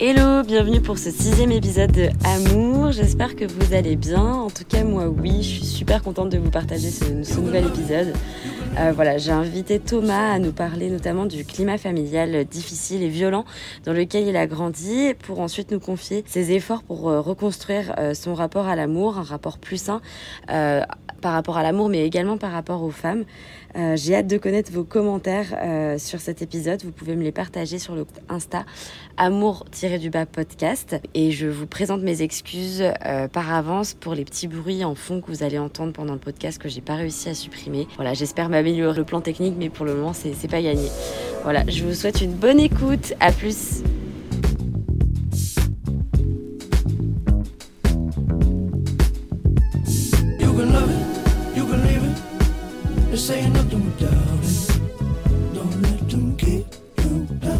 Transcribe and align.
Hello, 0.00 0.44
bienvenue 0.44 0.80
pour 0.80 0.96
ce 0.96 1.10
sixième 1.10 1.50
épisode 1.50 1.90
de 1.90 2.08
Amour. 2.24 2.92
J'espère 2.92 3.34
que 3.34 3.44
vous 3.44 3.74
allez 3.74 3.96
bien. 3.96 4.22
En 4.22 4.48
tout 4.48 4.62
cas, 4.62 4.84
moi, 4.84 5.08
oui, 5.08 5.42
je 5.42 5.48
suis 5.48 5.64
super 5.64 6.04
contente 6.04 6.30
de 6.30 6.38
vous 6.38 6.52
partager 6.52 6.88
ce, 6.88 7.40
nouvel 7.40 7.66
épisode. 7.66 8.12
Euh, 8.78 8.92
voilà, 8.92 9.18
j'ai 9.18 9.32
invité 9.32 9.80
Thomas 9.80 10.34
à 10.34 10.38
nous 10.38 10.52
parler 10.52 10.88
notamment 10.88 11.26
du 11.26 11.44
climat 11.44 11.78
familial 11.78 12.44
difficile 12.44 13.02
et 13.02 13.08
violent 13.08 13.44
dans 13.84 13.92
lequel 13.92 14.28
il 14.28 14.36
a 14.36 14.46
grandi, 14.46 15.14
pour 15.18 15.40
ensuite 15.40 15.72
nous 15.72 15.80
confier 15.80 16.22
ses 16.28 16.52
efforts 16.52 16.84
pour 16.84 17.08
euh, 17.08 17.20
reconstruire 17.20 17.92
euh, 17.98 18.14
son 18.14 18.34
rapport 18.34 18.68
à 18.68 18.76
l'amour, 18.76 19.18
un 19.18 19.24
rapport 19.24 19.58
plus 19.58 19.82
sain 19.82 20.00
par 21.20 21.32
rapport 21.32 21.56
à 21.56 21.64
l'amour, 21.64 21.88
mais 21.88 22.06
également 22.06 22.38
par 22.38 22.52
rapport 22.52 22.84
aux 22.84 22.92
femmes. 22.92 23.24
J'ai 23.74 24.14
hâte 24.14 24.28
de 24.28 24.38
connaître 24.38 24.72
vos 24.72 24.84
commentaires 24.84 25.98
sur 25.98 26.20
cet 26.20 26.42
épisode. 26.42 26.82
Vous 26.84 26.92
pouvez 26.92 27.16
me 27.16 27.22
les 27.22 27.32
partager 27.32 27.80
sur 27.80 27.96
le 27.96 28.06
Insta 28.28 28.64
amour-du-bas 29.16 30.26
podcast. 30.26 30.96
Et 31.14 31.32
je 31.32 31.48
vous 31.48 31.66
présente 31.66 32.02
mes 32.02 32.22
excuses 32.22 32.84
par 33.32 33.52
avance 33.52 33.94
pour 33.94 34.14
les 34.14 34.24
petits 34.24 34.46
bruits 34.46 34.84
en 34.84 34.94
fond 34.94 35.20
que 35.20 35.26
vous 35.26 35.42
allez 35.42 35.58
entendre 35.58 35.92
pendant 35.92 36.12
le 36.12 36.20
podcast 36.20 36.60
que 36.60 36.68
j'ai 36.68 36.80
pas 36.80 36.94
réussi 36.94 37.28
à 37.28 37.34
supprimer. 37.34 37.88
Voilà, 37.96 38.14
j'espère 38.14 38.48
le 38.76 39.04
plan 39.04 39.20
technique, 39.20 39.54
mais 39.58 39.68
pour 39.68 39.86
le 39.86 39.94
moment, 39.94 40.12
c'est 40.12 40.48
pas 40.48 40.62
gagné. 40.62 40.88
Voilà, 41.42 41.64
je 41.68 41.84
vous 41.84 41.94
souhaite 41.94 42.20
une 42.20 42.32
bonne 42.32 42.60
écoute. 42.60 43.14
À 43.20 43.32
plus. 43.32 43.82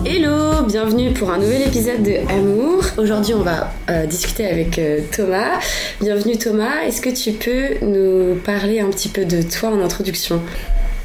Hello, 0.05 0.65
bienvenue 0.67 1.13
pour 1.13 1.31
un 1.31 1.39
nouvel 1.39 1.63
épisode 1.63 2.03
de 2.03 2.17
Amour. 2.31 2.85
Aujourd'hui, 2.97 3.35
on 3.35 3.43
va 3.43 3.73
euh, 3.91 4.07
discuter 4.07 4.47
avec 4.47 4.79
euh, 4.79 5.01
Thomas. 5.15 5.61
Bienvenue 6.01 6.39
Thomas. 6.39 6.83
Est-ce 6.87 7.01
que 7.01 7.11
tu 7.11 7.33
peux 7.33 7.85
nous 7.85 8.37
parler 8.37 8.81
un 8.81 8.89
petit 8.89 9.09
peu 9.09 9.25
de 9.25 9.43
toi 9.43 9.71
en 9.71 9.81
introduction? 9.83 10.41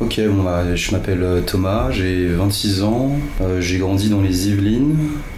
Ok, 0.03 0.19
bon, 0.27 0.43
bah, 0.43 0.75
je 0.75 0.91
m'appelle 0.91 1.23
euh, 1.23 1.39
Thomas, 1.39 1.89
j'ai 1.89 2.27
26 2.27 2.83
ans, 2.83 3.11
euh, 3.39 3.61
j'ai 3.61 3.77
grandi 3.77 4.09
dans 4.09 4.19
les 4.19 4.49
Yvelines 4.49 4.97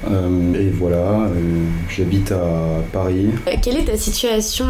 euh, 0.10 0.54
et 0.56 0.70
voilà, 0.70 0.98
euh, 0.98 1.30
j'habite 1.88 2.32
à 2.32 2.82
Paris. 2.92 3.28
Quelle 3.62 3.78
est 3.78 3.86
ta 3.86 3.96
situation 3.96 4.66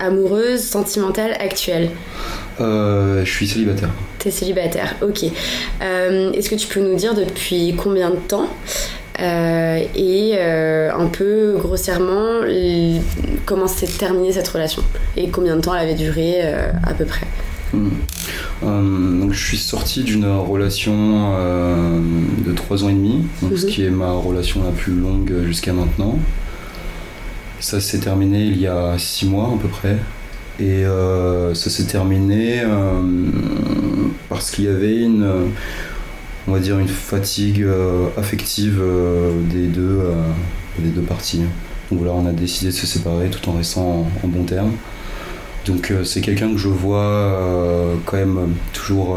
amoureuse, 0.00 0.62
sentimentale 0.62 1.32
actuelle? 1.38 1.90
Je 2.58 3.22
suis 3.26 3.46
célibataire. 3.46 3.90
T'es 4.18 4.30
célibataire, 4.30 4.94
ok. 5.02 5.24
Est-ce 5.82 6.48
que 6.48 6.54
tu 6.54 6.66
peux 6.68 6.80
nous 6.80 6.94
dire 6.96 7.14
depuis 7.14 7.74
combien 7.76 8.08
de 8.08 8.16
temps 8.16 8.48
et 9.18 10.38
un 10.40 11.06
peu 11.08 11.56
grossièrement 11.58 12.40
comment 13.44 13.66
s'est 13.66 13.86
terminée 13.86 14.32
cette 14.32 14.48
relation? 14.48 14.82
Et 15.18 15.28
combien 15.28 15.56
de 15.56 15.60
temps 15.60 15.74
elle 15.74 15.82
avait 15.82 15.94
duré 15.94 16.40
à 16.42 16.94
peu 16.96 17.04
près? 17.04 17.26
Euh, 17.74 19.20
donc 19.20 19.32
je 19.32 19.44
suis 19.44 19.56
sorti 19.56 20.02
d'une 20.04 20.26
relation 20.26 21.34
euh, 21.36 21.98
de 22.46 22.52
3 22.52 22.84
ans 22.84 22.88
et 22.88 22.92
demi, 22.94 23.24
donc 23.42 23.56
ce 23.56 23.64
Mhm. 23.66 23.70
qui 23.72 23.84
est 23.84 23.90
ma 23.90 24.12
relation 24.12 24.62
la 24.62 24.70
plus 24.70 24.92
longue 24.94 25.32
jusqu'à 25.46 25.72
maintenant. 25.72 26.18
Ça 27.60 27.80
s'est 27.80 27.98
terminé 27.98 28.44
il 28.44 28.58
y 28.60 28.66
a 28.66 28.94
6 28.98 29.26
mois 29.26 29.46
à 29.54 29.58
peu 29.60 29.68
près. 29.68 29.96
Et 30.60 30.84
euh, 30.84 31.54
ça 31.54 31.70
s'est 31.70 31.86
terminé 31.86 32.62
parce 34.28 34.50
qu'il 34.50 34.64
y 34.64 34.68
avait 34.68 35.00
une, 35.00 35.26
on 36.46 36.52
va 36.52 36.58
dire 36.58 36.78
une 36.78 36.88
fatigue 36.88 37.64
affective 38.16 38.80
des, 39.50 39.66
deux, 39.66 40.00
des 40.78 40.90
deux 40.90 41.00
parties. 41.02 41.40
Donc 41.90 42.00
voilà, 42.00 42.12
on 42.14 42.26
a 42.26 42.32
décidé 42.32 42.70
de 42.70 42.76
se 42.76 42.86
séparer 42.86 43.28
tout 43.30 43.48
en 43.48 43.54
restant 43.54 43.82
en, 44.22 44.26
en 44.26 44.28
bons 44.28 44.44
termes. 44.44 44.72
Donc 45.66 45.90
euh, 45.90 46.04
c'est 46.04 46.20
quelqu'un 46.20 46.50
que 46.52 46.58
je 46.58 46.68
vois 46.68 47.04
euh, 47.04 47.94
quand 48.04 48.16
même 48.16 48.38
euh, 48.38 48.46
toujours 48.72 49.16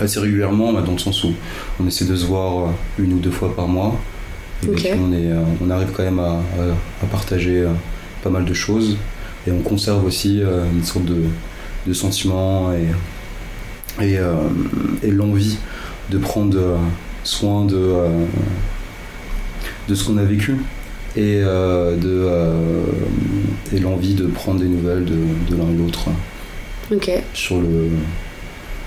assez 0.00 0.18
régulièrement, 0.18 0.72
bah, 0.72 0.82
dans 0.82 0.92
le 0.92 0.98
sens 0.98 1.22
où 1.24 1.32
on 1.80 1.86
essaie 1.86 2.04
de 2.04 2.16
se 2.16 2.26
voir 2.26 2.72
une 2.98 3.12
ou 3.14 3.18
deux 3.18 3.30
fois 3.30 3.54
par 3.54 3.68
mois. 3.68 3.98
Et 4.64 4.68
puis 4.68 4.88
on, 4.94 5.12
est, 5.12 5.30
on 5.60 5.70
arrive 5.70 5.90
quand 5.92 6.02
même 6.02 6.18
à, 6.18 6.40
partager 7.10 7.64
pas 8.22 8.30
mal 8.30 8.44
de 8.44 8.54
choses. 8.54 8.96
Et 9.46 9.52
on 9.52 9.60
conserve 9.60 10.04
aussi 10.04 10.40
une 10.40 10.82
sorte 10.82 11.04
de, 11.04 11.22
de 11.86 11.92
sentiment 11.92 12.72
et, 12.72 14.04
et, 14.04 14.18
et 15.02 15.10
l'envie 15.10 15.58
de 16.10 16.18
prendre 16.18 16.78
soin 17.24 17.66
de, 17.66 17.94
de 19.88 19.94
ce 19.94 20.04
qu'on 20.04 20.16
a 20.16 20.24
vécu 20.24 20.56
et, 21.16 21.40
euh, 21.42 21.96
de, 21.96 22.08
euh, 22.08 22.82
et 23.74 23.78
l'envie 23.78 24.14
de 24.14 24.26
prendre 24.26 24.60
des 24.60 24.66
nouvelles 24.68 25.04
de, 25.04 25.14
de 25.50 25.56
l'un 25.56 25.68
et 25.70 25.76
l'autre 25.76 26.08
sur 27.32 27.60
le, 27.60 27.88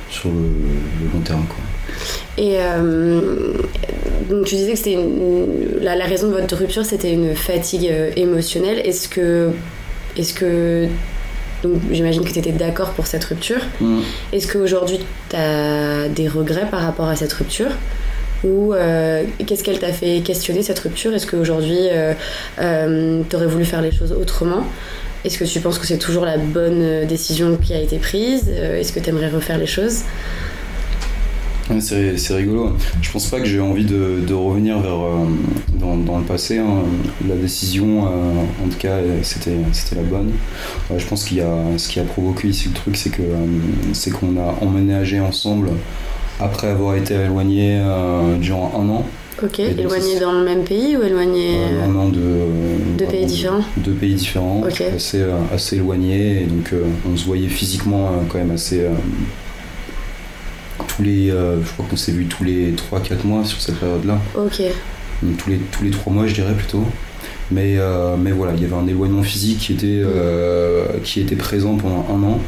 sur 0.10 0.30
le, 0.30 0.36
le 0.36 1.14
long 1.14 1.22
terme. 1.22 1.46
Quoi. 1.48 1.58
Et 2.38 2.58
euh, 2.60 3.54
donc 4.30 4.46
tu 4.46 4.56
disais 4.56 4.74
que 4.74 4.78
c'était 4.78 5.00
la, 5.82 5.96
la 5.96 6.06
raison 6.06 6.28
de 6.28 6.34
votre 6.34 6.56
rupture, 6.56 6.86
c'était 6.86 7.12
une 7.14 7.34
fatigue 7.36 7.88
euh, 7.90 8.12
émotionnelle. 8.16 8.80
Est-ce 8.86 9.08
que, 9.10 9.50
est-ce 10.18 10.34
que, 10.34 10.88
donc 11.64 11.82
j'imagine 11.92 12.24
que 12.24 12.32
tu 12.32 12.40
étais 12.40 12.52
d'accord 12.52 12.92
pour 12.92 13.08
cette 13.08 13.24
rupture. 13.24 13.62
Est-ce 14.32 14.52
qu'aujourd'hui 14.52 15.00
tu 15.30 15.36
as 15.36 16.08
des 16.10 16.28
regrets 16.28 16.70
par 16.70 16.82
rapport 16.82 17.08
à 17.08 17.16
cette 17.16 17.34
rupture? 17.34 17.72
Ou 18.44 18.74
euh, 18.74 19.24
qu'est-ce 19.46 19.64
qu'elle 19.64 19.80
t'a 19.80 19.94
fait 19.94 20.22
questionner 20.22 20.62
cette 20.62 20.80
rupture? 20.80 21.14
Est-ce 21.14 21.28
qu'aujourd'hui 21.28 21.78
euh, 21.92 22.14
tu 23.30 23.36
aurais 23.36 23.48
voulu 23.48 23.66
faire 23.66 23.82
les 23.82 23.92
choses 23.92 24.12
autrement? 24.12 24.64
Est-ce 25.26 25.38
que 25.40 25.44
tu 25.46 25.60
penses 25.60 25.80
que 25.80 25.88
c'est 25.88 25.98
toujours 25.98 26.26
la 26.26 26.38
bonne 26.38 26.82
euh, 26.82 27.06
décision 27.06 27.58
qui 27.58 27.74
a 27.74 27.80
été 27.82 27.98
prise? 27.98 28.46
Euh, 28.50 28.80
Est-ce 28.80 28.94
que 28.94 29.00
tu 29.00 29.10
aimerais 29.10 29.30
refaire 29.30 29.58
les 29.58 29.66
choses? 29.66 30.04
C'est 31.82 32.34
rigolo. 32.34 32.78
Je 33.02 33.12
pense 33.12 33.28
pas 33.28 33.40
que 33.42 33.46
j'ai 33.46 33.60
envie 33.60 33.84
de, 33.84 34.34
revenir 34.34 34.80
vers 34.80 34.94
euh, 34.94 35.26
dans, 35.78 36.18
le 36.18 36.24
passé. 36.24 36.60
hein. 36.60 36.84
La 37.28 37.36
décision, 37.36 38.06
euh, 38.06 38.10
en 38.66 38.70
tout 38.70 38.78
cas, 38.78 38.94
euh, 38.94 39.20
c'était 39.22 39.52
la 39.96 40.04
bonne. 40.04 40.32
Je 40.98 41.06
pense 41.06 41.26
qu'il 41.26 41.38
y 41.38 41.42
a 41.42 41.54
ce 41.78 41.90
qui 41.90 42.00
a 42.00 42.04
provoqué 42.04 42.48
ici 42.48 42.70
le 42.70 42.74
truc, 42.74 42.96
c'est 42.96 43.10
que 43.10 43.22
euh, 43.22 43.46
c'est 43.92 44.12
qu'on 44.12 44.38
a 44.38 44.56
emménagé 44.62 45.20
ensemble 45.20 45.72
après 46.40 46.68
avoir 46.68 46.96
été 46.96 47.14
éloigné 47.16 47.80
euh, 47.82 48.38
durant 48.38 48.72
un 48.84 48.90
an. 48.90 49.06
Ok, 49.44 49.60
Et 49.60 49.70
éloigné 49.80 50.20
dans 50.20 50.32
le 50.32 50.44
même 50.44 50.64
pays 50.64 50.98
ou 50.98 51.04
éloigné 51.04 51.58
Euh, 51.58 51.86
un 51.86 51.96
an 51.96 52.10
de 52.10 52.20
Deux 52.98 53.06
pays 53.06 53.26
différents 53.28 53.62
Deux 53.78 53.92
pays 53.92 54.16
différents, 54.16 54.64
assez 54.64 55.22
euh, 55.22 55.36
assez 55.54 55.76
éloignés 55.76 56.42
et 56.42 56.46
donc 56.46 56.74
euh, 56.74 56.84
on 57.08 57.16
se 57.16 57.26
voyait 57.26 57.48
physiquement 57.48 58.08
euh, 58.08 58.12
quand 58.30 58.40
même 58.40 58.50
assez 58.50 58.82
euh, 58.82 58.90
tous 60.88 61.04
les 61.04 61.30
euh, 61.30 61.62
je 61.64 61.72
crois 61.74 61.86
qu'on 61.90 61.96
s'est 61.98 62.12
vu 62.12 62.26
tous 62.26 62.44
les 62.44 62.72
3-4 62.72 63.26
mois 63.26 63.44
sur 63.46 63.60
cette 63.62 63.76
période-là. 63.80 64.20
Ok, 64.36 64.62
Donc, 65.22 65.38
tous 65.38 65.50
les 65.52 65.58
tous 65.58 65.84
les 65.84 65.92
3 65.92 66.12
mois 66.14 66.26
je 66.28 66.34
dirais 66.34 66.54
plutôt. 66.54 66.84
Mais 67.52 67.76
euh, 67.78 68.18
mais 68.18 68.32
voilà, 68.32 68.54
il 68.56 68.62
y 68.62 68.66
avait 68.66 68.76
un 68.76 68.88
éloignement 68.88 69.24
physique 69.24 69.60
qui 69.60 69.74
était 69.74 70.02
euh, 70.04 70.86
qui 71.04 71.22
était 71.22 71.36
présent 71.36 71.76
pendant 71.78 72.06
un 72.12 72.24
an 72.24 72.40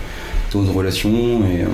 dans 0.52 0.64
une 0.64 0.72
relation 0.72 1.10
et 1.10 1.62
euh, 1.64 1.68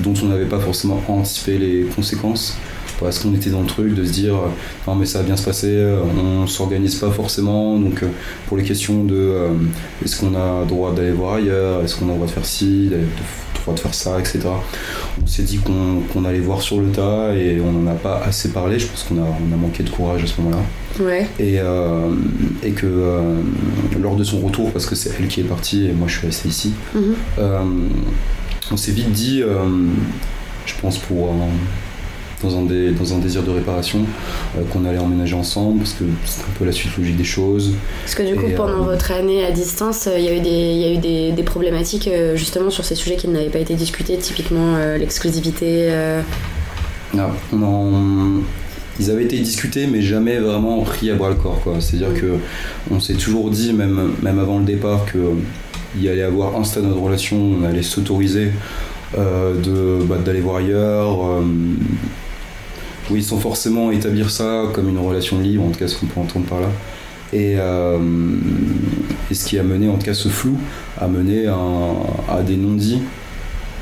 dont 0.00 0.14
on 0.22 0.26
n'avait 0.26 0.44
pas 0.46 0.60
forcément 0.60 1.02
anticipé 1.08 1.58
les 1.58 1.82
conséquences. 1.94 2.56
Parce 2.98 3.18
qu'on 3.18 3.32
était 3.34 3.48
dans 3.48 3.62
le 3.62 3.66
truc 3.66 3.94
de 3.94 4.04
se 4.04 4.12
dire 4.12 4.34
euh, 4.34 4.48
non 4.86 4.94
mais 4.94 5.06
ça 5.06 5.20
va 5.20 5.24
bien 5.24 5.36
se 5.36 5.44
passer, 5.44 5.68
euh, 5.70 6.02
on 6.42 6.46
s'organise 6.46 6.96
pas 6.96 7.10
forcément 7.10 7.78
donc 7.78 8.04
pour 8.46 8.58
les 8.58 8.62
questions 8.62 9.04
de 9.04 9.34
est-ce 10.04 10.20
qu'on 10.20 10.34
a 10.34 10.64
droit 10.66 10.92
d'aller 10.94 11.12
voir 11.12 11.34
ailleurs, 11.36 11.82
est-ce 11.82 11.96
qu'on 11.96 12.10
a 12.10 12.12
droit 12.14 12.26
de 12.26 12.30
faire 12.32 12.44
ci, 12.44 12.88
de- 12.90 12.98
droit 13.64 13.74
de 13.74 13.80
faire 13.80 13.94
ça, 13.94 14.18
etc. 14.18 14.40
On 15.22 15.26
s'est 15.26 15.42
dit 15.42 15.58
qu'on 15.58 16.24
allait 16.24 16.38
voir 16.40 16.60
sur 16.62 16.80
le 16.80 16.88
tas 16.88 17.34
et 17.34 17.60
on 17.60 17.72
n'en 17.72 17.90
a 17.90 17.94
pas 17.94 18.20
assez 18.24 18.50
parlé, 18.50 18.78
je 18.78 18.86
pense 18.86 19.02
qu'on 19.04 19.18
a, 19.18 19.26
on 19.26 19.52
a 19.52 19.56
manqué 19.56 19.82
de 19.82 19.90
courage 19.90 20.22
à 20.24 20.26
ce 20.26 20.40
moment-là 20.40 21.04
ouais, 21.04 21.26
et, 21.38 21.58
euh, 21.60 22.10
et 22.62 22.70
que 22.72 22.86
euh, 22.86 23.34
lors 24.00 24.16
de 24.16 24.24
son 24.24 24.40
retour, 24.40 24.70
parce 24.72 24.86
que 24.86 24.94
c'est 24.94 25.10
elle 25.18 25.28
qui 25.28 25.40
est 25.40 25.44
partie 25.44 25.86
et 25.86 25.92
moi 25.92 26.08
je 26.08 26.18
suis 26.18 26.26
resté 26.26 26.48
ici, 26.48 26.72
Mhm. 26.94 27.14
euh, 27.38 27.58
on 28.72 28.76
s'est 28.76 28.92
vite 28.92 29.12
dit, 29.12 29.42
je 30.66 30.72
pense 30.80 30.98
pour 30.98 31.34
dans, 32.42 32.58
un 32.58 32.62
dé- 32.62 32.90
dans 32.92 33.14
un 33.14 33.18
désir 33.18 33.42
de 33.42 33.50
réparation, 33.50 34.00
euh, 34.56 34.62
qu'on 34.72 34.84
allait 34.84 34.98
emménager 34.98 35.34
ensemble, 35.34 35.78
parce 35.78 35.92
que 35.94 36.04
c'est 36.24 36.42
un 36.42 36.52
peu 36.58 36.64
la 36.64 36.72
suite 36.72 36.96
logique 36.96 37.16
des 37.16 37.24
choses. 37.24 37.74
Parce 38.04 38.14
que 38.14 38.22
du 38.22 38.34
coup, 38.36 38.46
Et, 38.46 38.54
pendant 38.54 38.82
euh, 38.82 38.92
votre 38.92 39.12
année 39.12 39.44
à 39.44 39.50
distance, 39.50 40.06
euh, 40.06 40.18
il 40.18 40.24
y 40.24 40.28
a 40.28 40.36
eu 40.36 40.40
des, 40.40 40.48
il 40.50 40.78
y 40.78 40.84
a 40.84 40.92
eu 40.92 40.98
des, 40.98 41.32
des 41.32 41.42
problématiques 41.42 42.08
euh, 42.08 42.36
justement 42.36 42.70
sur 42.70 42.84
ces 42.84 42.94
sujets 42.94 43.16
qui 43.16 43.28
n'avaient 43.28 43.50
pas 43.50 43.58
été 43.58 43.74
discutés, 43.74 44.16
typiquement 44.18 44.76
euh, 44.76 44.96
l'exclusivité. 44.98 45.88
euh, 45.90 46.22
Ah, 47.18 47.30
ils 48.98 49.10
avaient 49.10 49.24
été 49.24 49.38
discutés, 49.38 49.86
mais 49.86 50.02
jamais 50.02 50.38
vraiment 50.38 50.82
pris 50.82 51.10
à 51.10 51.14
bras 51.14 51.30
le 51.30 51.34
corps. 51.36 51.62
C'est-à-dire 51.80 52.14
que 52.20 52.36
on 52.90 53.00
s'est 53.00 53.14
toujours 53.14 53.50
dit, 53.50 53.72
même, 53.72 54.12
même 54.22 54.38
avant 54.38 54.58
le 54.58 54.64
départ, 54.64 55.06
que 55.06 55.18
il 55.96 56.02
y 56.04 56.08
allait 56.08 56.22
avoir 56.22 56.56
un 56.56 56.64
stade 56.64 56.86
de 56.86 56.92
relation, 56.92 57.36
on 57.60 57.64
allait 57.64 57.82
s'autoriser 57.82 58.52
euh, 59.18 59.54
bah, 60.04 60.18
d'aller 60.24 60.40
voir 60.40 60.56
ailleurs, 60.56 61.24
euh, 61.24 61.42
oui, 63.10 63.22
sans 63.22 63.38
forcément 63.38 63.90
établir 63.90 64.30
ça 64.30 64.64
comme 64.72 64.88
une 64.88 64.98
relation 64.98 65.38
libre, 65.38 65.64
en 65.64 65.70
tout 65.70 65.78
cas 65.78 65.88
ce 65.88 65.96
qu'on 65.96 66.06
peut 66.06 66.20
entendre 66.20 66.46
par 66.46 66.60
là. 66.60 66.68
Et, 67.32 67.54
euh, 67.58 67.98
et 69.30 69.34
ce 69.34 69.46
qui 69.46 69.58
a 69.58 69.62
mené, 69.62 69.88
en 69.88 69.94
tout 69.96 70.04
cas 70.04 70.14
ce 70.14 70.28
flou, 70.28 70.56
a 71.00 71.06
mené 71.06 71.46
à, 71.46 71.56
à 72.28 72.42
des 72.42 72.56
non-dits. 72.56 73.02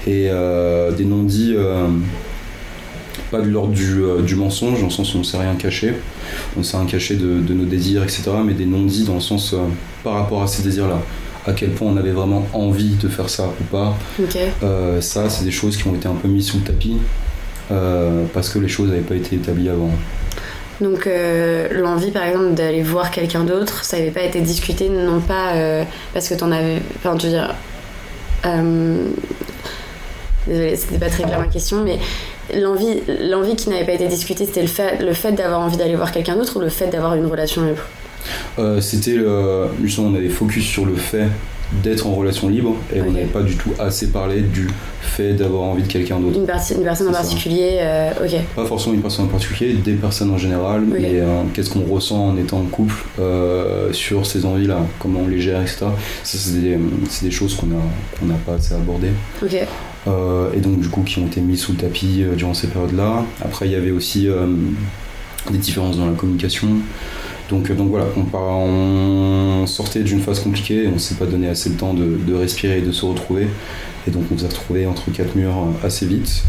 Et 0.06 0.28
euh, 0.30 0.92
des 0.92 1.04
non-dits, 1.04 1.54
euh, 1.56 1.86
pas 3.30 3.40
de 3.40 3.48
l'ordre 3.48 3.72
du, 3.72 4.00
du 4.26 4.34
mensonge, 4.36 4.80
dans 4.80 4.86
le 4.86 4.92
sens 4.92 5.14
où 5.14 5.16
on 5.16 5.20
ne 5.20 5.24
sait 5.24 5.38
rien 5.38 5.54
cacher, 5.54 5.94
on 6.56 6.60
ne 6.60 6.64
sait 6.64 6.76
rien 6.76 6.86
cacher 6.86 7.16
de, 7.16 7.40
de 7.40 7.54
nos 7.54 7.64
désirs, 7.64 8.02
etc. 8.02 8.22
Mais 8.44 8.54
des 8.54 8.66
non-dits 8.66 9.04
dans 9.04 9.14
le 9.14 9.20
sens 9.20 9.54
par 10.04 10.14
rapport 10.14 10.42
à 10.42 10.46
ces 10.46 10.62
désirs-là. 10.62 11.00
À 11.46 11.52
quel 11.52 11.70
point 11.70 11.88
on 11.90 11.96
avait 11.96 12.10
vraiment 12.12 12.46
envie 12.52 12.94
de 13.00 13.08
faire 13.08 13.30
ça 13.30 13.50
ou 13.60 13.64
pas. 13.64 13.96
Euh, 14.62 15.00
ça, 15.00 15.30
c'est 15.30 15.44
des 15.44 15.50
choses 15.50 15.76
qui 15.78 15.86
ont 15.88 15.94
été 15.94 16.06
un 16.06 16.14
peu 16.14 16.28
mises 16.28 16.48
sous 16.48 16.58
le 16.58 16.64
tapis. 16.64 16.96
Euh, 17.70 18.24
parce 18.32 18.48
que 18.48 18.58
les 18.58 18.68
choses 18.68 18.88
n'avaient 18.88 19.00
pas 19.00 19.14
été 19.16 19.36
établies 19.36 19.68
avant. 19.68 19.90
Donc 20.80 21.06
euh, 21.06 21.68
l'envie 21.72 22.10
par 22.12 22.24
exemple 22.24 22.54
d'aller 22.54 22.82
voir 22.82 23.10
quelqu'un 23.10 23.44
d'autre, 23.44 23.84
ça 23.84 23.98
n'avait 23.98 24.10
pas 24.12 24.22
été 24.22 24.40
discuté, 24.40 24.88
non 24.88 25.20
pas 25.20 25.54
euh, 25.56 25.82
parce 26.14 26.28
que 26.28 26.34
t'en 26.34 26.52
avais... 26.52 26.80
Enfin 26.96 27.16
tu 27.16 27.26
veux 27.26 27.32
dire... 27.32 27.54
Euh, 28.46 29.08
désolée, 30.46 30.76
c'était 30.76 30.98
pas 30.98 31.08
très 31.10 31.24
clair 31.24 31.40
ma 31.40 31.46
question, 31.46 31.82
mais 31.84 31.98
l'envie, 32.58 33.00
l'envie 33.28 33.56
qui 33.56 33.68
n'avait 33.70 33.84
pas 33.84 33.92
été 33.92 34.06
discutée, 34.06 34.46
c'était 34.46 34.62
le 34.62 34.68
fait, 34.68 35.02
le 35.02 35.12
fait 35.12 35.32
d'avoir 35.32 35.60
envie 35.60 35.76
d'aller 35.76 35.96
voir 35.96 36.12
quelqu'un 36.12 36.36
d'autre 36.36 36.56
ou 36.56 36.60
le 36.60 36.68
fait 36.68 36.86
d'avoir 36.86 37.14
une 37.16 37.26
relation 37.26 37.64
libre 37.66 37.82
Euh, 38.58 38.80
C'était 38.80 39.12
le- 39.14 39.66
justement, 39.82 40.08
on 40.08 40.14
avait 40.14 40.28
focus 40.28 40.64
sur 40.64 40.86
le 40.86 40.94
fait 40.94 41.26
d'être 41.82 42.06
en 42.06 42.14
relation 42.14 42.48
libre 42.48 42.76
et 42.94 43.02
on 43.02 43.10
n'avait 43.10 43.26
pas 43.26 43.42
du 43.42 43.56
tout 43.56 43.70
assez 43.78 44.08
parlé 44.08 44.40
du 44.40 44.68
fait 45.02 45.34
d'avoir 45.34 45.62
envie 45.62 45.82
de 45.82 45.88
quelqu'un 45.88 46.18
d'autre. 46.18 46.36
Une, 46.36 46.78
une 46.78 46.84
personne 46.84 47.08
en 47.08 47.12
particulier, 47.12 47.78
euh, 47.80 48.10
ok. 48.24 48.40
Pas 48.56 48.64
forcément 48.64 48.94
une 48.94 49.02
personne 49.02 49.26
en 49.26 49.28
particulier, 49.28 49.74
des 49.74 49.94
personnes 49.94 50.30
en 50.30 50.38
général, 50.38 50.82
mais 50.86 51.20
euh, 51.20 51.42
qu'est-ce 51.52 51.70
qu'on 51.70 51.82
ressent 51.82 52.28
en 52.28 52.36
étant 52.36 52.58
en 52.58 52.64
couple 52.64 53.04
euh, 53.18 53.92
sur 53.92 54.26
ces 54.26 54.44
envies-là, 54.46 54.80
comment 54.98 55.20
on 55.24 55.28
les 55.28 55.40
gère, 55.40 55.60
etc. 55.60 55.86
Ça, 56.22 56.38
c'est 56.38 56.60
des, 56.60 56.78
des 57.22 57.30
choses 57.30 57.54
qu'on 57.54 57.66
n'a 57.66 58.34
pas 58.46 58.54
assez 58.54 58.74
abordées. 58.74 59.12
Ok. 59.42 59.56
Et 60.54 60.60
donc 60.60 60.80
du 60.80 60.88
coup 60.88 61.02
qui 61.02 61.18
ont 61.18 61.26
été 61.26 61.42
mis 61.42 61.58
sous 61.58 61.72
le 61.72 61.78
tapis 61.78 62.24
durant 62.34 62.54
ces 62.54 62.68
périodes-là. 62.68 63.24
Après 63.44 63.66
il 63.66 63.72
y 63.72 63.74
avait 63.74 63.90
aussi 63.90 64.26
des 65.50 65.58
différences 65.58 65.98
dans 65.98 66.06
la 66.06 66.12
communication. 66.12 66.68
Donc, 67.48 67.70
euh, 67.70 67.74
donc 67.74 67.88
voilà, 67.88 68.06
on, 68.34 69.66
sortait 69.66 70.02
d'une 70.02 70.20
phase 70.20 70.40
compliquée, 70.40 70.88
on 70.92 70.98
s'est 70.98 71.14
pas 71.16 71.26
donné 71.26 71.48
assez 71.48 71.70
le 71.70 71.76
temps 71.76 71.94
de, 71.94 72.18
de 72.26 72.34
respirer 72.34 72.78
et 72.78 72.82
de 72.82 72.92
se 72.92 73.04
retrouver. 73.04 73.48
Et 74.06 74.10
donc 74.10 74.24
on 74.32 74.38
s'est 74.38 74.46
retrouvé 74.46 74.86
entre 74.86 75.10
quatre 75.10 75.34
murs 75.36 75.54
assez 75.84 76.06
vite, 76.06 76.44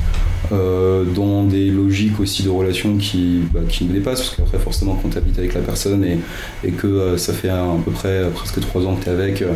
euh, 0.54 1.04
dans 1.04 1.44
des 1.44 1.70
logiques 1.70 2.20
aussi 2.20 2.44
de 2.44 2.50
relations 2.50 2.96
qui, 2.96 3.42
bah, 3.54 3.60
qui 3.68 3.84
nous 3.84 3.92
dépassent, 3.94 4.22
parce 4.22 4.36
qu'après 4.38 4.60
forcément 4.60 4.98
quand 5.02 5.10
tu 5.10 5.18
habites 5.18 5.38
avec 5.38 5.54
la 5.54 5.60
personne 5.60 6.06
et, 6.06 6.20
et 6.64 6.72
que 6.72 6.88
euh, 6.88 7.18
ça 7.18 7.34
fait 7.34 7.50
à, 7.50 7.66
peu 7.84 7.92
près 7.92 8.30
presque 8.34 8.62
trois 8.62 8.86
ans 8.86 8.96
que 8.96 9.04
tu 9.04 9.10
es 9.10 9.12
avec, 9.12 9.42
euh, 9.42 9.52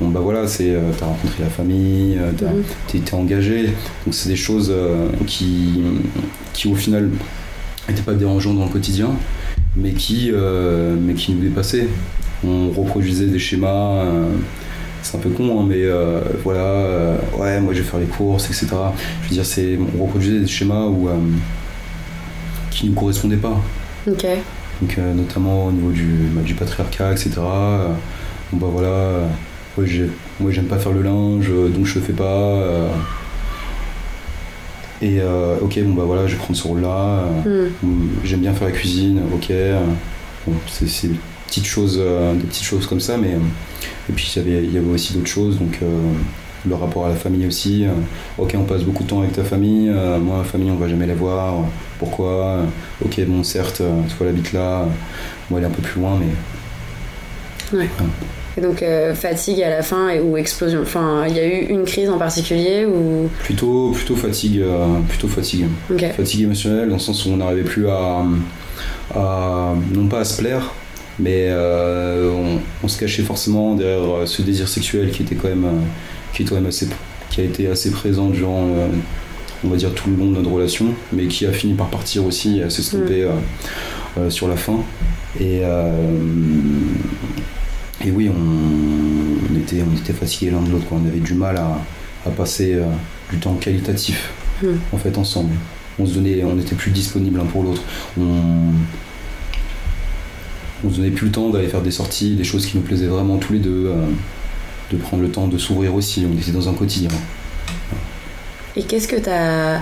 bon 0.00 0.08
bah 0.08 0.20
voilà, 0.20 0.48
c'est, 0.48 0.74
t'as 0.98 1.06
rencontré 1.06 1.42
la 1.42 1.50
famille, 1.50 2.16
Mhm. 2.16 2.62
t'es 2.88 2.98
t'es 2.98 3.14
engagé. 3.14 3.66
Donc 4.04 4.12
c'est 4.14 4.28
des 4.28 4.36
choses 4.36 4.72
qui, 5.26 5.82
qui 6.52 6.68
au 6.68 6.74
final 6.74 7.10
n'étaient 7.88 8.02
pas 8.02 8.14
dérangeantes 8.14 8.58
dans 8.58 8.64
le 8.64 8.70
quotidien, 8.70 9.10
mais 9.76 9.92
qui, 9.92 10.30
euh, 10.32 10.96
mais 11.00 11.14
qui 11.14 11.32
nous 11.32 11.40
dépassaient. 11.40 11.88
On 12.44 12.70
reproduisait 12.70 13.26
des 13.26 13.38
schémas. 13.38 14.02
euh, 14.04 14.28
c'est 15.02 15.16
un 15.18 15.20
peu 15.20 15.30
con, 15.30 15.60
hein, 15.60 15.66
mais 15.68 15.82
euh, 15.82 16.20
voilà, 16.42 17.16
ouais, 17.38 17.60
moi 17.60 17.74
je 17.74 17.80
vais 17.80 17.84
faire 17.84 18.00
les 18.00 18.06
courses, 18.06 18.46
etc. 18.46 18.68
Je 19.22 19.28
veux 19.28 19.34
dire, 19.34 19.44
c'est, 19.44 19.78
on 19.98 20.04
reproduisait 20.04 20.40
des 20.40 20.46
schémas 20.46 20.86
où, 20.86 21.10
qui 22.70 22.86
ne 22.86 22.90
nous 22.90 22.96
correspondaient 22.98 23.36
pas. 23.36 23.60
Ok. 24.10 24.26
Donc, 24.80 24.98
notamment 25.14 25.66
au 25.66 25.72
niveau 25.72 25.90
du, 25.90 26.08
bah, 26.32 26.40
du 26.42 26.54
patriarcat, 26.54 27.12
etc. 27.12 27.32
Bon, 28.52 28.58
bah 28.58 28.66
voilà, 28.70 29.28
moi 29.76 30.50
j'aime 30.50 30.66
pas 30.66 30.78
faire 30.78 30.92
le 30.92 31.02
linge, 31.02 31.50
donc 31.50 31.84
je 31.84 31.98
le 31.98 32.00
fais 32.00 32.12
pas. 32.14 32.88
Et 35.02 35.20
euh, 35.20 35.56
ok, 35.60 35.78
bon 35.84 35.94
bah 35.94 36.04
voilà, 36.06 36.26
je 36.26 36.32
vais 36.32 36.38
prendre 36.38 36.56
ce 36.56 36.66
rôle-là. 36.66 37.24
euh, 37.46 37.68
Hmm. 37.68 37.72
Hum, 37.84 38.08
J'aime 38.24 38.40
bien 38.40 38.52
faire 38.54 38.68
la 38.68 38.72
cuisine, 38.74 39.20
ok. 39.34 39.50
euh, 39.50 39.80
Bon, 40.46 40.54
c'est 40.68 41.08
des 41.08 41.14
petites 41.46 41.66
choses, 41.66 41.96
des 41.98 42.46
petites 42.46 42.64
choses 42.64 42.86
comme 42.86 43.00
ça, 43.00 43.16
mais 43.16 43.30
et 44.10 44.12
puis 44.14 44.30
il 44.36 44.72
y 44.72 44.76
avait, 44.76 44.86
aussi 44.86 45.14
d'autres 45.14 45.26
choses, 45.28 45.58
donc 45.58 45.78
le 46.68 46.74
rapport 46.74 47.06
à 47.06 47.08
la 47.08 47.14
famille 47.14 47.46
aussi. 47.46 47.86
ok, 48.36 48.54
on 48.58 48.64
passe 48.64 48.82
beaucoup 48.82 49.04
de 49.04 49.08
temps 49.08 49.20
avec 49.20 49.32
ta 49.32 49.42
famille. 49.44 49.88
moi, 50.20 50.38
ma 50.38 50.44
famille, 50.44 50.70
on 50.70 50.76
va 50.76 50.86
jamais 50.88 51.06
la 51.06 51.14
voir. 51.14 51.54
Pourquoi 51.98 52.58
Ok, 53.02 53.20
bon, 53.26 53.42
certes, 53.42 53.78
toi, 53.78 54.16
elle 54.20 54.28
habite 54.28 54.52
là. 54.52 54.86
moi, 55.50 55.60
elle 55.60 55.64
est 55.64 55.68
un 55.68 55.70
peu 55.70 55.80
plus 55.82 55.98
loin, 56.00 56.18
mais 56.20 57.78
Et 58.56 58.60
donc 58.60 58.82
euh, 58.82 59.14
fatigue 59.14 59.62
à 59.62 59.70
la 59.70 59.82
fin 59.82 60.08
et, 60.10 60.20
ou 60.20 60.36
explosion. 60.36 60.80
Enfin, 60.82 61.24
il 61.28 61.36
y 61.36 61.40
a 61.40 61.46
eu 61.46 61.66
une 61.66 61.84
crise 61.84 62.08
en 62.08 62.18
particulier 62.18 62.84
ou? 62.86 63.28
plutôt, 63.42 63.90
plutôt 63.90 64.14
fatigue, 64.16 64.60
euh, 64.60 64.86
plutôt 65.08 65.26
fatigue. 65.28 65.66
Ok. 65.90 66.04
fatigue 66.16 66.42
émotionnelle 66.42 66.88
dans 66.88 66.94
le 66.94 67.00
sens 67.00 67.26
où 67.26 67.30
on 67.30 67.36
n'arrivait 67.38 67.62
plus 67.62 67.88
à, 67.88 68.22
à- 69.14 69.74
non 69.92 70.06
pas 70.06 70.20
à 70.20 70.24
se 70.24 70.40
plaire 70.40 70.72
mais 71.18 71.46
euh, 71.48 72.28
on, 72.32 72.58
on 72.82 72.88
se 72.88 72.98
cachait 72.98 73.22
forcément 73.22 73.74
derrière 73.76 74.26
ce 74.26 74.42
désir 74.42 74.66
sexuel 74.68 75.10
qui 75.12 75.22
était 75.22 75.36
quand 75.36 75.48
même 75.48 75.66
qui 76.32 76.42
est 76.42 76.46
quand 76.46 76.56
même 76.56 76.66
assez 76.66 76.88
qui 77.30 77.40
a 77.40 77.44
été 77.44 77.68
assez 77.68 77.90
présent 77.92 78.30
durant 78.30 78.68
on 79.64 79.68
va 79.68 79.76
dire 79.76 79.92
tout 79.94 80.10
le 80.10 80.16
long 80.16 80.26
de 80.30 80.36
notre 80.36 80.50
relation 80.50 80.86
mais 81.12 81.26
qui 81.26 81.46
a 81.46 81.52
fini 81.52 81.74
par 81.74 81.88
partir 81.88 82.24
aussi 82.26 82.60
à 82.62 82.70
s'estomper 82.70 83.28
euh, 84.18 84.28
sur 84.30 84.48
la 84.48 84.56
fin 84.56 84.78
et 85.40 85.60
et 88.04 88.10
oui 88.10 88.30
on, 88.30 89.52
on 89.52 89.56
était 89.58 89.82
on 89.82 89.96
était 89.96 90.12
fatigués 90.12 90.50
l'un 90.50 90.60
de 90.62 90.70
l'autre 90.70 90.86
on 90.92 91.06
avait 91.06 91.20
du 91.20 91.34
mal 91.34 91.56
à, 91.56 91.78
à 92.26 92.30
passer 92.30 92.74
euh, 92.74 92.84
du 93.30 93.38
temps 93.38 93.54
qualitatif 93.54 94.30
Hmm. 94.62 94.76
en 94.92 94.98
fait 94.98 95.18
ensemble. 95.18 95.50
On 95.98 96.06
se 96.06 96.14
donnait 96.14 96.44
on 96.44 96.56
était 96.60 96.76
plus 96.76 96.92
disponibles 96.92 97.38
l'un 97.38 97.44
pour 97.44 97.64
l'autre. 97.64 97.82
On 98.16 98.70
on 100.84 100.90
se 100.90 100.96
donnait 100.98 101.10
plus 101.10 101.26
le 101.26 101.32
temps 101.32 101.50
d'aller 101.50 101.66
faire 101.66 101.80
des 101.82 101.90
sorties 101.90 102.36
des 102.36 102.44
choses 102.44 102.66
qui 102.66 102.76
nous 102.76 102.82
plaisaient 102.84 103.08
vraiment 103.08 103.38
tous 103.38 103.52
les 103.54 103.58
deux 103.58 103.86
euh, 103.88 104.06
de 104.92 104.96
prendre 104.96 105.24
le 105.24 105.28
temps 105.30 105.48
de 105.48 105.58
s'ouvrir 105.58 105.92
aussi. 105.94 106.24
On 106.30 106.38
était 106.38 106.52
dans 106.52 106.68
un 106.68 106.74
quotidien. 106.74 107.10
Et 108.76 108.82
qu'est-ce 108.84 109.08
que 109.08 109.16
tu 109.16 109.28
as 109.28 109.80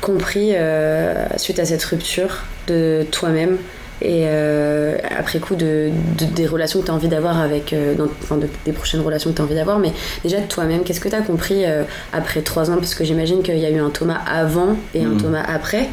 compris 0.00 0.50
euh, 0.54 1.26
suite 1.36 1.58
à 1.58 1.64
cette 1.64 1.82
rupture 1.84 2.44
de 2.68 3.04
toi-même? 3.10 3.56
Et 4.02 4.22
euh, 4.26 4.96
après 5.18 5.38
coup 5.40 5.54
de, 5.56 5.90
de- 6.18 6.24
des 6.34 6.46
relations 6.46 6.80
que 6.80 6.86
tu 6.86 6.90
as 6.90 6.94
envie 6.94 7.08
d'avoir 7.08 7.38
avec, 7.38 7.72
euh, 7.72 7.94
dans- 7.94 8.08
enfin 8.22 8.36
de- 8.36 8.48
des 8.64 8.72
prochaines 8.72 9.00
relations 9.02 9.30
que 9.30 9.36
tu 9.36 9.42
as 9.42 9.44
envie 9.44 9.54
d'avoir, 9.54 9.78
mais 9.78 9.92
déjà 10.22 10.40
de 10.40 10.46
toi-même, 10.46 10.82
qu'est-ce 10.84 11.00
que 11.00 11.08
tu 11.08 11.14
as 11.14 11.20
compris 11.22 11.64
euh, 11.64 11.82
après 12.12 12.40
trois 12.42 12.70
ans? 12.70 12.76
Parce 12.76 12.94
que 12.94 13.04
j'imagine 13.04 13.42
qu'il 13.42 13.58
y 13.58 13.66
a 13.66 13.70
eu 13.70 13.78
un 13.78 13.90
Thomas 13.90 14.18
avant 14.26 14.76
et 14.94 15.02
un 15.04 15.10
Mhm. 15.10 15.20
Thomas 15.22 15.42
après. 15.46 15.88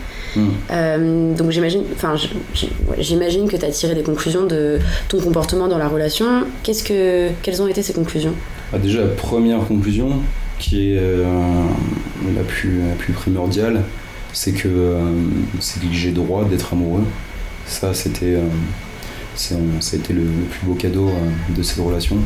Euh, 0.71 1.33
donc 1.35 1.49
j'imagine, 1.51 1.81
enfin 1.95 2.13
j'imagine 2.99 3.49
que 3.49 3.57
tu 3.57 3.65
as 3.65 3.69
tiré 3.71 3.95
des 3.95 4.03
conclusions 4.03 4.45
de 4.45 4.77
ton 5.09 5.19
comportement 5.19 5.67
dans 5.67 5.77
la 5.79 5.87
relation. 5.87 6.25
Qu'est-ce 6.63 6.83
que, 6.83 7.29
quelles 7.41 7.61
ont 7.61 7.67
été 7.67 7.81
ces 7.81 7.93
conclusions? 7.93 8.33
Ah, 8.73 8.77
déjà 8.77 9.01
la 9.01 9.07
première 9.07 9.65
conclusion 9.65 10.09
qui 10.59 10.91
est 10.93 10.99
la, 12.35 12.43
plus, 12.43 12.79
la 12.87 12.95
plus 12.95 13.13
primordiale 13.13 13.81
c'est 14.33 14.51
que, 14.51 14.95
c'est 15.59 15.79
que 15.79 15.85
j'ai 15.91 16.11
droit 16.11 16.43
d'être 16.45 16.73
amoureux 16.73 17.03
ça 17.67 17.93
c'était 17.93 18.35
euh, 18.35 18.47
été 19.93 20.13
le, 20.13 20.23
le 20.23 20.45
plus 20.49 20.65
beau 20.65 20.73
cadeau 20.75 21.09
euh, 21.09 21.55
de 21.55 21.61
cette 21.63 21.79
relation 21.79 22.17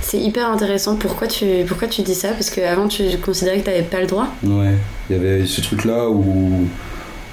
C'est 0.00 0.20
hyper 0.20 0.50
intéressant. 0.50 0.96
Pourquoi 0.96 1.26
tu, 1.26 1.46
pourquoi 1.66 1.88
tu 1.88 2.02
dis 2.02 2.14
ça? 2.14 2.28
Parce 2.28 2.50
qu'avant 2.50 2.86
tu 2.88 3.02
considérais 3.24 3.58
que 3.58 3.64
tu 3.64 3.70
n'avais 3.70 3.82
pas 3.82 4.00
le 4.00 4.06
droit? 4.06 4.28
Ouais, 4.44 4.74
il 5.10 5.16
y 5.16 5.18
avait 5.18 5.44
ce 5.46 5.60
truc 5.60 5.84
là 5.84 6.08
où 6.08 6.68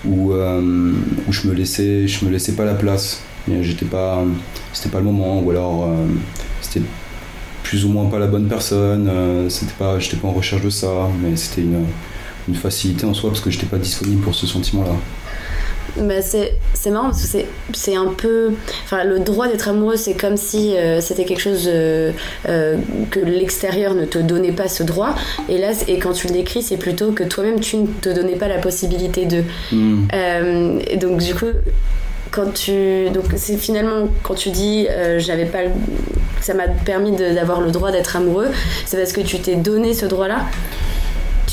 où, 0.06 0.34
euh, 0.34 0.92
où 1.28 1.32
je 1.32 1.48
me 1.48 1.54
laissais 1.54 2.08
je 2.08 2.26
me 2.26 2.32
laissais 2.32 2.54
pas 2.54 2.66
la 2.66 2.74
place. 2.74 3.22
J'étais 3.62 3.86
pas 3.86 4.24
c'était 4.74 4.90
pas 4.90 5.00
le 5.00 5.06
moment 5.06 5.40
ou 5.42 5.52
alors 5.52 5.84
euh, 5.84 6.08
c'était 6.62 6.82
plus 7.62 7.86
ou 7.86 7.90
moins 7.90 8.06
pas 8.10 8.20
la 8.20 8.28
bonne 8.28 8.48
personne, 8.48 9.08
euh, 9.10 9.50
c'était 9.50 9.74
pas 9.78 10.00
j'étais 10.00 10.18
pas 10.18 10.30
en 10.30 10.34
recherche 10.34 10.62
de 10.62 10.70
ça, 10.70 11.10
mais 11.22 11.36
c'était 11.36 11.62
une 11.62 11.86
une 12.48 12.56
facilité 12.56 13.06
en 13.06 13.14
soi 13.14 13.30
parce 13.30 13.42
que 13.42 13.50
j'étais 13.50 13.66
pas 13.66 13.78
disponible 13.78 14.22
pour 14.22 14.34
ce 14.36 14.48
sentiment-là. 14.48 14.96
Bah, 15.98 16.22
c'est 16.22 16.54
c'est 16.74 16.90
marrant 16.90 17.10
parce 17.10 17.22
que 17.22 17.28
c'est- 17.28 17.46
c'est 17.74 17.96
un 17.96 18.08
peu. 18.08 18.52
Enfin, 18.86 19.04
le 19.04 19.20
droit 19.20 19.48
d'être 19.48 19.68
amoureux, 19.70 19.96
c'est 19.96 20.16
comme 20.16 20.38
si 20.38 20.76
euh, 20.76 21.02
c'était 21.02 21.24
quelque 21.26 21.42
chose 21.42 21.66
euh, 21.68 22.12
euh, 22.50 22.78
que 23.12 23.20
l'extérieur 23.20 23.94
ne 23.94 24.06
te 24.06 24.18
donnait 24.18 24.52
pas 24.54 24.68
ce 24.68 24.82
droit. 24.84 25.14
Et 25.50 25.58
là, 25.60 25.70
et 25.88 26.00
quand 26.00 26.14
tu 26.14 26.28
le 26.28 26.34
décris, 26.34 26.64
c'est 26.64 26.78
plutôt 26.78 27.12
que 27.12 27.24
toi-même, 27.24 27.60
tu 27.60 27.78
ne 27.78 27.86
te 27.88 28.10
donnais 28.10 28.36
pas 28.38 28.48
la 28.48 28.58
possibilité 28.58 29.26
de. 29.26 29.44
Hmm. 29.72 30.80
Et 30.88 30.98
donc, 30.98 31.20
du 31.20 31.36
coup. 31.36 31.46
Quand 32.32 32.52
tu 32.52 33.12
donc 33.14 33.26
c'est 33.36 33.58
finalement 33.58 34.08
quand 34.24 34.34
tu 34.34 34.50
dis 34.50 34.88
j'avais 35.20 35.46
pas 35.46 35.62
le- 35.66 35.70
ça 36.42 36.56
m'a 36.56 36.68
permis 36.68 37.12
d'avoir 37.16 37.62
le 37.62 37.70
droit 37.70 37.92
d'être 37.92 38.16
amoureux 38.16 38.48
c'est 38.88 38.98
parce 38.98 39.14
que 39.14 39.22
tu 39.22 39.38
t'es 39.38 39.54
donné 39.54 39.94
ce 39.94 40.08
droit 40.08 40.28
là 40.28 40.40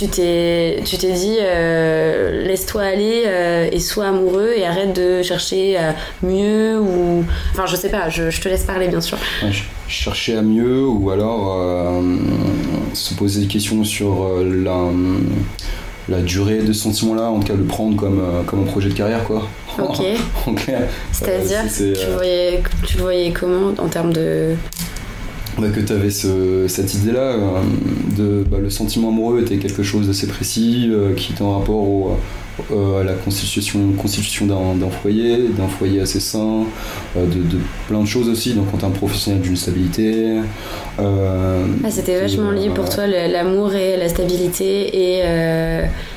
tu 0.01 0.09
t'es 0.09 0.83
tu 0.87 0.97
t'es 0.97 1.13
dit 1.13 1.37
euh, 1.41 2.43
laisse-toi 2.47 2.83
aller 2.83 3.25
euh, 3.27 3.69
et 3.71 3.79
sois 3.81 4.07
amoureux 4.07 4.53
et 4.57 4.65
arrête 4.65 4.95
de 4.95 5.23
chercher 5.23 5.77
à 5.77 5.95
mieux 6.23 6.79
ou 6.81 7.23
enfin 7.53 7.67
je 7.67 7.77
sais 7.77 7.91
pas 7.91 8.09
je, 8.09 8.31
je 8.31 8.41
te 8.41 8.49
laisse 8.49 8.65
parler 8.65 8.89
bien 8.89 9.01
sûr 9.03 9.19
Ouais, 9.43 9.51
cherchais 9.89 10.37
à 10.37 10.43
mieux 10.43 10.87
ou 10.87 11.11
alors 11.11 11.55
euh, 11.61 12.01
se 12.95 13.13
poser 13.15 13.41
des 13.43 13.47
questions 13.47 13.85
sur 13.85 14.27
la, 14.43 14.87
la 16.09 16.23
durée 16.23 16.59
de 16.63 16.73
ce 16.73 16.83
sentiment-là, 16.85 17.25
en 17.25 17.39
tout 17.41 17.49
cas 17.49 17.55
le 17.55 17.65
prendre 17.65 17.95
comme, 17.97 18.23
comme 18.47 18.61
un 18.63 18.67
projet 18.67 18.89
de 18.89 18.95
carrière 18.95 19.25
quoi. 19.25 19.47
ok 19.79 20.01
en 20.47 20.55
clair. 20.55 20.89
c'est-à-dire 21.13 21.61
Euh, 21.65 21.69
c'est- 21.69 21.93
tu 21.93 22.07
voyais 22.15 22.63
tu 22.87 22.97
le 22.97 23.03
voyais 23.03 23.33
comment 23.33 23.73
en 23.79 23.89
termes 23.89 24.13
de 24.13 24.55
bah, 25.59 25.69
que 25.75 25.81
tu 25.81 25.93
avais 25.93 26.11
cette 26.11 26.95
idée-là, 26.95 27.35
euh, 27.35 27.61
de 28.17 28.45
bah, 28.45 28.59
le 28.61 28.71
sentiment 28.71 29.09
amoureux 29.09 29.41
était 29.41 29.57
quelque 29.57 29.83
chose 29.83 30.07
d'assez 30.07 30.27
précis, 30.27 30.89
euh, 30.91 31.15
qui 31.15 31.33
était 31.33 31.43
en 31.43 31.59
rapport 31.59 31.77
au, 31.77 32.17
euh, 32.71 33.01
à 33.01 33.05
la 33.05 33.15
constitution, 33.15 33.81
constitution 33.97 34.47
d'un 34.47 34.91
foyer, 34.91 35.49
d'un 35.57 35.69
foyer 35.69 36.01
assez 36.01 36.21
sain, 36.21 36.65
euh, 37.17 37.27
de, 37.27 37.57
de 37.57 37.59
plein 37.89 38.01
de 38.01 38.07
choses 38.07 38.29
aussi, 38.29 38.55
donc 38.55 38.73
en 38.75 38.77
termes 38.77 38.93
professionnels 38.93 39.41
d'une 39.41 39.57
stabilité. 39.57 40.39
ah, 40.99 41.91
c'était 41.91 42.21
vachement 42.21 42.51
lié 42.51 42.69
pour 42.75 42.89
toi 42.89 43.07
l'amour 43.07 43.75
et 43.75 43.97
la 43.97 44.09
stabilité 44.09 45.19
et 45.19 45.23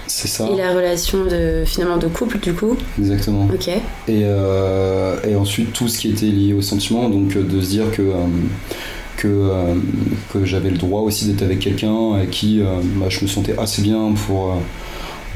ça, 0.07 0.49
et 0.51 0.57
la 0.57 0.73
relation 0.73 1.25
de 1.25 1.63
finalement 1.65 1.97
de 1.97 2.07
couple 2.07 2.39
du 2.39 2.53
coup 2.53 2.75
exactement. 2.99 3.47
ok 3.53 3.69
Et, 4.07 4.21
et 4.21 5.35
ensuite 5.35 5.71
tout 5.73 5.87
ce 5.87 5.97
qui 5.99 6.09
était 6.09 6.25
lié 6.25 6.53
au 6.53 6.61
sentiment, 6.61 7.09
donc 7.09 7.37
de 7.37 7.61
se 7.61 7.69
dire 7.69 7.91
que, 7.91 8.01
que, 9.17 9.27
euh, 9.27 9.75
que 10.31 10.45
j'avais 10.45 10.69
le 10.69 10.77
droit 10.77 11.01
aussi 11.01 11.25
d'être 11.25 11.43
avec 11.43 11.59
quelqu'un 11.59 12.13
avec 12.13 12.31
qui 12.31 12.61
euh, 12.61 12.79
bah, 12.95 13.07
je 13.09 13.21
me 13.21 13.27
sentais 13.27 13.57
assez 13.57 13.81
bien 13.81 14.13
pour, 14.27 14.51
euh, 14.51 14.55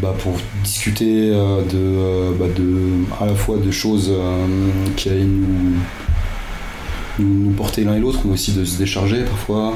bah, 0.02 0.16
pour 0.18 0.34
discuter 0.64 1.30
de, 1.30 2.34
bah, 2.38 2.48
de, 2.56 3.06
à 3.22 3.26
la 3.26 3.36
fois 3.36 3.58
de 3.58 3.72
choses 3.72 4.12
qui 4.96 5.10
allaient 5.10 5.24
nous, 5.24 5.76
nous, 7.20 7.52
porter 7.52 7.84
l'un 7.84 7.96
et 7.96 8.00
l'autre, 8.00 8.22
mais 8.26 8.34
aussi 8.34 8.52
de 8.52 8.64
se 8.64 8.78
décharger 8.78 9.24
parfois, 9.24 9.76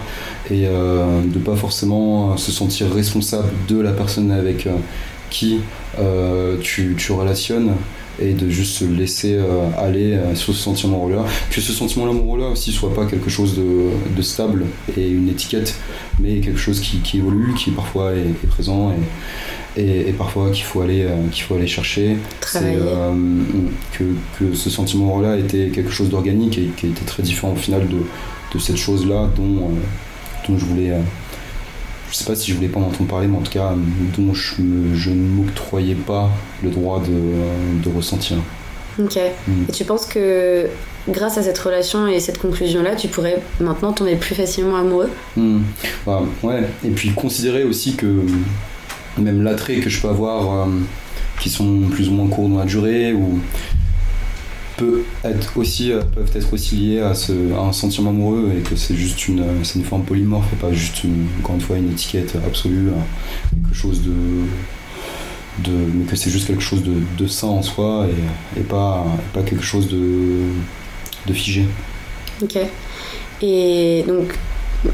et 0.52 0.66
de 0.66 1.40
pas 1.40 1.56
forcément 1.56 2.38
se 2.38 2.52
sentir 2.52 2.94
responsable 2.94 3.50
de 3.68 3.80
la 3.80 3.92
personne 3.94 4.32
avec 4.32 4.68
qui 5.32 5.62
tu, 6.62 6.96
tu 6.96 7.12
relationnes 7.12 7.72
et 8.20 8.34
de 8.34 8.50
juste 8.50 8.78
se 8.78 8.86
laisser 8.86 9.36
euh, 9.36 9.68
aller 9.78 10.14
euh, 10.14 10.36
sur 10.36 10.54
ce 10.54 10.60
sentiment 10.60 10.98
amoureux-là. 10.98 11.26
Que 11.50 11.62
ce 11.62 11.72
sentiment 11.72 12.10
amoureux-là 12.10 12.48
aussi 12.50 12.72
soit 12.72 12.94
pas 12.94 13.06
quelque 13.06 13.30
chose 13.30 13.56
de, 13.56 13.90
de 14.16 14.22
stable 14.22 14.66
et 14.98 15.10
une 15.10 15.30
étiquette, 15.30 15.76
mais 16.20 16.40
quelque 16.40 16.60
chose 16.60 16.80
qui, 16.80 16.98
qui 17.00 17.18
évolue, 17.18 17.54
qui 17.56 17.72
parfois 17.72 18.14
est, 18.14 18.20
est 18.44 18.48
présent 18.48 18.92
et, 19.78 19.82
et, 19.82 20.10
et 20.10 20.14
parfois 20.14 20.52
qu'il 20.52 20.64
faut, 20.66 20.82
aller, 20.82 21.04
euh, 21.04 21.28
qu'il 21.32 21.44
faut 21.44 21.56
aller 21.56 21.68
chercher. 21.68 22.18
C'est 22.46 22.78
que, 23.94 24.04
que 24.40 24.54
ce 24.54 24.70
sentiment 24.70 25.06
amoureux-là 25.06 25.38
était 25.38 25.70
quelque 25.70 25.92
chose 25.92 26.10
d'organique 26.10 26.58
et 26.58 26.70
qui 26.76 26.88
était 26.88 27.06
très 27.06 27.24
différent 27.24 27.54
au 27.54 27.58
final 27.58 27.88
de, 27.88 27.98
de 28.54 28.60
cette 28.60 28.78
chose-là 28.78 29.30
dont, 29.36 29.70
dont 30.48 30.58
je 30.58 30.66
voulais. 30.66 30.92
Je 32.12 32.16
sais 32.18 32.26
pas 32.26 32.36
si 32.36 32.52
je 32.52 32.56
voulais 32.56 32.68
pas 32.68 32.80
en 32.80 32.84
entendre 32.84 33.10
parler, 33.10 33.28
mais 33.28 33.38
en 33.38 33.42
tout 33.42 33.52
cas, 33.52 33.74
dont 34.18 34.34
je, 34.34 34.62
me- 34.62 34.96
je 34.96 35.10
ne 35.10 35.16
m'octroyais 35.28 35.96
pas 35.96 36.30
le 36.64 36.70
droit 36.70 37.00
de, 37.02 37.84
de 37.90 37.96
ressentir. 37.96 38.38
ok 39.00 39.18
Mm. 39.48 39.52
et 39.70 39.72
tu 39.72 39.86
penses 39.86 40.06
que 40.06 40.68
grâce 41.10 41.38
à 41.38 41.44
cette 41.44 41.58
relation 41.58 42.08
et 42.08 42.20
cette 42.20 42.38
conclusion 42.38 42.84
là 42.84 42.96
tu 42.96 43.08
pourrais 43.08 43.42
maintenant 43.60 43.92
tomber 43.94 44.16
plus 44.18 44.36
facilement 44.36 44.76
amoureux? 44.76 45.10
Hmm. 45.38 45.62
Bah, 46.06 46.22
ouais, 46.44 46.64
et 46.86 46.90
puis 46.90 47.12
considérer 47.12 47.64
aussi 47.64 47.96
que 47.96 48.24
même 49.18 49.42
l'attrait 49.44 49.78
que 49.78 49.90
je 49.90 50.02
peux 50.02 50.10
avoir, 50.10 50.68
euh, 50.68 50.72
qui 51.42 51.50
sont 51.50 51.82
plus 51.90 52.10
ou 52.10 52.14
moins 52.14 52.28
courts 52.28 52.50
dans 52.50 52.60
la 52.60 52.66
durée, 52.66 53.14
ou 53.14 53.40
peut 54.82 55.04
être 55.24 55.58
aussi, 55.58 55.92
euh, 55.92 56.02
peuvent 56.16 56.32
être 56.36 56.54
aussi 56.54 56.76
liés 56.76 57.00
à, 57.02 57.14
ce, 57.14 57.32
à 57.54 57.60
un 57.60 57.72
sentiment 57.72 58.10
amoureux 58.10 58.52
et 58.58 58.62
que 58.62 58.76
c'est 58.76 58.96
juste 58.96 59.28
une, 59.28 59.42
euh, 59.42 59.64
c'est 59.64 59.80
une 59.80 59.86
forme 59.86 60.04
polymorphe 60.04 60.52
et 60.54 60.56
pas 60.56 60.72
juste, 60.74 61.04
une- 61.04 61.28
encore 61.40 61.56
une 61.56 61.62
fois, 61.62 61.78
une 61.78 61.92
étiquette 61.92 62.36
absolue, 62.46 62.90
euh, 62.90 62.94
quelque 63.64 63.76
chose 63.78 64.02
de. 64.02 64.12
de 65.64 65.72
mais 65.72 66.06
que 66.06 66.16
c'est 66.16 66.30
juste 66.30 66.48
quelque 66.48 66.64
chose 66.64 66.84
de, 66.84 66.94
de 67.18 67.28
sain 67.28 67.48
en 67.48 67.62
soi 67.62 68.08
et, 68.56 68.60
et 68.60 68.64
pas, 68.64 69.06
et 69.20 69.38
pas 69.38 69.44
quelque 69.44 69.64
chose 69.64 69.88
de, 69.88 70.00
de 71.28 71.34
figé. 71.34 71.66
Ok. 72.42 72.58
Et 73.42 74.04
donc, 74.08 74.38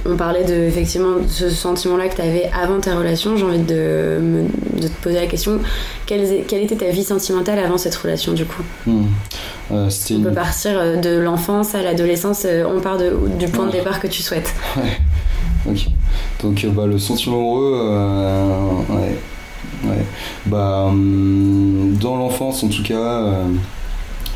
on 0.05 0.17
parlait 0.17 0.43
de, 0.43 0.53
effectivement, 0.53 1.17
de 1.19 1.27
ce 1.29 1.49
sentiment-là 1.49 2.09
que 2.09 2.15
tu 2.15 2.21
avais 2.21 2.49
avant 2.53 2.79
ta 2.79 2.97
relation. 2.97 3.37
J'ai 3.37 3.45
envie 3.45 3.59
de, 3.59 4.45
de 4.81 4.87
te 4.87 5.01
poser 5.01 5.15
la 5.15 5.27
question 5.27 5.59
quelle, 6.05 6.45
quelle 6.45 6.63
était 6.63 6.75
ta 6.75 6.89
vie 6.89 7.03
sentimentale 7.03 7.59
avant 7.59 7.77
cette 7.77 7.95
relation, 7.95 8.33
du 8.33 8.45
coup? 8.45 8.63
Hmm. 8.85 9.05
Euh, 9.71 9.89
On 9.89 10.13
une 10.13 10.23
peut 10.23 10.31
partir 10.31 10.71
euh, 10.77 10.95
de 10.95 11.17
l'enfance 11.19 11.75
à 11.75 11.81
l'adolescence, 11.81 12.43
euh, 12.45 12.63
on 12.73 12.79
part 12.79 12.97
de, 12.97 13.11
du 13.37 13.47
point 13.47 13.65
de 13.65 13.71
Ouais. 13.71 13.77
départ 13.79 13.99
que 13.99 14.07
tu 14.07 14.21
souhaites. 14.23 14.53
Ok. 15.69 15.87
Donc 16.41 16.63
euh, 16.63 16.69
bah, 16.69 16.85
le 16.85 16.97
sentiment 16.97 17.57
euh, 17.59 18.45
ouais. 18.89 19.17
ouais. 19.89 20.05
Bah, 20.45 20.85
hum, 20.87 21.97
dans 21.99 22.15
l'enfance 22.15 22.63
en 22.63 22.69
tout 22.69 22.83
cas, 22.83 22.93
euh, 22.95 23.43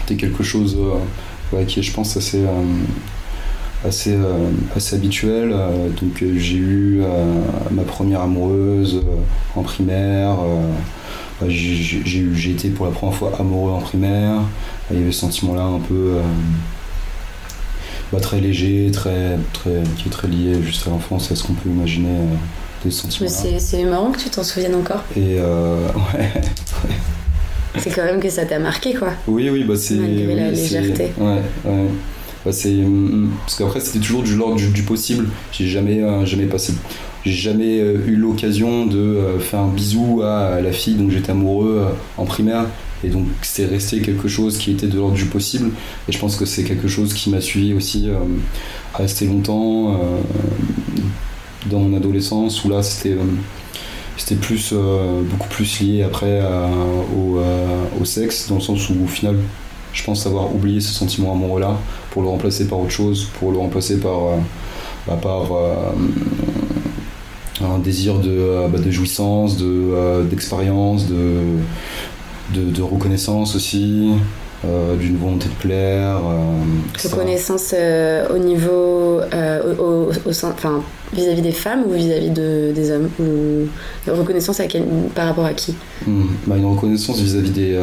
c'était 0.01 0.15
quelque 0.19 0.43
chose 0.43 0.77
euh, 0.77 1.55
ouais, 1.55 1.65
qui 1.65 1.79
est 1.79 1.83
je 1.83 1.93
pense 1.93 2.17
assez, 2.17 2.43
euh, 2.43 3.87
assez, 3.87 4.13
euh, 4.13 4.49
assez 4.75 4.95
habituel. 4.97 5.51
Euh, 5.53 5.87
donc 6.01 6.21
euh, 6.23 6.33
j'ai 6.37 6.57
eu 6.57 7.01
euh, 7.03 7.23
ma 7.71 7.83
première 7.83 8.21
amoureuse 8.21 8.97
euh, 8.97 9.59
en 9.59 9.63
primaire. 9.63 10.35
J'ai 11.49 12.51
été 12.51 12.69
pour 12.69 12.85
la 12.85 12.91
première 12.91 13.15
fois 13.15 13.31
amoureux 13.39 13.71
en 13.71 13.79
primaire. 13.79 14.41
Il 14.91 14.99
y 14.99 15.01
avait 15.03 15.11
ce 15.11 15.19
sentiment-là 15.21 15.63
un 15.63 15.79
peu 15.79 15.93
euh, 16.17 16.21
bah, 18.11 18.19
très 18.19 18.39
léger, 18.41 18.89
très, 18.91 19.37
très, 19.53 19.83
qui 19.97 20.07
est 20.07 20.11
très 20.11 20.27
lié 20.27 20.61
juste 20.63 20.85
à 20.87 20.89
l'enfance, 20.89 21.31
à 21.31 21.35
ce 21.35 21.43
qu'on 21.43 21.53
peut 21.53 21.69
imaginer 21.69 22.09
euh, 22.09 22.25
des 22.83 22.85
Mais 22.85 22.91
sentiments-là. 22.91 23.59
c'est 23.59 23.83
marrant 23.85 24.11
que 24.11 24.19
tu 24.19 24.29
t'en 24.29 24.43
souviennes 24.43 24.75
encore. 24.75 25.03
Et 25.15 25.37
euh, 25.39 25.87
ouais, 26.13 26.29
C'est 27.79 27.91
quand 27.91 28.03
même 28.03 28.19
que 28.19 28.29
ça 28.29 28.45
t'a 28.45 28.59
marqué, 28.59 28.93
quoi. 28.93 29.09
oui, 29.27 29.49
oui, 29.49 29.63
bah 29.63 29.75
c'est. 29.77 29.95
La 29.95 30.51
légèreté. 30.51 31.11
Ouais, 31.17 31.41
ouais. 31.65 31.85
Bah, 32.45 32.51
c'est 32.51 32.73
hum, 32.83 33.31
parce 33.45 33.55
qu'après 33.55 33.79
c'était 33.79 33.99
toujours 33.99 34.23
du 34.23 34.35
l'ordre 34.35 34.55
du, 34.55 34.67
du 34.69 34.81
possible. 34.83 35.29
J'ai 35.51 35.67
jamais, 35.67 36.01
euh, 36.01 36.25
jamais 36.25 36.45
passé, 36.47 36.73
j'ai 37.23 37.31
jamais 37.33 37.79
euh, 37.79 38.05
eu 38.07 38.15
l'occasion 38.15 38.85
de 38.85 38.97
euh, 38.97 39.39
faire 39.39 39.59
un 39.59 39.67
bisou 39.67 40.21
à 40.23 40.59
la 40.61 40.71
fille 40.71 40.95
dont 40.95 41.09
j'étais 41.09 41.31
amoureux 41.31 41.83
euh, 41.85 41.93
en 42.17 42.25
primaire. 42.25 42.65
Et 43.03 43.09
donc 43.09 43.27
c'est 43.41 43.65
resté 43.65 44.01
quelque 44.01 44.27
chose 44.27 44.57
qui 44.57 44.71
était 44.71 44.87
de 44.87 44.97
l'ordre 44.97 45.15
du 45.15 45.25
possible. 45.25 45.71
Et 46.07 46.11
je 46.11 46.19
pense 46.19 46.35
que 46.35 46.45
c'est 46.45 46.63
quelque 46.63 46.87
chose 46.87 47.13
qui 47.13 47.29
m'a 47.29 47.41
suivi 47.41 47.73
aussi 47.73 48.09
euh, 48.09 48.15
assez 48.93 49.25
longtemps 49.25 49.99
dans 51.67 51.79
mon 51.79 51.95
adolescence 51.95 52.63
où 52.65 52.69
là 52.69 52.83
c'était 52.83 53.15
c'était 54.17 54.35
plus 54.35 54.73
beaucoup 54.73 55.47
plus 55.47 55.79
lié 55.79 56.03
après 56.03 56.41
au, 57.15 57.39
au 57.99 58.05
sexe 58.05 58.49
dans 58.49 58.55
le 58.55 58.61
sens 58.61 58.89
où 58.89 58.95
au 59.05 59.07
final 59.07 59.37
je 59.93 60.03
pense 60.03 60.27
avoir 60.27 60.53
oublié 60.53 60.81
ce 60.81 60.91
sentiment 60.91 61.31
amoureux 61.31 61.61
là 61.61 61.77
pour 62.11 62.21
le 62.21 62.27
remplacer 62.27 62.67
par 62.67 62.79
autre 62.79 62.91
chose 62.91 63.29
pour 63.39 63.51
le 63.51 63.59
remplacer 63.59 63.99
par 63.99 64.37
bah, 65.07 65.17
par 65.21 65.47
un 67.75 67.79
désir 67.79 68.19
de, 68.19 68.29
euh, 68.29 68.67
bah, 68.67 68.79
de 68.79 68.91
jouissance 68.91 69.57
de 69.57 69.65
euh, 69.65 70.23
d'expérience 70.23 71.07
de, 71.07 71.39
de 72.55 72.63
de 72.71 72.81
reconnaissance 72.81 73.55
aussi 73.55 74.11
euh, 74.65 74.95
d'une 74.95 75.17
volonté 75.17 75.47
de 75.47 75.53
plaire 75.67 76.17
euh. 76.17 77.09
Reconnaissance 77.09 77.73
euh, 77.77 78.27
au 78.33 78.37
niveau. 78.37 79.21
au, 79.79 80.31
sein- 80.33 80.51
enfin, 80.53 80.81
vis-à-vis 81.13 81.41
des 81.41 81.51
femmes 81.51 81.83
ou 81.87 81.93
vis-à-vis 81.93 82.29
de, 82.29 82.71
des 82.73 82.91
hommes 82.91 83.09
ou 83.19 83.67
Reconnaissance 84.11 84.59
à 84.59 84.67
quel- 84.67 84.85
par 85.15 85.27
rapport 85.27 85.45
à 85.45 85.53
qui? 85.53 85.73
Hmm, 86.07 86.25
bah, 86.47 86.57
une 86.57 86.65
reconnaissance 86.65 87.19
vis-à-vis 87.19 87.51
des 87.51 87.77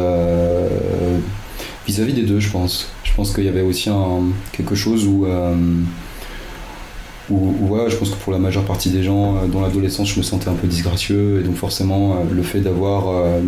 vis-à-vis 1.87 2.13
des 2.13 2.23
deux 2.23 2.39
je 2.39 2.51
pense 2.51 2.87
je 3.03 3.13
pense 3.15 3.33
qu'il 3.33 3.43
y 3.45 3.49
avait 3.49 3.61
aussi 3.61 3.89
un, 3.89 4.21
quelque 4.51 4.75
chose 4.75 5.05
où 5.07 5.25
où, 7.29 7.53
voilà, 7.67 7.89
je 7.89 7.95
pense 7.95 8.09
que 8.09 8.15
pour 8.15 8.33
la 8.33 8.39
majeure 8.39 8.63
partie 8.63 8.89
des 8.89 9.03
gens 9.03 9.35
euh, 9.35 9.47
dans 9.47 9.61
l'adolescence 9.61 10.09
je 10.09 10.17
me 10.17 10.23
sentais 10.23 10.49
un 10.49 10.53
peu 10.53 10.67
disgracieux. 10.67 11.39
Et 11.39 11.43
donc 11.43 11.55
forcément 11.55 12.13
euh, 12.13 12.15
le 12.33 12.43
fait 12.43 12.59
d'avoir 12.59 13.09
euh, 13.09 13.41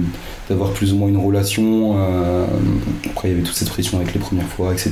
d'avoir 0.50 0.71
plus 0.71 0.93
ou 0.93 0.97
moins 0.97 1.07
une 1.07 1.17
relation 1.17 1.97
après 3.09 3.29
il 3.29 3.31
y 3.31 3.33
avait 3.35 3.43
toute 3.43 3.55
cette 3.55 3.69
pression 3.69 3.97
avec 4.00 4.13
les 4.13 4.19
premières 4.19 4.47
fois 4.47 4.73
etc 4.73 4.91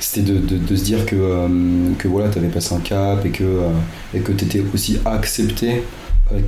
c'était 0.00 0.32
de, 0.32 0.76
se 0.76 0.82
dire 0.82 1.06
que 1.06 1.48
que 1.96 2.08
voilà 2.08 2.28
t'avais 2.28 2.48
passé 2.48 2.74
un 2.74 2.80
cap 2.80 3.24
et 3.24 3.30
que 3.30 3.60
et 4.14 4.18
que 4.18 4.32
t'étais 4.32 4.64
aussi 4.74 4.98
accepté 5.04 5.84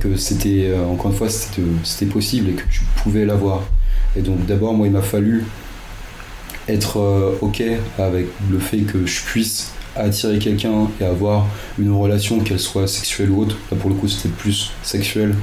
que 0.01 0.17
c'était 0.17 0.73
encore 0.89 1.11
une 1.11 1.17
fois 1.17 1.29
c'était 1.29 2.05
possible 2.05 2.49
et 2.49 2.53
que 2.53 2.63
tu 2.69 2.81
pouvais 3.01 3.25
l'avoir. 3.25 3.63
Et 4.17 4.21
donc 4.21 4.45
d'abord 4.45 4.73
moi 4.73 4.87
il 4.87 4.93
m'a 4.93 5.01
fallu 5.01 5.45
être 6.67 7.37
ok 7.41 7.63
avec 7.97 8.25
le 8.51 8.59
fait 8.59 8.79
que 8.79 9.05
je 9.05 9.21
puisse 9.21 9.71
attirer 9.99 10.39
quelqu'un 10.39 10.87
et 10.99 11.05
avoir 11.05 11.45
une 11.77 11.91
relation 11.91 12.39
qu'elle 12.39 12.59
soit 12.59 12.87
sexuelle 12.87 13.29
ou 13.31 13.41
autre 13.41 13.57
là 13.71 13.77
pour 13.79 13.89
le 13.89 13.95
coup 13.95 14.07
c'était 14.07 14.29
plus 14.29 14.71
sexuel 14.83 15.35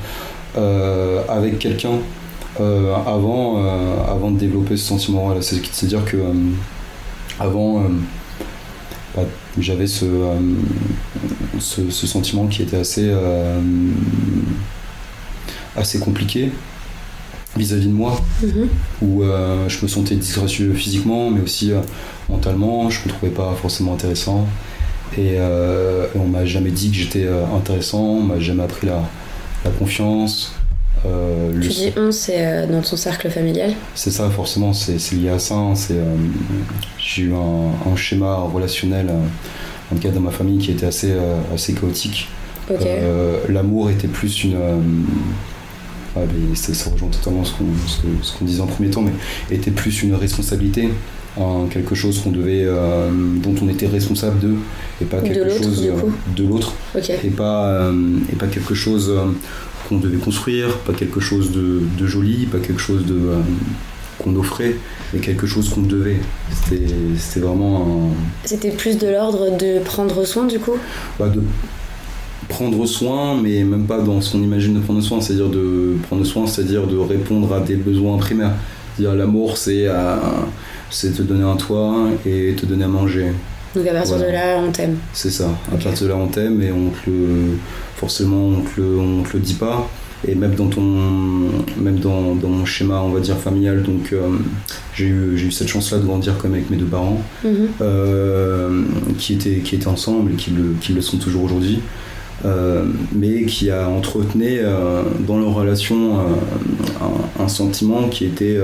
euh, 0.56 1.22
avec 1.28 1.58
quelqu'un 1.58 1.92
euh, 2.60 2.94
avant, 3.06 3.58
euh, 3.58 3.96
avant 4.08 4.30
de 4.30 4.38
développer 4.38 4.76
ce 4.78 4.86
sentiment-là. 4.86 5.42
C'est- 5.42 5.60
C'est-à-dire 5.70 6.04
que 6.06 6.16
avant, 7.38 7.82
bah, 9.14 9.22
j'avais 9.60 9.86
ce, 9.86 10.06
ce, 11.58 11.90
ce 11.90 12.06
sentiment 12.06 12.46
qui 12.46 12.62
était 12.62 12.78
assez, 12.78 13.12
assez 15.76 15.98
compliqué 15.98 16.50
vis-à-vis 17.56 17.86
de 17.88 17.92
moi, 17.92 18.20
Mhm. 18.42 18.68
où 19.02 19.22
je 19.68 19.82
me 19.82 19.88
sentais 19.88 20.14
disgracieux 20.16 20.72
physiquement, 20.74 21.30
mais 21.30 21.40
aussi 21.40 21.72
mentalement, 22.28 22.90
je 22.90 23.00
me 23.04 23.08
trouvais 23.08 23.32
pas 23.32 23.54
forcément 23.60 23.94
intéressant. 23.94 24.46
Et, 25.16 25.36
euh, 25.38 26.06
et 26.14 26.18
on 26.18 26.26
m'a 26.26 26.44
jamais 26.44 26.70
dit 26.70 26.90
que 26.90 26.96
j'étais 26.96 27.24
euh, 27.24 27.44
intéressant, 27.56 28.00
on 28.02 28.22
m'a 28.22 28.40
jamais 28.40 28.64
appris 28.64 28.86
la, 28.86 29.02
la 29.64 29.70
confiance. 29.70 30.52
euh, 31.06 31.52
le- 31.52 31.60
Tu 31.60 31.68
dis 31.68 31.92
on, 31.96 32.10
c'est 32.12 32.44
euh, 32.46 32.66
dans 32.66 32.82
ton 32.82 32.96
cercle 32.96 33.30
familial? 33.30 33.72
c'est 33.94 34.10
ça, 34.10 34.28
forcément, 34.30 34.72
c'est 34.72 34.98
lié 35.12 35.30
à 35.30 35.38
ça. 35.38 35.54
hein, 35.54 35.74
euh, 35.92 36.16
J'ai 36.98 37.22
eu 37.22 37.34
un, 37.34 37.90
un 37.92 37.96
schéma 37.96 38.34
relationnel, 38.36 39.08
en 39.92 39.94
tout 39.96 40.02
cas 40.02 40.10
dans 40.10 40.20
ma 40.20 40.32
famille, 40.32 40.58
qui 40.58 40.72
était 40.72 40.86
assez, 40.86 41.14
assez 41.54 41.74
chaotique. 41.74 42.28
L'amour 43.48 43.90
était 43.90 44.08
plus 44.08 44.42
une. 44.44 44.56
mais 46.16 46.54
ça, 46.54 46.90
rejoint 46.90 47.08
totalement 47.10 47.42
qu'on 47.42 48.22
ce 48.22 48.38
qu'on 48.38 48.44
disait 48.44 48.60
en 48.62 48.66
premier 48.66 48.90
temps, 48.90 49.02
mais 49.02 49.12
était 49.54 49.70
plus 49.70 50.02
une 50.02 50.14
responsabilité, 50.14 50.88
hein, 51.38 51.66
quelque 51.70 51.94
chose 51.94 52.20
qu'on 52.20 52.30
devait, 52.30 52.64
euh, 52.64 53.10
dont 53.42 53.54
on 53.62 53.68
était 53.68 53.86
responsable 53.86 54.38
de, 54.40 54.54
et 55.00 55.04
pas 55.04 55.20
quelque 55.20 55.50
chose 55.50 55.84
euh, 55.86 55.92
de 56.36 56.44
l'autre, 56.44 56.72
et 57.24 57.30
pas, 57.30 57.66
euh, 57.68 57.92
et 58.32 58.36
pas 58.36 58.46
quelque 58.46 58.74
chose 58.74 59.10
euh, 59.10 59.24
qu'on 59.88 59.98
devait 59.98 60.18
construire, 60.18 60.76
pas 60.78 60.92
quelque 60.92 61.20
chose 61.20 61.52
de, 61.52 61.82
de 61.98 62.06
joli, 62.06 62.46
pas 62.46 62.58
quelque 62.58 62.80
chose 62.80 63.04
de 63.06 63.14
euh, 63.14 63.40
qu'on 64.18 64.34
offrait, 64.36 64.74
mais 65.12 65.20
quelque 65.20 65.46
chose 65.46 65.68
qu'on 65.68 65.82
devait. 65.82 66.16
C'était 66.50 66.86
c'était 67.18 67.40
vraiment 67.46 68.10
un, 68.12 68.46
C'était 68.46 68.70
plus 68.70 68.96
de 68.98 69.08
l'ordre 69.08 69.56
de 69.58 69.78
prendre 69.80 70.24
soin 70.24 70.46
du 70.46 70.58
coup? 70.58 70.76
Bah, 71.18 71.28
de 71.28 71.42
prendre 72.48 72.86
soin, 72.86 73.36
mais 73.40 73.62
même 73.64 73.84
pas 73.84 74.00
dans 74.00 74.20
ce 74.20 74.32
qu'on 74.32 74.42
imagine 74.42 74.74
de 74.74 74.80
prendre 74.80 75.02
soin, 75.02 75.20
c'est-à-dire 75.20 75.48
de 75.48 75.96
prendre 76.06 76.24
soin, 76.24 76.46
c'est-à-dire 76.46 76.86
de 76.86 76.96
répondre 76.96 77.52
à 77.52 77.60
des 77.60 77.76
besoins 77.76 78.16
primaires. 78.18 78.54
L'amour, 78.98 79.58
c'est 79.58 79.86
euh, 79.86 80.16
c'est 80.90 81.12
te 81.16 81.22
donner 81.22 81.44
un 81.44 81.56
toit 81.56 81.94
et 82.26 82.54
te 82.56 82.66
donner 82.66 82.84
à 82.84 82.88
manger. 82.88 83.26
Donc 83.74 83.86
à 83.86 83.92
partir 83.92 84.16
Voilà. 84.16 84.28
de 84.28 84.32
là, 84.32 84.62
on 84.66 84.72
t'aime. 84.72 84.96
C'est 85.12 85.30
ça. 85.30 85.48
À 85.72 85.76
partir 85.76 86.06
de 86.06 86.08
là, 86.12 86.16
on 86.16 86.28
t'aime 86.28 86.62
et 86.62 86.72
on 86.72 86.90
te 86.90 87.10
le, 87.10 87.58
forcément, 87.96 88.46
on 88.48 88.60
te 88.62 88.80
le, 88.80 88.98
on 88.98 89.22
te 89.22 89.34
le 89.36 89.40
dit 89.40 89.54
pas. 89.54 89.88
Et 90.26 90.34
même 90.34 90.54
dans 90.54 90.66
ton, 90.68 90.80
même 91.76 91.98
dans, 92.00 92.34
dans 92.34 92.48
mon 92.48 92.64
schéma, 92.64 93.02
on 93.04 93.10
va 93.10 93.20
dire 93.20 93.36
familial, 93.36 93.82
donc 93.82 94.12
euh, 94.14 94.28
j'ai 94.94 95.06
eu, 95.08 95.36
j'ai 95.36 95.46
eu 95.48 95.52
cette 95.52 95.68
chance-là 95.68 95.98
de 95.98 96.04
grandir 96.06 96.38
comme 96.38 96.54
avec 96.54 96.70
mes 96.70 96.78
deux 96.78 96.86
parents 96.86 97.20
Mhm. 97.44 97.68
euh, 97.82 98.82
qui, 99.18 99.34
étaient, 99.34 99.56
qui 99.58 99.74
étaient 99.76 99.86
ensemble 99.88 100.32
et 100.32 100.34
qui 100.36 100.50
le, 100.52 100.74
qui 100.80 100.94
le 100.94 101.02
sont 101.02 101.18
toujours 101.18 101.44
aujourd'hui, 101.44 101.80
euh, 102.46 102.84
mais 103.14 103.44
qui 103.44 103.70
a 103.70 103.88
entretenu 103.88 104.60
dans 105.26 105.38
leur 105.38 105.52
relation 105.54 106.18
un, 106.18 107.42
un 107.44 107.48
sentiment 107.48 108.08
qui 108.08 108.24
était, 108.24 108.58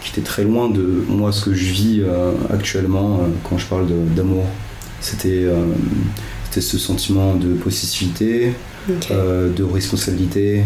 qui 0.00 0.10
était 0.10 0.26
très 0.26 0.44
loin 0.44 0.68
de 0.68 1.04
moi, 1.08 1.32
ce 1.32 1.44
que 1.44 1.54
je 1.54 1.72
vis 1.72 2.00
euh, 2.00 2.32
actuellement 2.52 3.20
euh, 3.20 3.28
quand 3.48 3.58
je 3.58 3.66
parle 3.66 3.86
d'amour. 4.14 4.44
C'était 5.00 5.44
euh, 5.44 5.64
c'était 6.44 6.60
ce 6.60 6.78
sentiment 6.78 7.34
de 7.34 7.54
possessivité, 7.54 8.52
de 8.88 9.62
responsabilité 9.62 10.64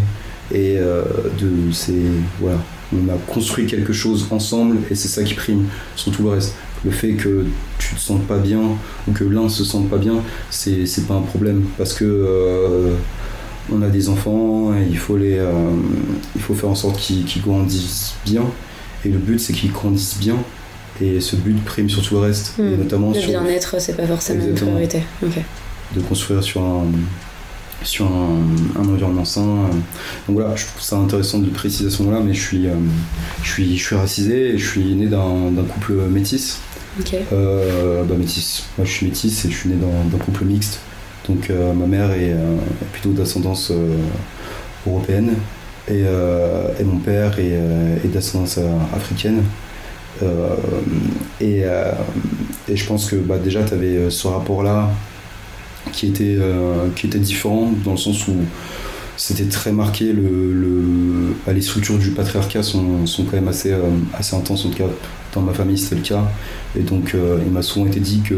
et 0.53 0.77
de 0.77 1.73
c'est 1.73 1.93
voilà 2.41 2.59
on 2.95 3.09
a 3.09 3.17
construit 3.27 3.67
quelque 3.67 3.93
chose 3.93 4.27
ensemble 4.31 4.79
et 4.91 4.95
c'est 4.95 5.09
ça 5.09 5.23
qui 5.25 5.35
prime 5.35 5.67
sur 5.97 6.13
tout 6.13 6.23
le 6.23 6.31
reste. 6.31 6.55
Le 6.85 6.91
fait 6.91 7.13
que 7.13 7.47
tu 7.79 7.95
te 7.95 8.01
sentes 8.01 8.27
pas 8.27 8.39
bien 8.39 8.61
ou 9.09 9.13
que 9.13 9.25
l'un 9.25 9.49
se 9.49 9.65
sente 9.65 9.89
pas 9.89 9.97
bien 9.97 10.17
c'est 10.51 11.07
pas 11.07 11.15
un 11.15 11.23
problème 11.23 11.65
parce 11.79 11.95
que 11.95 12.05
euh, 12.05 12.95
on 13.73 13.81
a 13.81 13.89
des 13.89 14.11
enfants 14.11 14.75
et 14.75 14.87
il 14.89 14.99
faut 14.99 15.17
les 15.17 15.39
euh, 15.39 15.53
il 16.35 16.43
faut 16.43 16.55
faire 16.55 16.69
en 16.69 16.75
sorte 16.75 16.99
qu'ils 16.99 17.25
qu'ils 17.25 17.43
grandissent 17.43 18.15
bien 18.27 18.43
et 19.05 19.09
le 19.09 19.19
but 19.19 19.39
c'est 19.39 19.53
qu'ils 19.53 19.73
grandissent 19.73 20.19
bien 20.19 20.37
et 21.01 21.21
ce 21.21 21.35
but 21.37 21.57
prime 21.65 21.91
sur 21.91 22.03
tout 22.03 22.15
le 22.15 22.21
reste 22.21 22.55
et 22.59 22.63
Hmm. 22.63 22.77
notamment 22.79 23.11
Le 23.13 23.21
sur 23.21 23.29
bien-être, 23.31 23.81
c'est 23.81 23.97
pas 23.97 24.07
forcément 24.07 24.45
une 24.45 24.55
priorité. 24.55 25.03
De 25.95 26.01
construire 26.01 26.43
sur 26.43 26.63
un, 26.63 26.85
sur 27.83 28.07
un, 28.07 28.81
un 28.81 28.89
environnement 28.89 29.25
sain. 29.25 29.43
Donc 30.27 30.37
voilà, 30.39 30.55
je 30.57 30.65
trouve 30.67 30.81
ça 30.81 30.97
intéressant 30.97 31.39
de 31.41 31.47
le 31.47 31.51
préciser 31.51 31.89
à 31.89 31.91
ce 31.91 32.03
moment-là, 32.03 32.23
mais 32.25 32.33
je 32.33 32.41
suis, 32.41 32.67
euh, 32.67 32.75
je 33.43 33.51
suis, 33.51 33.77
je 33.77 33.85
suis 33.85 33.97
racisé 33.97 34.51
et 34.55 34.59
je 34.59 34.67
suis 34.67 34.95
né 34.95 35.07
d'un 35.07 35.51
d'un 35.51 35.65
couple 35.65 35.95
métis. 36.11 36.59
Ok. 37.01 37.15
Euh, 37.33 38.05
bah, 38.05 38.15
métis. 38.17 38.65
Moi 38.79 38.87
je 38.87 38.93
suis 38.93 39.07
métis 39.07 39.45
et 39.45 39.51
je 39.51 39.55
suis 39.57 39.69
né 39.69 39.77
dans- 39.77 40.05
d'un 40.11 40.19
couple 40.25 40.45
mixte. 40.45 40.79
Donc 41.29 41.51
euh, 41.51 41.73
ma 41.73 41.87
mère 41.87 42.13
est 42.13 42.35
plutôt 42.93 43.11
d'ascendance 43.11 43.73
européenne 44.87 45.35
et, 45.89 46.05
euh, 46.07 46.69
et 46.81 46.85
mon 46.85 46.99
père 46.99 47.39
est, 47.39 47.53
euh, 47.53 47.97
d'ascendance 48.05 48.57
euh, 48.59 48.69
africaine. 48.95 49.43
Et, 51.41 51.65
et 52.69 52.77
je 52.77 52.87
pense 52.87 53.11
que 53.11 53.17
bah, 53.17 53.37
déjà 53.37 53.65
tu 53.65 53.75
avais 53.75 54.11
ce 54.11 54.29
rapport-là 54.29 54.89
qui 55.93 56.07
était, 56.07 56.39
qui 56.95 57.09
était 57.09 57.19
différent 57.19 57.73
dans 57.85 57.91
le 57.91 57.97
sens 57.97 58.29
où 58.29 58.37
c'était 59.17 59.47
très 59.47 59.73
marqué, 59.73 60.13
le, 60.13 61.35
bah, 61.45 61.53
les 61.53 61.61
structures 61.61 61.99
du 61.99 62.13
patriarcat 62.13 62.63
sont, 62.63 63.07
sont 63.07 63.25
quand 63.25 63.35
même 63.35 63.49
assez, 63.49 63.75
assez 64.15 64.37
intenses, 64.37 64.65
en 64.65 64.71
tout 64.71 64.79
cas 64.79 64.89
dans 65.35 65.43
ma 65.43 65.53
famille 65.53 65.77
c'était 65.77 65.97
le 65.97 66.03
cas. 66.03 66.23
Et 66.79 66.83
donc 66.83 67.15
il 67.45 67.51
m'a 67.51 67.63
souvent 67.63 67.87
été 67.87 67.99
dit 67.99 68.21
que, 68.21 68.37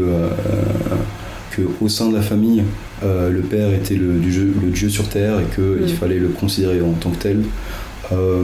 euh, 1.49 1.55
que 1.55 1.61
au 1.83 1.89
sein 1.89 2.09
de 2.09 2.15
la 2.15 2.21
famille, 2.21 2.63
euh, 3.03 3.29
le 3.29 3.41
père 3.41 3.73
était 3.73 3.95
le, 3.95 4.13
du 4.19 4.31
jeu- 4.31 4.53
le 4.61 4.69
dieu 4.69 4.89
sur 4.89 5.07
terre 5.09 5.39
et 5.39 5.53
qu'il 5.55 5.93
Mm. 5.93 5.97
fallait 5.99 6.19
le 6.19 6.29
considérer 6.29 6.81
en 6.81 6.93
tant 6.93 7.11
que 7.11 7.17
tel. 7.21 7.43
Euh, 8.11 8.43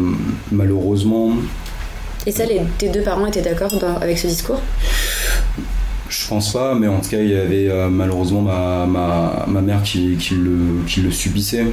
malheureusement, 0.51 1.31
Et 2.25 2.31
ça, 2.31 2.45
les, 2.45 2.61
tes 2.77 2.89
deux 2.89 3.01
parents 3.01 3.25
étaient 3.27 3.41
d'accord 3.41 3.71
avec 4.01 4.17
ce 4.17 4.27
discours? 4.27 4.61
Je 6.09 6.27
pense 6.27 6.53
pas, 6.53 6.75
mais 6.75 6.87
en 6.87 6.99
tout 6.99 7.09
cas, 7.09 7.21
il 7.21 7.29
y 7.29 7.35
avait 7.35 7.69
euh, 7.69 7.89
malheureusement 7.89 8.41
ma, 8.41 8.85
ma, 8.85 9.45
ma 9.47 9.61
mère 9.61 9.81
qui, 9.83 10.15
qui, 10.17 10.35
le, 10.35 10.83
qui 10.87 11.01
le 11.01 11.11
subissait 11.11 11.65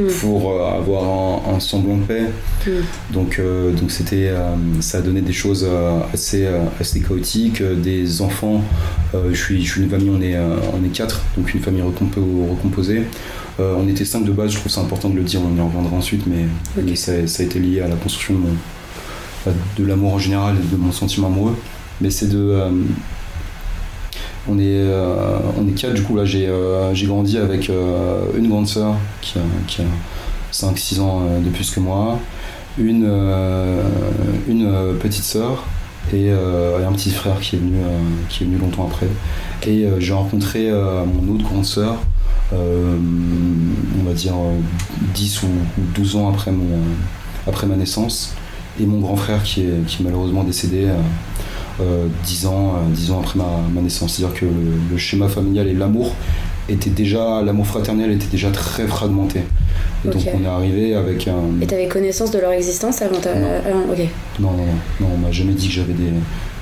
Hmm. 0.00 0.06
pour 0.20 0.52
euh, 0.52 0.78
avoir 0.78 1.02
un, 1.02 1.56
un 1.56 1.58
semblant 1.58 1.96
de 1.96 2.04
paix. 2.04 2.22
Hmm. 2.64 2.70
Donc, 3.12 3.40
euh, 3.40 3.72
donc 3.72 3.90
c'était, 3.90 4.30
ça 4.78 4.98
a 4.98 5.00
donné 5.00 5.22
des 5.22 5.32
choses 5.32 5.66
assez, 6.14 6.46
assez 6.78 7.00
chaotiques, 7.00 7.60
des 7.60 8.22
enfants. 8.22 8.62
je, 9.12 9.34
suis, 9.34 9.64
je 9.64 9.72
suis 9.72 9.82
une 9.82 9.90
famille, 9.90 10.10
on 10.16 10.22
est, 10.22 10.36
on 10.38 10.84
est 10.84 10.92
quatre, 10.92 11.22
donc 11.36 11.52
une 11.52 11.60
famille 11.60 11.82
recompo- 11.82 12.48
recomposée. 12.48 13.02
On 13.58 13.88
était 13.88 14.04
cinq 14.04 14.24
de 14.24 14.30
base, 14.30 14.52
je 14.52 14.58
trouve 14.58 14.70
ça 14.70 14.82
important 14.82 15.08
de 15.10 15.16
le 15.16 15.24
dire, 15.24 15.40
on 15.44 15.56
y 15.56 15.60
reviendra 15.60 15.96
ensuite, 15.96 16.22
mais, 16.28 16.94
ça, 16.94 17.26
ça 17.26 17.42
a 17.42 17.46
été 17.46 17.58
lié 17.58 17.80
à 17.80 17.88
la 17.88 17.96
construction 17.96 18.34
de 19.76 19.84
l'amour 19.84 20.14
en 20.14 20.18
général 20.20 20.54
et 20.62 20.72
de 20.72 20.80
mon 20.80 20.92
sentiment 20.92 21.26
amoureux. 21.26 21.56
Mais 22.00 22.10
c'est 22.10 22.28
de. 22.28 22.56
On 24.48 24.58
est, 24.58 24.64
euh, 24.64 25.38
on 25.58 25.66
est 25.68 25.72
quatre, 25.72 25.94
du 25.94 26.02
coup, 26.02 26.16
là, 26.16 26.24
j'ai 26.24 26.46
euh, 26.48 26.92
grandi 27.04 27.38
avec 27.38 27.70
euh, 27.70 28.22
une 28.36 28.48
grande 28.48 28.66
sœur 28.66 28.94
qui 29.20 29.38
a, 29.38 29.42
qui 29.66 29.82
a 29.82 29.84
5-6 30.52 31.00
ans 31.00 31.22
de 31.44 31.50
plus 31.50 31.70
que 31.70 31.80
moi, 31.80 32.18
une, 32.78 33.10
une 34.48 34.94
petite 35.00 35.24
sœur 35.24 35.64
et, 36.12 36.30
un 36.30 36.92
petit 36.92 37.10
frère 37.10 37.38
qui 37.40 37.56
est 37.56 37.58
venu, 37.58 37.76
qui 38.30 38.42
est 38.42 38.46
venu 38.46 38.56
longtemps 38.56 38.86
après. 38.86 39.08
Et 39.66 39.86
j'ai 39.98 40.12
rencontré 40.14 40.70
mon 40.70 41.34
autre 41.34 41.44
grande 41.44 41.66
sœur, 41.66 41.96
on 42.52 44.04
va 44.04 44.14
dire 44.14 44.34
euh, 44.34 44.58
10 45.14 45.42
ou, 45.42 45.46
ou 45.46 45.82
12 45.94 46.16
ans 46.16 46.30
après, 46.30 46.50
mon, 46.50 46.78
après 47.46 47.66
ma 47.66 47.76
naissance, 47.76 48.34
et 48.80 48.86
mon 48.86 49.00
grand 49.00 49.16
frère 49.16 49.42
qui 49.42 49.62
est, 49.62 49.86
qui 49.86 50.02
est 50.02 50.04
malheureusement 50.04 50.44
décédé. 50.44 50.88
Euh, 51.80 52.06
10 52.24 52.46
ans, 52.46 52.74
euh, 52.76 52.94
10 52.94 53.10
ans 53.12 53.20
après 53.20 53.38
ma, 53.38 53.44
ma 53.74 53.80
naissance. 53.80 54.14
C'est-à-dire 54.16 54.38
que 54.38 54.46
le, 54.90 54.96
schéma 54.98 55.28
familial 55.28 55.68
et 55.68 55.74
l'amour 55.74 56.14
était 56.68 56.90
déjà, 56.90 57.40
l'amour 57.42 57.66
fraternel 57.66 58.12
était 58.12 58.26
déjà 58.30 58.50
très 58.50 58.86
fragmenté. 58.86 59.40
Et 60.04 60.08
donc 60.08 60.22
on 60.34 60.44
est 60.44 60.46
arrivé 60.48 60.94
avec 60.94 61.26
un. 61.28 61.60
Et 61.62 61.66
t'avais 61.66 61.88
connaissance 61.88 62.30
de 62.30 62.38
leur 62.38 62.52
existence 62.52 63.00
avant 63.02 63.18
ta. 63.20 63.34
Non. 63.34 63.48
Non, 64.40 64.50
non, 64.52 64.64
non, 65.00 65.06
on 65.14 65.18
m'a 65.18 65.30
jamais 65.32 65.52
dit 65.54 65.68
que 65.68 65.74
j'avais 65.74 65.92
des, 65.94 66.10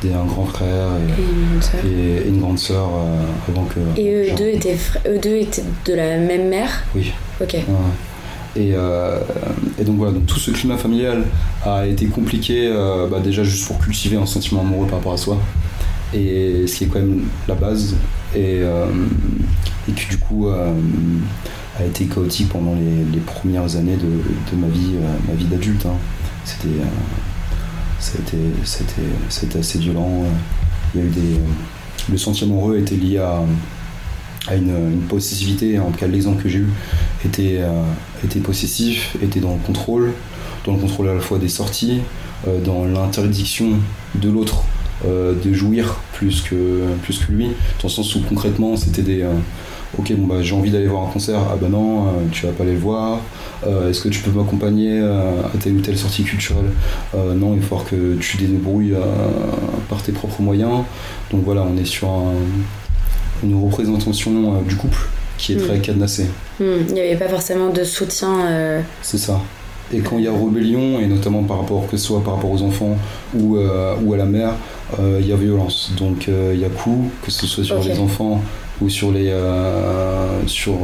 des- 0.03 0.15
un 0.15 0.25
grand 0.25 0.45
frère 0.47 0.89
Et 1.09 1.21
et, 1.21 1.25
une 1.25 1.49
grande 1.51 1.63
sœur. 1.63 1.81
et- 1.85 2.25
et 2.25 2.29
une 2.29 2.41
grande 2.41 2.59
sœur 2.59 2.89
euh, 2.95 3.51
avant 3.53 3.65
que. 3.65 3.81
Et 4.01 4.11
eux 4.13 4.35
deux, 4.37 4.49
étaient 4.49 4.75
fr- 4.77 4.99
eux 5.09 5.19
deux 5.19 5.37
étaient 5.37 5.65
de 5.87 5.93
la 5.95 6.19
même 6.19 6.49
mère? 6.49 6.85
Oui. 6.95 7.13
Ok. 7.43 7.55
Ouais. 7.55 7.63
Et, 8.57 8.73
euh, 8.75 9.19
et 9.79 9.85
donc 9.85 9.97
voilà, 9.97 10.13
donc 10.13 10.27
tout 10.27 10.39
ce 10.39 10.51
climat 10.51 10.79
familial 10.79 11.25
a 11.65 11.87
été 11.87 12.07
compliqué 12.07 12.69
euh, 12.73 13.07
bah, 13.07 13.21
déjà 13.21 13.45
juste 13.45 13.67
pour 13.67 13.79
cultiver 13.79 14.17
un 14.17 14.25
sentiment 14.27 14.63
amoureux 14.63 14.87
par 14.87 14.99
rapport 14.99 15.13
à 15.13 15.19
soi. 15.19 15.39
Et 16.15 16.67
ce 16.67 16.77
qui 16.77 16.85
est 16.85 16.87
quand 16.87 17.01
même 17.01 17.25
la 17.49 17.55
base. 17.55 17.97
Et, 18.35 18.61
euh, 18.63 18.87
et 19.89 19.93
que 19.93 20.11
du 20.11 20.19
coup, 20.19 20.49
euh, 20.49 20.73
a 21.79 21.85
été 21.85 22.07
chaotique 22.07 22.49
pendant 22.49 22.75
les, 22.75 23.21
premières 23.21 23.77
années 23.77 23.97
de, 23.97 24.57
ma 24.57 24.69
vie, 24.69 24.95
euh, 24.97 25.35
vie 25.35 25.45
d'adulte. 25.45 25.87
hein. 25.87 25.97
C'était, 26.45 28.37
euh, 28.39 29.59
assez 29.59 29.79
violent. 29.79 30.25
Il 30.95 31.01
y 31.01 31.05
a 31.05 31.07
eu 31.07 31.11
des, 31.11 31.41
le 32.11 32.17
sentiment 32.17 32.57
amoureux 32.59 32.79
était 32.79 32.95
lié 32.95 33.19
à, 33.19 33.43
à 34.49 34.57
une, 34.57 35.01
possessivité. 35.09 35.79
En 35.79 35.91
tout 35.91 35.99
cas, 35.99 36.07
l'exemple 36.07 36.43
que 36.43 36.49
j'ai 36.49 36.59
eu 36.59 36.69
était, 37.25 37.59
euh, 37.59 37.71
était 38.25 38.41
possessif, 38.41 39.17
était 39.23 39.41
dans 39.41 39.53
le 39.53 39.61
contrôle, 39.67 40.13
dans 40.65 40.75
le 40.75 40.79
contrôle 40.79 41.09
à 41.09 41.15
la 41.15 41.21
fois 41.21 41.39
des 41.39 41.49
sorties, 41.49 42.01
euh, 42.47 42.61
dans 42.61 42.85
l'interdiction 42.85 43.71
de 44.15 44.31
l'autre 44.31 44.65
euh, 45.07 45.35
de 45.45 45.53
jouir 45.53 45.97
plus 46.13 46.43
que, 46.43 46.83
plus 47.03 47.19
que 47.19 47.33
lui, 47.33 47.47
dans 47.47 47.85
le 47.85 47.89
sens 47.89 48.15
où 48.15 48.21
concrètement 48.21 48.77
c'était 48.77 49.03
des 49.03 49.25
ok 49.99 50.13
bon 50.17 50.27
bah 50.27 50.43
j'ai 50.43 50.55
envie 50.55 50.71
d'aller 50.71 50.87
voir 50.87 51.05
un 51.07 51.11
concert, 51.11 51.41
ah 51.51 51.57
bah 51.61 51.69
non, 51.71 52.07
euh, 52.07 52.11
tu 52.33 52.47
vas 52.47 52.53
pas 52.53 52.65
aller 52.65 52.73
le 52.73 52.79
voir, 52.79 53.21
est-ce 53.89 54.01
que 54.01 54.09
tu 54.09 54.21
peux 54.21 54.31
m'accompagner 54.31 55.01
à 55.01 55.57
telle 55.61 55.75
ou 55.75 55.81
telle 55.81 55.99
sortie 55.99 56.25
culturelle 56.25 56.71
Non, 57.15 57.55
il 57.55 57.63
falloir 57.63 57.85
que 57.85 58.17
tu 58.17 58.37
débrouilles 58.37 58.95
par 59.89 60.03
tes 60.03 60.13
propres 60.13 60.43
moyens. 60.43 60.83
Donc 61.31 61.43
voilà, 61.45 61.63
on 61.63 61.77
est 61.79 61.87
sur 61.87 62.09
un- 62.09 62.35
une 63.43 63.63
représentation 63.63 64.55
euh, 64.57 64.61
du 64.69 64.77
couple 64.77 64.99
qui 65.39 65.53
est 65.53 65.57
très 65.57 65.79
cadenassée. 65.81 66.27
Hmm, 66.61 66.65
Il 66.89 66.95
n'y 66.95 67.01
avait 67.01 67.17
pas 67.17 67.29
forcément 67.29 67.69
de 67.71 67.85
soutien. 67.85 68.47
euh, 68.47 68.81
C'est 69.03 69.19
ça. 69.19 69.41
Et 69.93 70.01
quand 70.01 70.19
il 70.19 70.25
y 70.25 70.29
a 70.29 70.33
rébellion, 70.33 70.99
et 70.99 71.07
notamment 71.07 71.43
par 71.45 71.61
rapport, 71.61 71.87
que 71.89 71.97
ce 71.97 72.07
soit 72.07 72.25
par 72.25 72.35
rapport 72.37 72.51
aux 72.51 72.63
enfants 72.63 72.97
ou, 73.35 73.57
euh, 73.57 73.95
ou 74.03 74.15
à 74.15 74.17
la 74.17 74.25
mère, 74.25 74.55
euh, 74.99 75.19
il 75.21 75.29
y 75.29 75.33
a 75.33 75.37
violence. 75.37 75.93
Donc 75.97 76.29
euh, 76.29 76.53
il 76.55 76.61
y 76.61 76.65
a 76.65 76.69
coup, 76.69 77.11
que 77.25 77.31
ce 77.31 77.47
soit 77.47 77.63
sur 77.65 77.81
les 77.85 77.99
enfants 78.01 78.41
ou 78.81 78.89
sur, 78.91 79.13
les, 79.13 79.33
sur, 80.47 80.75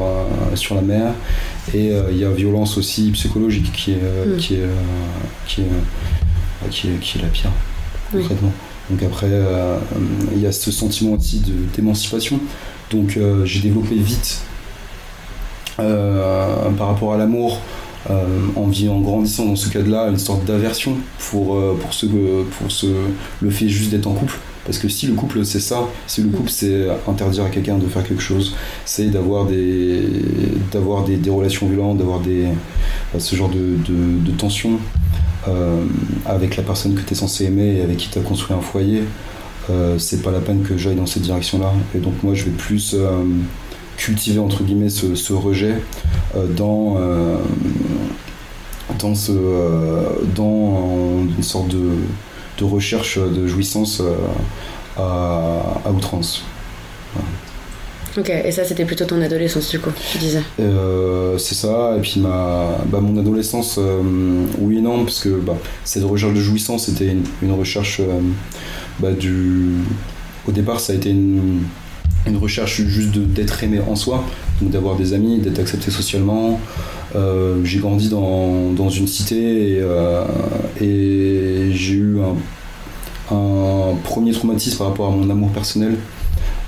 sur 0.54 0.74
la 0.74 0.82
mère. 0.82 1.12
Et 1.74 1.90
il 2.10 2.16
y 2.16 2.24
a 2.24 2.30
violence 2.30 2.78
aussi 2.78 3.10
psychologique 3.12 3.72
qui 3.72 3.92
est, 3.92 3.96
Mm. 3.96 4.36
qui 4.36 4.54
est, 4.54 4.66
qui 5.46 5.60
est, 5.62 6.70
qui 6.70 6.88
est, 6.88 6.98
qui 7.00 7.18
est 7.18 7.22
la 7.22 7.28
pire, 7.28 7.50
Oui. 8.14 8.20
concrètement. 8.20 8.52
Donc 8.90 9.02
après, 9.02 9.28
euh, 9.30 9.78
il 10.34 10.40
y 10.40 10.46
a 10.46 10.52
ce 10.52 10.70
sentiment 10.70 11.12
aussi 11.12 11.42
d'émancipation. 11.76 12.40
Donc 12.90 13.16
euh, 13.16 13.44
j'ai 13.44 13.60
développé 13.60 13.94
vite 13.94 14.40
euh, 15.80 16.70
par 16.76 16.88
rapport 16.88 17.14
à 17.14 17.16
l'amour, 17.16 17.60
en, 18.56 18.66
vie- 18.66 18.88
en 18.88 19.00
grandissant 19.00 19.46
dans 19.46 19.56
ce 19.56 19.68
cadre-là, 19.68 20.08
une 20.08 20.18
sorte 20.18 20.44
d'aversion 20.44 20.96
pour, 21.30 21.56
pour, 21.80 21.94
ce, 21.94 22.06
pour 22.06 22.70
ce, 22.70 22.86
le 23.40 23.50
fait 23.50 23.68
juste 23.68 23.90
d'être 23.90 24.06
en 24.08 24.12
couple. 24.14 24.36
Parce 24.64 24.78
que 24.78 24.88
si 24.88 25.06
le 25.06 25.14
couple 25.14 25.44
c'est 25.44 25.60
ça, 25.60 25.88
si 26.06 26.22
le 26.22 26.28
couple 26.28 26.50
c'est 26.50 26.86
interdire 27.08 27.44
à 27.44 27.48
quelqu'un 27.48 27.78
de 27.78 27.86
faire 27.88 28.04
quelque 28.04 28.22
chose, 28.22 28.54
c'est 28.84 29.06
d'avoir 29.06 29.46
des, 29.46 30.02
d'avoir 30.72 31.04
des, 31.04 31.30
relations 31.30 31.66
violentes, 31.68 31.98
d'avoir 31.98 32.20
des, 32.20 32.44
euh, 33.14 33.18
ce 33.18 33.34
genre 33.36 33.48
de, 33.48 33.76
de, 33.88 34.18
de 34.24 34.30
tension 34.32 34.72
euh, 34.74 35.11
avec 36.24 36.56
la 36.56 36.62
personne 36.62 36.94
que 36.94 37.00
tu 37.00 37.12
es 37.12 37.16
censé 37.16 37.44
aimer 37.44 37.76
et 37.78 37.82
avec 37.82 37.96
qui 37.96 38.08
tu 38.08 38.18
as 38.18 38.22
construit 38.22 38.56
un 38.56 38.60
foyer, 38.60 39.04
euh, 39.70 39.98
c'est 39.98 40.22
pas 40.22 40.30
la 40.30 40.40
peine 40.40 40.62
que 40.62 40.76
j'aille 40.76 40.96
dans 40.96 41.06
cette 41.06 41.22
direction-là. 41.22 41.72
Et 41.94 41.98
donc 41.98 42.22
moi 42.22 42.34
je 42.34 42.44
vais 42.44 42.50
plus 42.50 42.94
euh, 42.94 43.22
cultiver 43.96 44.40
entre 44.40 44.64
guillemets 44.64 44.90
ce, 44.90 45.32
rejet 45.32 45.76
euh, 46.36 46.46
dans, 46.46 46.96
euh, 46.98 47.36
dans, 48.98 49.14
ce, 49.14 49.32
euh, 49.32 50.08
dans 50.34 51.24
une 51.36 51.42
sorte 51.42 51.68
de, 51.68 51.90
recherche 52.60 53.18
de 53.18 53.48
jouissance 53.48 54.00
euh, 54.00 54.14
à 54.96 55.90
outrance. 55.90 56.44
Ok, 58.18 58.28
et 58.28 58.52
ça 58.52 58.64
c'était 58.64 58.84
plutôt 58.84 59.06
ton 59.06 59.22
adolescence 59.22 59.70
du 59.70 59.78
coup, 59.78 59.90
tu 60.10 60.18
disais. 60.18 60.42
Euh, 60.60 61.38
c'est 61.38 61.54
ça, 61.54 61.94
et 61.96 62.00
puis 62.00 62.20
ma, 62.20 62.78
bah, 62.86 63.00
mon 63.00 63.18
adolescence, 63.18 63.76
euh, 63.78 64.02
oui 64.58 64.78
et 64.78 64.80
non, 64.82 65.04
parce 65.04 65.20
que 65.20 65.30
bah, 65.30 65.56
cette 65.84 66.04
recherche 66.04 66.34
de 66.34 66.40
jouissance 66.40 66.86
c'était 66.86 67.16
une, 67.42 67.52
recherche 67.52 68.00
euh, 68.00 68.20
bah, 68.98 69.12
du. 69.12 69.76
Au 70.46 70.52
départ, 70.52 70.80
ça 70.80 70.92
a 70.92 70.96
été 70.96 71.08
une, 71.08 71.62
une 72.26 72.36
recherche 72.36 72.82
juste 72.82 73.16
d'être 73.16 73.64
aimé 73.64 73.80
en 73.80 73.96
soi, 73.96 74.24
donc 74.60 74.70
d'avoir 74.70 74.96
des 74.96 75.14
amis, 75.14 75.38
d'être 75.38 75.60
accepté 75.60 75.90
socialement. 75.90 76.60
J'ai 77.62 77.78
grandi 77.78 78.08
dans, 78.08 78.72
dans 78.72 78.88
une 78.88 79.06
cité 79.06 79.82
et, 80.80 81.70
j'ai 81.72 81.94
eu 81.94 82.16
un 83.30 83.94
premier 84.02 84.32
traumatisme 84.32 84.78
par 84.78 84.88
rapport 84.88 85.08
à 85.08 85.10
mon 85.10 85.30
amour 85.30 85.50
personnel 85.50 85.96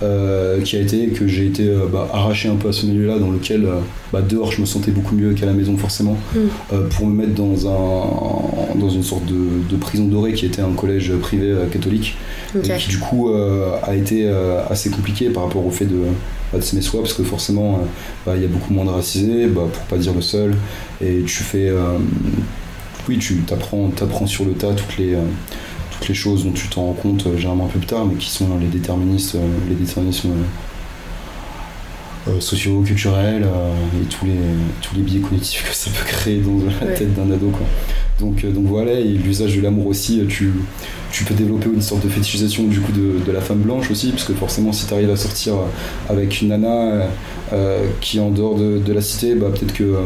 euh, 0.03 0.61
qui 0.61 0.77
a 0.77 0.81
été 0.81 1.07
que 1.09 1.29
j'ai 1.29 1.47
été 1.47 1.69
euh, 1.69 1.87
bah, 1.91 2.09
arraché 2.13 2.49
un 2.49 2.57
peu 2.57 2.69
à 2.69 2.73
ce 2.73 2.85
milieu-là 2.85 3.19
dans 3.21 3.31
lequel 3.31 3.65
euh, 3.65 3.79
bah, 4.13 4.23
dehors 4.23 4.51
je 4.51 4.61
me 4.61 4.67
sentais 4.67 4.91
beaucoup 4.91 5.15
mieux 5.15 5.35
qu'à 5.35 5.47
la 5.47 5.53
maison 5.53 5.77
forcément. 5.77 6.17
Mm. 6.35 6.89
pour 6.91 7.07
me 7.07 7.15
mettre 7.15 7.35
dans, 7.35 7.69
un, 7.69 8.77
dans 8.79 8.91
une 8.91 9.05
sorte 9.05 9.25
de, 9.27 9.63
de 9.71 9.77
prison 9.77 10.07
dorée 10.07 10.33
qui 10.33 10.47
était 10.47 10.63
un 10.63 10.73
collège 10.73 11.13
privé 11.17 11.55
catholique. 11.71 12.17
Et 12.57 12.77
qui 12.77 12.89
du 12.89 12.99
coup 12.99 13.31
a 13.33 13.95
été 13.95 14.29
assez 14.69 14.91
compliqué 14.91 15.31
par 15.31 15.45
rapport 15.45 15.65
au 15.65 15.71
fait 15.71 15.87
de, 15.87 16.03
bah, 16.53 16.59
de 16.59 16.63
s'aimer 16.63 16.83
soi 16.83 17.01
parce 17.01 17.15
que 17.15 17.23
forcément 17.23 17.81
il 18.27 18.43
y 18.43 18.45
a 18.45 18.49
beaucoup 18.49 18.73
moins 18.73 18.85
de 18.85 18.91
racisés 18.91 19.47
pour 19.47 19.69
pas 19.89 19.97
dire 19.97 20.13
le 20.15 20.21
seul. 20.21 20.55
Et 21.01 21.23
tu 21.27 21.43
fais 21.43 21.71
oui 23.09 23.19
tu 23.19 23.37
t'apprends 23.43 23.89
t'apprends 23.91 24.27
sur 24.27 24.45
le 24.45 24.53
tas 24.53 24.73
toutes 24.73 24.99
les 24.99 25.17
toutes 26.05 26.09
les 26.11 26.15
choses 26.15 26.45
dont 26.45 26.53
tu 26.53 26.69
t'en 26.69 26.83
rends 26.83 26.93
compte 26.93 27.27
euh, 27.27 27.37
généralement 27.39 27.65
un 27.65 27.69
peu 27.69 27.79
plus 27.79 27.87
tard 27.87 28.05
mais 28.05 28.17
qui 28.17 28.29
sont 28.29 28.47
les 28.61 28.67
déterministes 28.67 29.37
euh, 29.37 29.47
les 29.71 29.75
déterminismes 29.75 30.33
euh, 32.29 32.41
sociaux 32.41 32.83
culturels 32.83 33.45
euh, 33.45 33.73
et 34.03 34.05
tous 34.07 34.27
les 34.27 34.33
tous 34.83 34.95
les 34.97 35.01
biais 35.03 35.21
cognitifs 35.21 35.67
que 35.69 35.75
ça 35.75 35.91
peut 35.91 36.05
créer 36.07 36.41
dans 36.41 36.59
la 36.59 36.87
Ouais. 36.87 36.95
tête 36.95 37.15
d'un 37.15 37.31
ado 37.33 37.49
quoi 37.49 37.67
donc, 38.21 38.45
euh, 38.45 38.53
donc 38.53 38.67
voilà, 38.67 38.93
et 38.93 39.03
l'usage 39.09 39.57
de 39.57 39.61
l'amour 39.61 39.89
aussi, 39.89 40.21
euh, 40.21 40.27
tu, 40.29 40.53
tu 41.11 41.25
peux 41.25 41.35
développer 41.35 41.69
une 41.69 41.83
sorte 41.83 42.05
de 42.05 42.09
fétichisation 42.09 42.63
du 42.63 42.79
coup 42.79 42.93
de, 42.93 43.19
de 43.27 43.33
la 43.33 43.41
femme 43.41 43.59
blanche 43.59 43.91
aussi, 43.91 44.11
parce 44.11 44.23
que 44.23 44.33
forcément 44.35 44.71
si 44.73 44.87
tu 44.87 44.95
arrives 44.95 45.11
à 45.11 45.17
sortir 45.17 45.55
euh, 45.55 45.67
avec 46.09 46.41
une 46.41 46.49
nana 46.51 46.69
euh, 46.69 47.07
euh, 47.53 47.87
qui 48.01 48.19
est 48.19 48.21
en 48.21 48.31
dehors 48.31 48.55
de, 48.55 48.79
de 48.79 48.93
la 48.93 49.01
cité, 49.01 49.35
bah, 49.35 49.49
peut-être 49.51 49.73
que 49.75 49.83
euh, 49.83 49.97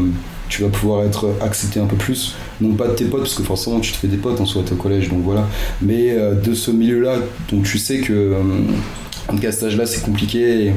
tu 0.49 0.63
vas 0.63 0.69
pouvoir 0.69 1.05
être 1.05 1.29
accepté 1.41 1.81
un 1.81 1.87
peu 1.87 1.97
plus, 1.97 2.35
non 2.61 2.75
pas 2.75 2.89
de 2.89 2.95
tes 2.95 3.05
potes, 3.05 3.23
parce 3.23 3.35
que 3.35 3.43
forcément 3.43 3.81
tu 3.81 3.93
te 3.93 3.97
fais 3.97 4.09
des 4.09 4.17
potes 4.17 4.41
en 4.41 4.47
soit 4.47 4.63
au 4.71 4.77
collège, 4.77 5.09
donc 5.09 5.23
voilà, 5.23 5.47
mais 5.83 6.11
euh, 6.11 6.35
de 6.35 6.55
ce 6.55 6.71
milieu-là, 6.71 7.17
donc 7.51 7.65
tu 7.65 7.79
sais 7.79 7.99
que 7.99 8.13
euh, 8.13 8.43
en 9.29 9.35
tout 9.35 9.41
cas 9.41 9.49
à 9.49 9.53
cet 9.53 9.65
âge-là 9.65 9.87
c'est 9.87 10.03
compliqué, 10.03 10.67
et, 10.67 10.73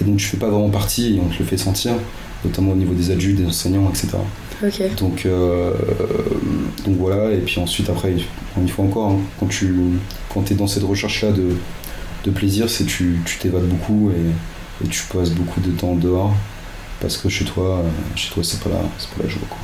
et 0.00 0.04
donc 0.04 0.16
tu 0.16 0.26
fais 0.26 0.36
pas 0.36 0.48
vraiment 0.48 0.70
partie, 0.70 1.16
et 1.16 1.20
on 1.20 1.28
te 1.28 1.38
le 1.38 1.44
fait 1.44 1.56
sentir, 1.56 1.92
notamment 2.44 2.72
au 2.72 2.76
niveau 2.76 2.94
des 2.94 3.10
adultes, 3.10 3.38
des 3.38 3.46
enseignants, 3.46 3.88
etc. 3.90 4.08
Donc, 4.96 5.26
euh, 5.26 5.72
donc 6.84 6.96
voilà, 6.96 7.32
et 7.32 7.38
puis 7.38 7.60
ensuite 7.60 7.90
après, 7.90 8.14
une 8.56 8.68
fois 8.68 8.84
encore, 8.84 9.10
hein, 9.10 9.18
quand 9.40 9.46
tu 9.46 9.74
quand 10.32 10.50
es 10.50 10.54
dans 10.54 10.68
cette 10.68 10.84
recherche-là 10.84 11.32
de, 11.32 11.48
de 12.24 12.30
plaisir, 12.30 12.70
c'est 12.70 12.84
tu 12.84 13.20
tu 13.24 13.38
t'évades 13.38 13.66
beaucoup 13.68 14.10
et, 14.10 14.84
et 14.84 14.88
tu 14.88 15.02
passes 15.12 15.30
beaucoup 15.30 15.60
de 15.60 15.70
temps 15.70 15.94
dehors 15.94 16.32
parce 17.02 17.18
que 17.18 17.28
chez 17.28 17.44
toi, 17.44 17.80
euh, 17.80 17.82
chez 18.16 18.32
toi 18.32 18.42
c'est 18.42 18.60
pas 18.60 18.70
la, 18.70 18.76
c'est 18.98 19.10
pas 19.10 19.24
la 19.24 19.28
joie. 19.28 19.42
Quoi. 19.50 19.58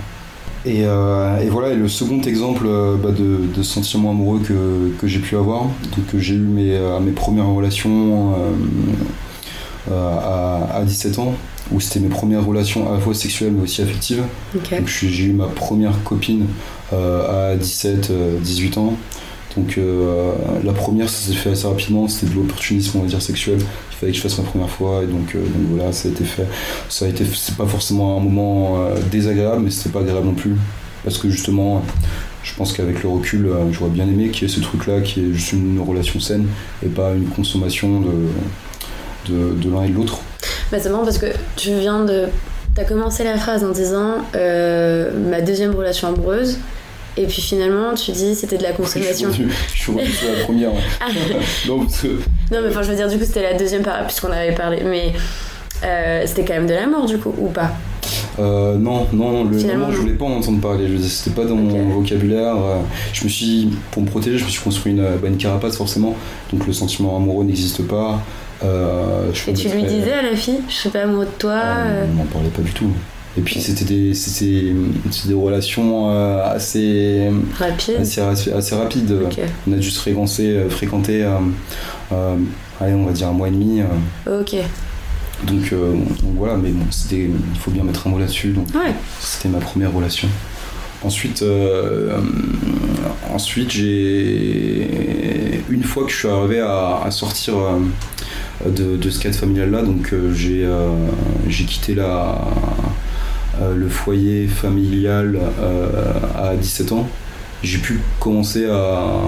Et, 0.66 0.85
euh, 0.85 1.40
et 1.40 1.48
voilà, 1.48 1.70
et 1.70 1.77
le 1.77 1.88
second 1.88 2.20
exemple 2.20 2.64
euh, 2.66 2.96
bah, 2.96 3.12
de, 3.12 3.40
de 3.57 3.62
sentiment 3.62 4.11
amoureux 4.11 4.40
que, 4.40 4.90
que 5.01 5.07
j'ai 5.07 5.20
pu 5.20 5.37
avoir, 5.37 5.62
donc 5.62 6.07
que 6.11 6.18
j'ai 6.18 6.35
eu 6.35 6.38
mes, 6.38 6.74
euh, 6.77 6.98
mes 7.01 7.12
premières 7.12 7.46
relations 7.48 8.35
euh, 9.90 9.92
à, 10.70 10.79
à 10.79 10.83
17 10.85 11.18
ans, 11.20 11.35
où 11.72 11.81
c'était 11.81 12.01
mes 12.01 12.09
premières 12.09 12.44
relations 12.44 12.88
à 12.90 12.94
la 12.94 13.01
fois 13.01 13.14
sexuelles 13.14 13.53
mais 13.53 13.62
aussi 13.62 13.83
affectives. 13.83 14.22
Ok. 14.57 14.70
Donc 14.77 14.88
je 14.88 14.92
suis- 14.92 15.11
j'ai 15.11 15.24
eu 15.24 15.33
ma 15.33 15.46
première 15.46 16.03
copine 16.03 16.46
euh, 16.92 17.53
à 17.53 17.57
17, 17.57 18.11
euh, 18.11 18.38
18 18.40 18.79
ans. 18.79 18.94
Donc 19.57 19.79
euh, 19.79 20.33
la 20.63 20.73
première, 20.73 21.09
ça 21.09 21.29
s'est 21.29 21.37
fait 21.37 21.51
assez 21.51 21.67
rapidement, 21.67 22.07
c'était 22.09 22.33
de 22.33 22.37
l'opportunisme, 22.37 22.99
on 22.99 23.03
va 23.03 23.09
dire, 23.09 23.23
sexuel. 23.23 23.59
Il 23.59 23.97
fallait 23.97 24.13
que 24.13 24.19
je 24.19 24.23
fasse 24.23 24.39
ma 24.39 24.45
première 24.45 24.71
fois, 24.71 25.03
et 25.03 25.07
donc, 25.07 25.35
euh, 25.35 25.41
voilà, 25.71 25.93
ça 25.93 26.09
a 26.09 26.11
été 26.13 26.25
fait. 26.25 26.47
Ça 26.89 27.07
a 27.07 27.09
été, 27.09 27.25
c'est 27.25 27.57
pas 27.57 27.67
forcément 27.67 28.17
un 28.17 28.21
moment 28.21 28.77
euh, 28.79 28.95
désagréable, 29.11 29.63
mais 29.63 29.71
c'était 29.71 29.91
pas 29.91 30.01
agréable 30.01 30.27
non 30.27 30.35
plus. 30.35 30.55
Parce 31.03 31.19
que 31.19 31.29
justement, 31.31 31.83
je 32.43 32.55
pense 32.55 32.73
qu'avec 32.73 33.03
le 33.03 33.09
recul, 33.09 33.51
j'aurais 33.73 33.91
bien 33.91 34.05
aimé 34.05 34.29
qu'il 34.29 34.47
y 34.49 34.51
ait 34.51 34.55
ce 34.55 34.61
truc-là, 34.61 35.01
qui 35.01 35.21
est 35.21 35.33
juste 35.33 35.53
une 35.53 35.81
relation 35.81 36.21
saine, 36.21 36.47
et 36.85 36.89
pas 36.89 37.13
une 37.13 37.29
consommation 37.29 38.01
de, 38.01 39.33
de, 39.33 39.55
de 39.55 39.71
l'un 39.71 39.85
et 39.85 39.89
de 39.89 39.95
l'autre. 39.95 40.19
Bah, 40.71 40.79
c'est 40.81 40.91
marrant 40.91 41.05
parce 41.05 41.19
que 41.19 41.27
tu 41.57 41.73
viens 41.73 42.05
de. 42.05 42.27
T'as 42.75 42.85
commencé 42.85 43.25
la 43.25 43.37
phrase 43.39 43.65
en 43.65 43.71
disant 43.71 44.19
ma 44.35 45.41
deuxième 45.41 45.75
relation 45.75 46.09
amoureuse, 46.09 46.59
et 47.19 47.27
puis 47.27 47.43
finalement 47.43 47.95
tu 47.95 48.13
dis 48.13 48.35
c'était 48.35 48.59
de 48.59 48.63
la 48.63 48.73
consommation. 48.73 49.31
je 49.33 49.79
suis 49.79 49.93
revenu 49.93 50.11
sur 50.11 50.29
la 50.33 50.45
première. 50.45 50.71
Ah, 51.01 51.09
Non, 51.69 51.85
que 51.87 52.07
non, 52.51 52.63
mais 52.63 52.69
enfin, 52.69 52.83
je 52.83 52.91
veux 52.91 52.97
dire, 52.97 53.09
du 53.09 53.19
coup, 53.19 53.25
c'était 53.25 53.43
la 53.43 53.55
deuxième 53.59 53.83
puisqu'on 54.07 54.33
avait 54.33 54.55
parlé. 54.55 54.83
Mais 54.85 55.13
euh, 55.85 56.23
c'était 56.27 56.45
quand 56.45 56.55
même 56.55 56.67
de 56.67 56.75
l'amour, 56.75 57.07
du 57.07 57.19
coup, 57.19 57.35
ou 57.39 57.49
pas? 57.49 57.73
Euh, 58.39 58.77
non, 58.77 59.07
non, 59.13 59.45
le 59.45 59.59
Finalement, 59.59 59.91
je 59.91 59.99
voulais 59.99 60.15
pas 60.15 60.25
en 60.25 60.39
entendre 60.39 60.61
parler. 60.61 60.89
C'était 61.07 61.35
pas 61.35 61.45
dans 61.47 61.57
mon 61.57 62.01
vocabulaire. 62.01 62.57
euh, 62.57 62.77
Je 63.13 63.25
me 63.25 63.29
suis, 63.29 63.71
pour 63.91 64.03
me 64.03 64.09
protéger, 64.09 64.39
je 64.39 64.45
me 64.45 64.51
suis 64.51 64.63
construit 64.63 64.93
une, 64.93 65.03
bah, 65.03 65.29
carapace 65.39 65.77
forcément. 65.77 66.17
Donc 66.53 66.67
le 66.67 66.73
sentiment 66.73 67.17
amoureux 67.17 67.45
n'existe 67.45 67.87
pas. 67.87 68.21
Euh, 68.65 69.31
je 69.33 69.51
Et 69.51 69.55
tu 69.55 69.69
lui 69.69 69.83
disais 69.85 70.13
à 70.13 70.23
la 70.23 70.35
fille, 70.35 70.61
je 70.69 70.75
suis 70.75 70.89
pas 70.89 71.03
amoureux 71.03 71.27
de 71.27 71.39
toi 71.39 71.61
euh, 71.65 72.07
On 72.13 72.19
n'en 72.19 72.25
parlait 72.25 72.49
pas 72.49 72.63
du 72.63 72.73
tout. 72.73 72.91
Et 73.37 73.41
puis 73.41 73.61
c'était 73.61 73.85
des, 73.85 74.14
c'était, 74.14 74.73
des 75.27 75.35
relations 75.35 76.11
euh, 76.11 76.43
assez, 76.45 77.31
Rapide. 77.57 77.97
assez, 78.01 78.21
assez, 78.21 78.75
rapides. 78.75 79.14
On 79.69 79.73
a 79.75 79.81
juste 79.81 79.99
fréquenté, 79.99 80.49
euh, 80.57 80.69
fréquenté 80.71 81.23
euh, 81.25 82.37
allez, 82.81 82.95
on 82.95 83.05
va 83.05 83.12
dire 83.12 83.29
un 83.29 83.33
mois 83.33 83.49
et 83.49 83.53
demi. 83.53 83.81
Ok. 84.27 84.57
donc, 85.47 85.73
euh, 85.73 85.93
donc 85.93 86.35
voilà, 86.37 86.57
mais 86.57 86.71
bon, 86.71 86.87
c'était, 86.91 87.27
il 87.27 87.59
faut 87.61 87.71
bien 87.71 87.85
mettre 87.85 88.07
un 88.07 88.11
mot 88.11 88.19
là-dessus. 88.19 88.49
Donc 88.49 88.67
Ouais. 88.75 88.93
c'était 89.21 89.49
ma 89.51 89.59
première 89.59 89.93
relation. 89.93 90.27
Ensuite, 91.05 91.43
euh, 91.43 92.19
ensuite 93.33 93.71
j'ai 93.71 95.62
une 95.71 95.85
fois 95.85 96.03
que 96.05 96.11
je 96.11 96.17
suis 96.17 96.29
arrivé 96.29 96.59
à, 96.59 97.03
à 97.05 97.11
sortir 97.12 97.55
de, 98.67 98.97
de 98.97 99.11
ce 99.11 99.21
cadre 99.21 99.37
familial 99.37 99.71
là, 99.71 99.83
donc 99.83 100.12
j'ai 100.33 100.69
j'ai 101.47 101.64
quitté 101.67 101.95
la, 101.95 102.37
le 103.75 103.88
foyer 103.88 104.47
familial 104.47 105.38
euh, 105.61 106.12
à 106.37 106.57
17 106.57 106.92
ans. 106.92 107.09
J'ai 107.62 107.79
pu 107.79 108.01
commencer 108.21 108.66
à, 108.66 109.21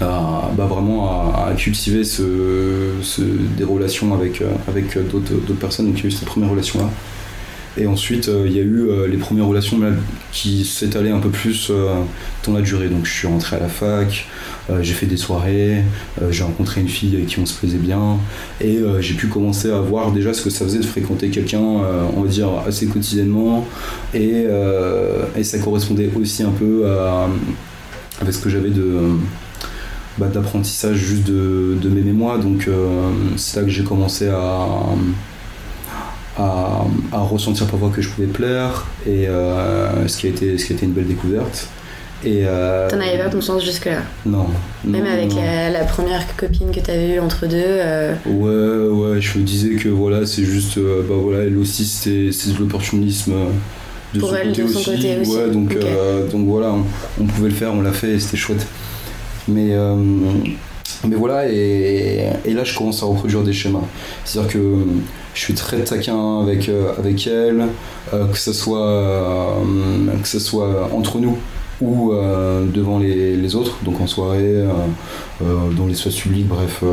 bah, 0.00 0.66
vraiment 0.66 1.34
cultiver 1.56 2.02
des 3.56 3.64
relations 3.64 4.14
avec, 4.14 4.42
euh, 4.42 4.52
avec 4.68 4.96
d'autres 4.98 5.54
personnes. 5.54 5.86
Donc 5.86 5.96
a 6.04 6.08
eu 6.08 6.10
cette 6.10 6.28
première 6.28 6.50
relation 6.50 6.80
là. 6.80 6.90
Et 7.78 7.86
ensuite, 7.86 8.28
euh, 8.28 8.44
il 8.46 8.56
y 8.56 8.58
a 8.58 8.62
eu 8.62 8.88
euh, 8.88 9.06
les 9.06 9.18
premières 9.18 9.46
relations 9.46 9.78
qui 10.32 10.64
s'étalaient 10.64 11.10
un 11.10 11.18
peu 11.18 11.28
plus 11.28 11.68
euh, 11.70 11.94
dans 12.46 12.54
la 12.54 12.62
durée. 12.62 12.88
Donc, 12.88 13.04
je 13.04 13.12
suis 13.12 13.26
rentré 13.26 13.56
à 13.56 13.60
la 13.60 13.68
fac, 13.68 14.26
j'ai 14.80 14.94
fait 14.94 15.06
des 15.06 15.16
soirées, 15.16 15.84
j'ai 16.30 16.42
rencontré 16.42 16.80
une 16.80 16.88
fille 16.88 17.14
avec 17.14 17.26
qui 17.26 17.38
on 17.38 17.46
se 17.46 17.56
plaisait 17.56 17.78
bien, 17.78 18.18
et 18.60 18.80
j'ai 18.98 19.14
pu 19.14 19.28
commencer 19.28 19.70
à 19.70 19.78
voir 19.78 20.10
déjà 20.10 20.34
ce 20.34 20.42
que 20.42 20.50
ça 20.50 20.64
faisait 20.64 20.80
de 20.80 20.84
fréquenter 20.84 21.28
quelqu'un, 21.28 21.60
on 21.60 22.22
va 22.22 22.28
dire, 22.28 22.48
assez 22.66 22.86
quotidiennement. 22.86 23.68
Et, 24.12 24.44
ça 25.44 25.58
correspondait 25.60 26.10
aussi 26.20 26.42
un 26.42 26.50
peu 26.50 26.90
à, 26.90 27.28
avec 28.20 28.34
ce 28.34 28.40
que 28.40 28.50
j'avais 28.50 28.70
de. 28.70 29.10
bah, 30.18 30.26
d'apprentissage 30.26 30.96
juste 30.96 31.24
de, 31.24 31.76
de 31.80 31.88
m'aimer 31.88 32.12
moi 32.12 32.38
donc 32.38 32.68
c'est 33.36 33.60
là 33.60 33.64
que 33.64 33.70
j'ai 33.70 33.84
commencé 33.84 34.26
à, 34.26 34.66
à, 36.38 36.84
à 37.12 37.18
ressentir 37.20 37.66
parfois 37.66 37.90
que 37.94 38.02
je 38.02 38.08
pouvais 38.10 38.26
plaire 38.26 38.86
et 39.06 39.28
euh, 39.28 40.06
ce 40.08 40.18
qui 40.18 40.26
a 40.26 40.30
été 40.30 40.58
ce 40.58 40.66
qui 40.66 40.72
a 40.72 40.76
été 40.76 40.84
une 40.86 40.92
belle 40.92 41.06
découverte 41.06 41.68
et 42.24 42.42
euh, 42.46 42.88
T'en 42.88 42.98
avais 43.00 43.18
pas 43.18 43.28
conscience 43.28 43.62
jusque-là? 43.64 43.98
non 44.24 44.46
Même 44.84 45.04
non, 45.04 45.10
avec 45.10 45.30
non. 45.34 45.42
la, 45.42 45.70
la 45.70 45.84
première 45.84 46.24
copine 46.36 46.70
que 46.70 46.80
t'avais 46.80 47.16
eue 47.16 47.20
entre 47.20 47.46
deux. 47.46 47.56
euh, 47.58 48.14
ouais 48.26 49.12
ouais 49.14 49.20
je 49.20 49.38
me 49.38 49.44
disais 49.44 49.70
que 49.76 49.88
voilà 49.88 50.24
c'est 50.26 50.44
juste 50.44 50.78
euh, 50.78 51.02
bah 51.08 51.14
voilà 51.18 51.44
elle 51.44 51.56
aussi 51.58 51.84
c'est 51.84 52.52
de 52.52 52.58
l'opportunisme 52.58 53.32
de 54.14 54.20
Pour 54.20 54.30
son 54.30 54.36
elle, 54.36 54.48
côté 54.48 54.62
de 54.62 54.68
son 54.68 54.78
aussi. 54.78 54.90
côté 54.96 55.18
aussi. 55.20 55.30
ouais 55.36 55.50
donc 55.50 55.76
donc 56.32 56.46
voilà 56.48 56.72
on, 56.72 56.84
on 57.22 57.26
pouvait 57.26 57.48
le 57.50 57.54
faire 57.54 57.74
on 57.74 57.82
l'a 57.82 57.92
fait 57.92 58.12
et 58.12 58.18
c'était 58.20 58.36
chouette 58.38 58.66
mais 59.48 59.70
mais 61.06 61.16
voilà 61.16 61.50
et, 61.50 62.26
et 62.44 62.52
là 62.52 62.64
je 62.64 62.76
commence 62.76 63.02
à 63.02 63.06
reproduire 63.06 63.42
des 63.42 63.52
schémas 63.52 63.82
c'est 64.24 64.38
à 64.38 64.42
dire 64.42 64.52
que 64.52 64.58
je 65.34 65.40
suis 65.40 65.54
très 65.54 65.82
taquin 65.84 66.40
avec 66.40 66.68
euh, 66.68 66.92
avec 66.98 67.26
elle 67.26 67.66
euh, 68.14 68.26
que 68.26 68.38
ce 68.38 68.52
soit 68.52 68.86
euh, 68.86 69.52
que 70.22 70.28
ce 70.28 70.38
soit 70.38 70.88
entre 70.92 71.18
nous 71.18 71.36
ou 71.82 72.12
euh, 72.12 72.64
devant 72.72 72.98
les, 72.98 73.36
les 73.36 73.54
autres 73.54 73.76
donc 73.84 74.00
en 74.00 74.06
soirée 74.06 74.40
euh, 74.40 74.68
euh, 75.42 75.70
dans 75.76 75.86
l'espace 75.86 76.14
public 76.14 76.46
bref 76.48 76.80
euh, 76.82 76.86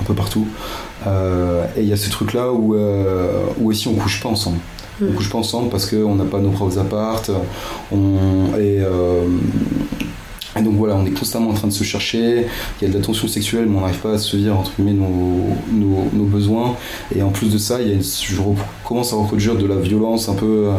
un 0.00 0.04
peu 0.04 0.14
partout. 0.14 0.46
Euh, 1.06 1.64
et 1.76 1.82
il 1.82 1.88
y 1.88 1.92
a 1.92 1.96
ce 1.96 2.10
truc 2.10 2.32
là 2.32 2.50
où 2.52 2.74
euh, 2.74 3.44
où 3.60 3.70
aussi 3.70 3.86
on 3.86 3.94
couche 3.94 4.20
pas 4.20 4.28
ensemble. 4.28 4.58
On 5.00 5.04
Mm. 5.06 5.14
couche 5.14 5.30
pas 5.30 5.38
ensemble 5.38 5.70
parce 5.70 5.86
qu'on 5.86 6.14
n'a 6.16 6.24
pas 6.24 6.38
nos 6.38 6.50
propres 6.50 6.78
appartes 6.78 7.30
on, 7.92 8.56
et, 8.58 8.78
euh, 8.80 9.24
et 10.58 10.62
donc 10.62 10.74
voilà, 10.74 10.96
on 10.96 11.06
est 11.06 11.10
constamment 11.10 11.50
en 11.50 11.54
train 11.54 11.68
de 11.68 11.72
se 11.72 11.84
chercher, 11.84 12.46
il 12.80 12.84
y 12.86 12.90
a 12.90 12.92
de 12.92 12.98
la 12.98 13.04
tension 13.04 13.26
sexuelle, 13.28 13.66
mais 13.68 13.76
on 13.78 13.80
n'arrive 13.80 14.00
pas 14.00 14.12
à 14.14 14.18
se 14.18 14.36
dire 14.36 14.56
entre 14.58 14.72
guillemets 14.76 14.92
nos, 14.92 15.48
nos, 15.72 16.04
nos 16.12 16.24
besoins. 16.24 16.76
Et 17.16 17.22
en 17.22 17.30
plus 17.30 17.50
de 17.52 17.58
ça, 17.58 17.80
il 17.80 17.88
y 17.88 17.90
a 17.90 17.94
une- 17.94 18.02
je 18.02 18.36
commence 18.84 19.12
à 19.12 19.16
reproduire 19.16 19.54
de 19.56 19.66
la 19.66 19.76
violence 19.76 20.28
un 20.28 20.34
peu 20.34 20.66
euh, 20.68 20.72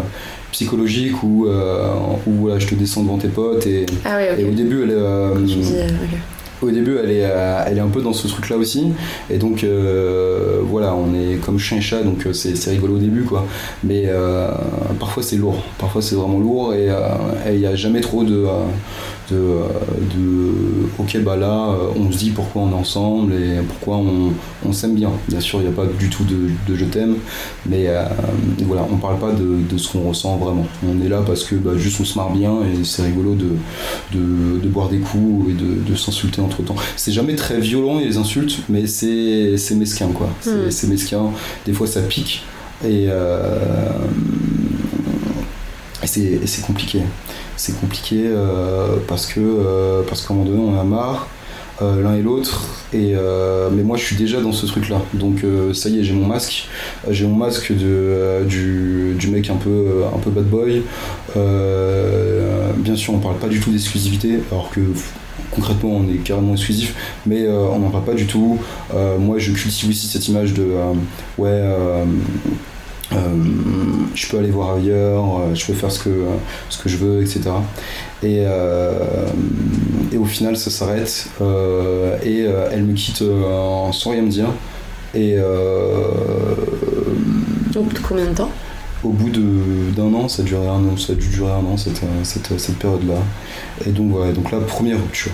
psychologique 0.51 1.23
où, 1.23 1.47
euh, 1.47 1.88
où 2.27 2.31
voilà, 2.41 2.59
je 2.59 2.67
te 2.67 2.75
descends 2.75 3.01
devant 3.03 3.17
tes 3.17 3.29
potes. 3.29 3.65
Et, 3.65 3.86
Ah 4.05 4.17
ouais, 4.17 4.39
et 4.41 4.45
au 4.45 4.51
début, 4.51 4.83
elle 4.83 4.91
est, 4.91 4.93
euh, 4.95 5.33
au 6.62 6.69
début, 6.71 6.95
elle 7.03 7.09
est, 7.12 7.23
euh, 7.25 7.63
elle 7.67 7.77
est 7.77 7.81
un 7.81 7.88
peu 7.88 8.01
dans 8.01 8.13
ce 8.13 8.27
truc-là 8.27 8.55
aussi. 8.57 8.89
Et 9.29 9.38
donc, 9.38 9.63
euh, 9.63 10.59
voilà, 10.63 10.95
on 10.95 11.13
est 11.13 11.36
comme 11.38 11.57
chien 11.59 11.79
et 11.79 11.81
chat, 11.81 12.03
donc 12.03 12.25
euh, 12.25 12.31
c'est 12.33 12.55
c'est 12.55 12.69
rigolo 12.69 12.95
au 12.95 12.99
début, 12.99 13.23
quoi. 13.23 13.45
Mais 13.83 14.03
euh, 14.05 14.47
parfois, 14.99 15.23
c'est 15.23 15.36
lourd. 15.36 15.62
Parfois, 15.77 16.01
c'est 16.01 16.15
vraiment 16.15 16.39
lourd 16.39 16.73
et 16.73 16.89
euh, 16.89 16.99
il 17.51 17.59
n'y 17.59 17.65
a 17.65 17.75
jamais 17.75 17.99
trop 18.01 18.23
de, 18.23 18.36
euh, 18.45 18.62
de, 19.34 19.38
euh, 19.38 19.67
de. 20.15 20.54
Ok, 21.00 21.17
bah 21.24 21.36
là, 21.36 21.69
euh, 21.69 21.88
on 21.96 22.12
se 22.12 22.17
dit 22.17 22.30
pourquoi 22.30 22.63
on 22.63 22.72
est 22.72 22.76
ensemble 22.76 23.34
et 23.34 23.62
pourquoi 23.67 23.98
on, 23.98 24.34
on 24.65 24.74
s'aime 24.74 24.96
bien. 24.96 25.12
Bien 25.28 25.39
sûr, 25.39 25.60
il 25.60 25.63
n'y 25.63 25.69
a 25.69 25.76
pas 25.76 25.86
du 25.86 26.10
tout 26.10 26.24
de, 26.24 26.50
de 26.67 26.76
je 26.76 26.86
t'aime, 26.86 27.15
mais 27.65 27.86
euh, 27.88 28.06
voilà, 28.65 28.86
on 28.91 28.98
parle 28.98 29.17
pas 29.17 29.32
de, 29.32 29.60
de 29.69 29.78
ce 29.78 29.91
qu'on 29.91 30.08
ressent 30.10 30.38
vraiment. 30.38 30.67
On 30.88 31.04
est 31.04 31.10
là 31.10 31.22
parce 31.26 31.43
que 31.43 31.56
bah, 31.56 31.72
juste 31.76 32.00
on 32.00 32.06
se 32.06 32.17
marre 32.17 32.32
bien 32.32 32.54
et 32.62 32.84
c'est 32.84 33.04
rigolo 33.04 33.36
de, 33.36 34.67
boire 34.67 34.89
des 34.89 35.00
coups 35.00 35.52
et 35.52 35.54
de, 35.54 35.96
s'insulter 35.96 36.41
entre 36.41 36.63
temps. 36.63 36.76
C'est 36.96 37.12
jamais 37.12 37.36
très 37.36 37.60
violent 37.60 38.00
les 38.00 38.17
insultes, 38.17 38.60
mais 38.69 38.88
c'est 38.88 39.76
mesquin 39.76 40.08
quoi. 40.08 40.30
C'est 40.41 40.54
Hmm. 40.54 40.69
c'est 40.69 40.88
mesquin. 40.88 41.24
Des 41.65 41.74
fois 41.74 41.88
ça 41.88 42.02
pique 42.02 42.43
euh, 42.86 43.58
et 46.04 46.48
c'est 46.48 46.62
compliqué. 46.65 47.02
C'est 47.55 47.79
compliqué 47.79 48.23
euh, 48.25 48.97
parce 49.07 49.25
que 49.27 49.39
euh, 49.39 50.01
parce 50.07 50.21
qu'à 50.21 50.33
un 50.33 50.37
moment 50.37 50.49
donné 50.49 50.61
on 50.61 50.79
a 50.79 50.83
marre. 50.83 51.27
euh, 51.81 52.03
l'un 52.03 52.15
et 52.15 52.21
l'autre 52.21 52.65
et 52.93 53.15
mais 53.71 53.83
moi 53.83 53.97
je 53.97 54.03
suis 54.03 54.15
déjà 54.15 54.39
dans 54.41 54.51
ce 54.51 54.65
truc 54.67 54.89
là 54.89 55.01
donc 55.13 55.43
ça 55.73 55.89
y 55.89 55.99
est 55.99 56.03
j'ai 56.03 56.13
mon 56.13 56.27
masque. 56.27 56.67
J'ai 57.09 57.25
mon 57.25 57.35
masque 57.35 57.73
de, 57.73 58.43
du, 58.47 59.27
mec 59.29 59.49
un 59.49 59.55
peu 59.55 60.03
un 60.13 60.19
peu 60.19 60.29
bad 60.29 60.45
boy. 60.45 60.83
Bien 61.35 62.95
sûr 62.95 63.13
on 63.13 63.19
parle 63.19 63.37
pas 63.37 63.47
du 63.47 63.59
tout 63.59 63.71
d'exclusivité 63.71 64.39
alors 64.51 64.69
que 64.69 64.81
concrètement 65.51 65.97
on 65.97 66.09
est 66.09 66.17
carrément 66.17 66.53
exclusif 66.53 66.95
mais 67.25 67.47
on 67.47 67.79
n'en 67.79 67.89
parle 67.89 68.05
pas 68.05 68.13
du 68.13 68.27
tout. 68.27 68.59
Moi 69.19 69.39
je 69.39 69.51
cultive 69.51 69.89
aussi 69.89 70.07
cette 70.07 70.27
image 70.27 70.53
de 70.53 70.67
ouais 71.37 71.61
euh, 73.15 73.17
je 74.15 74.28
peux 74.28 74.38
aller 74.38 74.52
voir 74.52 74.76
ailleurs, 74.76 75.23
euh, 75.39 75.56
je 75.56 75.65
peux 75.65 75.73
faire 75.73 75.91
ce 75.91 75.99
que, 76.04 76.23
ce 76.69 76.82
que 76.82 76.89
je 76.89 76.97
veux, 76.97 77.21
etc. 77.21 77.41
Et, 78.21 78.43
euh, 78.45 79.28
et 80.12 80.17
au 80.17 80.26
final, 80.26 80.56
ça 80.58 80.69
s'arrête 80.69 81.28
euh, 81.41 82.17
et 82.23 82.45
elle 82.71 82.84
me 82.84 82.93
quitte 82.93 83.23
sans 83.91 84.12
rien 84.12 84.21
me 84.21 84.30
dire. 84.30 84.49
Et 85.13 85.38
Au 87.76 87.82
bout 87.82 87.93
de 87.93 87.99
combien 87.99 88.26
de 88.26 88.34
temps? 88.34 88.49
au 89.04 89.10
bout 89.10 89.30
d'un 89.30 90.13
an, 90.13 90.30
ça 90.30 90.43
a 90.43 90.45
duré 90.45 90.65
un 90.65 90.86
an, 90.86 90.95
ça 90.95 91.12
a 91.12 91.15
dû 91.17 91.28
durer 91.28 91.52
un 91.52 91.65
an 91.65 91.76
cette, 91.76 91.99
cette, 92.23 92.58
cette 92.58 92.78
période-là. 92.78 93.15
Et 93.86 93.89
donc 93.89 94.12
voilà, 94.12 94.32
donc 94.32 94.49
là, 94.49 94.60
première 94.62 94.95
rupture. 94.95 95.34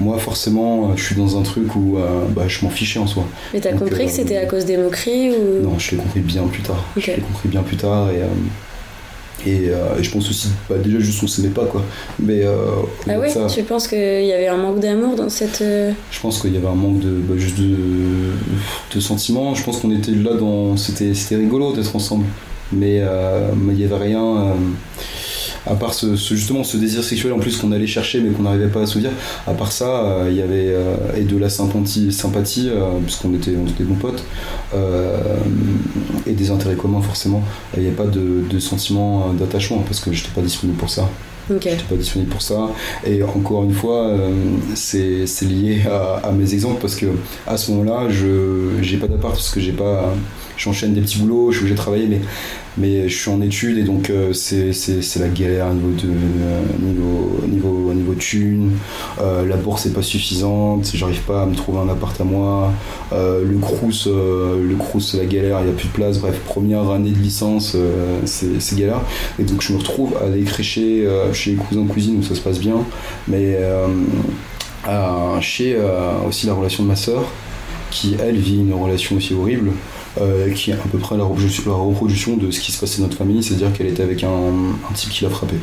Moi, 0.00 0.18
forcément, 0.18 0.94
je 0.96 1.02
suis 1.02 1.14
dans 1.14 1.38
un 1.38 1.42
truc 1.42 1.74
où 1.74 1.96
euh, 1.98 2.26
bah, 2.28 2.44
je 2.48 2.62
m'en 2.64 2.70
fichais 2.70 2.98
en 2.98 3.06
soi. 3.06 3.24
Mais 3.54 3.60
t'as 3.60 3.72
compris 3.72 4.02
euh, 4.02 4.06
que 4.06 4.12
c'était 4.12 4.36
à 4.36 4.46
cause 4.46 4.64
des 4.66 4.76
moqueries 4.76 5.30
ou 5.30 5.62
Non, 5.62 5.78
je 5.78 5.92
l'ai 5.92 5.96
compris 5.96 6.20
bien 6.20 6.42
plus 6.44 6.62
tard. 6.62 6.84
Ok. 6.96 7.04
Je 7.06 7.12
l'ai 7.12 7.22
compris 7.22 7.48
bien 7.48 7.62
plus 7.62 7.76
tard 7.78 8.10
et, 8.10 8.22
euh, 8.22 8.26
et, 9.46 9.70
euh, 9.70 9.98
et 9.98 10.02
je 10.02 10.10
pense 10.10 10.28
aussi, 10.28 10.48
bah, 10.68 10.76
déjà 10.82 10.98
juste 10.98 11.22
on 11.22 11.26
s'aimait 11.26 11.48
pas 11.48 11.64
quoi. 11.66 11.82
Mais 12.18 12.40
euh, 12.44 12.56
Ah 13.08 13.28
ça, 13.28 13.46
tu 13.46 13.62
penses 13.62 13.86
qu'il 13.88 14.24
y 14.24 14.32
avait 14.32 14.48
un 14.48 14.56
manque 14.56 14.80
d'amour 14.80 15.14
dans 15.16 15.28
cette. 15.28 15.62
euh, 15.62 15.92
je 16.10 16.20
pense 16.20 16.40
qu'il 16.40 16.52
y 16.52 16.56
avait 16.56 16.66
un 16.66 16.74
manque 16.74 17.00
de, 17.00 17.10
bah, 17.10 17.34
juste 17.36 17.58
de, 17.58 17.76
de 18.94 19.00
sentiments. 19.00 19.54
Je 19.54 19.62
pense 19.64 19.78
qu'on 19.80 19.92
était 19.96 20.12
là 20.12 20.34
dans, 20.34 20.76
c'était, 20.76 21.14
c'était 21.14 21.36
rigolo 21.36 21.72
d'être 21.72 21.94
ensemble. 21.96 22.26
Mais 22.72 22.98
euh, 23.00 23.48
mais 23.56 23.74
il 23.74 23.80
y 23.80 23.84
avait 23.84 23.96
rien. 24.04 24.54
À 25.66 25.74
part 25.74 25.94
ce, 25.94 26.16
ce- 26.16 26.34
justement 26.34 26.64
ce 26.64 26.76
désir 26.76 27.02
sexuel 27.04 27.32
en 27.32 27.38
plus 27.38 27.56
qu'on 27.58 27.72
allait 27.72 27.86
chercher 27.86 28.20
mais 28.20 28.30
qu'on 28.30 28.42
n'arrivait 28.44 28.68
pas 28.68 28.82
à 28.82 28.86
se 28.86 28.98
dire, 28.98 29.10
à 29.46 29.52
part 29.54 29.72
ça, 29.72 30.04
euh, 30.04 30.28
il 30.30 30.36
y 30.36 30.42
avait 30.42 30.68
euh, 30.68 30.94
et 31.16 31.22
de 31.24 31.36
la 31.38 31.48
sympathie, 31.50 32.12
sympathie 32.12 32.68
euh, 32.70 32.98
puisqu'on 33.04 33.34
était, 33.34 33.52
on 33.62 33.66
était 33.68 33.84
bons 33.84 33.96
potes, 33.96 34.24
et 36.26 36.32
des 36.32 36.50
intérêts 36.50 36.76
communs 36.76 37.02
forcément. 37.02 37.42
Il 37.76 37.80
n'y 37.80 37.86
avait 37.88 37.96
pas 37.96 38.06
de, 38.06 38.42
de 38.48 38.58
sentiment 38.58 39.32
d'attachement 39.32 39.78
parce 39.78 40.00
que 40.00 40.12
j'étais 40.12 40.30
pas 40.34 40.40
disponible 40.42 40.78
pour 40.78 40.90
ça. 40.90 41.08
Ok. 41.50 41.62
J'étais 41.62 41.82
pas 41.88 41.94
disponible 41.96 42.30
pour 42.30 42.42
ça. 42.42 42.68
Et 43.06 43.22
encore 43.22 43.64
une 43.64 43.72
fois, 43.72 44.08
euh, 44.08 44.32
c'est 44.74 45.26
lié 45.42 45.82
à, 45.88 46.26
à 46.28 46.32
mes 46.32 46.52
exemples 46.54 46.80
parce 46.80 46.96
que 46.96 47.06
à 47.46 47.56
ce 47.56 47.70
moment-là, 47.72 48.08
je 48.10 48.70
j'ai 48.82 48.96
pas 48.96 49.06
d'appart 49.06 49.34
parce 49.34 49.50
que 49.50 49.60
j'ai 49.60 49.72
pas. 49.72 50.12
J'enchaîne 50.56 50.94
des 50.94 51.02
petits 51.02 51.18
boulots, 51.18 51.50
je 51.50 51.56
suis 51.56 51.64
obligé 51.64 51.74
de 51.74 51.80
travailler, 51.80 52.20
mais, 52.78 53.08
je 53.08 53.14
suis 53.14 53.30
en 53.30 53.42
études 53.42 53.78
et 53.78 53.82
donc 53.82 54.10
euh, 54.10 54.32
c'est 54.32 55.18
la 55.18 55.28
galère 55.28 55.66
au 55.68 55.74
niveau, 57.46 57.92
de, 57.92 59.48
la 59.48 59.56
bourse 59.56 59.86
est 59.86 59.92
pas 59.92 60.02
suffisante, 60.02 60.90
j'arrive 60.94 61.20
pas 61.22 61.42
à 61.42 61.46
me 61.46 61.54
trouver 61.54 61.80
un 61.80 61.88
appart 61.88 62.18
à 62.20 62.24
moi, 62.24 62.72
euh, 63.12 63.44
le 63.44 63.58
crous, 63.58 64.06
euh, 64.06 64.76
c'est 64.98 65.18
la 65.18 65.26
galère, 65.26 65.60
il 65.60 65.66
y 65.66 65.70
a 65.70 65.74
plus 65.74 65.88
de 65.88 65.92
place, 65.92 66.18
bref, 66.18 66.38
première 66.46 66.90
année 66.90 67.10
de 67.10 67.18
licence, 67.18 67.76
c'est 68.24 68.78
galère. 68.78 69.00
Et 69.38 69.42
donc 69.42 69.60
je 69.60 69.72
me 69.72 69.78
retrouve 69.78 70.16
à 70.20 70.26
aller 70.26 70.42
crécher 70.42 71.06
chez 71.32 71.50
les 71.50 71.56
cousins 71.56 71.86
cousines 71.86 72.18
où 72.18 72.22
ça 72.22 72.34
se 72.34 72.40
passe 72.40 72.58
bien, 72.58 72.78
mais 73.28 73.58
chez 75.40 75.76
aussi 76.26 76.46
la 76.46 76.54
relation 76.54 76.82
de 76.82 76.88
ma 76.88 76.96
sœur, 76.96 77.24
qui 77.90 78.16
elle 78.20 78.36
vit 78.36 78.56
une 78.56 78.72
relation 78.72 79.16
aussi 79.16 79.34
horrible. 79.34 79.72
Euh, 80.20 80.50
qui 80.52 80.70
est 80.70 80.74
à 80.74 80.76
peu 80.90 80.98
près 80.98 81.16
la 81.16 81.24
reproduction, 81.24 81.62
la 81.66 81.76
reproduction 81.76 82.36
de 82.36 82.50
ce 82.50 82.60
qui 82.60 82.72
se 82.72 82.78
passait 82.80 82.98
dans 82.98 83.04
notre 83.04 83.18
famille, 83.18 83.42
c'est-à-dire 83.42 83.72
qu'elle 83.72 83.88
était 83.88 84.02
avec 84.02 84.22
un, 84.24 84.28
un 84.28 84.92
type 84.94 85.10
qui 85.10 85.24
l'a 85.24 85.30
frappé. 85.30 85.56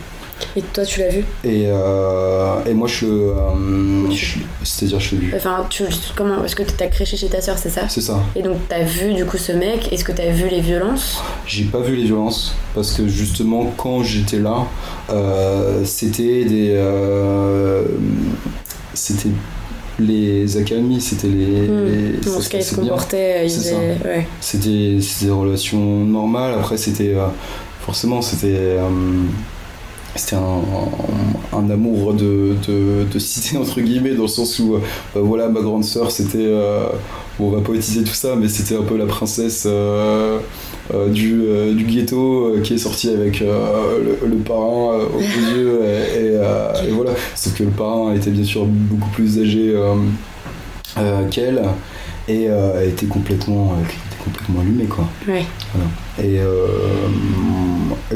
Et 0.58 0.62
toi, 0.62 0.84
tu 0.84 1.00
l'as 1.00 1.10
vu? 1.10 1.24
Et, 1.46 1.66
euh, 1.68 2.56
et 2.66 2.74
moi, 2.74 2.88
je 2.88 3.06
euh, 3.06 4.12
je- 4.12 4.40
C'est-à-dire, 4.64 5.00
je 5.00 5.12
l'ai 5.16 5.22
vu. 5.22 5.34
Enfin, 5.36 5.66
tu, 5.70 5.84
comment 6.16 6.38
Parce 6.38 6.56
que 6.56 6.64
t'as 6.64 6.88
créché 6.88 7.16
chez 7.16 7.28
ta 7.28 7.40
sœur, 7.40 7.58
c'est 7.58 7.70
ça? 7.70 7.88
C'est 7.88 8.02
ça. 8.02 8.20
Et 8.36 8.42
donc, 8.42 8.58
t'as 8.68 8.84
vu 8.84 9.14
du 9.14 9.26
coup 9.26 9.38
ce 9.38 9.52
mec? 9.54 9.94
Est-ce 9.94 10.04
que 10.04 10.12
t'as 10.12 10.32
vu 10.32 10.50
les 10.50 10.60
violences? 10.60 11.22
J'ai 11.46 11.64
pas 11.66 11.80
vu 11.80 11.96
les 11.96 12.04
violences 12.04 12.56
parce 12.76 12.92
que 12.92 13.08
justement, 13.08 13.72
quand 13.78 14.04
j'étais 14.04 14.40
là, 14.40 14.66
euh, 15.12 15.86
c'était 15.86 16.44
des. 16.46 16.76
c'était 18.94 19.30
les 20.00 20.58
accalmies, 20.58 21.02
c'était 21.02 21.28
les. 21.28 21.68
Se 22.24 22.30
ce 22.64 22.70
se 22.70 22.76
ils 23.44 23.50
faisaient- 23.60 23.76
ouais. 24.06 24.28
C'était 24.42 24.98
des 25.26 25.32
relations 25.32 26.04
normales. 26.06 26.54
Après, 26.56 26.78
c'était. 26.78 27.14
euh, 27.16 27.26
forcément, 27.82 28.22
c'était. 28.22 28.56
euh, 28.56 28.88
c'était 30.16 30.36
un, 30.36 31.58
un 31.58 31.70
amour 31.72 32.14
de, 32.14 32.56
de, 32.68 33.04
de 33.12 33.20
cité, 33.20 33.58
entre 33.58 33.82
guillemets, 33.82 34.14
dans 34.14 34.24
le 34.24 34.28
sens 34.28 34.60
où, 34.60 34.76
euh, 34.76 34.80
bah, 35.16 35.22
voilà, 35.24 35.50
ma 35.50 35.62
grande 35.62 35.84
sœur, 35.84 36.12
c'était. 36.12 36.38
euh, 36.40 36.86
bon, 37.40 37.48
on 37.48 37.52
va 37.52 37.62
poétiser 37.62 38.04
tout 38.04 38.14
ça, 38.14 38.36
mais 38.36 38.48
c'était 38.48 38.76
un 38.76 38.84
peu 38.84 38.96
la 38.98 39.06
princesse 39.08 39.64
euh, 40.94 41.10
du, 41.10 41.44
euh, 41.44 41.74
du 41.74 41.84
ghetto 41.86 42.56
euh, 42.56 42.62
qui 42.62 42.74
est 42.74 42.78
sortie 42.78 43.10
avec 43.10 43.40
le, 43.40 44.28
le 44.28 44.36
parrain 44.38 45.00
au 45.06 45.20
bout 45.20 45.56
yeux. 45.56 45.80
Et, 45.84 46.26
et, 46.26 46.88
et 46.88 46.92
voilà. 46.92 47.12
Sauf 47.36 47.54
que 47.54 47.64
le 47.64 47.70
parrain 47.70 48.14
était 48.14 48.32
bien 48.32 48.44
sûr 48.44 48.66
beaucoup 48.66 49.10
plus 49.12 49.40
âgé 49.40 49.74
qu'elle 51.32 51.62
et 52.28 52.48
était 52.88 53.08
complètement, 53.08 53.76
était 53.84 54.24
complètement 54.24 54.62
allumé, 54.62 54.86
quoi. 54.86 55.06
Ouais. 55.28 55.46
Et, 56.22 56.40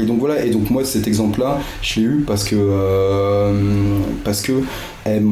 et 0.00 0.04
donc 0.04 0.20
voilà, 0.20 0.44
et 0.44 0.50
donc 0.50 0.70
moi 0.70 0.84
cet 0.84 1.08
exemple-là, 1.08 1.58
je 1.82 2.00
l'ai 2.00 2.06
eu 2.06 2.24
parce 2.26 2.44
que 2.44 2.54
euh, 2.56 3.52
parce 4.24 4.42
que 4.42 4.52
elle, 5.04 5.24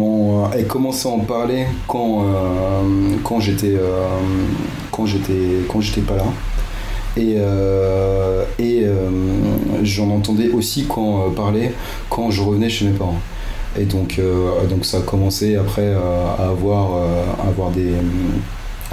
elle 0.54 0.66
commençait 0.66 1.08
à 1.08 1.12
en 1.12 1.20
parler 1.20 1.66
quand 1.86 2.24
euh, 2.24 3.14
quand 3.22 3.38
j'étais 3.38 3.76
euh, 3.76 4.08
quand 4.90 5.06
j'étais 5.06 5.62
quand 5.68 5.80
j'étais 5.80 6.00
pas 6.00 6.16
là. 6.16 6.24
Et, 7.16 7.36
euh, 7.38 8.44
et 8.58 8.82
euh, 8.84 9.08
j'en 9.82 10.10
entendais 10.10 10.50
aussi 10.50 10.86
quand 10.86 11.26
euh, 11.26 11.30
parler 11.30 11.72
quand 12.10 12.30
je 12.30 12.42
revenais 12.42 12.68
chez 12.68 12.84
mes 12.84 12.92
parents. 12.92 13.20
Et 13.78 13.84
donc, 13.84 14.18
donc 14.70 14.86
ça 14.86 14.98
a 14.98 15.00
commencé 15.02 15.56
après 15.56 15.92
à 15.92 16.48
avoir, 16.48 16.98
avoir 17.46 17.70
des. 17.70 17.92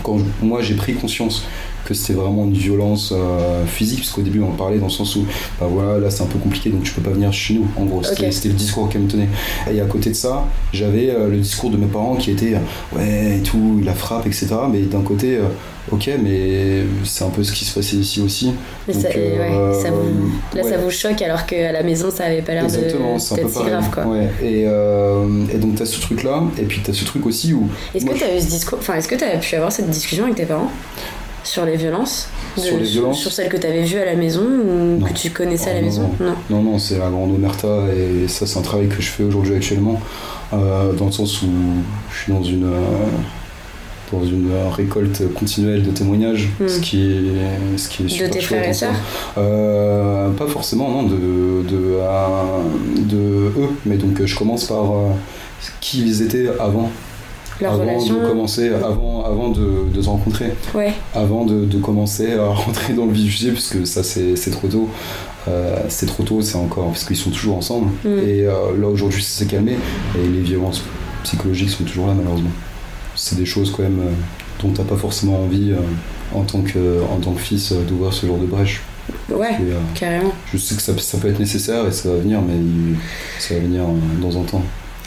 Quand 0.04 0.18
moi 0.42 0.62
j'ai 0.62 0.76
pris 0.76 0.94
conscience 0.94 1.46
que 1.86 1.94
c'était 1.94 2.14
vraiment 2.14 2.46
une 2.46 2.54
violence 2.54 3.14
euh, 3.16 3.66
physique, 3.66 4.00
parce 4.00 4.12
qu'au 4.12 4.22
début 4.22 4.42
on 4.42 4.50
en 4.50 4.56
parlait 4.56 4.80
dans 4.80 4.88
le 4.88 4.92
sens 4.92 5.16
où, 5.16 5.26
bah 5.60 5.68
voilà, 5.70 6.00
là 6.00 6.10
c'est 6.10 6.24
un 6.24 6.28
peu 6.28 6.40
compliqué 6.40 6.70
donc 6.70 6.84
tu 6.84 6.94
peux 6.94 7.02
pas 7.02 7.12
venir 7.12 7.32
chez 7.32 7.56
nous. 7.56 7.68
En 7.78 7.86
gros, 7.86 8.02
c'était 8.04 8.48
le 8.50 8.54
discours 8.54 8.90
qu'elle 8.90 9.02
me 9.02 9.08
tenait. 9.08 9.30
Et 9.72 9.80
à 9.82 9.86
côté 9.86 10.10
de 10.10 10.16
ça, 10.16 10.46
j'avais 10.72 11.10
euh, 11.10 11.30
le 11.30 11.38
discours 11.38 11.70
de 11.70 11.78
mes 11.78 11.88
parents 11.88 12.16
qui 12.16 12.32
était, 12.32 12.56
euh, 12.56 12.98
ouais, 12.98 13.38
et 13.38 13.42
tout, 13.42 13.78
il 13.80 13.86
la 13.86 13.94
frappe, 13.94 14.26
etc. 14.26 14.48
Mais 14.72 14.82
d'un 14.82 15.02
côté, 15.02 15.38
euh, 15.38 15.44
ok, 15.92 16.10
mais 16.22 16.84
c'est 17.04 17.24
un 17.24 17.30
peu 17.30 17.44
ce 17.44 17.52
qui 17.52 17.66
se 17.66 17.74
passait 17.74 17.98
ici 17.98 18.22
aussi. 18.22 18.54
Mais 18.88 18.94
Donc, 18.94 19.04
ça, 19.04 19.10
ouais, 19.10 19.74
ça 19.82 19.92
vous, 19.92 20.32
là, 20.56 20.64
ça 20.64 20.78
vous 20.78 20.90
choque 20.90 21.22
alors 21.22 21.46
qu'à 21.46 21.72
la 21.72 21.84
maison, 21.84 22.10
ça 22.12 22.26
avait 22.26 22.42
pas 22.42 22.54
l'air 22.54 22.68
de 22.68 22.74
Exactement, 22.74 23.20
c'est 23.20 23.34
un 23.34 23.38
peu 23.38 23.44
d'être 23.44 23.58
si 23.58 23.64
grave, 23.64 23.90
quoi. 23.92 24.06
Ouais. 24.06 24.30
Et, 24.42 24.62
et 24.64 25.58
donc 25.58 25.76
t'as 25.76 25.86
ce 25.86 26.00
truc 26.00 26.24
là, 26.24 26.44
et 26.58 26.64
puis 26.64 26.82
t'as 26.84 26.94
ce 26.94 27.06
truc 27.06 27.26
aussi 27.26 27.54
où 27.54 27.70
Est-ce 27.94 28.06
que 28.06 28.14
tu 28.14 28.24
as 28.24 28.36
eu 28.36 28.42
ce 28.42 28.48
discours, 28.48 28.80
enfin, 28.80 28.96
est-ce 28.96 29.08
que 29.08 29.16
tu 29.16 29.24
as 29.24 29.38
pu 29.38 29.56
avoir 29.56 29.72
cette 29.72 29.90
discussion 29.90 30.26
avec 30.26 30.36
tes 30.36 30.46
parents? 30.46 30.72
Sur 31.44 31.66
les 31.66 31.76
violences 31.76 32.28
De- 32.58 32.62
Sur 32.62 32.78
les 32.78 32.84
violences 32.86 33.20
Sur 33.20 33.32
celles 33.32 33.50
que 33.50 33.58
tu 33.58 33.68
avais 33.68 33.84
vues 33.84 34.00
à 34.00 34.06
la 34.06 34.16
maison 34.16 34.42
ou 34.44 35.00
Non. 35.00 35.06
que 35.08 35.14
tu 35.14 35.30
connaissais 35.32 35.72
à 35.72 35.74
la 35.74 35.80
non, 35.82 35.86
maison 35.88 36.10
Non. 36.20 36.34
Non, 36.50 36.62
non, 36.64 36.80
c'est 36.80 36.98
la 37.00 37.10
grande 37.10 37.32
omerta 37.36 37.68
et 37.96 38.28
ça, 38.28 38.46
c'est 38.46 38.58
un 38.60 38.62
travail 38.62 38.88
que 38.88 39.02
je 39.02 39.10
fais 39.10 39.24
aujourd'hui 39.24 39.56
actuellement, 39.56 40.00
euh, 40.54 40.94
dans 40.94 41.06
le 41.08 41.12
sens 41.12 41.42
où 41.42 41.48
je 42.12 42.18
suis 42.24 42.32
dans 42.34 42.44
une, 42.44 42.66
euh, 42.66 42.80
dans 44.12 44.24
une 44.24 44.52
récolte 44.72 45.34
continuelle 45.34 45.82
de 45.84 45.90
témoignages, 45.92 46.50
Hmm. 46.60 46.68
ce, 46.68 46.80
qui 46.80 47.02
est, 47.02 47.78
ce 47.78 47.90
qui 47.90 48.04
est 48.06 48.08
super 48.10 48.30
tes 48.30 48.42
chouette 48.42 48.60
frères 48.60 48.70
et 48.70 48.74
sœurs 48.74 48.94
Euh, 49.38 50.30
Pas 50.32 50.48
forcément, 50.48 50.90
non, 50.90 51.04
de, 51.04 51.16
de, 51.68 51.98
euh, 52.00 52.62
de 53.00 53.18
eux, 53.60 53.70
mais 53.86 53.98
donc 53.98 54.24
je 54.24 54.36
commence 54.36 54.66
par 54.66 54.86
qui 55.82 56.02
ils 56.02 56.22
étaient 56.22 56.48
avant, 56.60 56.92
Leur 57.62 57.74
avant 57.74 57.84
relation 57.84 58.22
de 58.22 58.28
commencer, 58.28 58.70
avant, 58.70 59.24
avant 59.26 59.50
de, 59.50 59.86
de 59.94 60.02
se 60.02 60.10
rencontrer 60.10 60.52
Ouais. 60.74 60.94
avant 61.14 61.46
de, 61.46 61.66
de 61.66 61.78
commencer 61.78 62.34
à 62.34 62.46
rentrer 62.50 62.94
dans 62.94 63.06
le 63.06 63.12
vif 63.14 63.26
du 63.26 63.32
sujet, 63.32 63.52
parce 63.52 63.68
que 63.68 63.86
ça 63.86 64.04
c'est 64.04 64.36
c'est 64.36 64.52
trop 64.52 64.68
tôt. 64.68 64.90
Euh, 65.48 65.76
c'est 65.90 66.06
trop 66.06 66.24
tôt, 66.24 66.42
c'est 66.42 66.56
encore 66.56 66.88
parce 66.88 67.04
qu'ils 67.04 67.18
sont 67.18 67.30
toujours 67.32 67.58
ensemble. 67.58 67.92
Mm. 68.06 68.08
Et 68.28 68.42
euh, 68.46 68.54
là 68.80 68.88
aujourd'hui 68.88 69.22
ça 69.22 69.40
s'est 69.40 69.46
calmé 69.46 69.74
et 70.18 70.28
les 70.28 70.40
violences 70.42 70.82
psychologiques 71.24 71.70
sont 71.70 71.84
toujours 71.84 72.08
là 72.08 72.14
malheureusement. 72.16 72.52
C'est 73.16 73.38
des 73.38 73.46
choses 73.46 73.72
quand 73.76 73.84
même 73.84 74.00
euh, 74.00 74.12
dont 74.62 74.70
t'as 74.72 74.84
pas 74.84 74.96
forcément 74.96 75.42
envie 75.44 75.72
euh, 75.72 75.78
en 76.34 76.44
tant 76.44 76.62
que 76.62 77.02
en 77.12 77.18
tant 77.18 77.34
que 77.34 77.42
fils 77.42 77.72
euh, 77.72 77.84
d'ouvrir 77.84 78.14
ce 78.14 78.26
genre 78.26 78.38
de 78.38 78.46
brèche. 78.46 78.82
Ouais, 79.30 79.50
euh, 79.62 79.78
carrément. 79.96 80.32
je 80.54 80.58
sais 80.58 80.76
que 80.76 80.82
ça, 80.82 80.94
ça 80.98 81.18
peut 81.18 81.28
être 81.28 81.40
nécessaire 81.40 81.86
et 81.86 81.92
ça 81.92 82.08
va 82.10 82.16
venir, 82.16 82.40
mais 82.42 82.54
ça 83.38 83.54
va 83.56 83.60
venir 83.60 83.82
euh, 83.84 84.22
dans 84.22 84.38
un 84.40 84.44
temps. 84.44 84.64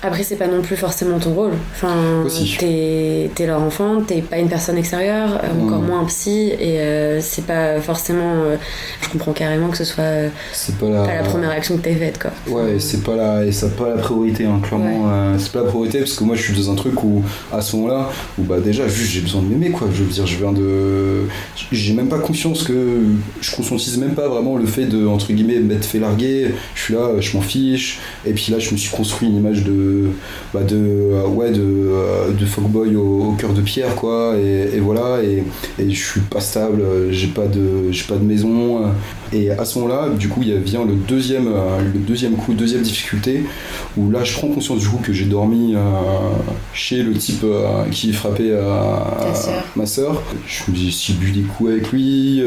Après, 0.07 0.23
c'est 0.23 0.37
pas 0.37 0.47
non 0.47 0.63
plus 0.63 0.77
forcément 0.77 1.19
ton 1.19 1.35
rôle. 1.35 1.53
Enfin, 1.75 2.25
t'es 2.59 3.31
t'es 3.35 3.47
leur 3.47 3.61
enfant, 3.61 4.01
t'es 4.07 4.23
pas 4.23 4.39
une 4.39 4.49
personne 4.49 4.79
extérieure, 4.79 5.41
euh, 5.43 5.65
encore 5.65 5.81
moins 5.81 6.01
un 6.01 6.05
psy, 6.05 6.53
et 6.59 6.81
euh, 6.81 7.21
c'est 7.21 7.45
pas 7.45 7.81
forcément. 7.81 8.35
euh, 8.45 8.57
je 9.03 9.09
comprends 9.09 9.33
carrément 9.33 9.69
que 9.69 9.77
ce 9.77 9.85
soit 9.85 10.05
euh, 10.05 10.29
pas 10.81 10.89
la, 10.89 11.03
pas 11.03 11.15
la 11.15 11.23
première 11.23 11.51
action 11.51 11.77
que 11.77 11.83
t'aies 11.83 11.95
faite, 11.95 12.19
quoi. 12.19 12.31
Ouais, 12.49 12.79
c'est 12.79 13.03
pas 13.03 13.17
la, 13.17 13.45
et 13.45 13.53
ça 13.53 13.69
pas 13.69 13.89
la 13.89 13.97
priorité, 13.97 14.45
hein, 14.45 14.61
clairement. 14.63 15.11
c'est 15.39 15.53
pas 15.53 15.61
la 15.63 15.67
priorité 15.67 15.99
parce 15.99 16.15
que 16.15 16.25
moi 16.25 16.37
je 16.37 16.43
suis 16.43 16.55
dans 16.55 16.71
un 16.71 16.77
truc 16.77 17.03
où, 17.03 17.23
à 17.53 17.61
ce 17.61 17.77
moment-là, 17.77 18.11
où 18.39 18.43
bah 18.43 18.61
déjà 18.61 18.87
juste 18.89 19.11
j'ai 19.11 19.21
besoin 19.21 19.43
de 19.43 19.49
m'aimer 19.49 19.71
quoi. 19.71 19.89
Je 19.93 20.03
veux 20.03 20.11
dire, 20.11 20.27
je 20.27 20.37
viens 20.37 20.53
de, 20.53 21.23
j'ai 21.73 21.95
même 21.95 22.09
pas 22.09 22.19
conscience 22.19 22.63
que, 22.63 23.01
je 23.41 23.57
conscientise 23.57 23.99
même 23.99 24.15
pas 24.15 24.29
vraiment 24.29 24.57
le 24.57 24.67
fait 24.67 24.87
de 24.87 25.07
entre 25.07 25.33
guillemets 25.33 25.59
m'être 25.59 25.85
fait 25.85 25.99
larguer. 25.99 26.53
Je 26.75 26.83
suis 26.83 26.95
là, 26.95 27.11
je 27.21 27.37
m'en 27.37 27.43
fiche. 27.43 27.99
Et 28.25 28.33
puis 28.33 28.53
là, 28.53 28.59
je 28.59 28.71
me 28.73 28.77
suis 28.77 28.91
construit 28.91 29.29
une 29.29 29.37
image 29.37 29.65
de, 29.65 29.96
bah 30.55 30.63
de, 30.63 30.77
euh, 30.77 31.27
ouais, 31.27 31.51
de, 31.51 31.61
euh, 31.63 32.31
de 32.33 32.45
fuckboy 32.47 32.97
au, 32.97 33.31
au 33.31 33.33
cœur 33.33 33.53
de 33.53 33.61
pierre 33.61 33.95
quoi. 33.97 34.35
Et, 34.39 34.77
et 34.77 34.81
voilà. 34.81 35.23
Et, 35.23 35.43
et 35.83 35.91
je 35.91 36.05
suis 36.05 36.21
pas 36.21 36.41
stable. 36.41 36.83
J'ai 37.11 37.29
pas 37.29 37.47
de, 37.47 37.91
j'ai 37.91 38.05
pas 38.05 38.17
de 38.17 38.25
maison. 38.25 38.85
euh, 38.85 38.89
et 39.33 39.51
à 39.51 39.65
ce 39.65 39.79
moment-là, 39.81 40.09
du 40.11 40.29
coup, 40.29 40.41
il 40.43 40.49
y 40.51 40.53
a- 40.53 40.59
vient 40.59 40.85
le 40.85 40.95
deuxième, 40.95 41.49
le 41.93 41.99
deuxième 41.99 42.35
coup, 42.35 42.55
deuxième 42.55 42.83
difficulté, 42.83 43.43
où 43.97 44.09
là, 44.11 44.23
je 44.23 44.33
prends 44.35 44.47
conscience 44.47 44.79
du 44.79 44.87
coup 44.89 45.01
que 45.03 45.13
j'ai 45.13 45.25
dormi 45.25 45.75
euh, 45.75 45.79
chez 46.73 47.03
le 47.03 47.13
type 47.13 47.43
euh, 47.43 47.83
qui 47.91 48.13
frappait 48.13 48.51
euh, 48.53 48.63
ma 49.75 49.85
sœur. 49.87 50.23
Je 50.47 50.71
me 50.71 50.77
dis, 50.77 50.93
si 50.93 51.13
bu 51.15 51.33
des 51.33 51.41
coups 51.41 51.71
avec 51.73 51.91
lui, 51.91 52.41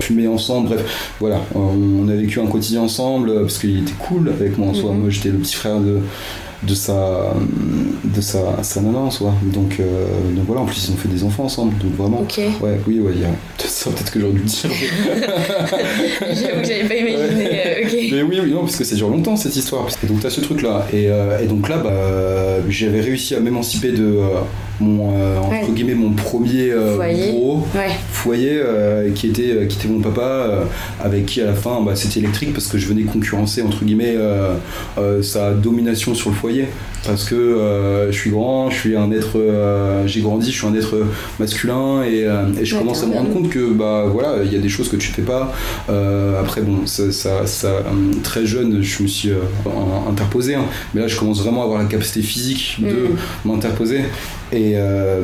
fumé 0.00 0.28
ensemble, 0.28 0.68
bref, 0.68 1.14
voilà, 1.20 1.40
on 1.54 2.06
a 2.08 2.14
vécu 2.14 2.38
un 2.40 2.46
quotidien 2.46 2.82
ensemble 2.82 3.32
parce 3.40 3.58
qu'il 3.58 3.78
était 3.78 3.92
cool 3.98 4.28
avec 4.28 4.58
moi 4.58 4.68
en 4.68 4.74
soi. 4.74 4.92
Mhm. 4.92 5.00
Moi, 5.00 5.10
j'étais 5.10 5.30
le 5.30 5.38
petit 5.38 5.54
frère 5.56 5.80
de 5.80 5.98
de 6.62 6.74
sa 6.74 7.32
de 8.04 8.20
sa, 8.20 8.62
sa 8.62 8.80
nana 8.82 8.98
en 8.98 9.10
soi 9.10 9.32
donc, 9.42 9.78
euh, 9.80 10.04
donc 10.36 10.44
voilà 10.46 10.60
en 10.60 10.66
plus 10.66 10.88
ils 10.88 10.92
ont 10.92 10.96
fait 10.96 11.08
des 11.08 11.24
enfants 11.24 11.44
ensemble 11.44 11.72
donc 11.78 11.94
vraiment 11.96 12.20
Ok. 12.20 12.38
ouais 12.60 12.78
oui 12.86 13.00
ouais 13.00 13.12
il 13.14 13.22
y 13.22 13.24
a 13.24 13.28
ça 13.66 13.90
peut-être 13.90 14.10
que 14.10 14.20
j'aurais 14.20 14.32
dû 14.34 14.40
le 14.40 14.44
dire 14.44 14.70
J'avoue 16.34 16.60
que 16.60 16.66
j'avais 16.66 16.84
pas 16.88 16.94
imaginé. 16.96 17.48
euh. 17.50 17.84
Mais 18.12 18.22
oui, 18.22 18.40
oui, 18.42 18.50
non, 18.52 18.60
parce 18.60 18.76
que 18.76 18.84
ça 18.84 18.94
dure 18.94 19.08
longtemps 19.08 19.36
cette 19.36 19.56
histoire. 19.56 19.86
Et 20.02 20.06
donc 20.06 20.20
t'as 20.20 20.30
ce 20.30 20.40
truc 20.40 20.62
là. 20.62 20.86
Et, 20.92 21.06
euh, 21.08 21.38
et 21.42 21.46
donc 21.46 21.68
là, 21.68 21.78
bah, 21.78 22.60
j'avais 22.68 23.00
réussi 23.00 23.34
à 23.34 23.40
m'émanciper 23.40 23.92
de, 23.92 24.04
euh, 24.04 24.40
mon 24.80 25.14
euh, 25.16 25.38
entre 25.38 25.50
Ouais. 25.50 25.62
guillemets 25.74 25.94
mon 25.94 26.10
premier 26.12 26.70
euh, 26.70 26.96
Foyer. 26.96 27.32
Ouais. 27.74 27.90
foyer 28.12 28.50
euh, 28.64 29.10
qui 29.12 29.28
était 29.28 29.66
qui 29.68 29.78
était 29.78 29.88
mon 29.88 30.00
papa 30.00 30.64
avec 31.02 31.26
qui 31.26 31.40
à 31.40 31.46
la 31.46 31.54
fin 31.54 31.80
bah, 31.82 31.92
c'était 31.96 32.20
électrique 32.20 32.52
parce 32.52 32.66
que 32.66 32.78
je 32.78 32.86
venais 32.86 33.02
concurrencer 33.02 33.62
entre 33.62 33.84
guillemets 33.84 34.16
sa 35.22 35.52
domination 35.52 36.14
sur 36.14 36.30
le 36.30 36.36
foyer 36.36 36.66
parce 37.06 37.24
que 37.24 38.08
je 38.10 38.16
suis 38.16 38.30
grand 38.30 38.70
je 38.70 38.78
suis 38.78 38.96
un 38.96 39.10
être 39.12 39.38
j'ai 40.06 40.20
grandi 40.20 40.50
je 40.52 40.58
suis 40.58 40.66
un 40.66 40.74
être 40.74 40.96
masculin 41.38 42.02
et, 42.04 42.26
et 42.60 42.64
je 42.64 42.74
Ouais, 42.74 42.80
commence 42.82 43.02
à 43.02 43.06
me 43.06 43.14
rendre 43.14 43.30
compte 43.32 43.48
que 43.50 43.72
bah 43.72 44.04
voilà 44.10 44.36
il 44.44 44.52
y 44.52 44.56
a 44.56 44.60
des 44.60 44.68
choses 44.68 44.88
que 44.88 44.96
tu 44.96 45.08
fais 45.10 45.22
pas 45.22 45.52
après 46.40 46.62
bon 46.62 46.86
ça, 46.86 47.10
ça, 47.12 47.46
ça, 47.46 47.82
très 48.22 48.46
jeune 48.46 48.82
je 48.82 49.02
me 49.02 49.08
suis 49.08 49.32
interposé 50.08 50.54
hein. 50.54 50.64
mais 50.94 51.00
là 51.02 51.08
je 51.08 51.16
commence 51.18 51.40
vraiment 51.42 51.62
à 51.62 51.64
avoir 51.64 51.78
la 51.82 51.86
capacité 51.86 52.22
physique 52.22 52.76
de 52.80 52.86
Mm. 52.90 53.16
m'interposer 53.48 54.00
et, 54.52 54.72
euh, 54.76 55.20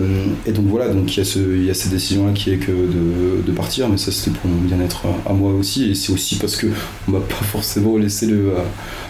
et 0.47 0.53
donc 0.53 0.67
voilà, 0.67 0.89
donc 0.89 1.15
il 1.15 1.19
y, 1.19 1.21
a 1.21 1.25
ce, 1.25 1.39
il 1.39 1.65
y 1.65 1.71
a 1.71 1.75
cette 1.75 1.91
décision-là 1.91 2.33
qui 2.33 2.53
est 2.53 2.59
que 2.59 2.71
de, 2.71 3.43
de 3.47 3.53
partir, 3.53 3.89
mais 3.89 3.97
ça 3.97 4.13
c'était 4.13 4.37
pour 4.39 4.49
mon 4.51 4.61
bien-être 4.61 5.03
à 5.29 5.33
moi 5.33 5.53
aussi, 5.53 5.91
et 5.91 5.95
c'est 5.95 6.13
aussi 6.13 6.37
parce 6.37 6.57
que 6.57 6.69
on 7.09 7.13
m'a 7.13 7.21
pas 7.21 7.45
forcément 7.45 7.97
laissé 7.97 8.27
le, 8.27 8.35
euh, 8.51 8.53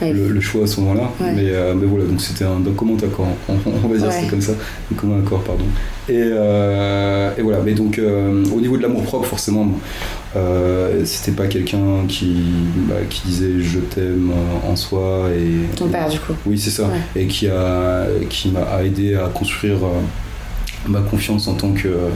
Ouais. 0.03 0.13
le, 0.13 0.29
le 0.29 0.41
choix 0.41 0.65
à 0.65 0.67
ce 0.67 0.79
moment-là, 0.81 1.11
Ouais. 1.21 1.33
mais, 1.35 1.45
euh, 1.51 1.75
mais 1.75 1.87
voilà, 1.87 2.05
donc 2.05 2.21
c'était 2.21 2.45
un, 2.45 2.61
d'un 2.61 2.73
commun 2.73 2.97
accord, 3.03 3.29
on, 3.49 3.55
on 3.85 3.89
va 3.89 3.97
dire 3.97 4.09
Ouais. 4.09 4.15
c'est 4.23 4.29
comme 4.29 4.41
ça, 4.43 4.53
un 4.93 4.95
commun 4.95 5.19
accord, 5.25 5.43
pardon. 5.43 5.65
Et, 6.09 6.13
euh, 6.23 7.31
et 7.37 7.43
voilà, 7.43 7.61
mais 7.65 7.73
donc 7.73 7.99
au 8.01 8.61
niveau 8.61 8.77
de 8.77 8.83
l'amour 8.83 9.03
propre, 9.03 9.27
forcément, 9.27 9.67
euh, 10.37 11.05
c'était 11.05 11.33
pas 11.33 11.47
quelqu'un 11.47 12.07
qui, 12.09 12.43
bah, 12.89 12.97
qui 13.09 13.23
disait 13.27 13.61
je 13.61 13.79
t'aime 13.81 14.31
en 14.67 14.77
soi 14.77 15.29
et 15.37 15.75
Ton 15.77 15.89
père, 15.89 16.09
du 16.09 16.19
coup. 16.21 16.35
oui, 16.47 16.59
c'est 16.59 16.71
ça. 16.71 16.85
Ouais. 16.85 17.23
Et 17.23 17.27
qui 17.27 17.49
a 17.49 18.07
qui 18.29 18.51
m'a 18.51 18.85
aidé 18.85 19.15
à 19.15 19.29
construire 19.29 19.79
euh, 19.85 20.01
ma 20.89 21.01
confiance 21.01 21.49
en 21.49 21.55
tant 21.55 21.73
que 21.73 21.89
euh, 21.89 22.09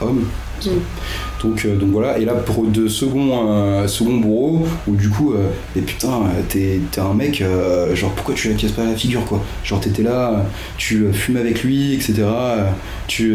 homme. 0.00 0.24
Mm. 0.66 1.42
Donc, 1.42 1.64
euh, 1.64 1.76
donc 1.76 1.90
voilà, 1.90 2.18
et 2.18 2.24
là 2.24 2.34
pour 2.34 2.64
de 2.66 2.86
second, 2.86 3.48
euh, 3.48 3.86
second 3.88 4.16
bourreau, 4.18 4.66
où 4.86 4.94
du 4.94 5.08
coup, 5.08 5.32
euh, 5.32 5.48
et 5.76 5.80
putain, 5.80 6.10
t'es 6.48 6.80
t'es 6.90 7.00
un 7.00 7.14
mec, 7.14 7.40
euh, 7.40 7.94
genre 7.94 8.10
pourquoi 8.12 8.34
tu 8.34 8.48
la 8.50 8.54
casses 8.54 8.72
pas 8.72 8.84
la 8.84 8.94
figure 8.94 9.24
quoi? 9.24 9.42
Genre 9.64 9.80
t'étais 9.80 10.02
là, 10.02 10.44
tu 10.76 11.06
fumes 11.12 11.36
avec 11.38 11.62
lui, 11.62 11.94
etc. 11.94 12.24
Tu, 13.06 13.34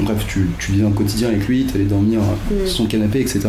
bref, 0.00 0.24
tu, 0.26 0.48
tu 0.58 0.72
vivais 0.72 0.86
un 0.86 0.90
quotidien 0.90 1.28
avec 1.28 1.46
lui, 1.46 1.64
t'allais 1.66 1.84
dormir 1.84 2.20
Mm. 2.50 2.66
sur 2.66 2.76
son 2.76 2.86
canapé, 2.86 3.20
etc. 3.20 3.40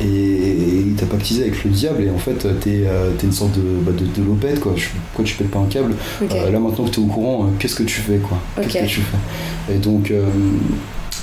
Et 0.00 0.04
et 0.06 0.82
il 0.86 0.94
t'a 0.94 1.06
baptisé 1.06 1.42
avec 1.42 1.64
le 1.64 1.70
diable, 1.70 2.02
et 2.04 2.10
en 2.10 2.18
fait, 2.18 2.46
t'es 2.60 2.84
t'es 3.18 3.26
une 3.26 3.32
sorte 3.32 3.52
de, 3.56 3.62
bah, 3.82 3.92
de, 3.92 4.04
de 4.20 4.26
lopette 4.26 4.60
quoi. 4.60 4.74
Pourquoi 5.12 5.24
tu 5.24 5.34
pètes 5.36 5.50
pas 5.50 5.58
un 5.58 5.66
câble? 5.66 5.94
Là 6.20 6.58
maintenant 6.58 6.84
que 6.84 6.90
tu 6.90 7.00
es 7.00 7.02
au 7.02 7.06
courant, 7.06 7.50
qu'est-ce 7.58 7.74
que 7.76 7.82
tu 7.84 8.00
fais 8.00 8.18
quoi? 8.18 8.38
Qu'est-ce 8.56 8.84
que 8.84 8.86
tu 8.88 9.00
fais? 9.00 9.74
Et 9.74 9.78
donc 9.78 10.12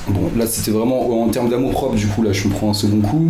bon 0.10 0.30
là 0.38 0.46
c'était 0.48 0.72
vraiment 0.72 1.22
en 1.24 1.28
termes 1.30 1.50
d'amour 1.50 1.72
propre 1.72 1.96
du 1.96 2.08
coup 2.08 2.24
là 2.24 2.32
je 2.32 2.48
me 2.48 2.54
prends 2.54 2.70
un 2.70 2.74
second 2.74 3.00
coup 3.02 3.28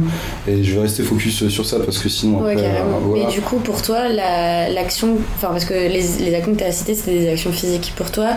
et 0.47 0.63
je 0.63 0.75
vais 0.75 0.81
rester 0.81 1.03
focus 1.03 1.47
sur 1.49 1.65
ça 1.65 1.79
parce 1.79 1.97
que 1.97 2.09
sinon 2.09 2.39
Ouais, 2.41 2.51
après 2.53 2.63
carrément. 2.63 2.97
euh, 2.97 2.99
voilà. 3.03 3.25
Mais 3.25 3.31
du 3.31 3.41
coup, 3.41 3.57
pour 3.57 3.81
toi, 3.81 4.07
la- 4.09 4.69
l'action, 4.69 5.17
enfin, 5.35 5.47
parce 5.49 5.65
que 5.65 5.73
les, 5.73 6.03
les 6.23 6.35
actions 6.35 6.53
que 6.53 6.57
tu 6.59 6.63
as 6.63 6.71
citées, 6.71 6.95
c'était 6.95 7.19
des 7.19 7.29
actions 7.31 7.51
physiques. 7.51 7.93
Pour 7.95 8.11
toi, 8.11 8.29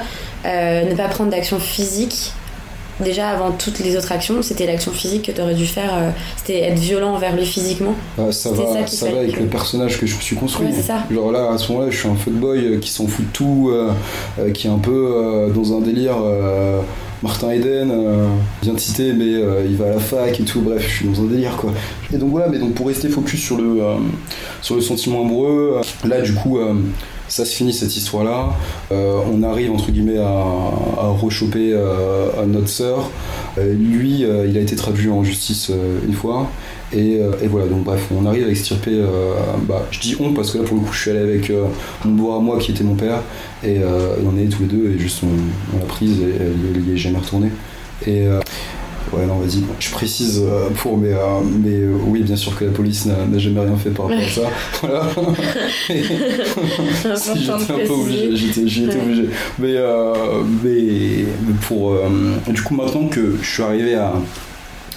euh, 0.46 0.88
ne 0.90 0.94
pas 0.94 1.08
prendre 1.08 1.30
d'action 1.30 1.58
physique, 1.58 2.32
déjà 3.00 3.28
avant 3.30 3.50
toutes 3.52 3.78
les 3.80 3.96
autres 3.96 4.12
actions, 4.12 4.42
c'était 4.42 4.66
l'action 4.66 4.92
physique 4.92 5.26
que 5.26 5.32
tu 5.32 5.40
aurais 5.40 5.54
dû 5.54 5.66
faire, 5.66 5.90
euh, 5.94 6.10
c'était 6.36 6.60
être 6.60 6.78
violent 6.78 7.14
envers 7.14 7.34
lui 7.36 7.44
physiquement. 7.46 7.94
Ah, 8.18 8.30
ça 8.32 8.50
va, 8.50 8.64
ça 8.64 8.86
ça 8.86 9.10
va 9.10 9.20
avec 9.20 9.34
que- 9.36 9.40
le 9.40 9.46
personnage 9.46 9.98
que 9.98 10.06
je 10.06 10.16
me 10.16 10.20
suis 10.20 10.36
construit. 10.36 10.66
Ouais, 10.68 10.72
ça. 10.82 11.04
Genre 11.10 11.32
là, 11.32 11.50
à 11.52 11.58
ce 11.58 11.70
moment-là, 11.72 11.90
je 11.90 11.96
suis 11.98 12.08
un 12.08 12.14
fuckboy 12.16 12.58
euh, 12.64 12.78
qui 12.78 12.90
s'en 12.90 13.06
fout 13.06 13.24
de 13.26 13.32
tout, 13.32 13.70
euh, 13.72 13.90
euh, 14.38 14.50
qui 14.50 14.66
est 14.66 14.70
un 14.70 14.78
peu 14.78 14.92
euh, 15.14 15.48
dans 15.50 15.76
un 15.76 15.80
délire 15.80 16.16
euh, 16.22 16.80
Martin 17.22 17.50
Eden, 17.50 17.90
euh, 17.90 18.28
bien 18.62 18.76
cité, 18.78 19.12
mais 19.12 19.34
euh, 19.34 19.66
il 19.68 19.76
va 19.76 19.86
à 19.86 19.90
la 19.90 19.98
fac 19.98 20.40
et 20.40 20.44
tout, 20.44 20.62
bref, 20.62 20.82
je 20.82 20.96
suis 20.96 21.06
dans 21.08 21.20
un 21.20 21.26
délire 21.26 21.56
quoi. 21.56 21.72
Et 22.12 22.16
donc 22.16 22.30
voilà, 22.30 22.48
mais 22.48 22.58
donc 22.58 22.72
pour 22.74 22.86
rester 22.86 23.08
focus 23.08 23.40
sur 23.40 23.58
le, 23.58 23.82
euh, 23.82 23.96
sur 24.62 24.74
le 24.74 24.80
sentiment 24.80 25.20
amoureux, 25.20 25.76
euh, 25.76 26.08
là 26.08 26.22
du 26.22 26.32
coup, 26.34 26.58
ça 27.28 27.44
se 27.44 27.54
finit 27.54 27.72
cette 27.72 27.96
histoire-là. 27.96 28.54
On 28.90 29.42
arrive 29.42 29.70
entre 29.70 29.90
guillemets 29.92 30.18
à, 30.18 30.30
à 30.30 31.08
rechoper 31.08 31.74
à 31.74 32.44
notre 32.46 32.68
sœur. 32.68 33.10
Lui, 33.56 34.22
il 34.22 34.58
a 34.58 34.60
été 34.60 34.74
traduit 34.74 35.10
en 35.10 35.22
justice 35.22 35.70
une 36.06 36.14
fois. 36.14 36.48
Et, 36.92 37.18
euh, 37.20 37.30
et 37.42 37.46
voilà, 37.46 37.66
donc 37.68 37.84
bref, 37.84 38.06
on 38.12 38.26
arrive 38.26 38.46
à 38.46 38.50
extirper. 38.50 38.90
euh, 38.94 39.34
bah, 39.62 39.86
je 39.92 40.00
dis 40.00 40.16
on 40.18 40.32
parce 40.32 40.50
que 40.50 40.58
là 40.58 40.64
pour 40.64 40.76
le 40.76 40.82
coup, 40.82 40.92
je 40.92 41.00
suis 41.00 41.10
allé 41.10 41.20
avec 41.20 41.48
euh, 41.50 41.64
mon 42.04 42.12
beau 42.12 42.32
à 42.32 42.40
moi 42.40 42.58
qui 42.58 42.72
était 42.72 42.82
mon 42.84 42.94
père. 42.96 43.22
Et 43.62 43.78
euh, 43.78 44.16
on 44.26 44.36
est 44.38 44.46
tous 44.46 44.62
les 44.62 44.68
deux 44.68 44.90
et 44.94 44.98
juste 44.98 45.20
on, 45.22 45.28
on 45.76 45.78
l'a 45.78 45.84
prise 45.86 46.18
et 46.20 46.34
elle 46.40 46.82
n'y 46.82 46.94
est 46.94 46.96
jamais 46.96 47.18
retournée. 47.18 47.50
Et 48.06 48.26
euh, 48.26 48.40
ouais, 49.12 49.24
non, 49.26 49.36
vas-y, 49.38 49.62
je 49.78 49.90
précise 49.90 50.42
pour, 50.78 50.96
mais, 50.98 51.12
mais 51.62 51.78
oui, 52.06 52.22
bien 52.22 52.34
sûr 52.36 52.58
que 52.58 52.64
la 52.64 52.72
police 52.72 53.06
n'a 53.06 53.38
jamais 53.38 53.60
rien 53.60 53.76
fait 53.76 53.90
par 53.90 54.06
rapport 54.08 54.20
à 54.24 54.28
ça. 54.28 54.50
Voilà. 54.82 55.08
Si 57.16 57.38
j'étais 57.38 57.50
un 57.72 57.86
peu 57.86 57.92
obligé, 57.92 58.36
j'étais, 58.36 58.66
j'y 58.68 58.84
étais 58.84 58.96
obligé. 59.00 59.28
Mais, 59.58 59.74
mais, 60.64 61.24
mais 61.46 61.54
pour. 61.68 61.92
euh, 61.92 62.08
du 62.48 62.62
coup, 62.62 62.74
maintenant 62.74 63.04
que 63.06 63.36
je 63.40 63.48
suis 63.48 63.62
arrivé 63.62 63.94
à 63.94 64.14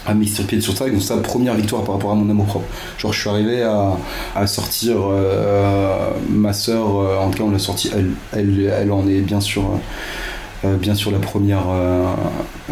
à 0.06 0.14
m'extirper 0.14 0.60
sur 0.62 0.76
ça, 0.76 0.90
donc 0.90 1.02
ça 1.02 1.18
première 1.18 1.56
victoire 1.56 1.84
par 1.84 1.96
rapport 1.96 2.12
à 2.12 2.16
mon 2.16 2.30
amour 2.30 2.46
propre. 2.46 2.66
Genre 2.98 3.14
je 3.14 3.20
suis 3.20 3.30
arrivé 3.30 3.64
à, 3.64 3.98
à 4.36 4.48
sortir 4.48 4.98
euh, 5.00 6.10
ma 6.30 6.54
sœur, 6.54 6.98
euh, 6.98 7.18
en 7.18 7.30
tout 7.30 7.38
cas 7.40 7.44
on 7.46 7.52
l'a 7.52 7.60
sortie, 7.60 7.90
elle, 7.96 8.12
elle, 8.32 8.74
elle 8.82 8.92
en 8.92 9.08
est 9.08 9.22
bien 9.22 9.40
sûr, 9.40 9.64
euh, 10.66 10.76
bien 10.78 10.96
sûr 10.96 11.12
la 11.12 11.20
première, 11.20 11.66
euh, 11.72 12.04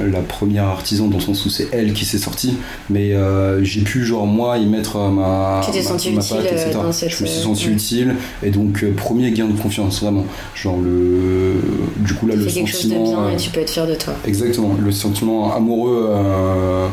la 0.10 0.20
première 0.22 0.66
artisan 0.66 1.08
dans 1.08 1.18
le 1.18 1.24
sens 1.24 1.46
où 1.46 1.50
c'est 1.50 1.68
elle 1.72 1.94
qui 1.94 2.06
s'est 2.06 2.18
sortie, 2.18 2.56
mais 2.90 3.14
euh, 3.14 3.64
j'ai 3.64 3.82
pu 3.82 4.06
genre 4.06 4.26
moi 4.26 4.58
y 4.58 4.66
mettre 4.66 4.98
ma, 5.10 5.62
Tu 5.66 5.72
t'es 5.72 5.82
ma- 5.82 5.84
senti 5.90 6.12
ma 6.12 6.22
utile, 6.22 6.38
patte, 6.38 6.46
etc. 6.52 6.70
dans 6.74 6.92
cette, 6.92 7.10
Je 7.16 7.24
me 7.24 7.28
suis 7.28 7.40
senti 7.42 7.68
ouais. 7.68 7.74
utile 7.74 8.16
et 8.44 8.50
donc 8.50 8.86
premier 8.96 9.32
gain 9.32 9.48
de 9.48 9.60
confiance 9.60 10.02
vraiment. 10.02 10.26
Genre 10.56 10.78
le, 10.80 11.56
du 11.98 12.14
coup 12.14 12.28
là 12.28 12.34
Tu 12.36 12.40
le 12.40 12.46
fais 12.48 12.54
quelque 12.54 12.68
chose 12.72 12.86
de 12.88 12.96
sentiment. 12.96 13.22
bien 13.28 13.32
et 13.32 13.38
tu 13.38 13.50
peux 13.50 13.60
être 13.60 13.70
fier 13.72 13.88
de 13.88 13.96
toi. 13.96 14.14
Exactement, 14.26 14.76
le 14.80 14.92
sentiment 14.92 15.54
amoureux, 15.56 16.10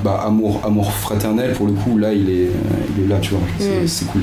bah, 0.05 0.23
amour, 0.27 0.61
amour 0.65 0.93
fraternel 0.93 1.53
pour 1.53 1.67
le 1.67 1.73
coup, 1.73 1.99
là 1.99 2.13
il 2.13 2.29
est, 2.31 2.51
il 2.97 3.05
est 3.05 3.09
là, 3.09 3.19
tu 3.21 3.31
vois, 3.31 3.41
c'est 3.59 3.69
Mm. 3.69 3.87
c'est 3.89 4.05
cool. 4.07 4.23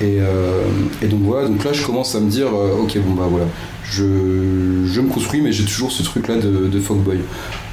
Et, 0.00 0.18
euh, 0.20 0.62
et 1.02 1.06
donc 1.06 1.20
voilà, 1.22 1.48
donc 1.48 1.64
là 1.64 1.72
je 1.72 1.84
commence 1.84 2.14
à 2.14 2.20
me 2.20 2.30
dire, 2.30 2.48
euh, 2.54 2.82
ok 2.82 2.98
bon 2.98 3.14
bah 3.14 3.26
voilà, 3.28 3.46
je, 3.84 4.84
je 4.86 5.00
me 5.00 5.08
construis 5.08 5.40
mais 5.40 5.50
j'ai 5.50 5.64
toujours 5.64 5.90
ce 5.90 6.04
truc 6.04 6.28
là 6.28 6.36
de, 6.36 6.68
de 6.68 6.80
fuckboy. 6.80 7.18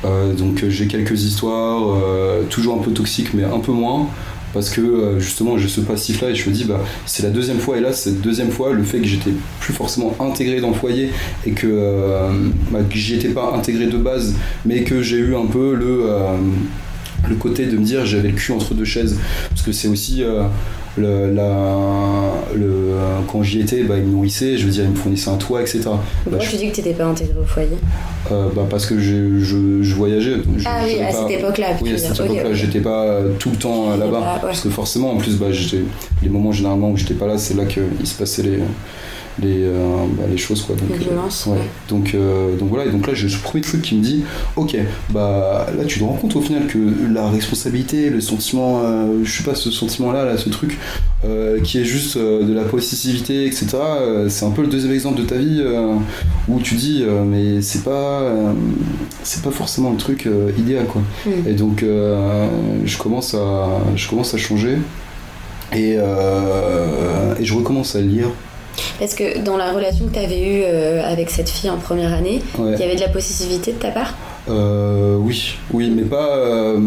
Euh, 0.06 0.34
donc 0.34 0.66
j'ai 0.68 0.88
quelques 0.88 1.24
histoires, 1.24 1.98
toujours 2.50 2.80
un 2.80 2.84
peu 2.84 2.92
toxiques 2.92 3.34
mais 3.34 3.44
un 3.44 3.60
peu 3.60 3.72
moins. 3.72 4.08
Parce 4.54 4.70
que 4.70 5.18
justement 5.20 5.58
j'ai 5.58 5.68
ce 5.68 5.82
passif 5.82 6.22
là 6.22 6.30
et 6.30 6.36
je 6.36 6.50
me 6.50 6.56
dis 6.56 6.64
bah 6.64 6.80
c'est 7.06 7.24
la 7.24 7.30
deuxième 7.30 7.60
fois 7.60 7.78
et 7.78 7.82
là 7.82 7.92
cette 7.92 8.22
deuxième 8.22 8.52
fois 8.52 8.72
le 8.72 8.84
fait 8.84 9.00
que 9.00 9.06
j'étais 9.06 9.32
plus 9.60 9.74
forcément 9.74 10.16
intégré 10.22 10.62
dans 10.62 10.70
le 10.70 10.76
foyer 10.76 11.10
et 11.46 11.52
que, 11.52 12.08
bah, 12.72 12.80
que 12.90 12.96
j'y 12.96 13.16
étais 13.16 13.28
pas 13.28 13.52
intégré 13.54 13.88
de 13.88 13.98
base 13.98 14.34
mais 14.66 14.84
que 14.84 15.02
j'ai 15.02 15.18
eu 15.18 15.36
un 15.36 15.46
peu 15.46 15.76
le, 15.76 16.08
le 17.30 17.36
côté 17.36 17.66
de 17.66 17.78
me 17.78 17.84
dire 17.84 18.06
j'avais 18.06 18.30
le 18.30 18.36
cul 18.36 18.52
entre 18.52 18.74
deux 18.74 18.86
chaises 18.86 19.18
parce 19.50 19.62
que 19.62 19.72
c'est 19.72 19.88
aussi 19.88 20.24
euh, 20.24 20.44
le, 20.98 21.32
la, 21.34 21.76
le, 22.56 22.64
euh, 22.66 23.20
quand 23.32 23.44
j'y 23.44 23.60
étais 23.62 23.84
bah, 23.84 23.96
ils 23.98 24.04
me 24.04 24.12
nourrissaient 24.12 24.58
je 24.58 24.66
veux 24.66 24.72
dire 24.72 24.84
ils 24.86 24.92
me 24.92 24.96
fournissaient 24.96 25.30
un 25.30 25.36
toit 25.38 25.62
etc 25.62 25.82
Pourquoi 26.24 26.40
je- 26.44 26.50
tu 26.52 26.56
dis 26.58 26.70
que 26.70 26.76
t'étais 26.76 26.94
pas 26.94 27.06
intégré 27.06 27.34
au 27.42 27.46
foyer? 27.46 27.70
Euh, 28.32 28.48
bah, 28.56 28.66
parce 28.70 28.86
que 28.86 28.98
je, 29.00 29.40
je, 29.40 29.82
je 29.84 29.96
voyageais 29.96 30.36
Ah 30.66 30.82
oui, 30.86 31.00
à 31.02 31.08
pas- 31.12 31.28
cette 31.28 31.40
époque-là. 31.40 31.68
oui, 31.82 31.90
à 31.92 31.96
tu 31.96 32.00
cette 32.00 32.20
époque-là, 32.20 32.54
j'étais 32.54 32.80
pas 32.80 33.20
tout 33.40 33.50
le 33.52 33.58
temps 33.58 33.96
là-bas. 33.98 34.12
pas- 34.20 34.34
ouais. 34.36 34.40
Parce 34.42 34.62
que 34.62 34.70
forcément, 34.70 35.12
en 35.12 35.18
plus, 35.18 35.36
bah, 35.38 35.48
les 36.24 36.30
moments 36.30 36.52
généralement 36.52 36.90
où 36.90 36.98
j'étais 36.98 37.14
pas 37.14 37.28
là, 37.28 37.38
c'est 37.38 37.54
là 37.56 37.66
qu'il 37.66 37.84
se 38.04 38.16
passait 38.18 38.42
les, 38.42 38.60
les, 39.42 39.64
euh, 39.64 40.06
bah, 40.18 40.24
les 40.30 40.38
choses. 40.38 40.62
Quoi. 40.64 40.76
Donc, 40.76 40.90
Les 40.90 40.96
euh, 40.96 41.10
violences, 41.10 41.46
ouais. 41.48 41.54
ouais. 41.54 41.64
donc, 41.90 42.14
euh, 42.14 42.56
donc 42.58 42.70
voilà, 42.70 42.86
et 42.86 42.92
donc 42.92 43.08
là, 43.08 43.14
j'ai 43.14 43.30
ce 43.30 43.38
premier 43.38 43.62
truc 43.62 43.82
qui 43.82 43.96
me 43.96 44.02
dit 44.02 44.24
Ok, 44.56 44.78
bah 45.10 45.68
là, 45.78 45.86
tu 45.86 46.00
te 46.00 46.04
rends 46.04 46.14
compte 46.14 46.36
au 46.36 46.42
final 46.42 46.68
que 46.68 46.78
la 47.14 47.30
responsabilité, 47.30 48.10
le 48.10 48.22
sentiment, 48.22 48.82
je 49.24 49.32
sais 49.32 49.44
pas, 49.44 49.56
ce 49.56 49.72
sentiment-là, 49.72 50.26
là, 50.26 50.38
ce 50.38 50.50
truc 50.50 50.78
qui 51.64 51.80
est 51.80 51.86
juste 51.86 52.18
de 52.18 52.54
la 52.54 52.64
possessivité, 52.64 53.46
etc., 53.46 53.78
c'est 54.30 54.46
un 54.46 54.52
peu 54.52 54.62
le 54.62 54.68
deuxième 54.68 54.94
exemple 54.94 55.20
de 55.20 55.26
ta 55.26 55.36
vie 55.36 55.64
où 56.48 56.60
tu 56.60 56.76
dis 56.76 57.04
Mais 57.28 57.62
c'est 57.62 57.84
pas, 57.84 58.22
c'est 59.24 59.42
pas 59.42 59.52
forcément 59.52 59.92
le 59.92 59.98
truc 59.98 60.28
idéal, 60.58 60.86
quoi. 60.86 61.02
Hmm. 61.26 61.48
Et 61.48 61.54
donc, 61.54 61.84
je, 61.84 62.98
commence 62.98 63.34
à, 63.34 63.82
je 63.96 64.08
commence 64.08 64.34
à 64.34 64.38
changer. 64.38 64.78
Et, 65.74 65.96
euh, 65.98 67.36
et 67.40 67.46
je 67.46 67.54
recommence 67.54 67.96
à 67.96 68.02
lire. 68.02 68.28
Parce 69.00 69.14
que 69.16 69.40
dans 69.44 69.58
la 69.58 69.72
relation 69.72 70.06
que 70.08 70.14
tu 70.14 70.20
avais 70.20 70.40
eue 70.42 70.64
euh, 70.66 71.02
avec 71.06 71.30
cette 71.30 71.50
fille 71.50 71.70
en 71.70 71.78
première 71.78 72.14
année, 72.14 72.42
Ouais. 72.58 72.74
il 72.74 72.80
y 72.80 72.84
avait 72.84 72.96
de 72.96 73.02
la 73.02 73.10
possessivité 73.10 73.74
de 73.74 73.78
ta 73.78 73.90
part? 73.90 74.14
Euh, 74.50 75.16
oui, 75.18 75.58
oui, 75.74 75.92
mais 75.96 76.04
pas, 76.04 76.38
euh, 76.38 76.80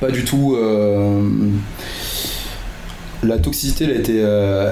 pas 0.00 0.10
du 0.10 0.24
tout. 0.24 0.56
la 3.22 3.38
toxicité, 3.38 3.84
elle 3.84 3.96
était, 4.00 4.22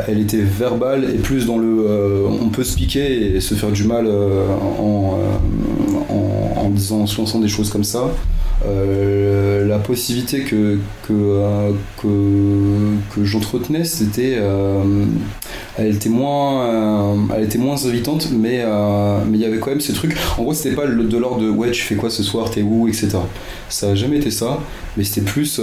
elle 0.09 0.21
était 0.21 0.41
verbale 0.43 1.05
et 1.05 1.19
plus 1.19 1.47
dans 1.47 1.59
le. 1.59 2.25
on 2.41 2.49
peut 2.51 2.65
se 2.65 2.77
piquer 2.77 3.37
et 3.37 3.41
se 3.41 3.55
faire 3.55 3.71
du 3.73 3.85
mal 3.85 4.07
en, 4.07 5.19
en, 6.09 6.34
en 6.65 6.71
disant, 6.71 7.01
en 7.01 7.07
se 7.07 7.19
lançant 7.19 7.39
des 7.41 7.49
choses 7.49 7.71
comme 7.71 7.85
ça. 7.85 8.11
Euh, 8.67 9.67
la 9.67 9.79
possibilité 9.79 10.41
que, 10.41 10.79
que, 11.07 11.13
euh, 11.13 11.73
que, 12.01 13.15
que 13.15 13.25
j'entretenais, 13.25 13.85
c'était. 13.85 14.37
euh, 14.39 15.05
elle 15.77 15.97
était 15.97 16.09
moins 16.09 17.17
elle 17.35 17.43
était 17.43 17.59
moins 17.59 17.85
invitante 17.85 18.29
mais 18.31 18.65
mais 19.27 19.39
il 19.39 19.41
y 19.41 19.45
avait 19.45 19.59
quand 19.59 19.71
même 19.71 19.81
ce 19.81 19.91
truc 19.91 20.17
en 20.39 20.43
gros 20.45 20.55
c'était 20.55 20.77
pas 20.77 20.87
de 20.87 21.19
l'ordre 21.19 21.41
de 21.41 21.51
ouais 21.51 21.73
tu 21.73 21.83
fais 21.83 21.97
quoi 21.97 22.11
ce 22.11 22.23
soir 22.23 22.49
t'es 22.49 22.63
où 22.63 22.87
etc 22.87 23.19
ça 23.69 23.89
a 23.89 23.95
jamais 23.97 24.19
été 24.19 24.31
ça 24.31 24.61
mais 24.97 25.03
c'était 25.03 25.23
plus 25.29 25.61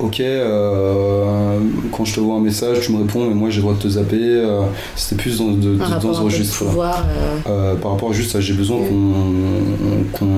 ok 0.00 0.20
euh, 0.20 1.58
quand 1.92 2.04
je 2.04 2.14
te 2.16 2.20
vois 2.20 2.34
un 2.36 2.40
message 2.40 2.80
tu 2.80 2.92
me 2.92 2.98
réponds 2.98 3.28
mais 3.28 3.34
moi 3.34 3.48
j'ai 3.50 3.56
le 3.58 3.62
droit 3.62 3.74
de 3.74 3.78
te 3.78 3.88
zapper 3.88 4.16
euh, 4.20 4.62
c'était 4.96 5.14
plus 5.22 5.38
dans, 5.38 5.52
de, 5.52 5.76
Par 5.76 6.00
dans 6.00 6.12
ce 6.14 6.20
registre 6.20 6.64
pouvoir. 6.64 7.04
euh, 7.08 7.38
euh, 7.48 7.74
par 7.76 7.92
rapport 7.92 8.10
à 8.10 8.12
juste 8.12 8.34
à 8.34 8.40
j'ai 8.40 8.54
besoin 8.54 8.78
qu'on, 8.78 10.32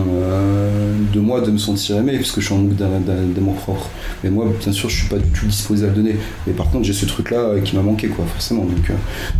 de 1.12 1.20
moi 1.20 1.40
de 1.40 1.50
me 1.50 1.58
sentir 1.58 1.96
aimé 1.96 2.16
parce 2.18 2.32
que 2.32 2.40
je 2.40 2.46
suis 2.46 2.54
en 2.54 2.58
manque 2.58 2.74
d'a- 2.76 2.86
d'a- 2.86 3.14
d'amour 3.34 3.54
propre. 3.54 3.88
Mais 4.22 4.30
moi 4.30 4.46
bien 4.62 4.72
sûr 4.72 4.88
je 4.90 4.98
suis 5.00 5.08
pas 5.08 5.16
du 5.18 5.28
tout 5.30 5.46
disposé 5.46 5.84
à 5.84 5.88
le 5.88 5.94
donner. 5.94 6.16
Mais 6.46 6.52
par 6.52 6.70
contre 6.70 6.84
j'ai 6.84 6.92
ce 6.92 7.06
truc 7.06 7.30
là 7.30 7.54
qui 7.64 7.76
m'a 7.76 7.82
manqué 7.82 8.08
quoi 8.08 8.24
forcément. 8.26 8.64
Donc, 8.64 8.90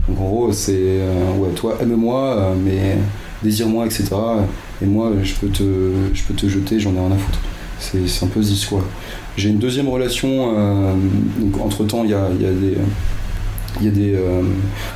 donc 0.09 0.21
en 0.21 0.25
gros 0.25 0.53
c'est 0.53 1.01
ouais 1.39 1.51
toi 1.55 1.77
aime-moi 1.81 2.53
mais 2.65 2.97
désire-moi 3.43 3.85
etc 3.87 4.07
et 4.83 4.87
moi 4.87 5.11
je 5.23 5.35
peux 5.35 5.49
te 5.49 5.63
je 6.15 6.23
peux 6.25 6.35
te 6.35 6.47
jeter 6.49 6.81
j'en 6.81 6.95
ai 6.95 6.99
rien 6.99 7.13
à 7.13 7.19
foutre. 7.19 7.39
C'est, 7.79 8.09
c'est 8.09 8.25
un 8.25 8.29
peu 8.29 8.43
ce 8.43 8.49
discours 8.49 8.81
j'ai 9.37 9.51
une 9.51 9.59
deuxième 9.59 9.89
relation 9.89 10.55
euh, 10.57 10.95
donc 11.39 11.61
entre 11.61 11.85
temps 11.85 12.05
il 12.05 12.11
y 12.11 12.15
a, 12.15 12.29
y 12.41 12.47
a 12.47 12.53
des 12.53 12.79
il 13.81 13.85
y 13.85 13.89
a 13.89 13.91
des 13.91 14.15
euh, 14.15 14.43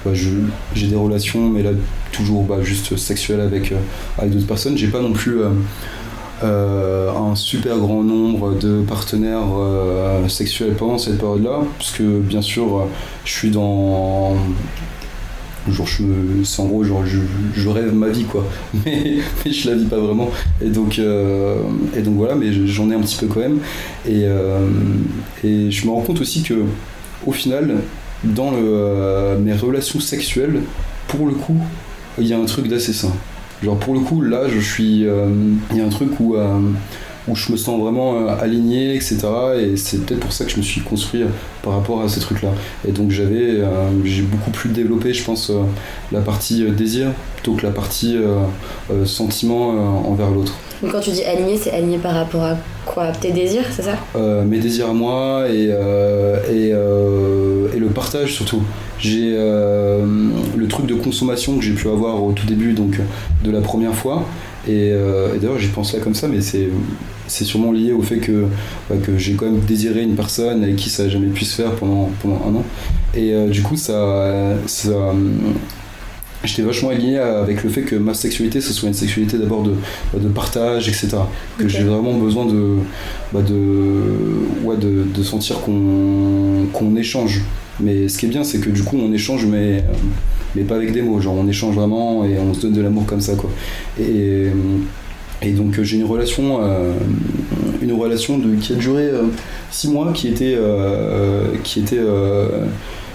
bah, 0.05 0.13
j'ai 0.15 0.87
des 0.87 0.97
relations 0.97 1.51
mais 1.51 1.63
là 1.63 1.71
toujours 2.13 2.45
bah, 2.45 2.63
juste 2.63 2.97
sexuelles 2.97 3.41
avec, 3.41 3.73
euh, 3.73 3.77
avec 4.19 4.33
d'autres 4.33 4.47
personnes. 4.47 4.77
J'ai 4.77 4.89
pas 4.89 5.01
non 5.01 5.13
plus 5.13 5.41
un 6.43 7.35
super 7.35 7.77
grand 7.77 8.03
nombre 8.03 8.59
de 8.59 8.81
partenaires 8.81 9.45
sexuels 10.29 10.73
pendant 10.73 10.97
cette 10.97 11.19
période 11.19 11.45
là 11.45 11.61
parce 11.77 11.91
que 11.91 12.03
bien 12.21 12.41
sûr 12.41 12.87
je 13.27 13.31
suis 13.31 13.51
dans 13.51 14.35
genre 15.69 15.87
je 15.87 16.03
c'est 16.45 16.61
en 16.63 16.67
gros 16.67 16.85
genre 16.85 17.05
je, 17.05 17.69
rêve 17.69 17.95
ma 17.95 18.09
vie 18.09 18.25
quoi. 18.25 18.47
Mais, 18.87 19.19
je 19.51 19.71
la 19.71 19.77
vis 19.77 19.85
pas 19.85 19.99
vraiment. 19.99 20.31
Et 20.63 20.69
donc 20.69 20.99
euh, 20.99 21.57
et 21.97 22.03
donc 22.03 22.15
voilà 22.17 22.35
mais 22.35 22.53
j'en 22.67 22.91
ai 22.91 22.95
un 22.95 23.01
petit 23.01 23.17
peu 23.17 23.27
quand 23.27 23.41
même. 23.41 23.59
Et, 24.07 24.25
euh, 24.25 24.67
et 25.45 25.71
je 25.71 25.87
me 25.87 25.93
rends 25.93 26.03
compte 26.03 26.21
aussi 26.21 26.43
que 26.43 26.55
au 27.27 27.33
final 27.33 27.77
dans 28.25 28.53
euh, 28.55 29.39
mes 29.39 29.55
relations 29.55 30.01
sexuelles 30.01 30.63
pour 31.09 31.27
le 31.27 31.35
coup 31.35 31.57
il 32.19 32.27
y 32.27 32.33
a 32.33 32.39
un 32.39 32.47
truc 32.47 32.69
d'assez 32.69 32.93
sain. 32.93 33.13
Genre 33.63 33.79
pour 33.79 33.95
le 33.95 34.01
coup 34.01 34.23
là 34.23 34.49
je 34.49 34.59
suis 34.59 35.05
il 35.05 35.77
y 35.77 35.81
a 35.81 35.85
un 35.85 35.91
truc 35.91 36.19
où 36.21 36.37
où 37.31 37.37
je 37.37 37.53
me 37.53 37.57
sens 37.57 37.81
vraiment 37.81 38.17
euh, 38.17 38.37
aligné, 38.41 38.95
etc. 38.95 39.19
Et 39.59 39.77
c'est 39.77 40.05
peut-être 40.05 40.21
pour 40.21 40.33
ça 40.33 40.45
que 40.45 40.51
je 40.51 40.57
me 40.57 40.63
suis 40.63 40.81
construit 40.81 41.23
euh, 41.23 41.29
par 41.63 41.75
rapport 41.75 42.03
à 42.03 42.09
ces 42.09 42.21
trucs-là. 42.21 42.51
Et 42.87 42.93
donc 42.93 43.11
j'avais, 43.11 43.61
euh, 43.61 43.89
j'ai 44.05 44.23
beaucoup 44.23 44.51
plus 44.51 44.71
développé, 44.71 45.15
je 45.15 45.25
pense, 45.25 45.53
la 46.13 46.21
partie 46.21 46.65
désir 46.71 47.13
plutôt 47.37 47.55
que 47.55 47.65
la 47.65 47.73
partie 47.73 48.17
sentiment 49.05 49.71
envers 50.09 50.31
l'autre. 50.31 50.55
Donc 50.83 50.93
quand 50.93 51.01
tu 51.01 51.11
dis 51.11 51.23
aligné, 51.25 51.59
c'est 51.59 51.73
aligné 51.73 51.99
par 51.99 52.15
rapport 52.15 52.43
à 52.43 52.57
quoi? 52.87 53.09
Tes 53.13 53.33
désirs, 53.33 53.65
c'est 53.71 53.83
ça? 53.83 53.97
Euh, 54.17 54.45
mes 54.45 54.59
désirs 54.59 54.89
à 54.89 54.93
moi 54.95 55.45
et, 55.49 55.69
euh, 55.71 56.39
et, 56.49 56.71
euh, 56.73 57.69
et 57.75 57.79
le 57.79 57.89
partage 57.89 58.33
surtout. 58.33 58.63
J'ai 58.99 59.35
le 59.35 60.67
truc 60.69 60.87
de 60.87 60.95
consommation 60.95 61.57
que 61.57 61.65
j'ai 61.65 61.73
pu 61.73 61.89
avoir 61.89 62.23
au 62.23 62.33
tout 62.33 62.47
début 62.47 62.73
donc 62.73 63.01
de 63.45 63.51
la 63.51 63.61
première 63.61 63.95
fois. 63.95 64.27
Et, 64.69 64.91
euh, 64.93 65.35
et 65.35 65.39
d'ailleurs 65.39 65.59
j'y 65.59 65.69
pense 65.69 65.95
là 65.95 66.01
comme 66.01 66.15
ça, 66.15 66.29
mais 66.29 66.41
c'est 66.41 66.69
c'est 67.27 67.45
sûrement 67.45 67.71
lié 67.71 67.93
au 67.93 68.03
fait 68.03 68.19
que, 68.19 68.47
bah, 68.89 68.97
que 69.03 69.17
j'ai 69.17 69.35
quand 69.35 69.47
même 69.47 69.61
désiré 69.61 70.03
une 70.03 70.17
personne 70.17 70.65
avec 70.65 70.77
qui 70.77 70.91
ça 70.91 71.05
n'a 71.05 71.09
jamais 71.09 71.29
pu 71.29 71.45
se 71.45 71.63
faire 71.63 71.77
pendant, 71.77 72.11
pendant 72.21 72.43
un 72.47 72.55
an. 72.57 72.65
Et 73.15 73.33
euh, 73.33 73.49
du 73.49 73.63
coup 73.63 73.77
ça, 73.77 74.57
ça 74.67 75.15
J'étais 76.43 76.63
vachement 76.63 76.89
aligné 76.89 77.19
avec 77.19 77.63
le 77.63 77.69
fait 77.69 77.83
que 77.83 77.97
ma 77.97 78.15
sexualité, 78.15 78.63
ce 78.63 78.73
soit 78.73 78.89
une 78.89 78.95
sexualité 78.95 79.37
d'abord 79.37 79.63
de, 79.63 79.75
de 80.19 80.29
partage, 80.29 80.89
etc. 80.89 81.09
Que 81.59 81.69
j'ai 81.69 81.83
vraiment 81.83 82.15
besoin 82.15 82.47
de, 82.47 82.77
bah 83.31 83.43
de, 83.43 84.65
ouais, 84.65 84.77
de, 84.79 85.05
de 85.05 85.23
sentir 85.23 85.61
qu'on 85.61 86.67
qu'on 86.73 86.97
échange. 86.97 87.43
Mais 87.83 88.09
ce 88.09 88.19
qui 88.19 88.27
est 88.27 88.29
bien, 88.29 88.45
c'est 88.45 88.59
que 88.59 88.71
du 88.71 88.83
coup, 88.83 88.99
on 88.99 89.13
échange, 89.13 89.47
mais, 89.47 89.85
mais 90.55 90.63
pas 90.63 90.77
avec 90.77 90.93
des 90.93 91.03
mots. 91.03 91.21
Genre, 91.21 91.35
on 91.35 91.49
échange 91.49 91.75
vraiment 91.75 92.25
et 92.25 92.39
on 92.39 92.53
se 92.55 92.61
donne 92.63 92.73
de 92.73 92.83
l'amour 92.83 93.07
comme 93.07 93.21
ça, 93.21 93.35
quoi. 93.35 93.51
Et, 93.99 94.49
et 95.43 95.51
donc, 95.53 95.81
j'ai 95.81 95.97
une 95.97 96.05
relation, 96.05 96.59
euh, 96.63 96.93
une 97.81 97.93
relation 97.93 98.41
qui 98.61 98.75
a 98.75 98.77
duré 98.77 99.05
euh, 99.05 99.23
six 99.71 99.89
mois, 99.89 100.13
qui 100.13 100.29
était, 100.29 100.55
euh, 100.57 101.47
qui 101.65 101.81
était, 101.81 101.99
euh, 101.99 102.67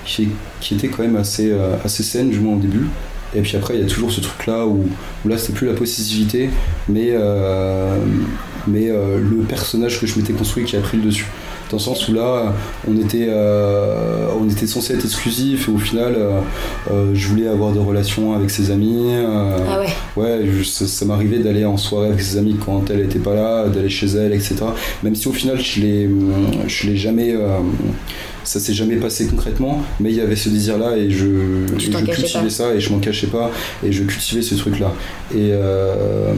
qui, 0.06 0.30
était 0.72 0.88
quand 0.88 1.04
même 1.04 1.16
assez, 1.16 1.52
euh, 1.52 1.76
assez 1.84 2.04
saine, 2.04 2.30
du 2.30 2.40
moins 2.40 2.56
au 2.56 2.60
début. 2.60 2.88
Et 3.36 3.42
puis 3.42 3.58
après, 3.58 3.76
il 3.76 3.82
y 3.82 3.84
a 3.84 3.88
toujours 3.88 4.12
ce 4.12 4.22
truc-là 4.22 4.66
où, 4.66 4.86
où 5.24 5.28
là, 5.28 5.38
c'était 5.38 5.54
plus 5.54 5.68
la 5.68 5.74
possessivité, 5.74 6.50
mais, 6.88 7.10
euh, 7.12 7.98
mais 8.68 8.90
euh, 8.90 9.20
le 9.20 9.44
personnage 9.44 10.00
que 10.00 10.08
je 10.08 10.18
m'étais 10.18 10.34
construit 10.34 10.64
qui 10.64 10.78
a 10.78 10.80
pris 10.80 10.98
le 10.98 11.04
dessus. 11.04 11.26
Dans 11.72 11.78
le 11.78 11.82
sens 11.82 12.08
où 12.08 12.14
là, 12.14 12.54
on 12.88 12.96
était, 12.98 13.26
euh, 13.30 14.28
on 14.40 14.48
était 14.50 14.68
censé 14.68 14.94
être 14.94 15.04
exclusif 15.06 15.68
et 15.68 15.72
au 15.72 15.78
final, 15.78 16.14
euh, 16.16 16.40
euh, 16.92 17.12
je 17.14 17.28
voulais 17.28 17.48
avoir 17.48 17.72
des 17.72 17.80
relations 17.80 18.34
avec 18.34 18.50
ses 18.52 18.70
amis. 18.72 19.08
euh, 19.14 19.58
Ah 19.68 19.80
ouais. 19.80 19.88
Ouais, 20.16 20.42
je- 20.46 20.64
ça, 20.64 20.86
ça 20.86 21.06
m'arrivait 21.06 21.40
d'aller 21.40 21.66
en 21.66 21.78
soirée 21.78 22.08
avec 22.10 22.22
ses 22.22 22.38
amis 22.38 22.56
quand 22.64 22.90
elle 22.92 23.00
était 23.02 23.20
pas 23.20 23.34
là, 23.34 23.68
d'aller 23.68 23.90
chez 23.90 24.08
elle, 24.08 24.34
etc. 24.34 24.56
Même 25.04 25.16
si 25.16 25.28
au 25.28 25.32
final 25.34 25.60
je 25.60 25.82
l'ai, 25.82 26.10
je 26.68 26.88
l'ai 26.88 26.96
jamais, 26.98 27.34
ça 28.46 28.60
s'est 28.60 28.74
jamais 28.74 28.96
passé 28.96 29.28
concrètement, 29.28 29.82
mais 30.00 30.12
il 30.12 30.16
y 30.16 30.22
avait 30.22 30.36
ce 30.36 30.50
désir-là 30.50 30.98
et 30.98 31.10
je, 31.10 31.26
et 31.74 31.90
cultivais 31.90 32.44
pas. 32.44 32.50
ça 32.50 32.74
et 32.74 32.80
je 32.80 32.92
m'en 32.92 33.00
cachais 33.00 33.28
pas 33.28 33.52
et 33.86 33.92
je 33.92 34.04
cultivais 34.04 34.42
ce 34.42 34.56
truc-là. 34.56 34.94
Et 35.34 35.50
euh, 35.52 36.34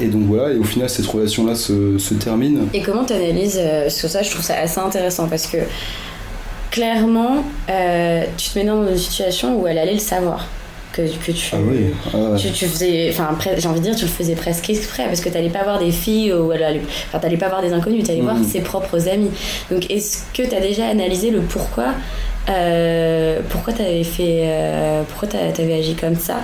et 0.00 0.06
donc 0.06 0.22
voilà, 0.26 0.52
et 0.52 0.58
au 0.58 0.64
final 0.64 0.88
cette 0.88 1.06
relation-là 1.06 1.54
se, 1.54 1.98
se 1.98 2.14
termine. 2.14 2.66
Et 2.74 2.82
comment 2.82 3.04
tu 3.04 3.12
analyses 3.12 3.60
Sur 3.88 4.08
ça, 4.08 4.22
je 4.22 4.30
trouve 4.30 4.44
ça 4.44 4.54
assez 4.58 4.80
intéressant 4.80 5.28
parce 5.28 5.46
que 5.46 5.58
clairement, 6.74 7.44
euh, 7.70 8.24
tu 8.36 8.50
te 8.50 8.58
mets 8.58 8.64
dans 8.64 8.88
une 8.88 8.98
situation 8.98 9.60
où 9.60 9.68
elle 9.68 9.78
allait 9.78 9.94
le 9.94 10.00
savoir. 10.00 10.48
Que, 10.94 11.02
que 11.02 11.32
tu, 11.32 11.50
Ah 11.52 11.56
oui. 11.60 11.86
ah 12.12 12.16
ouais. 12.16 12.38
tu, 12.38 12.50
tu 12.52 12.66
faisais, 12.66 13.08
enfin, 13.10 13.36
j'ai 13.58 13.66
envie 13.66 13.80
de 13.80 13.84
dire, 13.86 13.96
tu 13.96 14.04
le 14.04 14.10
faisais 14.10 14.34
presque 14.36 14.70
exprès 14.70 15.06
parce 15.06 15.20
que 15.20 15.28
t'allais 15.28 15.48
pas 15.48 15.64
voir 15.64 15.78
des 15.80 15.90
filles 15.90 16.32
ou 16.32 16.52
enfin, 16.52 17.18
t'allais 17.20 17.36
pas 17.36 17.48
voir 17.48 17.62
des 17.62 17.72
inconnus, 17.72 18.04
t'allais 18.04 18.20
voir 18.20 18.36
Mhm. 18.36 18.44
ses 18.44 18.60
propres 18.60 19.08
amis. 19.08 19.30
Donc, 19.72 19.90
est-ce 19.90 20.18
que 20.32 20.42
t'as 20.48 20.60
déjà 20.60 20.86
analysé 20.86 21.30
le 21.30 21.40
pourquoi, 21.40 21.86
euh, 22.48 23.40
pourquoi 23.48 23.72
t'avais 23.72 24.04
fait, 24.04 24.42
euh, 24.44 25.02
pourquoi 25.08 25.28
t'a- 25.28 25.50
t'avais 25.52 25.74
agi 25.74 25.94
comme 25.94 26.14
ça? 26.16 26.36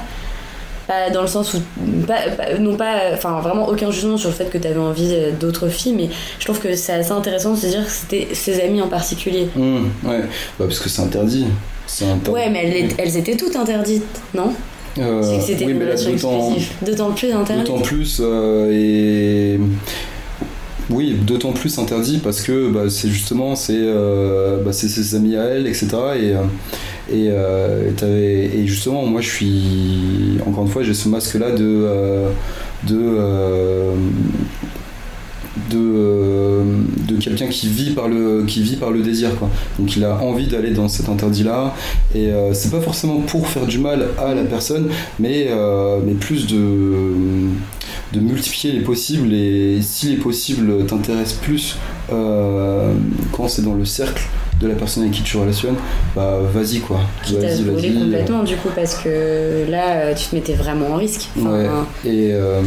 Pas 0.89 1.11
dans 1.11 1.23
le 1.23 1.29
sens 1.29 1.55
où 1.55 1.61
pas, 2.07 2.23
pas- 2.37 2.59
non 2.59 2.75
pas 2.77 2.95
enfin 3.15 3.41
vraiment 3.41 3.69
aucun 3.69 3.93
jugement 3.93 4.17
sur 4.17 4.31
le 4.31 4.35
fait 4.35 4.51
que 4.51 4.59
tu 4.59 4.67
avais 4.67 4.81
envie 4.81 5.15
d'autres 5.39 5.69
filles 5.69 5.93
mais 5.97 6.09
je 6.41 6.45
trouve 6.45 6.59
que 6.59 6.75
c'est 6.75 6.95
assez 6.95 7.13
intéressant 7.13 7.53
de 7.55 7.59
se 7.61 7.67
dire 7.69 7.85
que 7.87 7.93
c'était 7.93 8.29
ses 8.35 8.61
amis 8.61 8.83
en 8.83 8.89
particulier 8.89 9.49
Hum, 9.57 9.89
ouais, 10.05 10.23
bah, 10.59 10.65
parce 10.67 10.81
que 10.81 10.89
c'est 10.89 11.03
interdit. 11.03 11.47
Interdit. 12.03 12.31
ouais 12.31 12.51
mais 12.51 12.65
elles, 12.67 12.89
elles 12.99 13.17
étaient 13.17 13.37
toutes 13.37 13.57
interdites 13.57 14.05
non 14.35 14.53
Euh, 14.99 15.23
c'est 15.23 15.37
que 15.39 15.45
c'était 15.45 15.67
oui, 15.67 15.73
une 15.73 15.81
relation 15.83 16.11
exclusive 16.11 16.73
d'autant 16.83 17.13
plus 17.13 17.33
interdite 17.33 17.67
D'autant 17.67 17.81
plus 17.81 18.21
euh, 18.21 18.71
et 18.73 19.61
oui, 20.91 21.15
d'autant 21.25 21.53
plus 21.53 21.79
interdit 21.79 22.19
parce 22.19 22.41
que 22.43 22.69
bah, 22.69 22.91
c'est 22.91 23.09
justement 23.09 23.55
c'est 23.55 23.77
euh, 23.77 24.61
bah, 24.65 24.73
ses 24.73 25.15
amis 25.15 25.37
à 25.37 25.45
elle, 25.45 25.69
etc. 25.69 25.87
Et 26.21 26.33
et, 27.13 27.29
euh, 27.31 27.91
et 28.03 28.67
justement 28.67 29.05
moi 29.07 29.21
je 29.21 29.29
suis 29.29 30.39
encore 30.47 30.65
une 30.65 30.71
fois 30.71 30.83
j'ai 30.83 30.95
ce 30.95 31.09
masque 31.09 31.35
là 31.35 31.53
de 31.53 31.87
de 32.89 32.97
de, 35.71 35.79
euh, 35.79 36.65
de 37.09 37.17
quelqu'un 37.17 37.49
qui 37.49 37.69
vit 37.69 37.91
par 37.91 38.09
le 38.09 38.45
qui 38.47 38.63
vit 38.63 38.77
par 38.77 38.91
le 38.91 39.03
désir 39.03 39.31
donc 39.79 39.97
il 39.97 40.05
a 40.05 40.17
envie 40.23 40.47
d'aller 40.47 40.71
dans 40.71 40.89
cet 40.89 41.09
interdit 41.09 41.43
là 41.43 41.75
et 42.15 42.29
euh, 42.29 42.55
c'est 42.55 42.71
pas 42.71 42.81
forcément 42.81 43.21
pour 43.21 43.49
faire 43.49 43.67
du 43.67 43.79
mal 43.79 44.09
à 44.19 44.35
la 44.35 44.45
personne 44.45 44.89
mais 45.19 45.49
euh, 45.51 46.01
plus 46.21 46.47
de 46.47 48.21
multiplier 48.21 48.75
les 48.75 48.81
possibles. 48.81 49.33
Et 49.33 49.81
si 49.83 50.09
les 50.11 50.17
possibles 50.17 50.85
t'intéressent 50.87 51.39
plus 51.41 51.77
quand 52.09 53.49
c'est 53.49 53.63
dans 53.63 53.75
le 53.75 53.85
cercle 53.85 54.23
de 54.61 54.69
la 54.69 54.75
personne 54.75 55.05
avec 55.05 55.15
qui 55.15 55.23
tu 55.23 55.37
relationnes 55.39 55.77
bah 56.15 56.39
vas-y 56.53 56.81
quoi 56.81 57.01
qui 57.25 57.35
t'a 57.35 57.41
vas-y 57.41 57.63
vas-y 57.65 57.95
complètement 57.95 58.43
du 58.43 58.57
coup 58.57 58.69
parce 58.75 58.95
que 58.97 59.65
là 59.71 59.93
euh, 60.03 60.15
tu 60.15 60.27
te 60.29 60.35
mettais 60.35 60.53
vraiment 60.55 60.89
en 60.93 60.97
risque 60.97 61.29
Enfin, 61.39 61.51
Ouais. 61.51 61.67
Et, 62.05 62.31
euh, 62.35 62.61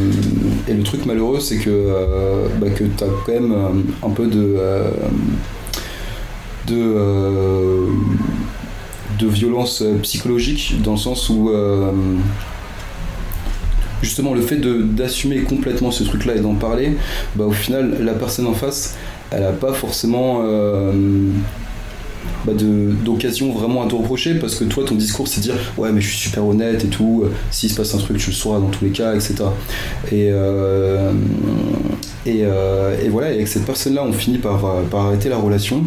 et 0.68 0.74
le 0.74 0.84
truc 0.84 1.06
malheureux, 1.06 1.40
c'est 1.40 1.58
que, 1.58 1.70
euh, 1.70 2.48
bah, 2.60 2.70
que 2.72 2.84
tu 2.84 3.04
as 3.04 3.08
quand 3.26 3.32
même 3.34 3.52
euh, 3.52 4.06
un 4.08 4.10
peu 4.10 4.26
de. 4.28 4.56
euh, 4.58 4.90
de. 6.68 6.76
euh, 6.76 7.86
de 9.20 9.28
violence 9.28 9.82
euh, 9.84 9.96
psychologique, 10.02 10.76
dans 10.84 10.94
le 10.94 10.98
sens 10.98 11.30
où. 11.30 11.50
euh, 11.52 11.92
justement 14.02 14.34
le 14.34 14.42
fait 14.42 14.58
de- 14.58 14.82
d'assumer 14.82 15.42
complètement 15.44 15.92
ce 15.92 16.04
truc-là 16.04 16.36
et 16.36 16.40
d'en 16.40 16.56
parler, 16.56 16.98
bah, 17.36 17.46
au 17.46 17.52
final, 17.52 17.98
la 18.04 18.14
personne 18.14 18.48
en 18.48 18.54
face, 18.54 18.96
elle 19.32 19.44
a 19.44 19.52
pas 19.52 19.74
forcément 19.74 20.42
euh, 20.44 20.92
bah, 22.46 22.54
d'occasion 22.56 23.52
vraiment 23.54 23.84
à 23.84 23.88
te 23.88 23.96
reprocher 23.96 24.36
parce 24.36 24.56
que 24.56 24.64
toi, 24.66 24.84
ton 24.86 24.96
discours, 24.96 25.28
c'est 25.28 25.42
dire 25.42 25.56
ouais, 25.78 25.92
mais 25.92 26.02
je 26.02 26.08
suis 26.10 26.18
super 26.18 26.46
honnête 26.46 26.84
et 26.84 26.88
tout. 26.88 27.24
euh, 27.26 27.32
S'il 27.52 27.70
se 27.70 27.76
passe 27.76 27.94
un 27.96 27.98
truc, 28.00 28.18
tu 28.18 28.30
le 28.30 28.36
sauras 28.36 28.60
dans 28.60 28.68
tous 28.70 28.84
les 28.86 28.92
cas, 28.92 29.14
etc. 29.16 29.36
Et, 30.12 30.30
euh, 30.32 31.12
et, 32.26 32.42
euh, 32.44 32.96
et 33.04 33.10
voilà, 33.10 33.32
et 33.32 33.36
avec 33.36 33.48
cette 33.48 33.66
personne-là, 33.66 34.04
on 34.06 34.14
finit 34.14 34.38
par, 34.38 34.60
par 34.90 35.08
arrêter 35.08 35.30
la 35.30 35.38
relation 35.38 35.84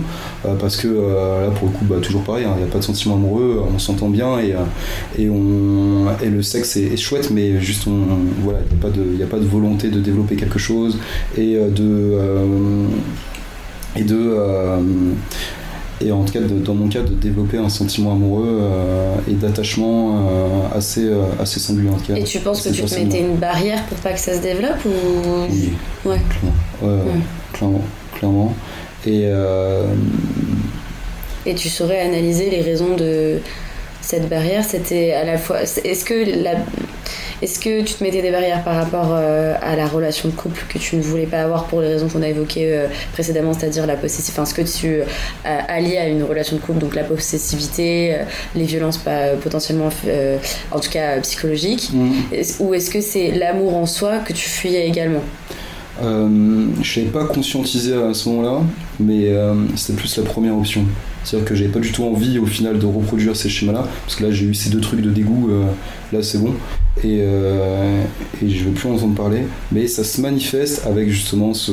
parce 0.61 0.77
que 0.77 0.87
là, 0.89 1.51
pour 1.59 1.69
le 1.69 1.75
coup, 1.75 1.85
bah, 1.85 1.97
toujours 2.03 2.23
pareil, 2.23 2.47
il 2.57 2.59
n'y 2.63 2.69
a 2.69 2.71
pas 2.71 2.79
de 2.79 2.85
sentiment 2.85 3.15
amoureux, 3.15 3.63
on 3.75 3.79
s'entend 3.79 4.09
bien 4.11 4.39
et, 4.39 4.55
et, 5.19 5.29
on, 5.31 6.07
et 6.23 6.29
le 6.29 6.43
sexe 6.43 6.77
est, 6.77 6.97
chouette, 6.97 7.31
mais 7.33 7.61
juste, 7.61 7.87
on, 7.87 7.99
voilà, 8.43 8.59
il 8.71 8.77
n'y 8.77 8.83
a, 8.83 8.83
pas 8.83 8.91
de- 8.91 9.25
a 9.25 9.27
pas 9.27 9.39
de 9.39 9.47
volonté 9.49 9.89
de 9.89 10.01
développer 10.01 10.37
quelque 10.37 10.59
chose 10.59 10.99
et 11.37 11.55
de. 11.57 12.17
et 13.97 14.03
de. 14.05 14.37
Et 16.01 16.13
en 16.13 16.25
tout 16.25 16.33
cas, 16.33 16.41
de- 16.41 16.59
dans 16.65 16.75
mon 16.75 16.89
cas, 16.89 17.01
de 17.03 17.15
développer 17.15 17.59
un 17.59 17.69
sentiment 17.69 18.13
amoureux 18.13 18.59
euh, 18.61 19.15
et 19.29 19.33
d'attachement 19.33 20.29
euh, 20.29 20.77
assez, 20.77 21.05
euh, 21.05 21.23
assez 21.41 21.59
singulier 21.61 21.89
en 21.91 21.95
tout 21.99 22.13
cas. 22.13 22.17
Et 22.17 22.25
tu 22.25 22.39
penses 22.41 22.63
que 22.63 22.69
tu 22.71 22.83
te 22.83 22.95
mettais 22.99 23.21
une 23.21 23.37
barrière 23.37 23.83
pour 23.85 23.97
pas 23.99 24.13
que 24.13 24.21
ça 24.21 24.35
se 24.37 24.43
développe 24.43 24.85
ou 24.85 24.91
Oui, 25.51 25.73
Ouais. 26.05 26.19
clairement. 26.29 26.57
Ouais, 26.83 27.03
ouais, 27.13 27.21
clairement, 27.53 27.85
clairement. 28.15 28.55
Et 29.07 29.23
euh, 29.27 29.85
Et 31.47 31.55
tu 31.55 31.69
saurais 31.69 32.01
analyser 32.01 32.51
les 32.51 32.61
raisons 32.61 32.97
de 32.97 33.39
cette 34.01 34.29
barrière 34.29 34.65
C'était 34.65 35.13
à 35.13 35.25
la 35.25 35.39
fois. 35.39 35.63
Est-ce 35.63 36.05
que 36.05 36.43
la. 36.43 36.53
Est-ce 37.43 37.59
que 37.61 37.83
tu 37.83 37.95
te 37.95 38.03
mettais 38.05 38.23
des 38.23 38.31
barrières 38.31 38.65
par 38.65 38.77
rapport 38.77 39.09
euh, 39.13 39.55
à 39.63 39.77
la 39.77 39.87
relation 39.87 40.29
de 40.29 40.35
couple 40.35 40.63
que 40.69 40.79
tu 40.79 40.97
ne 40.97 41.03
voulais 41.03 41.27
pas 41.27 41.43
avoir 41.43 41.65
pour 41.67 41.81
les 41.83 41.89
raisons 41.89 42.09
qu'on 42.09 42.23
a 42.23 42.29
évoquées 42.29 42.73
euh, 42.75 42.87
précédemment, 43.13 43.53
c'est-à-dire 43.53 43.87
la 43.87 43.97
possessivité, 43.97 44.33
enfin 44.41 44.47
ce 44.47 44.55
que 44.55 44.63
tu 44.63 44.89
euh, 45.01 45.03
allié 45.45 45.99
à 45.99 46.09
une 46.09 46.23
relation 46.23 46.57
de 46.57 46.61
couple, 46.63 46.79
donc 46.79 46.95
la 46.95 47.05
possessivité, 47.05 48.17
les 48.55 48.65
violences 48.65 48.99
pas, 48.99 49.31
potentiellement, 49.43 49.89
euh, 50.07 50.39
en 50.71 50.81
tout 50.81 50.91
cas 50.91 51.19
psychologiques, 51.21 51.91
Est-ce- 52.33 52.63
ou 52.63 52.75
est-ce 52.75 52.91
que 52.91 53.01
c'est 53.01 53.31
l'amour 53.33 53.77
en 53.77 53.87
soi 53.87 54.19
que 54.19 54.33
tu 54.33 54.49
fuyais 54.49 54.87
également? 54.89 55.23
Euh, 56.03 56.67
je 56.83 57.01
n'avais 57.01 57.11
pas 57.13 57.25
conscientisé 57.25 57.95
à 57.95 58.13
ce 58.13 58.29
moment-là, 58.29 58.61
mais 59.01 59.29
euh, 59.31 59.55
c'était 59.77 59.99
plus 59.99 60.17
la 60.19 60.25
première 60.25 60.57
option. 60.57 60.85
C'est-à-dire 61.25 61.49
que 61.49 61.55
j'avais 61.55 61.71
pas 61.71 61.81
du 61.81 61.91
tout 61.91 62.05
envie 62.05 62.39
au 62.39 62.47
final 62.47 62.79
de 62.79 62.87
reproduire 62.87 63.35
ces 63.35 63.49
schémas-là, 63.49 63.85
parce 64.05 64.17
que 64.17 64.25
là 64.25 64.31
j'ai 64.31 64.45
eu 64.45 64.55
ces 64.55 64.71
deux 64.71 64.81
trucs 64.81 65.01
de 65.01 65.11
dégoût, 65.11 65.49
euh, 65.51 65.65
là 66.13 66.23
c'est 66.23 66.39
bon, 66.39 66.53
et, 67.05 67.19
euh, 67.21 68.03
et 68.43 68.49
je 68.49 68.65
vais 68.65 68.71
plus 68.71 68.89
en 68.89 68.95
entendre 68.95 69.15
parler, 69.15 69.43
mais 69.71 69.87
ça 69.87 70.03
se 70.03 70.21
manifeste 70.21 70.87
avec 70.87 71.09
justement 71.11 71.53
ce, 71.53 71.73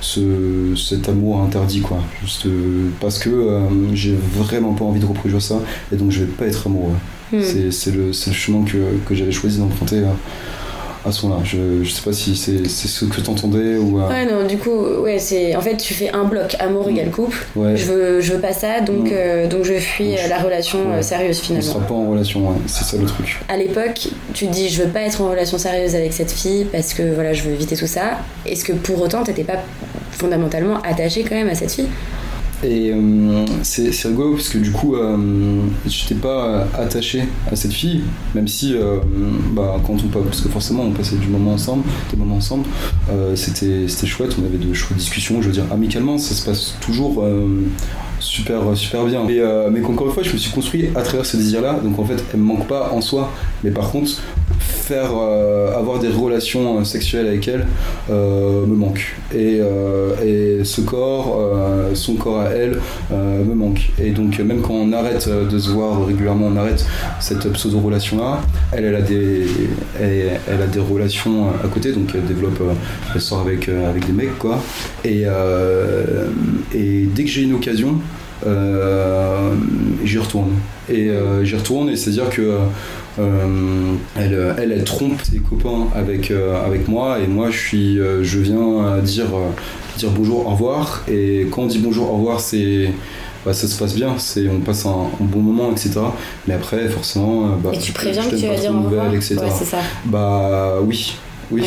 ce, 0.00 0.74
cet 0.76 1.08
amour 1.08 1.42
interdit, 1.42 1.80
quoi. 1.80 1.98
Juste 2.22 2.46
euh, 2.46 2.88
parce 3.00 3.18
que 3.18 3.28
euh, 3.28 3.60
j'ai 3.94 4.16
vraiment 4.34 4.72
pas 4.72 4.84
envie 4.84 5.00
de 5.00 5.06
reproduire 5.06 5.42
ça, 5.42 5.60
et 5.92 5.96
donc 5.96 6.10
je 6.10 6.20
vais 6.20 6.30
pas 6.32 6.46
être 6.46 6.66
amoureux. 6.66 6.96
Hmm. 7.30 7.42
C'est 7.70 7.90
le, 7.94 8.06
le 8.06 8.12
chemin 8.12 8.64
que, 8.64 8.78
que 9.06 9.14
j'avais 9.14 9.32
choisi 9.32 9.58
d'emprunter 9.58 10.02
à 11.06 11.12
ce 11.12 11.24
moment-là. 11.26 11.44
Je, 11.44 11.82
je 11.84 11.90
sais 11.90 12.02
pas 12.02 12.12
si 12.12 12.36
c'est 12.36 12.66
ce 12.68 13.04
que 13.04 13.20
t'entendais 13.20 13.76
ou. 13.76 14.00
euh, 14.00 14.08
Ouais, 14.08 14.26
non, 14.26 14.46
du 14.46 14.56
coup, 14.58 14.70
ouais, 15.02 15.18
c'est. 15.18 15.54
En 15.56 15.60
fait, 15.60 15.76
tu 15.76 15.94
fais 15.94 16.10
un 16.10 16.24
bloc 16.24 16.56
amour 16.58 16.86
Mm. 16.86 16.90
égale 16.90 17.10
couple. 17.10 17.36
ouais. 17.56 17.76
Je 17.76 17.84
veux, 17.86 18.20
je 18.20 18.32
veux 18.34 18.40
pas 18.40 18.52
ça, 18.52 18.80
donc, 18.80 19.06
Mm. 19.06 19.12
euh, 19.12 19.46
donc 19.48 19.64
je 19.64 19.74
fuis 19.74 20.10
Donc, 20.10 20.18
euh, 20.24 20.28
la 20.28 20.38
relation 20.38 20.78
euh, 20.92 20.96
ouais. 20.96 21.02
sérieuse 21.02 21.38
On 21.40 21.44
finalement. 21.44 21.68
sera 21.72 21.80
pas 21.86 21.94
en 21.94 22.10
relation, 22.10 22.48
ouais. 22.48 22.56
c'est 22.66 22.84
ça 22.84 22.96
le 22.96 23.06
truc. 23.06 23.38
À 23.48 23.56
l'époque, 23.56 24.08
tu 24.34 24.46
te 24.46 24.52
dis 24.52 24.68
je 24.68 24.82
veux 24.82 24.88
pas 24.90 25.00
être 25.02 25.20
en 25.20 25.30
relation 25.30 25.58
sérieuse 25.58 25.94
avec 25.94 26.12
cette 26.12 26.30
fille 26.32 26.64
parce 26.70 26.94
que 26.94 27.14
voilà, 27.14 27.32
je 27.32 27.42
veux 27.44 27.52
éviter 27.52 27.76
tout 27.76 27.86
ça. 27.86 28.18
Est-ce 28.46 28.64
que 28.64 28.72
pour 28.72 29.00
autant 29.00 29.22
t'étais 29.24 29.44
pas 29.44 29.58
fondamentalement 30.12 30.80
attaché 30.82 31.22
quand 31.22 31.34
même 31.34 31.48
à 31.48 31.54
cette 31.54 31.72
fille? 31.72 31.88
Et 32.64 32.90
euh, 32.92 33.44
c'est 33.62 33.92
rigolo 34.08 34.32
parce 34.34 34.48
que 34.48 34.58
du 34.58 34.72
coup, 34.72 34.96
euh, 34.96 35.16
j'étais 35.86 36.16
pas 36.16 36.66
attaché 36.76 37.22
à 37.48 37.54
cette 37.54 37.72
fille, 37.72 38.02
même 38.34 38.48
si, 38.48 38.74
euh, 38.74 38.96
bah, 39.52 39.80
quand 39.86 39.94
on 40.04 40.08
pa- 40.08 40.18
parce 40.24 40.40
que 40.40 40.48
forcément 40.48 40.82
on 40.82 40.90
passait 40.90 41.14
du 41.16 41.28
moment 41.28 41.52
ensemble, 41.52 41.84
des 42.10 42.16
moments 42.16 42.34
ensemble, 42.36 42.64
euh, 43.10 43.36
c'était 43.36 43.86
chouette, 44.06 44.34
on 44.42 44.44
avait 44.44 44.58
de 44.58 44.74
chouettes 44.74 44.98
discussions, 44.98 45.40
je 45.40 45.46
veux 45.46 45.52
dire, 45.52 45.66
amicalement, 45.70 46.18
ça 46.18 46.34
se 46.34 46.44
passe 46.44 46.74
toujours 46.80 47.24
super, 48.20 48.60
super 48.74 49.04
bien. 49.04 49.24
Mais, 49.26 49.38
euh, 49.38 49.70
mais 49.70 49.80
qu'encore 49.80 50.08
une 50.08 50.12
fois, 50.12 50.22
je 50.22 50.32
me 50.32 50.38
suis 50.38 50.50
construit 50.50 50.90
à 50.94 51.02
travers 51.02 51.26
ce 51.26 51.36
désir-là, 51.36 51.78
donc 51.82 51.98
en 51.98 52.04
fait, 52.04 52.22
elle 52.32 52.40
me 52.40 52.44
manque 52.44 52.66
pas 52.66 52.90
en 52.92 53.00
soi, 53.00 53.30
mais 53.64 53.70
par 53.70 53.90
contre, 53.90 54.20
faire 54.88 55.10
euh, 55.14 55.76
avoir 55.76 55.98
des 55.98 56.08
relations 56.08 56.80
euh, 56.80 56.84
sexuelles 56.84 57.26
avec 57.26 57.46
elle 57.46 57.66
euh, 58.10 58.64
me 58.66 58.74
manque. 58.74 59.14
Et, 59.34 59.60
et 60.24 60.64
ce 60.64 60.80
corps 60.80 61.38
son 61.92 62.14
corps 62.14 62.40
à 62.40 62.48
elle 62.50 62.78
me 63.10 63.54
manque. 63.54 63.90
Et 64.02 64.10
donc 64.10 64.38
même 64.38 64.62
quand 64.62 64.72
on 64.72 64.92
arrête 64.92 65.28
de 65.28 65.58
se 65.58 65.70
voir 65.70 66.06
régulièrement 66.06 66.46
on 66.46 66.56
arrête 66.56 66.86
cette 67.20 67.52
pseudo 67.52 67.78
relation 67.78 68.16
là 68.18 68.40
elle 68.72 68.86
elle 68.86 68.94
a 68.94 69.02
des 69.02 69.46
elle, 70.00 70.62
a 70.62 70.66
des 70.66 70.80
relations 70.80 71.48
à 71.62 71.68
côté. 71.68 71.92
Donc 71.92 72.12
elle 72.14 72.24
développe 72.24 72.62
elle 73.14 73.20
sort 73.20 73.40
avec 73.40 73.68
avec 73.68 74.06
des 74.06 74.12
mecs 74.12 74.38
quoi. 74.38 74.58
Et 75.04 75.24
et 76.74 77.08
dès 77.14 77.24
que 77.24 77.30
j'ai 77.30 77.42
une 77.42 77.54
occasion 77.54 77.96
j'y 80.04 80.18
retourne 80.18 80.52
et 80.88 81.08
euh, 81.10 81.44
j'y 81.44 81.56
retourne 81.56 81.88
et 81.90 81.96
c'est 81.96 82.10
à 82.10 82.12
dire 82.12 82.30
que 82.30 82.56
euh, 83.18 83.94
elle, 84.16 84.34
euh, 84.34 84.52
elle, 84.58 84.72
elle 84.72 84.84
trompe 84.84 85.20
ses 85.22 85.38
copains 85.38 85.88
avec, 85.94 86.30
euh, 86.30 86.64
avec 86.64 86.88
moi 86.88 87.18
et 87.18 87.26
moi 87.26 87.50
je 87.50 87.58
suis 87.58 87.98
euh, 88.00 88.22
je 88.22 88.38
viens 88.38 88.56
euh, 88.84 89.00
dire, 89.00 89.26
euh, 89.34 89.48
dire 89.96 90.10
bonjour 90.10 90.46
au 90.46 90.50
revoir 90.50 91.02
et 91.10 91.46
quand 91.50 91.62
on 91.62 91.66
dit 91.66 91.78
bonjour 91.78 92.12
au 92.12 92.16
revoir 92.18 92.40
c'est 92.40 92.90
bah, 93.44 93.52
ça 93.52 93.66
se 93.66 93.78
passe 93.78 93.94
bien 93.94 94.14
c'est 94.18 94.48
on 94.48 94.60
passe 94.60 94.86
un, 94.86 94.90
un 95.20 95.24
bon 95.24 95.40
moment 95.40 95.70
etc 95.72 96.00
mais 96.46 96.54
après 96.54 96.88
forcément 96.88 97.46
euh, 97.46 97.48
bah, 97.62 97.70
Et 97.74 97.78
tu 97.78 97.92
préviens 97.92 98.22
je 98.22 98.30
que 98.30 98.36
tu 98.36 98.46
vas 98.46 98.54
dire 98.56 98.72
nouvelles, 98.72 99.14
etc. 99.14 99.36
Ouais, 99.40 99.50
c'est 99.56 99.64
ça. 99.64 99.78
bah 100.04 100.74
oui 100.84 101.16
oui 101.50 101.62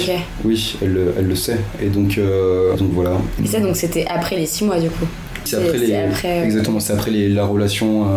oui 0.45 0.75
elle, 0.81 0.97
elle 1.17 1.27
le 1.27 1.35
sait 1.35 1.57
et 1.81 1.87
donc 1.87 2.17
euh, 2.17 2.75
donc 2.77 2.91
voilà 2.93 3.17
Et 3.43 3.47
ça, 3.47 3.59
donc 3.59 3.75
c'était 3.75 4.05
après 4.07 4.35
les 4.37 4.45
six 4.45 4.63
mois 4.63 4.79
du 4.79 4.89
coup. 4.89 5.05
C'est 5.43 5.57
après 5.57 5.77
les 5.77 5.95
après, 5.95 6.43
exactement 6.43 6.79
c'est 6.79 6.93
après 6.93 7.11
les, 7.11 7.29
la 7.29 7.45
relation 7.45 8.03
euh, 8.03 8.07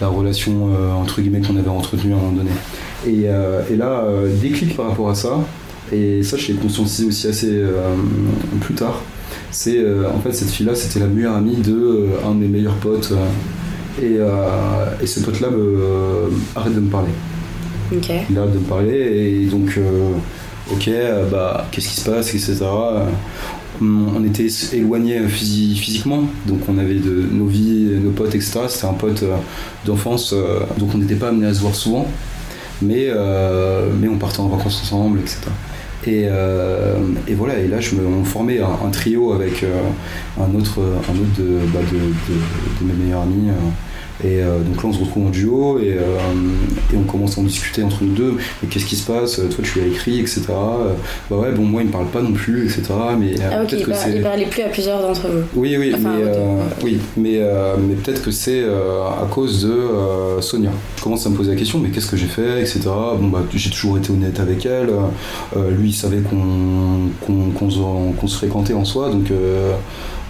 la 0.00 0.08
relation 0.08 0.70
euh, 0.74 0.92
entre 0.92 1.20
guillemets 1.20 1.40
qu'on 1.40 1.56
avait 1.56 1.68
entretenue 1.68 2.12
à 2.12 2.16
un 2.16 2.20
moment 2.20 2.32
donné. 2.32 2.50
Et, 3.06 3.22
euh, 3.26 3.62
et 3.70 3.76
là 3.76 4.04
déclic 4.40 4.76
par 4.76 4.88
rapport 4.88 5.10
à 5.10 5.14
ça 5.14 5.38
et 5.92 6.22
ça 6.22 6.36
je 6.36 6.48
l'ai 6.48 6.54
conscientisé 6.54 7.04
aussi 7.06 7.26
assez 7.28 7.62
plus 8.60 8.74
tard 8.74 9.02
c'est 9.52 9.78
euh, 9.78 10.04
en 10.12 10.18
fait 10.20 10.32
cette 10.32 10.50
fille 10.50 10.66
là 10.66 10.74
c'était 10.74 10.98
la 10.98 11.06
meilleure 11.06 11.36
amie 11.36 11.56
de 11.56 11.72
euh, 11.72 12.06
un 12.26 12.34
de 12.34 12.40
mes 12.40 12.48
meilleurs 12.48 12.74
potes 12.76 13.12
euh, 13.12 14.96
et, 14.98 15.02
et 15.02 15.06
ce 15.06 15.20
pote 15.20 15.40
là 15.40 15.50
me 15.50 16.30
arrête 16.56 16.74
de 16.74 16.80
me 16.80 16.90
parler. 16.90 17.10
Il 18.30 18.38
arrête 18.38 18.52
de 18.54 18.58
me 18.58 18.64
parler 18.64 19.42
et 19.42 19.46
donc 19.46 19.78
ok 20.72 20.90
bah 21.30 21.66
qu'est-ce 21.70 21.88
qui 21.88 22.00
se 22.00 22.10
passe 22.10 22.34
etc 22.34 22.64
on 23.82 24.24
était 24.24 24.48
éloignés 24.72 25.20
physi- 25.26 25.76
physiquement. 25.76 26.24
Donc 26.46 26.60
on 26.68 26.78
avait 26.78 26.94
nos 26.94 27.46
vies 27.46 27.98
nos 28.02 28.10
potes 28.10 28.34
etc 28.34 28.60
c'était 28.68 28.86
un 28.86 28.94
pote 28.94 29.22
euh, 29.22 29.36
d'enfance 29.84 30.32
euh, 30.32 30.60
donc 30.78 30.90
on 30.94 30.98
n'était 30.98 31.16
pas 31.16 31.28
amené 31.28 31.46
à 31.46 31.54
se 31.54 31.60
voir 31.60 31.74
souvent. 31.74 32.06
Mais 32.80 33.06
euh, 33.08 33.88
on 34.10 34.16
partait 34.18 34.40
en 34.40 34.48
vacances 34.48 34.80
ensemble 34.82 35.20
etc 35.20 35.38
et, 36.04 36.24
euh, 36.26 36.96
voilà. 37.36 37.58
Et 37.58 37.68
là 37.68 37.78
on 38.20 38.24
formait 38.24 38.60
un, 38.60 38.90
trio 38.90 39.32
avec 39.32 39.62
euh, 39.62 39.80
un 40.40 40.54
autre 40.54 40.80
bah, 41.72 41.80
de, 41.92 42.84
mes 42.84 42.92
meilleurs 42.92 43.22
amis 43.22 43.50
euh, 43.50 43.52
et 44.24 44.42
euh, 44.42 44.58
donc 44.60 44.82
là, 44.82 44.88
on 44.88 44.92
se 44.92 45.00
retrouve 45.00 45.26
en 45.26 45.30
duo 45.30 45.78
et, 45.78 45.94
euh, 45.98 46.00
et 46.92 46.96
on 46.96 47.02
commence 47.02 47.38
à 47.38 47.40
en 47.40 47.44
discuter 47.44 47.82
entre 47.82 48.04
nous 48.04 48.12
deux. 48.14 48.36
Mais 48.62 48.68
qu'est-ce 48.68 48.86
qui 48.86 48.96
se 48.96 49.06
passe? 49.10 49.36
Toi, 49.36 49.64
tu 49.64 49.80
as 49.80 49.86
écrit, 49.86 50.20
etc. 50.20 50.42
Euh, 50.50 50.92
Bah 51.30 51.36
ouais, 51.36 51.52
bon, 51.52 51.62
moi, 51.64 51.82
il 51.82 51.88
me 51.88 51.92
parle 51.92 52.06
pas 52.06 52.22
non 52.22 52.32
plus, 52.32 52.64
etc. 52.64 52.84
Mais 53.18 53.34
euh, 53.40 53.50
Ah 53.52 53.62
ok, 53.62 53.72
il, 53.72 53.94
c'est. 53.94 54.12
il 54.16 54.22
parlait 54.22 54.46
plus 54.46 54.62
à 54.62 54.68
plusieurs 54.68 55.00
d'entre 55.02 55.28
vous. 55.28 55.42
Oui, 55.54 55.76
oui, 55.78 55.92
Enfin, 55.94 56.14
mais, 56.16 56.24
euh, 56.24 56.56
oui, 56.82 56.98
mais, 57.16 57.38
euh, 57.40 57.76
mais 57.78 57.94
peut-être 57.94 58.22
que 58.22 58.30
c'est 58.30 58.62
euh, 58.62 59.02
à 59.04 59.26
cause 59.30 59.64
de 59.64 59.70
euh, 59.72 60.40
Sonia. 60.40 60.70
Je 60.96 61.02
commence 61.02 61.26
à 61.26 61.30
me 61.30 61.36
poser 61.36 61.50
la 61.50 61.56
question, 61.56 61.78
mais 61.78 61.90
qu'est-ce 61.90 62.10
que 62.10 62.16
j'ai 62.16 62.26
fait, 62.26 62.60
etc. 62.60 62.80
Bon, 62.84 63.28
bah, 63.28 63.42
j'ai 63.54 63.70
toujours 63.70 63.98
été 63.98 64.10
honnête 64.12 64.38
avec 64.40 64.64
elle. 64.66 64.90
Euh, 65.56 65.70
lui, 65.70 65.90
il 65.90 65.94
savait 65.94 66.20
qu'on 66.20 67.10
se, 68.28 68.36
fréquentait 68.36 68.74
en 68.74 68.84
soi, 68.84 69.10
donc 69.10 69.30
euh, 69.30 69.72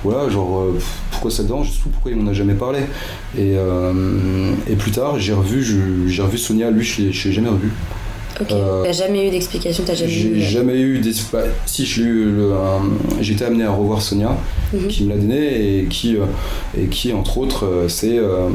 voilà, 0.05 0.29
genre, 0.29 0.61
euh, 0.61 0.79
pourquoi 1.11 1.31
ça 1.31 1.43
te 1.43 1.49
dérange 1.49 1.71
Surtout 1.71 1.91
pourquoi 1.91 2.11
il 2.13 2.17
m'en 2.19 2.31
a 2.31 2.35
jamais 2.35 2.55
parlé. 2.55 2.81
Et, 3.37 3.55
euh, 3.57 4.53
et 4.69 4.75
plus 4.77 4.91
tard, 4.91 5.19
j'ai 5.19 5.33
revu, 5.33 5.63
je- 5.63 6.07
j'ai 6.09 6.23
revu 6.23 6.39
Sonia, 6.39 6.71
lui, 6.71 6.83
je 6.85 7.11
je 7.13 7.29
l'ai 7.29 7.35
jamais 7.35 7.49
revu. 7.49 7.71
Euh, 8.51 8.83
T'as 8.85 8.93
jamais 8.93 9.29
eu 9.29 9.31
d'explication, 9.31 9.85
t'as 9.87 9.95
jamais 9.95 10.11
J'ai 10.11 10.29
eu. 10.29 10.41
jamais 10.41 10.81
eu 10.81 10.99
des. 10.99 11.13
bah, 11.33 11.41
si, 11.67 11.87
j'ai 11.87 12.03
eu 12.03 12.25
le. 12.31 12.53
un- 12.53 13.21
j'ai 13.21 13.35
été 13.35 13.45
amené 13.45 13.65
à 13.65 13.71
revoir 13.71 14.03
Sonia, 14.03 14.37
Mhm. 14.73 14.89
qui 14.89 15.05
me 15.05 15.11
l'a 15.11 15.17
donné 15.17 15.79
et 15.81 15.85
qui, 15.85 16.17
euh, 16.17 16.25
et 16.79 16.87
qui 16.87 17.13
entre 17.13 17.39
autres, 17.39 17.67
euh, 17.67 17.89
c'est 17.89 18.19
euh, 18.19 18.49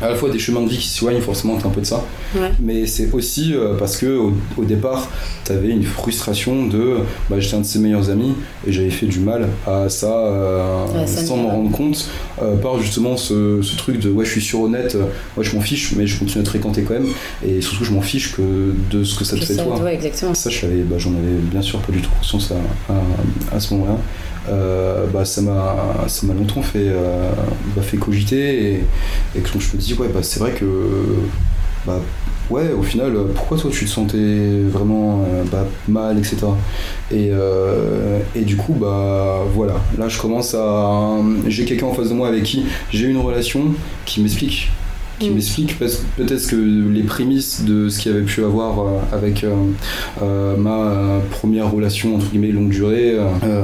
à 0.00 0.08
la 0.08 0.14
fois 0.14 0.30
des 0.30 0.38
chemins 0.38 0.62
de 0.62 0.68
vie 0.68 0.78
qui 0.78 0.88
se 0.88 0.98
soignent, 0.98 1.20
forcément, 1.20 1.56
t'as 1.60 1.68
un 1.68 1.72
peu 1.72 1.80
de 1.80 1.86
ça, 1.86 2.04
Ouais. 2.36 2.50
mais 2.60 2.86
c'est 2.86 3.12
aussi 3.12 3.52
euh, 3.54 3.74
parce 3.78 3.96
que 3.96 4.16
au, 4.16 4.32
au 4.56 4.64
départ, 4.64 5.08
t'avais 5.44 5.68
une 5.70 5.82
frustration 5.82 6.66
de. 6.66 6.98
Bah, 7.28 7.36
j'étais 7.40 7.56
un 7.56 7.60
de 7.60 7.64
ses 7.66 7.78
meilleurs 7.80 8.10
amis 8.10 8.32
et 8.66 8.72
j'avais 8.72 8.90
fait 8.90 9.06
du 9.06 9.18
mal 9.20 9.48
à 9.66 9.88
ça 9.88 10.06
euh, 10.16 10.84
Ouais, 10.94 11.06
ça 11.06 11.20
me 11.22 11.26
sans 11.26 11.36
m'en 11.36 11.48
rendre 11.50 11.70
compte, 11.72 12.08
euh, 12.40 12.56
par 12.56 12.80
justement 12.80 13.16
ce, 13.16 13.60
ce 13.62 13.76
truc 13.76 13.98
de 13.98 14.10
ouais, 14.10 14.24
je 14.24 14.30
suis 14.30 14.40
surhonnête, 14.40 14.94
euh, 14.94 15.04
ouais, 15.36 15.44
je 15.44 15.54
m'en 15.54 15.60
fiche, 15.62 15.94
mais 15.96 16.06
je 16.06 16.18
continue 16.18 16.40
à 16.40 16.44
te 16.44 16.48
fréquenter 16.50 16.82
quand 16.82 16.94
même, 16.94 17.08
et 17.46 17.60
surtout, 17.60 17.84
je 17.84 17.92
m'en 17.92 18.00
fiche 18.02 18.32
que 18.36 18.42
de 18.90 19.04
ce 19.04 19.18
que 19.18 19.24
ça 19.26 19.36
ouais, 19.84 19.94
exactement. 19.94 20.34
Ça, 20.34 20.50
je 20.50 20.58
savais, 20.60 20.82
bah, 20.82 20.96
j'en 20.98 21.10
avais 21.14 21.36
bien 21.40 21.62
sûr 21.62 21.80
pas 21.80 21.92
du 21.92 22.00
tout 22.00 22.10
conscience 22.18 22.52
à, 22.52 22.92
à- 22.92 23.56
à 23.56 23.60
ce 23.60 23.74
moment-là. 23.74 23.96
Euh, 24.48 25.06
bah, 25.12 25.24
ça 25.24 25.40
m'a 25.42 26.04
ça 26.06 26.24
m'a 26.26 26.34
longtemps 26.34 26.62
fait, 26.62 26.78
euh, 26.88 27.30
bah, 27.74 27.82
fait 27.82 27.96
cogiter 27.96 28.74
et, 28.74 28.84
et 29.36 29.40
que 29.40 29.48
je 29.58 29.76
me 29.76 29.80
dis, 29.80 29.94
ouais, 29.94 30.08
bah, 30.14 30.20
c'est 30.22 30.38
vrai 30.38 30.52
que, 30.52 30.64
bah, 31.84 31.98
ouais, 32.50 32.70
au 32.72 32.82
final, 32.82 33.12
pourquoi 33.34 33.58
toi 33.58 33.70
tu 33.72 33.84
te 33.86 33.90
sentais 33.90 34.60
vraiment 34.70 35.24
euh, 35.28 35.42
bah, 35.50 35.66
mal, 35.88 36.16
etc. 36.18 36.36
Et, 37.10 37.30
et 38.36 38.42
du 38.42 38.56
coup, 38.56 38.74
bah 38.74 39.40
voilà, 39.54 39.74
là 39.98 40.08
je 40.08 40.18
commence 40.20 40.54
à. 40.54 41.16
J'ai 41.48 41.64
quelqu'un 41.64 41.86
en 41.86 41.94
face 41.94 42.08
de 42.08 42.14
moi 42.14 42.28
avec 42.28 42.44
qui 42.44 42.66
j'ai 42.92 43.06
une 43.06 43.18
relation 43.18 43.62
qui 44.04 44.20
m'explique 44.20 44.70
qui 45.18 45.30
Mm. 45.30 45.34
m'explique 45.34 45.78
peut-être 45.78 46.46
que 46.46 46.56
les 46.56 47.02
prémices 47.02 47.62
de 47.64 47.88
ce 47.88 47.98
qu'il 47.98 48.12
y 48.12 48.14
avait 48.14 48.24
pu 48.24 48.44
avoir 48.44 48.80
euh, 48.80 48.98
avec 49.12 49.44
euh, 49.44 49.54
euh, 50.22 50.56
ma 50.56 51.20
première 51.30 51.70
relation 51.72 52.16
entre 52.16 52.26
guillemets 52.30 52.52
longue 52.52 52.68
durée 52.70 53.14
euh, 53.16 53.62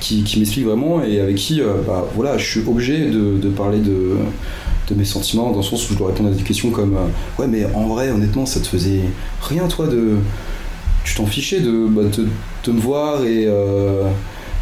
qui, 0.00 0.22
qui 0.24 0.38
m'explique 0.38 0.66
vraiment 0.66 1.02
et 1.02 1.20
avec 1.20 1.36
qui 1.36 1.60
euh, 1.60 1.74
bah, 1.86 2.06
voilà 2.14 2.36
je 2.38 2.44
suis 2.46 2.60
obligé 2.68 3.10
de, 3.10 3.38
de 3.38 3.48
parler 3.48 3.78
de 3.78 4.16
de 4.90 4.94
mes 4.96 5.04
sentiments 5.04 5.50
dans 5.52 5.58
le 5.58 5.62
sens 5.62 5.88
où 5.88 5.92
je 5.92 5.98
dois 5.98 6.08
répondre 6.08 6.28
à 6.30 6.32
des 6.32 6.42
questions 6.42 6.70
comme 6.70 6.96
ouais 7.38 7.46
mais 7.46 7.66
en 7.74 7.86
vrai 7.86 8.10
honnêtement 8.10 8.46
ça 8.46 8.60
te 8.60 8.66
faisait 8.66 9.02
rien 9.48 9.68
toi 9.68 9.86
de 9.86 10.16
tu 11.04 11.14
t'en 11.14 11.26
fichais 11.26 11.60
de, 11.60 11.86
bah, 11.88 12.02
de, 12.16 12.26
de 12.64 12.72
me 12.72 12.80
voir 12.80 13.24
et 13.24 13.44
euh, 13.46 14.02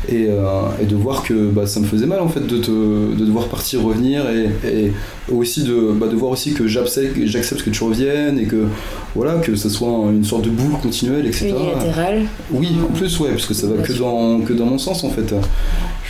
et, 0.09 0.27
euh, 0.29 0.43
et 0.81 0.87
de 0.87 0.97
voir 0.97 1.23
que 1.23 1.35
bah, 1.49 1.67
ça 1.67 1.79
me 1.81 1.85
faisait 1.85 2.07
mal 2.07 2.21
en 2.21 2.29
fait 2.29 2.47
de, 2.47 2.57
te, 2.59 2.71
de 2.71 3.25
devoir 3.25 3.47
partir 3.49 3.83
revenir 3.83 4.25
et, 4.31 4.49
et 4.69 4.93
aussi 5.31 5.63
de, 5.63 5.93
bah, 5.93 6.07
de 6.09 6.17
voir 6.17 6.33
aussi 6.33 6.55
que 6.55 6.67
j'accepte 6.67 7.63
que 7.63 7.71
tu 7.71 7.85
reviennes 7.85 8.39
et 8.39 8.45
que 8.47 8.67
voilà 9.15 9.35
que 9.35 9.55
ça 9.57 9.69
soit 9.69 9.89
une 10.11 10.25
sorte 10.25 10.43
de 10.43 10.51
boule 10.51 10.79
continuelle 10.81 11.27
etc 11.27 11.51
Unilatéral. 11.51 12.23
oui 12.51 12.71
en 12.83 12.93
plus 12.93 13.21
ouais 13.21 13.31
parce 13.31 13.47
que 13.47 13.55
ça 13.55 13.67
va 13.67 13.83
que 13.83 13.93
dans, 13.93 14.41
que 14.41 14.53
dans 14.53 14.67
mon 14.67 14.79
sens 14.79 15.05
en 15.05 15.11
fait 15.11 15.35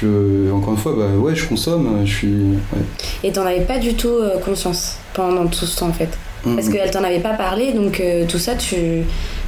je, 0.01 0.51
encore 0.53 0.73
une 0.75 0.79
fois 0.79 0.95
bah 0.97 1.09
ouais 1.19 1.35
je 1.35 1.47
consomme 1.47 2.03
je 2.05 2.13
suis 2.15 2.29
ouais. 2.29 2.83
Et 3.25 3.33
t'en 3.33 3.45
avais 3.45 3.63
pas 3.63 3.79
du 3.79 3.95
tout 3.95 4.09
euh, 4.09 4.39
conscience 4.39 4.97
pendant 5.15 5.47
tout 5.47 5.67
ce 5.67 5.79
temps 5.79 5.89
en 5.89 5.93
fait. 5.93 6.09
Parce 6.43 6.69
Mm. 6.69 6.73
qu'elle 6.73 6.91
t'en 6.91 7.05
avait 7.05 7.19
pas 7.21 7.35
parlé, 7.35 7.73
donc 7.75 8.01
euh, 8.01 8.25
tout 8.27 8.39
ça, 8.39 8.55
tu 8.55 8.75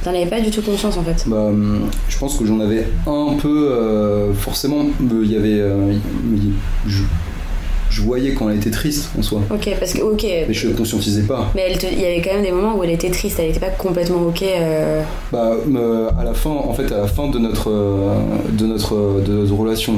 t'en 0.03 0.11
avais 0.11 0.25
pas 0.25 0.41
du 0.41 0.51
tout 0.51 0.61
conscience 0.61 0.97
en 0.97 1.03
fait. 1.03 1.23
Bah, 1.27 1.37
hum, 1.37 1.89
je 2.09 2.17
pense 2.17 2.37
que 2.37 2.45
j'en 2.45 2.59
avais 2.59 2.87
un 3.07 3.33
peu. 3.41 3.69
euh, 3.71 4.33
forcément, 4.33 4.85
il 4.99 5.31
y 5.31 5.35
avait. 5.37 5.59
euh, 5.59 5.93
je, 6.87 7.03
je 7.89 8.01
voyais 8.01 8.33
quand 8.33 8.49
elle 8.49 8.57
était 8.57 8.71
triste 8.71 9.09
en 9.19 9.21
soi. 9.21 9.41
Ok, 9.51 9.69
parce 9.79 9.93
que, 9.93 10.01
ok. 10.01 10.23
Mais 10.47 10.53
je 10.53 10.69
ne 10.69 10.73
conscientisais 10.73 11.21
pas. 11.23 11.51
Mais 11.53 11.71
il 11.93 12.01
y 12.01 12.05
avait 12.05 12.21
quand 12.23 12.33
même 12.33 12.41
des 12.43 12.51
moments 12.51 12.75
où 12.75 12.83
elle 12.83 12.89
était 12.89 13.11
triste, 13.11 13.37
elle 13.39 13.51
était 13.51 13.59
pas 13.59 13.69
complètement 13.69 14.19
ok. 14.27 14.41
euh, 14.41 15.03
Bah, 15.31 15.51
euh, 15.75 16.09
à 16.19 16.23
la 16.23 16.33
fin, 16.33 16.49
en 16.49 16.73
fait, 16.73 16.91
à 16.91 16.97
la 16.97 17.07
fin 17.07 17.27
de 17.29 17.37
notre, 17.37 17.69
de 18.51 18.65
notre, 18.65 19.21
de 19.23 19.33
notre 19.33 19.53
relation, 19.53 19.93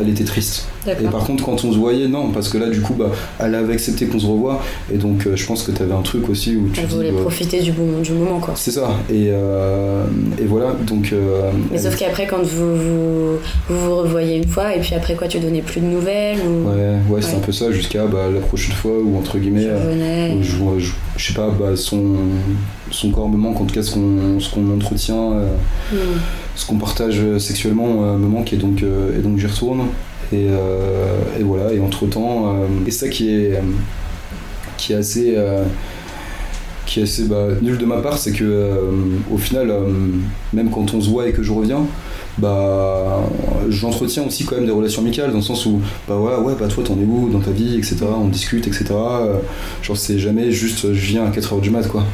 elle 0.00 0.08
était 0.08 0.24
triste. 0.24 0.66
Et 1.00 1.04
par 1.04 1.24
contre, 1.24 1.44
quand 1.44 1.64
on 1.64 1.72
se 1.72 1.76
voyait, 1.78 2.08
non, 2.08 2.30
parce 2.30 2.48
que 2.48 2.58
là, 2.58 2.68
du 2.68 2.80
coup, 2.80 2.94
bah, 2.94 3.10
elle 3.38 3.54
avait 3.54 3.74
accepté 3.74 4.06
qu'on 4.06 4.18
se 4.18 4.26
revoie. 4.26 4.60
Et 4.92 4.96
donc, 4.96 5.26
euh, 5.26 5.36
je 5.36 5.46
pense 5.46 5.62
que 5.62 5.72
tu 5.72 5.82
avais 5.82 5.92
un 5.92 6.02
truc 6.02 6.28
aussi 6.28 6.56
où 6.56 6.68
tu 6.72 6.80
Elle 6.80 6.86
voulait 6.86 7.10
bah, 7.12 7.20
profiter 7.22 7.60
du, 7.60 7.72
bon, 7.72 8.00
du 8.02 8.12
moment 8.12 8.38
quoi. 8.40 8.54
C'est 8.56 8.70
ça. 8.70 8.90
Et, 9.10 9.28
euh, 9.30 10.04
et 10.40 10.44
voilà, 10.44 10.74
donc. 10.86 11.10
euh, 11.12 11.50
Mais 11.70 11.76
elle- 11.76 11.82
sauf 11.82 11.96
qu'après, 11.96 12.26
quand 12.26 12.42
vous 12.42 12.76
vous, 12.76 13.32
vous 13.68 13.78
vous 13.78 13.96
revoyez 13.96 14.36
une 14.36 14.48
fois, 14.48 14.74
et 14.74 14.80
puis 14.80 14.94
après 14.94 15.14
quoi, 15.14 15.28
tu 15.28 15.38
donnais 15.38 15.62
plus 15.62 15.80
de 15.80 15.86
nouvelles 15.86 16.38
ou 16.40 16.68
Ouais, 16.68 16.96
ouais, 17.16 17.22
c'est 17.22 17.36
un 17.36 17.40
peu 17.40 17.52
ça 17.52 17.70
jusqu'à 17.70 18.06
bah, 18.06 18.28
la 18.32 18.40
prochaine 18.40 18.74
fois 18.74 18.92
ou 19.02 19.16
entre 19.18 19.38
guillemets. 19.38 19.68
où 20.36 20.42
je, 20.42 20.56
je, 20.78 20.92
je 21.16 21.26
sais 21.26 21.34
pas, 21.34 21.48
bah, 21.50 21.76
son, 21.76 22.02
son 22.90 23.10
corps 23.10 23.28
me 23.28 23.36
manque, 23.36 23.60
en 23.60 23.64
tout 23.64 23.74
cas 23.74 23.82
ce 23.82 23.92
qu'on 23.92 24.40
ce 24.40 24.50
qu'on 24.52 24.70
entretient, 24.74 25.30
Hmm. 25.92 25.96
ce 26.54 26.66
qu'on 26.66 26.76
partage 26.76 27.22
sexuellement 27.38 27.88
me 28.16 28.26
manque 28.28 28.52
et 28.52 28.56
donc, 28.56 28.82
et 28.82 29.20
donc 29.22 29.38
j'y 29.38 29.46
retourne. 29.46 29.80
Et, 30.32 30.46
euh, 30.50 31.38
et 31.38 31.42
voilà, 31.42 31.72
et 31.72 31.80
entre 31.80 32.06
temps, 32.06 32.56
et 32.86 32.90
ça 32.90 33.08
qui 33.08 33.30
est, 33.34 33.56
euh, 33.56 33.60
qui 34.76 34.92
est 34.92 34.96
assez. 34.96 35.34
euh, 35.36 35.64
qui 36.86 37.00
est 37.00 37.02
assez 37.02 37.24
bah, 37.24 37.48
nul 37.60 37.76
de 37.76 37.84
ma 37.84 37.98
part, 37.98 38.16
c'est 38.16 38.32
que 38.32 38.44
euh, 38.44 38.90
au 39.30 39.36
final, 39.36 39.70
euh, 39.70 39.82
même 40.54 40.70
quand 40.70 40.94
on 40.94 41.00
se 41.02 41.10
voit 41.10 41.28
et 41.28 41.32
que 41.32 41.42
je 41.42 41.52
reviens, 41.52 41.82
bah 42.38 43.20
j'entretiens 43.68 44.22
aussi 44.24 44.44
quand 44.44 44.56
même 44.56 44.64
des 44.64 44.70
relations 44.72 45.02
amicales 45.02 45.30
dans 45.30 45.38
le 45.38 45.42
sens 45.42 45.66
où 45.66 45.80
bah 46.08 46.14
voilà 46.16 46.40
ouais 46.40 46.54
bah 46.58 46.68
toi 46.68 46.84
t'en 46.84 46.94
es 46.94 47.04
où 47.04 47.28
dans 47.30 47.40
ta 47.40 47.50
vie 47.50 47.76
etc 47.76 47.96
on 48.16 48.28
discute 48.28 48.66
etc 48.68 48.86
Euh, 48.92 49.38
genre 49.82 49.96
c'est 49.96 50.18
jamais 50.20 50.52
juste 50.52 50.92
je 50.94 51.06
viens 51.06 51.24
à 51.26 51.30
4h 51.30 51.60
du 51.60 51.70
mat 51.70 51.88
quoi 51.88 52.04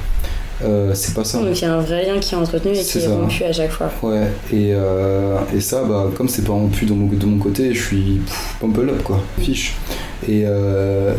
Euh, 0.63 0.93
c'est 0.95 1.15
pas 1.15 1.25
ça 1.25 1.39
Donc 1.41 1.61
il 1.61 1.63
y 1.63 1.67
a 1.67 1.75
un 1.75 1.81
vrai 1.81 2.07
lien 2.07 2.19
qui 2.21 2.35
est 2.35 2.37
entretenu 2.39 2.73
et 2.73 2.81
qui 2.83 2.99
est 2.99 3.07
rompu 3.09 3.43
à 3.43 3.53
chaque 3.53 3.73
fois. 3.73 3.91
ouais 4.03 4.29
et, 4.53 4.71
euh, 4.73 5.37
et 5.55 5.61
ça 5.61 5.83
bah 5.83 6.07
comme 6.17 6.29
c'est 6.29 6.43
pas 6.45 6.53
rompu 6.53 6.87
de 6.87 6.93
mon, 6.93 7.07
de 7.09 7.27
mon 7.27 7.39
côté 7.39 7.75
je 7.75 7.83
suis 7.83 8.21
pff, 8.25 8.57
pumple 8.61 8.89
up 8.91 9.03
quoi. 9.03 9.21
Fiche 9.41 9.75
et 10.29 10.45
euh, 10.47 11.15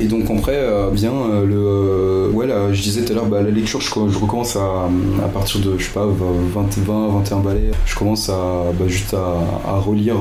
et 0.00 0.06
donc 0.06 0.24
après 0.30 0.56
euh, 0.56 0.90
vient 0.92 1.12
euh, 1.12 1.46
le 1.46 2.34
ouais 2.34 2.46
là 2.46 2.72
je 2.72 2.82
disais 2.82 3.04
tout 3.04 3.12
à 3.12 3.16
l'heure 3.16 3.26
bah, 3.26 3.42
la 3.42 3.50
lecture 3.50 3.80
je, 3.80 3.88
je 3.88 4.18
recommence 4.18 4.56
à, 4.56 4.88
à 5.24 5.28
partir 5.28 5.60
de 5.60 5.78
je 5.78 5.84
sais 5.84 5.92
pas 5.92 6.06
20 6.06 6.78
20 6.78 7.08
21 7.18 7.40
balais. 7.40 7.70
Je 7.86 7.94
commence 7.94 8.28
à 8.28 8.72
bah, 8.78 8.86
juste 8.88 9.14
à, 9.14 9.68
à 9.68 9.78
relire 9.78 10.16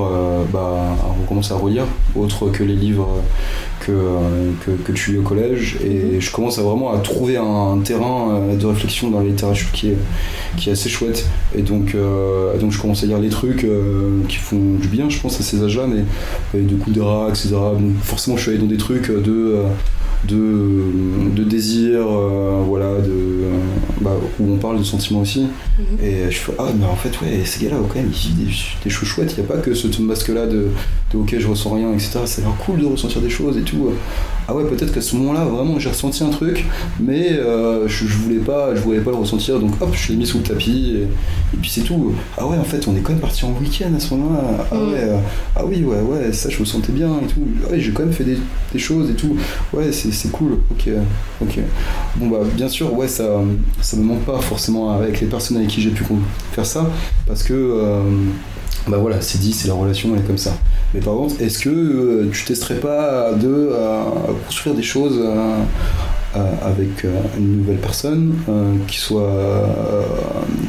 bah 0.52 0.96
à 1.04 1.22
recommencer 1.22 1.54
à 1.54 1.58
relire 1.58 1.86
autre 2.16 2.50
que 2.50 2.64
les 2.64 2.76
livres 2.76 3.08
que, 3.80 3.92
que, 4.66 4.72
que 4.72 4.92
tu 4.92 5.12
lis 5.12 5.18
au 5.18 5.24
collège. 5.24 5.78
Et 5.84 6.22
je 6.22 6.32
commence 6.32 6.58
à 6.58 6.62
vraiment 6.62 6.94
à 6.94 7.00
trouver 7.00 7.38
un, 7.38 7.80
terrain 7.84 8.40
de 8.58 8.66
réflexion 8.66 9.10
dans 9.10 9.20
la 9.20 9.26
littérature 9.26 9.72
qui 9.72 9.90
est, 9.90 9.98
qui 10.58 10.70
est 10.70 10.74
assez 10.74 10.90
chouette. 10.90 11.26
Et 11.56 11.62
donc, 11.62 11.96
euh, 11.96 12.58
donc 12.58 12.72
je 12.72 12.80
commence 12.80 13.04
à 13.04 13.08
lire 13.08 13.20
les 13.20 13.30
trucs 13.30 13.64
euh, 13.64 14.22
qui 14.28 14.38
font 14.38 14.76
du 14.80 14.88
bien 14.88 15.10
je 15.10 15.20
pense 15.20 15.40
à 15.40 15.44
ces 15.44 15.64
âges 15.64 15.78
là 15.78 15.86
mais 15.88 16.04
avec 16.54 16.68
de 16.68 16.76
Kundera 16.76 17.28
etc 17.30 17.53
forcément 18.02 18.38
je 18.38 18.42
suis 18.42 18.52
allé 18.52 18.60
dans 18.60 18.68
des 18.68 18.78
trucs 18.78 19.10
de 19.10 19.32
euh, 19.56 19.64
de, 20.28 20.84
de 21.36 21.44
désir 21.44 22.00
euh, 22.08 22.62
voilà 22.66 22.96
de 23.02 23.10
euh, 23.12 23.58
bah, 24.02 24.12
où 24.40 24.54
on 24.54 24.58
parle 24.58 24.80
de 24.80 24.84
sentiments 24.84 25.22
aussi. 25.22 25.42
Mhm. 25.80 26.06
et 26.06 26.32
je 26.32 26.38
fais 26.38 26.52
ah 26.60 26.68
mais 26.80 26.86
en 26.86 26.96
fait 26.96 27.10
ouais 27.22 27.44
ces 27.46 27.66
gars 27.66 27.72
là 27.72 27.78
quand 27.90 27.96
même 27.96 28.10
ils 28.12 28.36
vivent 28.36 28.48
des, 28.48 28.54
des 28.86 28.90
choses 28.90 29.08
chouettes. 29.10 29.34
Il 29.38 29.42
n'y 29.44 29.50
a 29.50 29.54
pas 29.54 29.60
que 29.60 29.74
ce 29.74 29.88
masque 30.02 30.30
là 30.30 30.46
de, 30.46 30.68
de 31.14 31.18
ok 31.18 31.36
je 31.38 31.48
ressens 31.48 31.74
rien 31.74 31.92
etc 31.94 32.20
ça 32.26 32.42
a 32.42 32.46
l'air 32.46 32.56
cool 32.66 32.80
de 32.82 32.86
ressentir 32.86 33.22
des 33.22 33.30
choses 33.30 33.58
et 33.58 33.62
tout. 33.62 33.90
Ah 34.48 34.54
ouais 34.56 34.66
peut-être 34.66 34.94
qu'à 34.94 35.02
ce 35.02 35.16
moment 35.16 35.34
là 35.34 35.46
vraiment 35.46 35.80
j'ai 35.80 35.90
ressenti 35.90 36.24
un 36.24 36.30
truc 36.30 36.66
mais 37.00 37.32
euh, 37.32 37.88
je, 37.88 38.06
je 38.06 38.18
voulais 38.18 38.40
pas 38.40 38.76
je 38.76 38.82
voulais 38.82 39.00
pas 39.00 39.12
le 39.12 39.18
ressentir. 39.18 39.60
Donc 39.60 39.72
hop 39.82 39.90
je 39.94 40.12
l'ai 40.12 40.18
mis 40.18 40.26
sous 40.26 40.38
le 40.40 40.44
tapis 40.44 40.96
et, 40.96 41.02
et 41.04 41.58
puis 41.62 41.70
c'est 41.70 41.82
tout. 41.82 42.14
Ah 42.38 42.46
ouais 42.48 42.58
en 42.58 42.64
fait 42.64 42.88
on 42.88 42.96
est 42.96 43.00
quand 43.02 43.12
même 43.14 43.22
parti 43.22 43.46
en 43.46 43.54
week-end 43.60 43.92
à 43.96 44.00
ce 44.00 44.14
moment 44.14 44.34
là 44.34 44.68
ah 44.72 44.76
Mm. 44.76 44.92
ouais 44.92 45.10
ah 45.56 45.66
oui 45.66 45.84
ouais 45.84 46.02
ouais 46.02 46.34
ça 46.34 46.50
je 46.50 46.60
me 46.60 46.66
sentais 46.66 46.92
bien 46.92 47.10
et 47.24 47.28
tout. 47.28 47.42
Ah 47.66 47.72
ouais 47.72 47.80
j'ai 47.80 47.92
quand 47.92 48.04
même 48.04 48.14
fait 48.14 48.24
des, 48.26 48.38
des 48.74 48.80
choses 48.80 49.10
et 49.10 49.14
tout. 49.14 49.36
Ouais 49.74 49.92
c'est 49.92 50.12
c'est 50.14 50.32
cool 50.32 50.60
ok 50.72 50.90
ok. 51.42 51.60
Bon 52.18 52.28
bah 52.28 52.40
bien 52.54 52.70
sûr 52.70 52.94
ouais 52.94 53.08
ça 53.08 53.26
ça 53.82 53.98
me 53.98 54.04
manque 54.04 54.24
pas 54.24 54.40
forcément 54.40 54.92
avec 54.92 55.20
les 55.22 55.28
personnes 55.28 55.58
avec 55.58 55.70
qui 55.70 55.82
j'ai 55.82 55.90
pu 55.90 56.04
faire 56.52 56.66
ça 56.66 56.90
parce 57.28 57.44
que 57.44 57.54
euh, 57.54 58.02
bah 58.88 58.98
voilà 58.98 59.22
c'est 59.22 59.40
dit 59.40 59.54
c'est 59.54 59.68
la 59.68 59.74
relation 59.74 60.10
elle 60.14 60.22
est 60.22 60.28
comme 60.28 60.38
ça. 60.38 60.56
Mais 60.94 61.00
par 61.00 61.16
contre 61.16 61.42
est-ce 61.42 61.60
que 61.60 61.70
euh, 61.70 62.30
tu 62.32 62.46
testerais 62.46 62.80
pas 62.80 63.34
de 63.34 63.70
euh, 63.72 64.04
construire 64.46 64.76
des 64.76 64.84
choses 64.84 65.20
avec 66.34 67.04
une 67.38 67.58
nouvelle 67.58 67.78
personne 67.78 68.34
qui 68.88 68.98
soit 68.98 69.68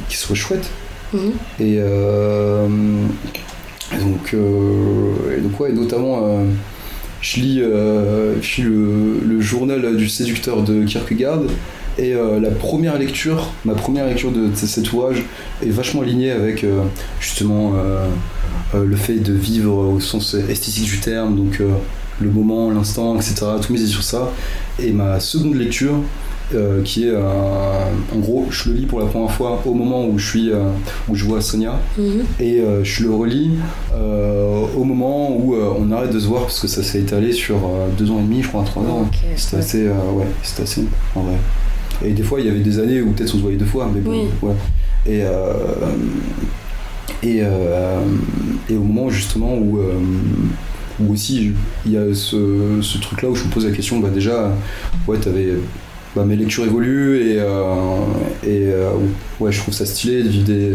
qui 0.08 0.16
soit 0.16 0.34
chouette? 0.36 0.68
Mhm. 1.12 1.30
et, 1.60 1.76
euh, 1.78 2.66
et 3.92 3.98
donc, 3.98 4.34
et 4.34 5.40
donc 5.40 5.60
ouais, 5.60 5.70
et 5.70 5.72
notamment, 5.72 6.40
je 7.24 7.40
lis, 7.40 7.60
euh, 7.62 8.34
le, 8.58 9.40
journal 9.40 9.96
du 9.96 10.08
séducteur 10.08 10.62
de 10.62 10.84
Kierkegaard. 10.84 11.40
Et 11.96 12.14
euh, 12.14 12.38
la 12.38 12.50
première 12.50 12.98
lecture, 12.98 13.52
ma 13.64 13.72
première 13.72 14.06
lecture 14.06 14.30
de, 14.30 14.50
cet 14.54 14.92
ouvrage 14.92 15.24
est 15.62 15.70
vachement 15.70 16.02
alignée 16.02 16.32
avec 16.32 16.64
euh, 16.64 16.82
justement 17.20 17.72
le 18.74 18.96
fait 18.96 19.16
de 19.16 19.32
vivre 19.32 19.72
au 19.72 20.00
sens 20.00 20.34
esthétique 20.34 20.84
du 20.84 20.98
terme, 20.98 21.36
donc 21.36 21.62
le 22.20 22.30
moment, 22.30 22.70
l'instant, 22.70 23.16
etc. 23.16 23.46
Tout 23.62 23.72
misé 23.72 23.86
sur 23.86 24.02
ça. 24.02 24.30
Et 24.82 24.92
ma 24.92 25.20
seconde 25.20 25.54
lecture 25.54 25.94
euh, 26.54 26.82
qui 26.82 27.06
est 27.08 27.12
euh, 27.12 27.22
en 28.14 28.18
gros, 28.18 28.46
je 28.50 28.68
le 28.70 28.76
lis 28.76 28.86
pour 28.86 29.00
la 29.00 29.06
première 29.06 29.30
fois 29.30 29.62
au 29.64 29.72
moment 29.72 30.06
où 30.06 30.18
je 30.18 30.28
suis 30.28 30.50
euh, 30.52 30.64
où 31.08 31.14
je 31.14 31.24
vois 31.24 31.40
Sonia 31.40 31.78
Mhm. 31.96 32.24
et 32.40 32.60
je 32.82 33.04
le 33.04 33.14
relis 33.14 33.50
au 34.76 34.84
moment 34.84 35.30
où 35.36 35.54
on 35.54 35.90
arrête 35.92 36.12
de 36.12 36.18
se 36.20 36.26
voir 36.26 36.42
parce 36.42 36.60
que 36.60 36.68
ça 36.68 36.82
s'est 36.82 37.00
étalé 37.00 37.32
sur 37.32 37.56
deux 37.98 38.10
ans 38.10 38.18
et 38.18 38.22
demi, 38.22 38.42
je 38.42 38.48
crois, 38.48 38.62
trois 38.64 38.82
ans. 38.82 39.08
C'était 39.36 39.56
ouais. 39.56 39.62
assez, 39.62 39.88
ouais, 39.88 40.26
c'était 40.42 40.62
assez 40.64 40.80
long, 40.82 40.88
en 41.16 41.22
vrai. 41.22 41.36
Et 42.04 42.10
des 42.12 42.22
fois, 42.22 42.40
il 42.40 42.46
y 42.46 42.50
avait 42.50 42.60
des 42.60 42.78
années 42.78 43.00
où 43.00 43.12
peut-être 43.12 43.32
on 43.34 43.38
se 43.38 43.42
voyait 43.42 43.56
deux 43.56 43.64
fois, 43.64 43.88
mais 43.94 44.00
bon, 44.00 44.10
Oui. 44.10 44.28
ouais. 44.42 44.54
Et, 45.06 45.22
et, 47.28 47.38
et 48.70 48.76
au 48.76 48.82
moment 48.82 49.08
justement 49.10 49.54
où, 49.56 49.78
où 51.00 51.12
aussi 51.12 51.52
il 51.86 51.92
y 51.92 51.96
a 51.96 52.12
ce, 52.14 52.78
ce 52.82 52.98
truc-là 52.98 53.28
où 53.30 53.34
je 53.34 53.44
me 53.44 53.50
pose 53.50 53.66
la 53.66 53.72
question, 53.72 54.00
bah 54.00 54.08
déjà, 54.12 54.52
ouais, 55.06 55.18
t'avais. 55.18 55.54
Bah, 56.14 56.24
mes 56.24 56.36
lectures 56.36 56.64
évoluent 56.64 57.16
et, 57.18 57.38
euh, 57.40 57.96
euh, 58.46 58.90
ouais, 59.40 59.50
je 59.50 59.58
trouve 59.58 59.74
ça 59.74 59.84
stylé 59.84 60.22
de 60.22 60.28
vivre 60.28 60.44
des, 60.44 60.70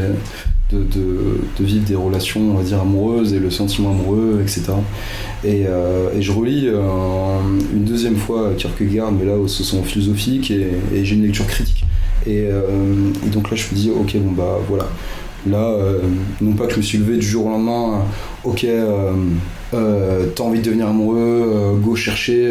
de, 0.72 0.84
de- 0.84 1.64
vivre 1.64 1.86
des 1.86 1.96
relations, 1.96 2.42
on 2.42 2.56
va 2.56 2.64
dire, 2.64 2.82
amoureuses 2.82 3.34
et 3.34 3.40
le 3.40 3.50
sentiment 3.50 3.92
amoureux, 3.92 4.40
etc. 4.42 4.74
Et, 5.46 5.64
euh, 5.68 6.10
et 6.14 6.22
je 6.22 6.32
relis 6.34 6.68
une 6.68 7.84
deuxième 7.86 8.18
fois 8.18 8.52
Kierkegaard, 8.58 9.12
mais 9.14 9.26
là, 9.26 9.38
au 9.38 9.48
sens 9.48 9.74
philosophique, 9.86 10.52
et, 10.52 10.68
et 10.94 11.06
j'ai 11.06 11.16
une 11.16 11.24
lecture 11.24 11.48
critique. 11.48 11.86
Et, 12.28 12.44
et 12.50 13.30
donc 13.32 13.50
là, 13.50 13.56
je 13.56 13.64
me 13.72 13.76
dis, 13.76 13.92
ok, 13.92 14.18
bon, 14.18 14.32
bah 14.34 14.58
voilà. 14.68 14.88
Là, 15.48 15.74
non 16.42 16.52
pas 16.52 16.66
que 16.68 16.74
je 16.74 16.78
me 16.78 16.82
suis 16.82 16.98
levé 16.98 17.16
du 17.18 17.26
jour 17.26 17.46
au 17.46 17.50
lendemain, 17.50 18.02
ok, 18.44 18.66
euh, 19.74 20.28
t'as 20.36 20.44
envie 20.44 20.60
de 20.60 20.66
devenir 20.66 20.88
amoureux, 20.88 21.18
euh, 21.18 21.76
go 21.76 21.96
chercher 21.96 22.48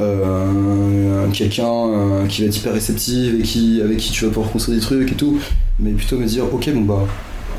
euh, 0.00 1.30
quelqu'un 1.32 2.26
qui 2.28 2.42
va 2.42 2.48
être 2.48 2.56
hyper 2.56 2.72
réceptif 2.72 3.34
et 3.38 3.42
qui, 3.42 3.80
avec 3.82 3.98
qui 3.98 4.10
tu 4.10 4.24
vas 4.24 4.30
pouvoir 4.30 4.50
construire 4.50 4.78
des 4.78 4.84
trucs 4.84 5.12
et 5.12 5.14
tout, 5.14 5.38
mais 5.78 5.92
plutôt 5.92 6.18
me 6.18 6.26
dire, 6.26 6.44
ok, 6.52 6.70
bon 6.74 6.82
bah, 6.82 7.06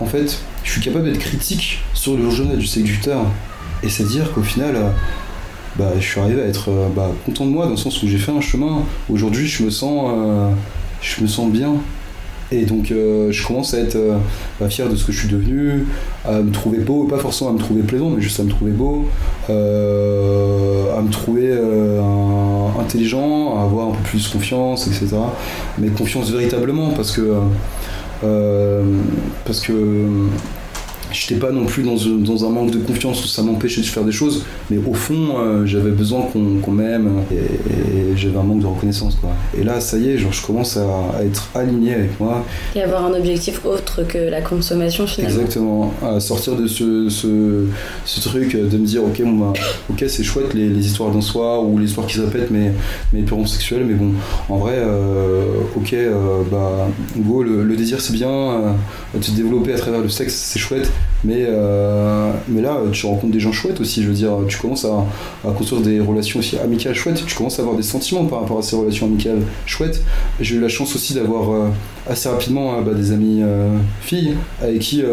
en 0.01 0.05
fait, 0.05 0.39
je 0.63 0.71
suis 0.71 0.81
capable 0.81 1.05
d'être 1.05 1.19
critique 1.19 1.79
sur 1.93 2.17
le 2.17 2.29
journal 2.29 2.57
du 2.57 2.67
séducteur, 2.67 3.21
et 3.81 3.89
c'est 3.89 4.03
dire 4.03 4.33
qu'au 4.33 4.43
final, 4.43 4.75
bah, 5.77 5.91
je 5.97 6.05
suis 6.05 6.19
arrivé 6.19 6.41
à 6.41 6.45
être 6.45 6.69
bah, 6.95 7.11
content 7.25 7.45
de 7.45 7.51
moi 7.51 7.65
dans 7.65 7.71
le 7.71 7.77
sens 7.77 8.03
où 8.03 8.07
j'ai 8.07 8.17
fait 8.17 8.31
un 8.31 8.41
chemin. 8.41 8.83
Aujourd'hui, 9.09 9.47
je 9.47 9.63
me 9.63 9.69
sens, 9.69 10.11
je 11.01 11.21
me 11.21 11.27
sens 11.27 11.49
bien. 11.49 11.75
Et 12.51 12.65
donc, 12.65 12.91
euh, 12.91 13.31
je 13.31 13.45
commence 13.45 13.73
à 13.73 13.79
être 13.79 13.95
euh, 13.95 14.17
bah, 14.59 14.69
fier 14.69 14.87
de 14.87 14.95
ce 14.95 15.05
que 15.05 15.11
je 15.11 15.19
suis 15.19 15.27
devenu, 15.27 15.85
à 16.23 16.41
me 16.41 16.51
trouver 16.51 16.77
beau, 16.77 17.05
pas 17.05 17.17
forcément 17.17 17.49
à 17.49 17.53
me 17.53 17.59
trouver 17.59 17.81
plaisant, 17.81 18.11
mais 18.11 18.21
juste 18.21 18.39
à 18.39 18.43
me 18.43 18.49
trouver 18.49 18.71
beau, 18.71 19.05
euh, 19.49 20.95
à 20.95 21.01
me 21.01 21.09
trouver 21.09 21.51
intelligent, 22.79 23.57
à 23.57 23.63
avoir 23.63 23.89
un 23.89 23.91
peu 23.91 24.03
plus 24.03 24.27
confiance, 24.27 24.87
etc. 24.87 25.17
Mais 25.79 25.87
confiance 25.89 26.29
véritablement, 26.29 26.91
parce 26.91 27.11
que 27.11 27.33
parce 29.45 29.59
que 29.59 29.73
j'étais 31.15 31.35
pas 31.39 31.51
non 31.51 31.65
plus 31.65 31.83
dans, 31.83 31.95
un- 31.97 32.17
dans 32.19 32.45
un 32.45 32.49
manque 32.49 32.71
de 32.71 32.79
confiance 32.79 33.23
où 33.23 33.27
ça 33.27 33.41
m'empêchait 33.41 33.81
de 33.81 33.85
faire 33.85 34.03
des 34.03 34.11
choses, 34.11 34.43
mais 34.69 34.77
au 34.77 34.93
fond, 34.93 35.37
euh, 35.39 35.65
j'avais 35.65 35.91
besoin 35.91 36.21
qu'on 36.23 36.71
m'aime 36.71 37.09
et, 37.31 37.35
et 37.35 38.17
j'avais 38.17 38.37
un 38.37 38.43
manque 38.43 38.61
de 38.61 38.65
reconnaissance. 38.67 39.15
Quoi. 39.15 39.29
Et 39.57 39.63
là, 39.63 39.79
ça 39.79 39.97
y 39.97 40.09
est, 40.09 40.17
genre, 40.17 40.33
je 40.33 40.45
commence 40.45 40.77
à, 40.77 40.85
à 41.17 41.23
être 41.23 41.49
aligné 41.55 41.93
avec 41.93 42.19
moi, 42.19 42.43
Et 42.75 42.81
avoir 42.81 43.05
un 43.05 43.13
objectif 43.13 43.65
autre 43.65 44.03
que 44.07 44.17
la 44.17 44.41
consommation 44.41 45.07
finalement. 45.07 45.35
exactement, 45.37 45.93
à 46.03 46.19
sortir 46.19 46.55
de 46.55 46.67
ce, 46.67 47.07
ce, 47.09 47.65
ce 48.05 48.19
truc 48.21 48.55
de 48.55 48.77
me 48.77 48.85
dire, 48.85 49.03
ok, 49.03 49.21
bon, 49.23 49.37
bah, 49.37 49.53
ok, 49.89 50.03
c'est 50.07 50.23
chouette 50.23 50.53
les, 50.53 50.67
les 50.69 50.85
histoires 50.85 51.11
d'un 51.11 51.21
soir 51.21 51.63
ou 51.63 51.77
les 51.79 51.85
histoires 51.85 52.07
qui 52.07 52.15
se 52.15 52.21
répètent, 52.21 52.51
mais, 52.51 52.71
mais 53.13 53.21
purement 53.21 53.45
sexuelles, 53.45 53.85
mais 53.87 53.93
bon, 53.93 54.11
en 54.49 54.57
vrai, 54.57 54.73
euh, 54.75 55.43
ok, 55.75 55.93
euh, 55.93 56.41
bah, 56.51 56.87
go, 57.17 57.43
le, 57.43 57.63
le 57.63 57.75
désir 57.75 58.01
c'est 58.01 58.13
bien, 58.13 58.29
euh, 58.29 58.71
te 59.21 59.31
développer 59.31 59.73
à 59.73 59.77
travers 59.77 60.01
le 60.01 60.09
sexe 60.09 60.33
c'est 60.35 60.59
chouette, 60.59 60.91
mais, 61.25 61.45
euh, 61.47 62.31
mais 62.47 62.61
là, 62.61 62.77
tu 62.91 63.05
rencontres 63.07 63.33
des 63.33 63.39
gens 63.39 63.51
chouettes 63.51 63.81
aussi, 63.81 64.03
je 64.03 64.07
veux 64.07 64.13
dire, 64.13 64.31
tu 64.47 64.57
commences 64.57 64.85
à, 64.85 65.05
construire 65.57 65.81
des 65.81 65.99
relations 65.99 66.39
aussi 66.39 66.57
amicales 66.57 66.93
chouettes, 66.93 67.25
tu 67.25 67.35
commences 67.35 67.57
à 67.57 67.63
avoir 67.63 67.75
des 67.75 67.83
sentiments 67.83 68.25
par 68.25 68.41
rapport 68.41 68.59
à 68.59 68.61
ces 68.61 68.75
relations 68.75 69.07
amicales 69.07 69.41
chouettes. 69.65 70.03
J'ai 70.39 70.55
eu 70.55 70.59
la 70.59 70.69
chance 70.69 70.95
aussi 70.95 71.15
d'avoir 71.15 71.49
euh, 71.49 71.69
assez 72.07 72.29
rapidement 72.29 72.75
euh, 72.75 72.81
bah, 72.81 72.93
des 72.93 73.11
amis 73.11 73.41
filles 74.01 74.35
avec 74.61 74.79
qui, 74.79 75.03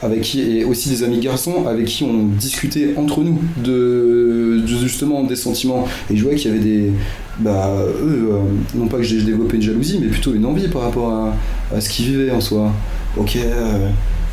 avec 0.00 0.20
qui, 0.20 0.58
et 0.58 0.64
aussi 0.64 0.90
des 0.90 1.02
amis 1.02 1.18
garçons 1.18 1.66
avec 1.66 1.86
qui 1.86 2.04
on 2.04 2.26
discutait 2.26 2.94
entre 2.96 3.22
nous 3.22 3.40
de, 3.56 4.64
justement 4.64 5.24
des 5.24 5.36
sentiments. 5.36 5.88
Et 6.08 6.16
je 6.16 6.22
voyais 6.22 6.38
qu'il 6.38 6.52
y 6.52 6.54
avait 6.54 6.64
des. 6.64 6.92
Bah, 7.40 7.74
eux, 8.02 8.30
non 8.74 8.86
pas 8.86 8.98
que 8.98 9.02
j'ai 9.02 9.22
développé 9.22 9.56
une 9.56 9.62
jalousie, 9.62 9.98
mais 10.00 10.08
plutôt 10.08 10.34
une 10.34 10.44
envie 10.44 10.68
par 10.68 10.82
rapport 10.82 11.34
à, 11.74 11.80
ce 11.80 11.88
qu'ils 11.88 12.06
vivaient 12.06 12.30
en 12.30 12.40
soi. 12.40 12.70
Ok, 13.16 13.38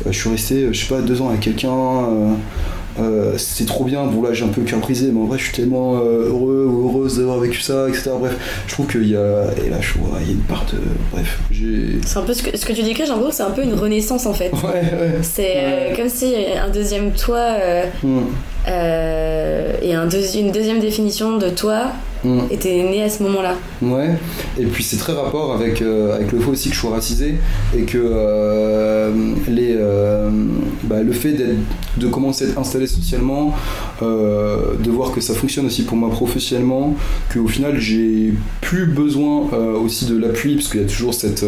je 0.06 0.12
suis 0.18 0.30
resté, 0.30 0.54
euh, 0.64 0.72
je 0.72 0.80
sais 0.86 0.94
pas, 0.94 1.00
deux 1.00 1.20
ans 1.22 1.28
avec 1.28 1.40
quelqu'un. 1.40 1.70
euh, 1.70 2.32
euh, 3.00 3.34
c'est 3.38 3.64
trop 3.64 3.84
bien, 3.84 4.06
bon 4.06 4.22
là 4.22 4.32
j'ai 4.32 4.44
un 4.44 4.48
peu 4.48 4.60
le 4.60 4.66
cœur 4.66 4.80
brisé, 4.80 5.10
mais 5.12 5.20
en 5.20 5.26
vrai 5.26 5.38
je 5.38 5.44
suis 5.44 5.52
tellement 5.52 5.98
euh, 5.98 6.28
heureux 6.30 6.66
ou 6.68 6.88
heureuse 6.88 7.18
d'avoir 7.18 7.38
vécu 7.38 7.60
ça, 7.60 7.88
etc. 7.88 8.10
Bref, 8.18 8.36
je 8.66 8.72
trouve 8.72 8.88
qu'il 8.88 9.08
y 9.08 9.14
a, 9.14 9.44
et 9.64 9.70
là 9.70 9.76
je 9.80 9.96
vois, 10.00 10.18
il 10.20 10.26
y 10.26 10.30
a 10.30 10.32
une 10.32 10.40
part 10.40 10.66
de, 10.72 10.78
bref, 11.12 11.38
j'ai... 11.52 12.00
C'est 12.04 12.18
un 12.18 12.22
peu 12.22 12.34
ce 12.34 12.42
que, 12.42 12.56
ce 12.56 12.66
que 12.66 12.72
tu 12.72 12.82
décris, 12.82 13.04
j'ai 13.04 13.12
l'impression 13.12 13.28
que 13.30 13.34
c'est 13.36 13.42
un 13.44 13.50
peu 13.52 13.62
une 13.62 13.74
renaissance 13.74 14.26
en 14.26 14.34
fait. 14.34 14.50
Ouais, 14.64 14.80
ouais. 14.82 15.12
C'est 15.22 15.52
euh, 15.58 15.94
comme 15.96 16.08
si 16.08 16.34
un 16.60 16.70
deuxième 16.70 17.12
toi 17.12 17.38
euh, 17.38 17.84
Mm, 18.02 18.18
euh, 18.66 19.72
et 19.82 19.94
un 19.94 20.06
deuxi- 20.06 20.40
une 20.40 20.52
deuxième 20.52 20.80
définition 20.80 21.36
de 21.38 21.48
toi 21.50 21.92
mm. 22.24 22.40
était 22.50 22.82
née 22.82 23.02
à 23.02 23.08
ce 23.08 23.22
moment-là. 23.22 23.54
Ouais, 23.82 24.10
et 24.58 24.64
puis 24.64 24.82
c'est 24.82 24.96
très 24.96 25.12
rapport 25.12 25.52
avec, 25.52 25.82
euh, 25.82 26.14
avec 26.14 26.32
le 26.32 26.40
fait 26.40 26.50
aussi 26.50 26.68
que 26.68 26.74
je 26.74 26.80
sois 26.80 26.90
racisé 26.90 27.34
et 27.76 27.82
que 27.82 27.98
euh, 27.98 29.10
les, 29.48 29.74
euh, 29.76 30.30
bah, 30.84 31.02
le 31.02 31.12
fait 31.12 31.36
de 31.96 32.06
commencer 32.08 32.46
à 32.46 32.48
être 32.48 32.58
installé 32.58 32.86
socialement, 32.86 33.54
de 34.00 34.90
voir 34.90 35.12
que 35.12 35.20
ça 35.20 35.34
fonctionne 35.34 35.66
aussi 35.66 35.82
pour 35.82 35.96
moi 35.96 36.10
professionnellement, 36.10 36.94
qu'au 37.32 37.48
final 37.48 37.78
j'ai 37.78 38.34
plus 38.60 38.86
besoin 38.86 39.48
aussi 39.82 40.06
de 40.06 40.16
l'appui, 40.16 40.56
parce 40.56 40.68
qu'il 40.68 40.80
y 40.80 40.84
a 40.84 40.86
toujours 40.86 41.14
cette, 41.14 41.44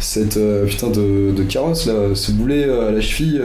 cette 0.00 0.38
putain 0.66 0.88
de, 0.88 1.32
de 1.36 1.42
carrosse 1.42 1.86
là, 1.86 1.94
ce 2.14 2.32
boulet 2.32 2.64
à 2.64 2.90
la 2.90 3.00
cheville 3.00 3.40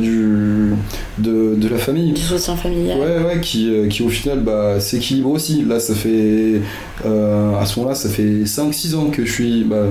du, 0.00 0.72
de, 1.18 1.54
de 1.56 1.68
la 1.68 1.78
famille. 1.78 2.12
Du 2.12 2.20
soutien 2.20 2.56
familial. 2.56 2.98
Ouais, 2.98 3.24
ouais, 3.24 3.40
qui, 3.40 3.70
qui 3.90 4.02
au 4.02 4.08
final 4.08 4.40
bah, 4.40 4.80
s'équilibre 4.80 5.30
aussi. 5.30 5.64
Là, 5.64 5.80
ça 5.80 5.91
fait. 5.94 6.60
euh, 7.04 7.56
à 7.58 7.66
ce 7.66 7.78
moment-là, 7.78 7.94
ça 7.94 8.08
fait 8.08 8.44
5-6 8.44 8.94
ans 8.96 9.06
que 9.10 9.24
je 9.24 9.32
suis. 9.32 9.64
Bah, 9.64 9.86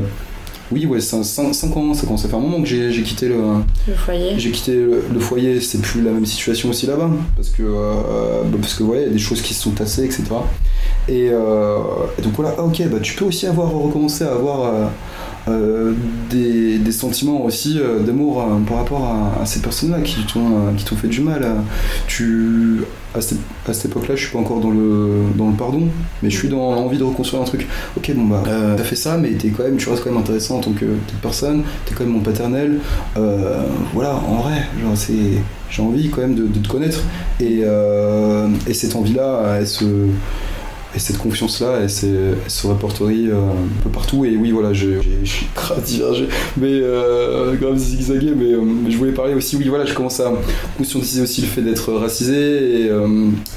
oui, 0.71 0.85
ouais, 0.85 1.01
5, 1.01 1.19
ans, 1.19 1.53
ça 1.53 1.67
commence 1.67 2.01
à 2.23 2.29
faire 2.29 2.37
un 2.37 2.41
moment 2.41 2.61
que 2.61 2.67
j'ai 2.67 3.03
quitté 3.03 3.27
le. 3.27 3.35
Le 3.87 3.93
foyer. 3.93 4.35
J'ai 4.37 4.51
quitté 4.51 4.73
le, 4.73 5.03
le 5.13 5.19
foyer, 5.19 5.59
c'est 5.59 5.81
plus 5.81 6.01
la 6.01 6.11
même 6.11 6.25
situation 6.25 6.69
aussi 6.69 6.85
là-bas, 6.87 7.09
parce 7.35 7.49
que 7.49 7.63
euh, 7.63 8.43
bah, 8.45 8.57
parce 8.61 8.75
que 8.75 8.83
voilà, 8.83 9.01
il 9.01 9.07
y 9.07 9.09
a 9.09 9.13
des 9.13 9.19
choses 9.19 9.41
qui 9.41 9.53
se 9.53 9.63
sont 9.63 9.71
tassées, 9.71 10.05
etc. 10.05 10.23
Et, 11.09 11.29
euh, 11.31 11.77
et 12.17 12.21
donc 12.21 12.33
voilà, 12.35 12.55
ah, 12.57 12.63
ok, 12.63 12.81
bah 12.89 12.99
tu 13.01 13.15
peux 13.15 13.25
aussi 13.25 13.47
avoir 13.47 13.69
recommencé 13.71 14.23
à 14.23 14.31
avoir 14.31 14.63
euh, 14.73 14.85
des, 16.29 16.77
des 16.77 16.91
sentiments 16.91 17.43
aussi 17.43 17.79
euh, 17.79 17.99
d'amour 17.99 18.41
euh, 18.41 18.59
par 18.67 18.77
rapport 18.77 19.05
à, 19.05 19.41
à 19.41 19.45
ces 19.45 19.61
personnes-là 19.61 20.01
qui 20.01 20.23
t'ont 20.31 20.67
euh, 20.67 20.95
fait 20.95 21.07
du 21.07 21.21
mal. 21.21 21.41
euh. 21.43 21.55
Tu 22.07 22.81
à 23.13 23.19
cette, 23.19 23.39
à 23.67 23.73
cette 23.73 23.91
époque-là, 23.91 24.15
je 24.15 24.21
suis 24.23 24.31
pas 24.31 24.39
encore 24.39 24.61
dans 24.61 24.69
le 24.71 25.23
dans 25.35 25.49
le 25.49 25.55
pardon, 25.55 25.83
mais 26.23 26.29
je 26.29 26.37
suis 26.37 26.47
dans 26.47 26.73
l'envie 26.75 26.97
de 26.97 27.03
reconstruire 27.03 27.41
un 27.41 27.45
truc. 27.45 27.67
Ok, 27.97 28.09
bon 28.15 28.25
bah 28.25 28.43
euh, 28.47 28.75
t'as 28.77 28.83
fait 28.83 28.95
ça, 28.95 29.17
mais 29.17 29.31
t'es 29.31 29.49
quand 29.49 29.63
même, 29.63 29.75
tu 29.77 29.89
restes 29.89 30.03
quand 30.03 30.11
même 30.11 30.19
intéressant 30.21 30.57
en 30.57 30.61
tant 30.61 30.71
que 30.71 30.85
personne. 31.21 31.63
T'es 31.85 31.93
quand 31.93 32.05
même 32.05 32.13
mon 32.13 32.21
paternel. 32.21 32.79
Euh, 33.17 33.63
voilà, 33.93 34.15
en 34.15 34.35
vrai, 34.43 34.63
genre 34.81 34.93
c'est 34.95 35.13
j'ai 35.69 35.81
envie 35.81 36.09
quand 36.09 36.21
même 36.21 36.35
de, 36.35 36.47
de 36.47 36.59
te 36.59 36.67
connaître 36.69 37.01
et, 37.39 37.61
euh, 37.63 38.47
et 38.67 38.73
cette 38.73 38.95
envie-là, 38.95 39.57
elle 39.59 39.67
se 39.67 39.85
et 40.95 40.99
cette 40.99 41.17
confiance-là, 41.17 41.77
elle, 41.77 41.83
elle 41.83 42.51
se 42.51 42.67
répertorie 42.67 43.29
euh, 43.29 43.35
un 43.35 43.83
peu 43.83 43.89
partout. 43.89 44.25
Et 44.25 44.35
oui, 44.35 44.51
voilà, 44.51 44.73
je 44.73 44.99
suis 45.23 45.47
grave 45.55 45.81
divergé, 45.83 46.27
mais 46.57 46.81
euh, 46.81 47.75
zigzagué. 47.77 48.33
Mais, 48.35 48.53
euh, 48.53 48.61
mais 48.61 48.91
je 48.91 48.97
voulais 48.97 49.13
parler 49.13 49.33
aussi, 49.33 49.55
oui, 49.55 49.67
voilà, 49.69 49.85
je 49.85 49.93
commence 49.93 50.19
à 50.19 50.33
conscientiser 50.77 51.21
aussi 51.21 51.41
le 51.41 51.47
fait 51.47 51.61
d'être 51.61 51.93
racisé 51.93 52.89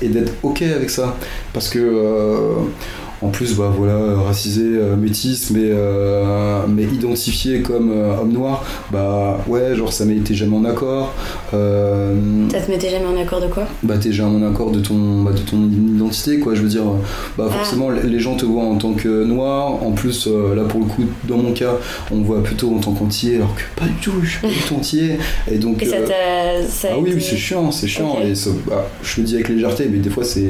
et 0.03 0.09
d'être 0.09 0.33
OK 0.43 0.63
avec 0.63 0.91
ça. 0.91 1.17
Parce 1.53 1.69
que. 1.69 2.55
Euh, 3.23 3.27
en 3.27 3.31
plus, 3.31 3.55
bah 3.57 3.73
voilà, 3.77 4.17
racisé, 4.21 4.63
euh, 4.65 4.97
métis, 4.97 5.51
mais, 5.51 5.61
euh, 5.71 6.65
mais 6.69 6.85
identifié 6.85 7.61
comme 7.63 7.91
euh, 7.91 8.19
homme 8.21 8.33
noir, 8.33 8.65
bah 8.93 9.39
ouais, 9.47 9.75
genre 9.75 9.93
ça 9.93 10.05
m'était 10.05 10.35
jamais 10.35 10.57
en 10.57 10.65
accord. 10.65 11.13
Euh, 11.53 12.15
Ça 12.51 12.61
te 12.61 12.71
mettait 12.71 12.91
jamais 12.91 13.07
en 13.07 13.21
accord 13.21 13.41
de 13.41 13.47
quoi? 13.47 13.67
bah 13.83 13.97
t'es 13.99 14.13
jamais 14.13 14.45
en 14.45 14.51
accord 14.51 14.71
de 14.71 14.81
ton, 14.81 15.23
bah, 15.23 15.33
de 15.33 15.39
ton 15.39 15.57
identité 15.69 16.39
quoi 16.39 16.55
je 16.55 16.63
veux 16.63 16.69
dire 16.69 16.85
bah 17.39 17.47
Ah. 17.49 17.53
forcément 17.55 17.91
les 17.91 18.19
gens 18.19 18.35
te 18.37 18.45
voient 18.45 18.65
en 18.65 18.77
tant 18.77 18.93
que 18.95 19.25
noir 19.25 19.83
en 19.83 19.93
plus 19.93 20.27
euh, 20.27 20.55
là 20.55 20.65
pour 20.65 20.81
le 20.81 20.87
coup 20.87 21.05
dans 21.29 21.37
mon 21.39 21.53
cas 21.53 21.75
on 22.11 22.17
me 22.17 22.25
voit 22.25 22.43
plutôt 22.43 22.75
en 22.75 22.79
tant 22.81 22.93
qu'entier 22.93 23.37
alors 23.37 23.55
que 23.55 23.63
pas 23.81 23.87
du 23.87 23.95
tout 23.95 24.13
je 24.23 24.31
suis 24.31 24.41
pas 24.41 24.49
du 24.49 24.59
tout 24.67 24.75
entier 24.75 25.19
et 25.51 25.59
donc 25.59 25.83
Et 25.83 25.87
ça 25.87 25.97
euh, 25.97 26.63
ça 26.69 26.89
ah 26.93 26.97
oui, 26.99 27.11
été- 27.11 27.17
oui, 27.19 27.23
c'est 27.23 27.37
chiant, 27.37 27.71
c'est 27.71 27.87
chiant. 27.87 28.17
Et 28.25 28.35
ça- 28.35 28.51
bah, 28.67 28.87
je 29.03 29.21
le 29.21 29.27
dis 29.27 29.35
avec 29.35 29.49
légèreté, 29.49 29.89
mais 29.91 29.99
des 29.99 30.11
fois, 30.11 30.25
c'est. 30.25 30.49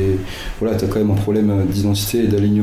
Voilà, 0.61 0.77
t'as 0.77 0.87
quand 0.87 0.99
même 0.99 1.11
un 1.11 1.15
problème 1.15 1.53
d'identité 1.69 2.21
et 2.25 2.27
d'alignement 2.27 2.54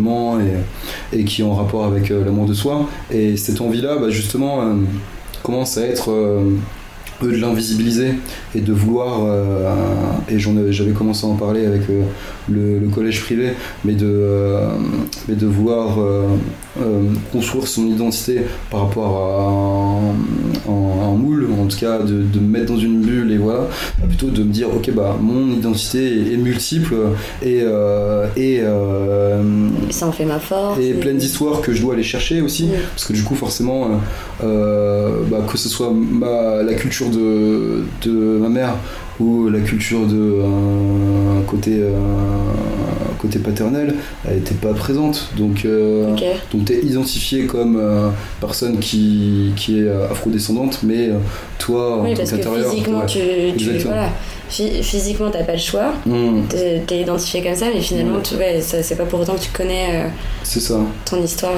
et, 1.14 1.24
qui 1.26 1.42
est 1.42 1.46
en 1.46 1.54
rapport 1.54 1.86
avec 1.86 2.12
euh, 2.12 2.24
l'amour 2.26 2.46
de 2.46 2.54
soi. 2.54 2.88
Et 3.12 3.38
cette 3.38 3.62
envie-là, 3.62 3.98
bah, 3.98 4.10
justement, 4.10 4.62
euh, 4.62 4.74
commence 5.44 5.78
à 5.78 5.86
être 5.86 6.12
euh, 6.12 6.52
de 7.22 7.30
l'invisibiliser 7.30 8.14
et 8.56 8.62
de 8.62 8.74
vouloir, 8.74 9.28
et 10.28 10.40
j'en 10.40 10.58
avais- 10.58 10.74
j'avais 10.74 10.92
commencé 10.92 11.24
à 11.28 11.30
en 11.30 11.36
parler 11.36 11.68
avec 11.68 11.82
le, 12.50 12.90
collège 12.92 13.22
privé, 13.22 13.52
mais 13.86 13.94
de, 13.94 14.56
mais 15.28 15.36
de 15.36 15.46
vouloir 15.46 16.00
construire 17.32 17.68
son 17.68 17.86
identité 17.88 18.42
par 18.70 18.82
rapport 18.88 19.18
à 19.18 20.70
un, 20.70 20.72
un- 20.72 21.10
un 21.12 21.16
moule, 21.16 21.48
en 21.62 21.66
tout 21.68 21.78
cas 21.78 22.00
de, 22.00 22.22
de 22.24 22.40
me 22.40 22.48
mettre 22.48 22.72
dans 22.74 22.78
une 22.80 23.02
bulle 23.02 23.32
et 23.32 23.38
voilà, 23.38 23.68
Bah, 24.00 24.06
plutôt 24.08 24.28
de 24.30 24.44
me 24.44 24.52
dire 24.52 24.68
ok 24.74 24.92
bah 24.94 25.18
mon 25.22 25.52
identité 25.52 26.34
est, 26.34 26.38
multiple 26.38 26.96
et, 27.44 27.60
euh, 27.64 28.26
et, 28.38 28.60
euh, 28.62 29.42
Et 29.90 29.92
ça 29.94 30.08
en 30.08 30.12
fait 30.12 30.26
ma 30.26 30.40
force. 30.40 30.80
et 30.80 30.94
pleine 30.94 31.18
d'histoires 31.18 31.62
que 31.62 31.74
je 31.74 31.82
dois 31.82 31.94
aller 31.96 32.04
chercher 32.04 32.42
aussi 32.42 32.70
Oui. 32.72 32.78
parce 32.92 33.06
que 33.06 33.14
du 33.14 33.24
coup 33.24 33.36
forcément 33.36 33.86
euh, 33.86 34.46
euh, 34.46 35.20
bah, 35.30 35.46
que 35.52 35.58
ce 35.58 35.68
soit 35.70 35.92
ma, 35.94 36.64
la 36.64 36.74
culture 36.74 37.10
de, 37.10 37.84
de 38.04 38.12
ma 38.12 38.50
mère 38.50 38.76
ou 39.22 39.50
la 39.50 39.60
culture 39.60 40.06
de 40.08 40.16
euh, 40.42 41.42
côté 41.48 41.78
euh, 41.80 41.92
côté 43.20 43.40
paternel 43.40 43.94
elle 44.28 44.38
était 44.40 44.56
pas 44.56 44.74
présente. 44.74 45.30
Donc 45.38 45.66
euh, 45.66 46.16
donc 46.52 46.66
t'es 46.66 46.82
identifié 46.84 47.46
comme 47.46 47.78
euh, 47.80 48.10
personne 48.40 48.80
qui, 48.80 49.52
qui 49.56 49.80
est 49.80 49.90
afrodescendante 50.10 50.80
mais 50.84 51.10
toi 51.60 51.98
en 52.00 52.04
Oui, 52.04 52.16
parce 52.16 52.32
que 52.32 52.38
physiquement, 52.38 53.00
ouais. 53.00 53.06
tu, 53.06 53.20
tu 53.58 53.78
voilà, 53.80 54.10
Phy- 54.50 54.84
physiquement, 54.84 55.30
t'as 55.32 55.44
pas 55.44 55.54
le 55.54 55.60
choix. 55.60 55.94
Mmh, 56.06 56.42
T'es 56.50 56.82
t'es 56.86 57.00
identifié 57.02 57.42
comme 57.42 57.56
ça, 57.56 57.68
mais 57.74 57.80
finalement, 57.80 58.20
tu, 58.22 58.36
ouais, 58.36 58.60
c'est 58.60 58.98
pas 58.98 59.06
pour 59.06 59.22
autant 59.22 59.36
que 59.36 59.40
tu 59.42 59.52
connais 59.52 59.86
euh, 59.92 60.08
c'est 60.44 60.60
ça. 60.60 60.78
ton 61.06 61.24
histoire 61.24 61.54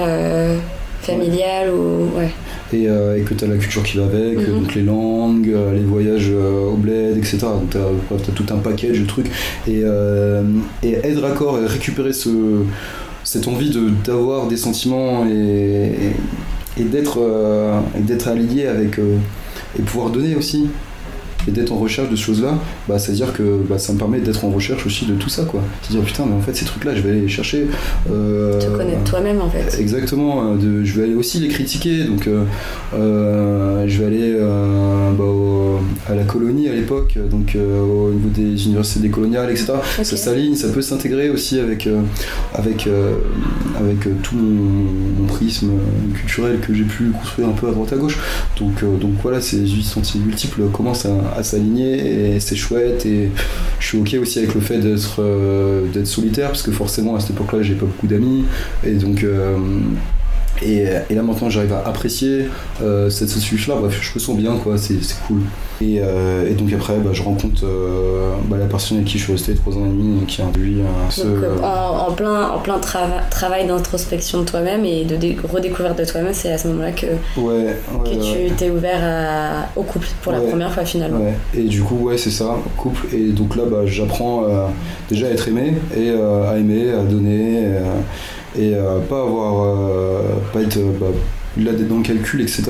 familiale 1.03 1.69
ou 1.73 2.17
ouais. 2.17 2.31
et, 2.73 2.87
euh, 2.89 3.17
et 3.17 3.21
que 3.21 3.33
tu 3.33 3.43
as 3.43 3.47
la 3.47 3.57
culture 3.57 3.83
qui 3.83 3.97
va 3.97 4.05
avec, 4.05 4.37
Mhm. 4.37 4.59
donc 4.61 4.75
les 4.75 4.81
langues, 4.83 5.49
euh, 5.49 5.73
les 5.73 5.81
voyages 5.83 6.29
euh, 6.31 6.69
au 6.71 6.75
bled, 6.75 7.17
etc. 7.17 7.37
Donc 7.41 7.69
tu 7.71 7.77
as, 7.77 8.33
tout 8.33 8.45
un 8.51 8.57
package 8.57 8.99
de 8.99 9.05
trucs. 9.05 9.27
Et, 9.67 9.81
euh, 9.83 10.43
et 10.81 10.93
être 10.93 11.21
raccord 11.21 11.59
et 11.59 11.65
récupérer 11.65 12.13
ce, 12.13 12.29
cette 13.23 13.47
envie 13.47 13.69
de- 13.69 13.89
d'avoir 14.05 14.47
des 14.47 14.57
sentiments 14.57 15.25
et, 15.25 15.91
et, 16.77 16.81
et 16.81 16.83
d'être 16.85 17.19
euh, 17.21 17.79
d'être 17.99 18.27
aligné 18.27 18.67
avec. 18.67 18.99
et 19.77 19.81
pouvoir 19.81 20.09
donner 20.09 20.35
aussi. 20.35 20.67
Et 21.47 21.51
d'être 21.51 21.71
en 21.73 21.77
recherche 21.77 22.09
de 22.09 22.15
ces 22.15 22.21
choses-là, 22.23 22.57
bah, 22.87 22.99
c'est-à-dire 22.99 23.33
que 23.33 23.43
bah, 23.69 23.77
ça 23.77 23.91
me 23.93 23.97
permet 23.97 24.19
d'être 24.19 24.45
en 24.45 24.49
recherche 24.49 24.85
aussi 24.85 25.05
de 25.05 25.13
tout 25.15 25.29
ça, 25.29 25.43
quoi. 25.43 25.61
C'est-à-dire, 25.81 26.05
putain, 26.05 26.23
mais 26.25 26.35
en 26.35 26.41
fait, 26.41 26.55
ces 26.55 26.65
trucs-là, 26.65 26.95
je 26.95 27.01
vais 27.01 27.09
aller 27.11 27.21
les 27.21 27.27
chercher. 27.27 27.67
euh, 28.11 28.59
Te 28.59 28.67
connaître 28.75 29.03
toi-même 29.03 29.41
en 29.41 29.49
fait. 29.49 29.77
Exactement, 29.79 30.53
euh, 30.53 30.55
de, 30.57 30.83
je 30.83 30.93
vais 30.97 31.03
aller 31.03 31.15
aussi 31.15 31.39
les 31.39 31.47
critiquer. 31.49 32.03
Donc, 32.05 32.27
euh, 32.93 33.87
je 33.87 33.99
vais 33.99 34.05
aller 34.05 34.33
bah, 35.17 35.23
au- 35.25 35.79
à 36.09 36.15
la 36.15 36.23
colonie 36.23 36.67
à 36.69 36.73
l'époque, 36.73 37.17
donc 37.29 37.55
au 37.57 38.11
niveau 38.11 38.29
des 38.29 38.65
universités 38.65 38.99
décoloniales, 39.01 39.51
etc. 39.51 39.73
Ça 40.01 40.17
s'aligne, 40.17 40.55
ça 40.55 40.69
peut 40.69 40.81
s'intégrer 40.81 41.29
aussi 41.29 41.59
avec, 41.59 41.87
avec, 42.53 42.87
avec 43.79 44.21
tout 44.21 44.35
mon, 44.35 45.21
mon 45.21 45.27
prisme 45.27 45.71
culturel 46.15 46.59
que 46.59 46.73
j'ai 46.73 46.83
pu 46.83 47.11
construire 47.11 47.49
un 47.49 47.53
peu 47.53 47.67
à 47.67 47.71
droite 47.71 47.91
à 47.93 47.97
gauche. 47.97 48.17
Donc, 48.59 48.83
donc 48.99 49.11
voilà, 49.21 49.41
ces 49.41 49.65
sentiments 49.83 50.25
multiples 50.25 50.63
commencent 50.71 51.05
à, 51.05 51.32
à 51.35 51.43
s'aligner 51.43 52.35
et 52.35 52.39
c'est 52.39 52.55
chouette. 52.55 53.05
Et 53.05 53.29
je 53.79 53.85
suis 53.85 53.97
ok 53.97 54.15
aussi 54.21 54.39
avec 54.39 54.53
le 54.53 54.61
fait 54.61 54.79
d'être 54.79 55.21
euh, 55.21 56.05
solitaire 56.05 56.47
parce 56.47 56.63
que 56.63 56.71
forcément 56.71 57.15
à 57.15 57.19
cette 57.19 57.31
époque-là 57.31 57.61
j'ai 57.61 57.75
pas 57.75 57.85
beaucoup 57.85 58.07
d'amis 58.07 58.45
et 58.85 58.93
donc 58.93 59.23
euh, 59.23 59.57
et, 60.61 60.85
et 61.09 61.15
là 61.15 61.21
maintenant 61.23 61.49
j'arrive 61.49 61.73
à 61.73 61.87
apprécier 61.87 62.45
euh, 62.81 63.09
cette 63.09 63.29
société 63.29 63.69
là 63.71 63.75
bref 63.79 63.99
je 64.01 64.13
me 64.15 64.19
sens 64.19 64.37
bien 64.37 64.55
quoi. 64.57 64.77
C'est 64.77 64.95
cool. 65.27 65.39
Et, 65.81 65.99
euh, 66.01 66.49
et 66.49 66.53
donc 66.53 66.71
après 66.71 66.97
bah, 66.97 67.09
je 67.11 67.23
rencontre 67.23 67.63
euh, 67.65 68.35
bah, 68.45 68.57
la 68.57 68.65
personne 68.67 68.97
avec 68.97 69.09
qui 69.09 69.17
je 69.17 69.23
suis 69.23 69.33
resté 69.33 69.55
trois 69.55 69.73
ans 69.73 69.85
et 69.85 69.89
demi 69.89 70.25
qui 70.25 70.41
a 70.41 70.45
introduit 70.45 70.79
euh, 70.79 70.83
ce 71.09 71.23
Donc, 71.23 71.43
euh, 71.43 71.57
en, 71.61 72.07
en 72.09 72.11
plein, 72.13 72.49
en 72.51 72.59
plein 72.59 72.77
trava- 72.79 73.27
travail 73.29 73.67
d'introspection 73.67 74.41
de 74.41 74.45
toi-même 74.45 74.85
et 74.85 75.03
de 75.03 75.15
dé- 75.17 75.35
redécouverte 75.51 75.97
de 75.97 76.05
toi-même, 76.05 76.33
c'est 76.33 76.51
à 76.53 76.57
ce 76.57 76.67
moment-là 76.69 76.91
que, 76.91 77.07
ouais, 77.37 77.43
ouais, 77.45 77.75
que 78.05 78.47
tu 78.49 78.53
t'es 78.55 78.69
ouvert 78.69 78.99
à- 79.03 79.67
au 79.75 79.83
couple 79.83 80.07
pour 80.21 80.31
la 80.31 80.39
première 80.39 80.71
fois 80.71 80.85
finalement. 80.85 81.25
Et 81.57 81.63
du 81.63 81.81
coup, 81.81 81.95
ouais, 81.97 82.17
c'est 82.17 82.31
ça, 82.31 82.55
couple. 82.77 83.07
Et 83.13 83.29
donc 83.31 83.55
là, 83.57 83.63
bah, 83.69 83.85
j'apprends 83.85 84.45
euh, 84.47 84.67
déjà 85.09 85.27
à 85.27 85.29
être 85.31 85.47
aimé 85.49 85.73
et 85.97 86.11
euh, 86.11 86.49
à 86.49 86.57
aimer, 86.57 86.91
à 86.91 87.03
donner 87.03 87.63
euh, 87.65 87.81
et 88.57 88.75
euh, 88.75 88.99
pas 88.99 89.21
avoir, 89.21 89.63
euh, 89.63 90.21
pas 90.51 90.61
être 90.61 90.77
là 91.57 91.71
dans 91.73 91.97
le 91.97 92.03
calcul, 92.03 92.41
etc. 92.41 92.63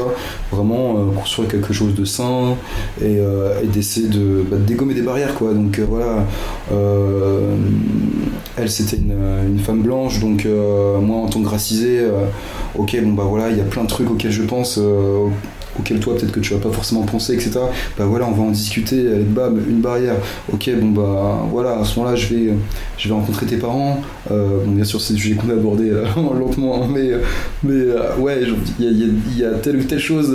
Vraiment 0.51 0.97
euh, 0.97 1.11
construire 1.15 1.49
quelque 1.49 1.73
chose 1.73 1.95
de 1.95 2.05
sain 2.05 2.55
et, 3.01 3.19
d'essayer 3.73 4.07
de, 4.07 4.43
bah, 4.49 4.57
de 4.57 4.63
dégommer 4.63 4.93
des 4.93 5.01
barrières, 5.01 5.33
quoi. 5.35 5.53
Donc 5.53 5.79
voilà, 5.79 6.25
elle 8.57 8.69
c'était 8.69 8.97
une, 8.97 9.17
une 9.47 9.59
femme 9.59 9.81
blanche, 9.81 10.19
donc 10.19 10.47
moi 11.01 11.17
en 11.17 11.27
tant 11.27 11.41
que 11.41 11.49
racisé, 11.49 12.01
ok, 12.75 12.97
bon 13.03 13.13
bah 13.13 13.25
voilà, 13.27 13.49
il 13.49 13.57
y 13.57 13.61
a 13.61 13.65
plein 13.65 13.83
de 13.83 13.89
trucs 13.89 14.09
auxquels 14.09 14.31
je 14.31 14.43
pense. 14.43 14.79
Auquel 15.79 15.99
toi 15.99 16.15
peut-être 16.15 16.31
que 16.31 16.39
tu 16.39 16.53
vas 16.53 16.59
pas 16.59 16.71
forcément 16.71 17.01
penser 17.03 17.33
etc 17.33 17.51
bah 17.97 18.05
voilà 18.05 18.27
on 18.27 18.31
va 18.31 18.43
en 18.43 18.51
discuter 18.51 19.07
avec 19.07 19.31
bam 19.33 19.59
une 19.67 19.81
barrière 19.81 20.15
ok 20.51 20.69
bon 20.79 20.89
bah 20.89 21.47
voilà 21.51 21.79
à 21.79 21.85
ce 21.85 21.97
moment 21.97 22.11
là 22.11 22.15
je 22.15 22.33
vais 22.33 22.53
je 22.97 23.07
vais 23.07 23.13
rencontrer 23.13 23.45
tes 23.45 23.57
parents 23.57 24.01
Euh, 24.31 24.63
bon 24.65 24.71
bien 24.71 24.85
sûr 24.85 25.01
c'est 25.01 25.13
des 25.13 25.19
sujets 25.19 25.35
qu'on 25.35 25.49
a 25.49 25.53
abordés 25.53 25.89
euh, 25.89 26.05
lentement 26.39 26.87
mais 26.87 27.11
mais 27.63 27.73
euh, 27.73 28.15
ouais 28.17 28.41
il 28.79 29.37
y 29.37 29.43
a, 29.43 29.51
telle 29.55 29.77
ou 29.77 29.83
telle 29.83 29.99
chose 29.99 30.33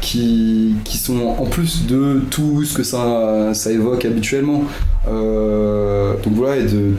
qui, 0.00 0.74
qui 0.84 0.96
sont 0.96 1.20
en 1.38 1.44
plus 1.44 1.86
de 1.86 2.22
tout 2.30 2.64
ce 2.64 2.74
que 2.74 2.82
ça, 2.82 3.50
ça 3.52 3.70
évoque 3.70 4.04
habituellement. 4.04 4.64
Donc 5.06 6.34
voilà, 6.34 6.56
et 6.56 6.64
de, 6.64 6.94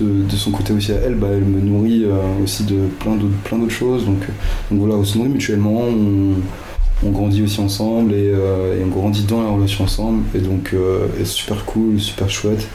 de, 0.00 0.24
de 0.24 0.36
son 0.36 0.50
côté 0.50 0.72
aussi 0.72 0.92
à 0.92 0.96
elle, 0.96 1.14
bah, 1.14 1.28
elle 1.32 1.44
me 1.44 1.60
nourrit 1.60 2.04
euh, 2.04 2.42
aussi 2.42 2.64
de 2.64 2.86
plein 3.00 3.16
d'autres, 3.16 3.36
plein 3.44 3.68
choses. 3.68 4.04
Donc, 4.06 4.20
donc 4.70 4.80
voilà, 4.80 4.94
on 4.94 5.04
se 5.04 5.18
nourrit 5.18 5.30
mutuellement, 5.30 5.82
on, 5.82 7.10
grandit 7.10 7.42
aussi 7.42 7.60
ensemble 7.60 8.12
et, 8.12 8.30
euh, 8.32 8.80
on 8.84 8.88
grandit 8.88 9.24
dans 9.24 9.42
la 9.42 9.50
relation 9.50 9.84
ensemble. 9.84 10.24
Et 10.34 10.38
donc, 10.38 10.70
euh, 10.72 11.06
c'est 11.18 11.26
super 11.26 11.64
cool, 11.64 12.00
super 12.00 12.30
chouette. 12.30 12.66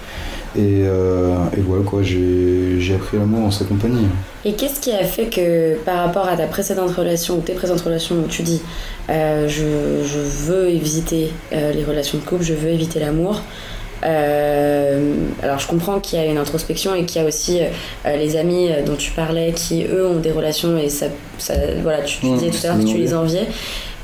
Et, 0.56 0.84
euh, 0.86 1.36
et 1.56 1.62
voilà 1.62 1.84
quoi, 1.84 2.02
j'ai, 2.02 2.80
j'ai 2.80 2.96
appris 2.96 3.18
l'amour 3.18 3.46
en 3.46 3.52
sa 3.52 3.66
compagnie. 3.66 4.08
Et 4.44 4.54
qu'est-ce 4.54 4.80
qui 4.80 4.92
a 4.92 5.04
fait 5.04 5.26
que 5.26 5.76
par 5.84 6.06
rapport 6.06 6.28
à 6.28 6.36
ta 6.36 6.48
précédente 6.48 6.92
relation 6.92 7.38
ou 7.38 7.42
tes 7.42 7.54
précédentes 7.54 7.82
relations 7.82 8.16
où 8.16 8.28
tu 8.28 8.44
dis 8.44 8.62
euh, 9.10 9.48
je, 9.48 10.08
je 10.08 10.20
veux 10.20 10.70
éviter 10.70 11.32
euh, 11.54 11.74
les 11.74 11.84
relations 11.84 12.18
de 12.18 12.24
couple, 12.24 12.44
je 12.44 12.54
veux 12.54 12.70
éviter 12.70 13.00
l'amour 13.00 13.36
euh, 13.36 13.77
alors 14.04 15.60
je 15.60 15.68
comprends 15.68 16.00
qu'il 16.00 16.20
y 16.20 16.22
a 16.22 16.26
une 16.26 16.38
introspection 16.38 16.94
et 16.96 17.06
qu'il 17.06 17.22
y 17.22 17.26
a 17.26 17.28
aussi 17.28 17.62
euh, 17.62 18.16
les 18.18 18.36
amis 18.36 18.70
dont 18.86 18.96
tu 18.96 19.12
parlais 19.12 19.52
qui 19.54 19.86
eux 19.86 20.08
ont 20.08 20.20
des 20.20 20.32
relations 20.32 20.78
et 20.78 20.90
ça, 20.90 21.08
ça 21.38 21.54
voilà 21.82 22.02
tu, 22.02 22.26
disais 22.26 22.50
tout 22.50 22.66
à 22.66 22.70
l'heure 22.70 22.80
que 22.80 22.90
tu 22.90 22.98
les 22.98 23.14
enviais. 23.14 23.48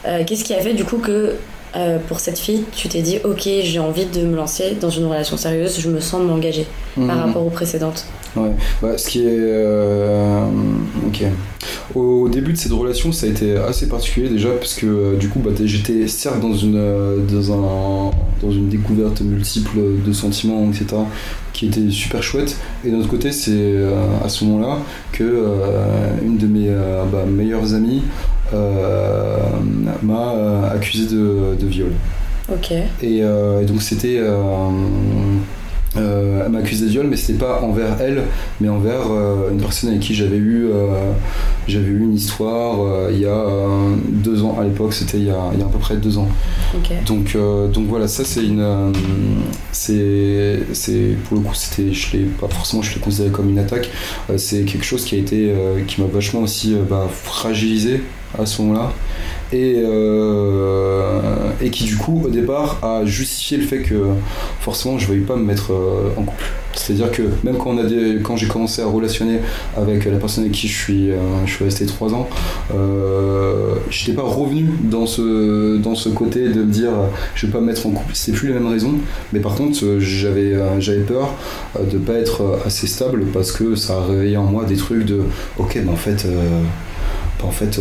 Euh, 0.05 0.23
Qu'est-ce 0.25 0.43
qui 0.43 0.53
a 0.53 0.59
fait 0.59 0.73
du 0.73 0.83
coup 0.83 0.97
que 0.97 1.35
euh, 1.75 1.97
pour 2.07 2.19
cette 2.19 2.37
fille 2.39 2.63
tu 2.75 2.87
t'es 2.87 3.01
dit 3.01 3.17
ok 3.23 3.47
j'ai 3.63 3.79
envie 3.79 4.05
de 4.05 4.21
me 4.25 4.35
lancer 4.35 4.77
dans 4.79 4.89
une 4.89 5.05
relation 5.05 5.37
sérieuse, 5.37 5.79
je 5.79 5.89
me 5.89 5.99
sens 5.99 6.21
m'engager 6.23 6.65
par 6.95 7.03
Mhm. 7.05 7.09
rapport 7.25 7.45
aux 7.45 7.49
précédentes 7.49 8.05
Ouais, 8.35 8.49
bah, 8.81 8.97
ce 8.97 9.09
qui 9.09 9.19
est. 9.27 9.27
euh, 9.27 10.43
ok. 11.05 11.23
Au 11.95 12.27
début 12.29 12.53
de 12.53 12.57
cette 12.57 12.71
relation, 12.71 13.11
ça 13.11 13.27
a 13.27 13.29
été 13.29 13.55
assez 13.57 13.87
particulier 13.87 14.27
déjà, 14.29 14.49
parce 14.49 14.73
que 14.73 14.87
euh, 14.87 15.15
du 15.17 15.29
coup, 15.29 15.39
bah, 15.39 15.51
j'étais 15.63 16.07
certes 16.07 16.39
dans 16.41 16.55
une, 16.55 16.81
dans, 17.31 17.51
un, 17.53 18.11
dans 18.41 18.51
une 18.51 18.69
découverte 18.69 19.21
multiple 19.21 19.77
de 20.03 20.13
sentiments, 20.13 20.67
etc., 20.69 20.85
qui 21.53 21.67
était 21.67 21.91
super 21.91 22.23
chouette. 22.23 22.57
Et 22.83 22.89
d'un 22.89 22.97
autre 22.97 23.09
côté, 23.09 23.31
c'est 23.31 23.51
euh, 23.53 23.93
à 24.25 24.29
ce 24.29 24.43
moment-là 24.45 24.79
que 25.11 25.23
euh, 25.23 25.85
une 26.25 26.37
de 26.37 26.47
mes 26.47 26.69
euh, 26.69 27.03
bah, 27.11 27.25
meilleures 27.27 27.75
amies 27.75 28.01
m'a 28.53 30.31
euh, 30.33 30.75
accusé 30.75 31.05
de, 31.07 31.55
de 31.59 31.65
viol. 31.67 31.91
Ok. 32.51 32.71
Et, 32.71 33.23
euh, 33.23 33.61
et 33.61 33.65
donc 33.65 33.81
c'était. 33.81 34.19
Euh, 35.95 36.43
elle 36.45 36.51
m'a 36.51 36.59
accusé 36.59 36.85
de 36.85 36.89
viol, 36.89 37.07
mais 37.07 37.15
c'était 37.17 37.37
pas 37.39 37.61
envers 37.61 37.97
elle, 38.01 38.23
mais 38.59 38.69
envers 38.69 39.11
euh, 39.11 39.51
une 39.51 39.59
personne 39.61 39.89
avec 39.91 40.01
qui 40.01 40.15
j'avais 40.15 40.37
eu, 40.37 40.67
euh, 40.71 41.11
j'avais 41.67 41.85
eu 41.87 41.99
une 41.99 42.15
histoire 42.15 43.09
il 43.11 43.19
y 43.19 43.25
a 43.25 43.45
deux 44.09 44.43
ans. 44.43 44.57
À 44.59 44.63
l'époque, 44.63 44.93
c'était 44.93 45.17
il, 45.19 45.25
y 45.25 45.29
a- 45.29 45.51
il 45.53 45.59
y 45.59 45.61
a 45.61 45.65
à 45.65 45.69
peu 45.69 45.77
près 45.79 45.95
deux 45.97 46.17
ans. 46.17 46.27
Donc, 47.05 47.37
donc 47.73 47.87
voilà, 47.87 48.07
ça 48.07 48.23
c'est 48.25 48.43
une, 48.43 48.65
c'est, 49.71 51.15
pour 51.27 51.37
le 51.37 51.43
coup, 51.43 51.53
c'était, 51.53 51.93
je 51.93 52.17
l'ai 52.17 52.23
pas 52.25 52.47
forcément, 52.47 52.81
je 52.81 52.93
l'ai 52.95 52.99
considéré 52.99 53.29
comme 53.31 53.49
une 53.49 53.59
attaque. 53.59 53.89
C'est 54.37 54.63
quelque 54.63 54.85
chose 54.85 55.03
qui 55.05 55.15
a 55.15 55.17
été, 55.19 55.53
qui 55.87 56.01
m'a 56.01 56.07
vachement 56.07 56.41
aussi 56.41 56.75
bah, 56.89 57.07
fragilisé 57.11 58.01
à 58.37 58.45
ce 58.45 58.61
moment-là. 58.63 58.91
Et, 59.53 59.75
euh, 59.77 61.13
et 61.63 61.69
qui 61.69 61.85
du 61.85 61.97
coup 61.97 62.21
au 62.25 62.29
départ 62.29 62.79
a 62.81 63.05
justifié 63.05 63.57
le 63.57 63.63
fait 63.63 63.79
que 63.79 63.95
forcément 64.59 64.97
je 64.97 65.07
ne 65.07 65.13
veuille 65.13 65.23
pas 65.23 65.35
me 65.35 65.43
mettre 65.43 65.71
euh, 65.71 66.09
en 66.17 66.23
couple. 66.23 66.45
C'est-à-dire 66.75 67.11
que 67.11 67.21
même 67.43 67.57
quand, 67.57 68.35
j'ai 68.35 68.47
commencé 68.47 68.81
à 68.81 68.87
relationner 68.87 69.39
avec 69.77 70.05
la 70.05 70.17
personne 70.17 70.43
avec 70.43 70.55
qui 70.55 70.67
je 70.67 70.75
suis, 70.75 71.11
euh, 71.11 71.17
je 71.45 71.53
suis 71.53 71.63
resté 71.63 71.85
trois 71.85 72.15
ans, 72.15 72.27
euh, 72.73 73.75
je 73.91 74.01
n'étais 74.01 74.19
pas 74.19 74.27
revenu 74.27 74.71
dans 74.83 75.05
ce, 75.05 75.77
dans 75.77 75.93
ce 75.93 76.09
côté 76.09 76.49
de 76.49 76.63
me 76.63 76.71
dire 76.71 76.91
je 77.35 77.45
vais 77.45 77.51
pas 77.51 77.59
me 77.59 77.67
mettre 77.67 77.85
en 77.85 77.91
couple. 77.91 78.11
C'était 78.13 78.35
plus 78.35 78.49
la 78.49 78.55
même 78.55 78.67
raison. 78.67 78.95
Mais 79.33 79.39
par 79.39 79.53
contre, 79.53 79.99
j'avais 79.99 80.53
j'avais 80.79 81.01
peur 81.01 81.35
de 81.79 81.97
pas 81.99 82.13
être 82.13 82.59
assez 82.65 82.87
stable 82.87 83.25
parce 83.31 83.51
que 83.51 83.75
ça 83.75 83.97
a 83.97 84.05
réveillé 84.05 84.37
en 84.37 84.45
moi 84.45 84.65
des 84.65 84.75
trucs 84.75 85.05
de 85.05 85.21
ok, 85.59 85.79
mais 85.85 85.91
en 85.91 85.95
fait, 85.95 86.25
en 87.43 87.51
fait. 87.51 87.79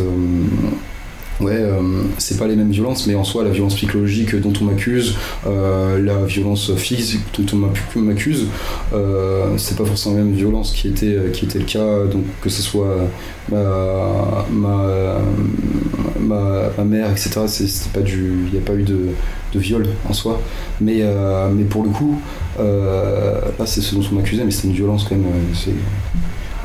Euh, 1.41 1.45
Ouais, 1.45 1.57
euh, 1.57 2.03
c'est 2.19 2.39
pas 2.39 2.47
les 2.47 2.57
mêmes 2.57 2.71
violences, 2.71 3.07
mais 3.07 3.15
en 3.15 3.25
soi, 3.25 3.43
la 3.45 3.51
violence 3.51 3.75
psychologique 3.75 4.35
dont 4.37 4.53
on 4.61 4.65
m'accuse, 4.65 5.17
euh, 5.47 5.99
la 6.03 6.25
violence 6.25 6.75
physique 6.77 7.23
dont 7.39 7.47
on 7.55 7.57
m'accu- 7.67 7.99
m'accuse, 7.99 8.47
euh, 8.93 9.57
c'est 9.57 9.77
pas 9.77 9.85
forcément 9.85 10.17
la 10.17 10.23
même 10.25 10.35
violence 10.35 10.73
qui 10.73 10.89
était, 10.89 11.17
qui 11.33 11.47
était 11.47 11.59
le 11.59 11.65
cas, 11.65 12.05
donc 12.07 12.25
que 12.41 12.49
ce 12.51 12.63
soit 12.63 12.97
ma, 13.51 14.47
ma, 14.51 15.19
ma, 16.21 16.85
mère, 16.85 17.11
etc. 17.11 17.49
C'était 17.49 17.91
pas 17.99 18.05
du, 18.05 18.45
il 18.47 18.53
n'y 18.53 18.59
a 18.59 18.63
pas 18.63 18.75
eu 18.75 18.83
de, 18.83 19.09
de 19.53 19.59
viol 19.59 19.87
en 20.09 20.13
soi, 20.13 20.41
mais, 20.81 20.99
euh, 21.01 21.49
mais 21.53 21.65
pour 21.65 21.83
le 21.85 21.91
coup, 21.91 22.21
euh, 22.61 23.41
là 23.59 23.67
c'est 23.67 23.81
ce 23.81 23.95
dont 23.95 24.03
on 24.11 24.15
m'accusait, 24.15 24.45
mais 24.45 24.51
c'était 24.51 24.69
une 24.69 24.75
violence 24.75 25.05
quand 25.09 25.17
même. 25.17 25.27
euh, 25.27 25.73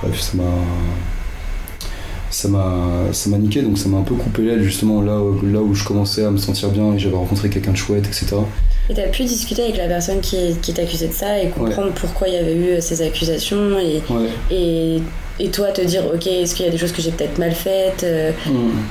Bref, 0.02 0.20
ça 0.20 0.38
m'a 0.38 0.44
ça 2.30 2.48
m'a 2.50 3.12
ça 3.14 3.30
m'a 3.30 3.38
niqué 3.38 3.62
donc 3.62 3.78
ça 3.78 3.90
m'a 3.90 3.98
un 3.98 4.04
peu 4.04 4.16
coupé 4.16 4.42
l'aile 4.44 4.62
justement 4.62 5.02
là 5.02 5.20
où, 5.20 5.40
là 5.46 5.60
où 5.62 5.74
je 5.74 5.84
commençais 5.86 6.24
à 6.26 6.32
me 6.32 6.38
sentir 6.38 6.70
bien 6.70 6.94
et 6.94 7.00
j'avais 7.00 7.16
rencontré 7.16 7.50
quelqu'un 7.50 7.72
de 7.72 7.78
chouette 7.78 8.06
etc 8.08 8.36
Et 8.90 8.94
t'as 8.94 9.08
pu 9.08 9.24
discuter 9.24 9.64
avec 9.64 9.78
la 9.78 9.88
personne 9.88 10.22
qui, 10.22 10.56
qui 10.62 10.74
t'accusait 10.74 11.08
de 11.10 11.14
ça 11.14 11.40
et 11.42 11.50
comprendre 11.50 11.92
pourquoi 11.94 12.28
il 12.28 12.34
y 12.34 12.38
avait 12.38 12.56
eu 12.56 12.70
euh, 12.72 12.82
ces 12.82 13.02
accusations 13.02 13.78
et, 13.80 14.04
ouais. 14.10 14.30
et, 14.52 15.02
et 15.40 15.50
toi 15.52 15.72
te 15.72 15.82
dire 15.82 16.04
ok 16.14 16.28
est-ce 16.28 16.56
qu'il 16.56 16.66
y 16.66 16.70
a 16.70 16.72
des 16.72 16.78
choses 16.78 16.92
que 16.94 17.02
j'ai 17.02 17.12
peut-être 17.12 17.38
mal 17.38 17.54
faites 17.54 18.04
euh, 18.04 18.32
Mm. 18.46 18.88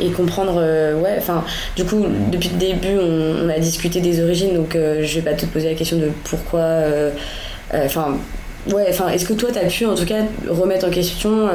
et 0.00 0.10
comprendre 0.10 0.54
euh, 0.58 1.00
ouais 1.00 1.16
enfin 1.18 1.44
du 1.76 1.84
coup 1.84 2.04
depuis 2.30 2.50
le 2.50 2.56
début 2.58 2.98
on, 3.00 3.46
on 3.46 3.48
a 3.48 3.58
discuté 3.58 4.00
des 4.00 4.22
origines 4.22 4.54
donc 4.54 4.76
euh, 4.76 5.02
je 5.04 5.16
vais 5.16 5.22
pas 5.30 5.34
te 5.34 5.46
poser 5.46 5.68
la 5.70 5.74
question 5.74 5.98
de 5.98 6.10
pourquoi 6.24 6.60
euh, 6.60 7.10
enfin 7.72 8.16
ouais 8.72 8.86
enfin 8.90 9.08
est-ce 9.08 9.24
que 9.24 9.32
toi 9.34 9.50
t'as 9.52 9.66
pu 9.66 9.86
en 9.86 9.94
tout 9.94 10.04
cas 10.04 10.22
remettre 10.48 10.86
en 10.86 10.90
question 10.90 11.48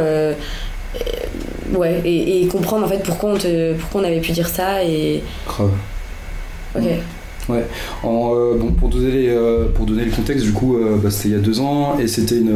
ouais 1.74 2.02
et, 2.06 2.44
et 2.44 2.48
comprendre 2.48 2.86
en 2.86 2.90
fait 2.90 3.04
pourquoi 3.04 3.32
on 3.32 3.38
te 3.38 3.74
pourquoi 3.74 4.02
on 4.02 4.04
avait 4.04 4.20
pu 4.22 4.32
dire 4.32 4.48
ça 4.48 4.84
et 4.84 5.24
grave. 5.48 5.72
Ok 6.76 6.84
En, 8.04 8.34
euh, 8.36 8.56
bon, 8.58 8.72
pour, 8.72 8.90
donner 8.90 9.30
euh, 9.30 9.66
pour 9.74 9.86
donner 9.86 10.06
le 10.06 10.12
contexte, 10.12 10.46
du 10.46 10.54
coup, 10.54 10.78
euh, 10.78 10.98
bah, 11.02 11.10
c'était 11.12 11.30
il 11.30 11.32
y 11.34 11.38
a 11.38 11.40
deux 11.40 11.60
ans 11.60 11.98
et 12.00 12.08
c'était 12.08 12.38
une, 12.38 12.56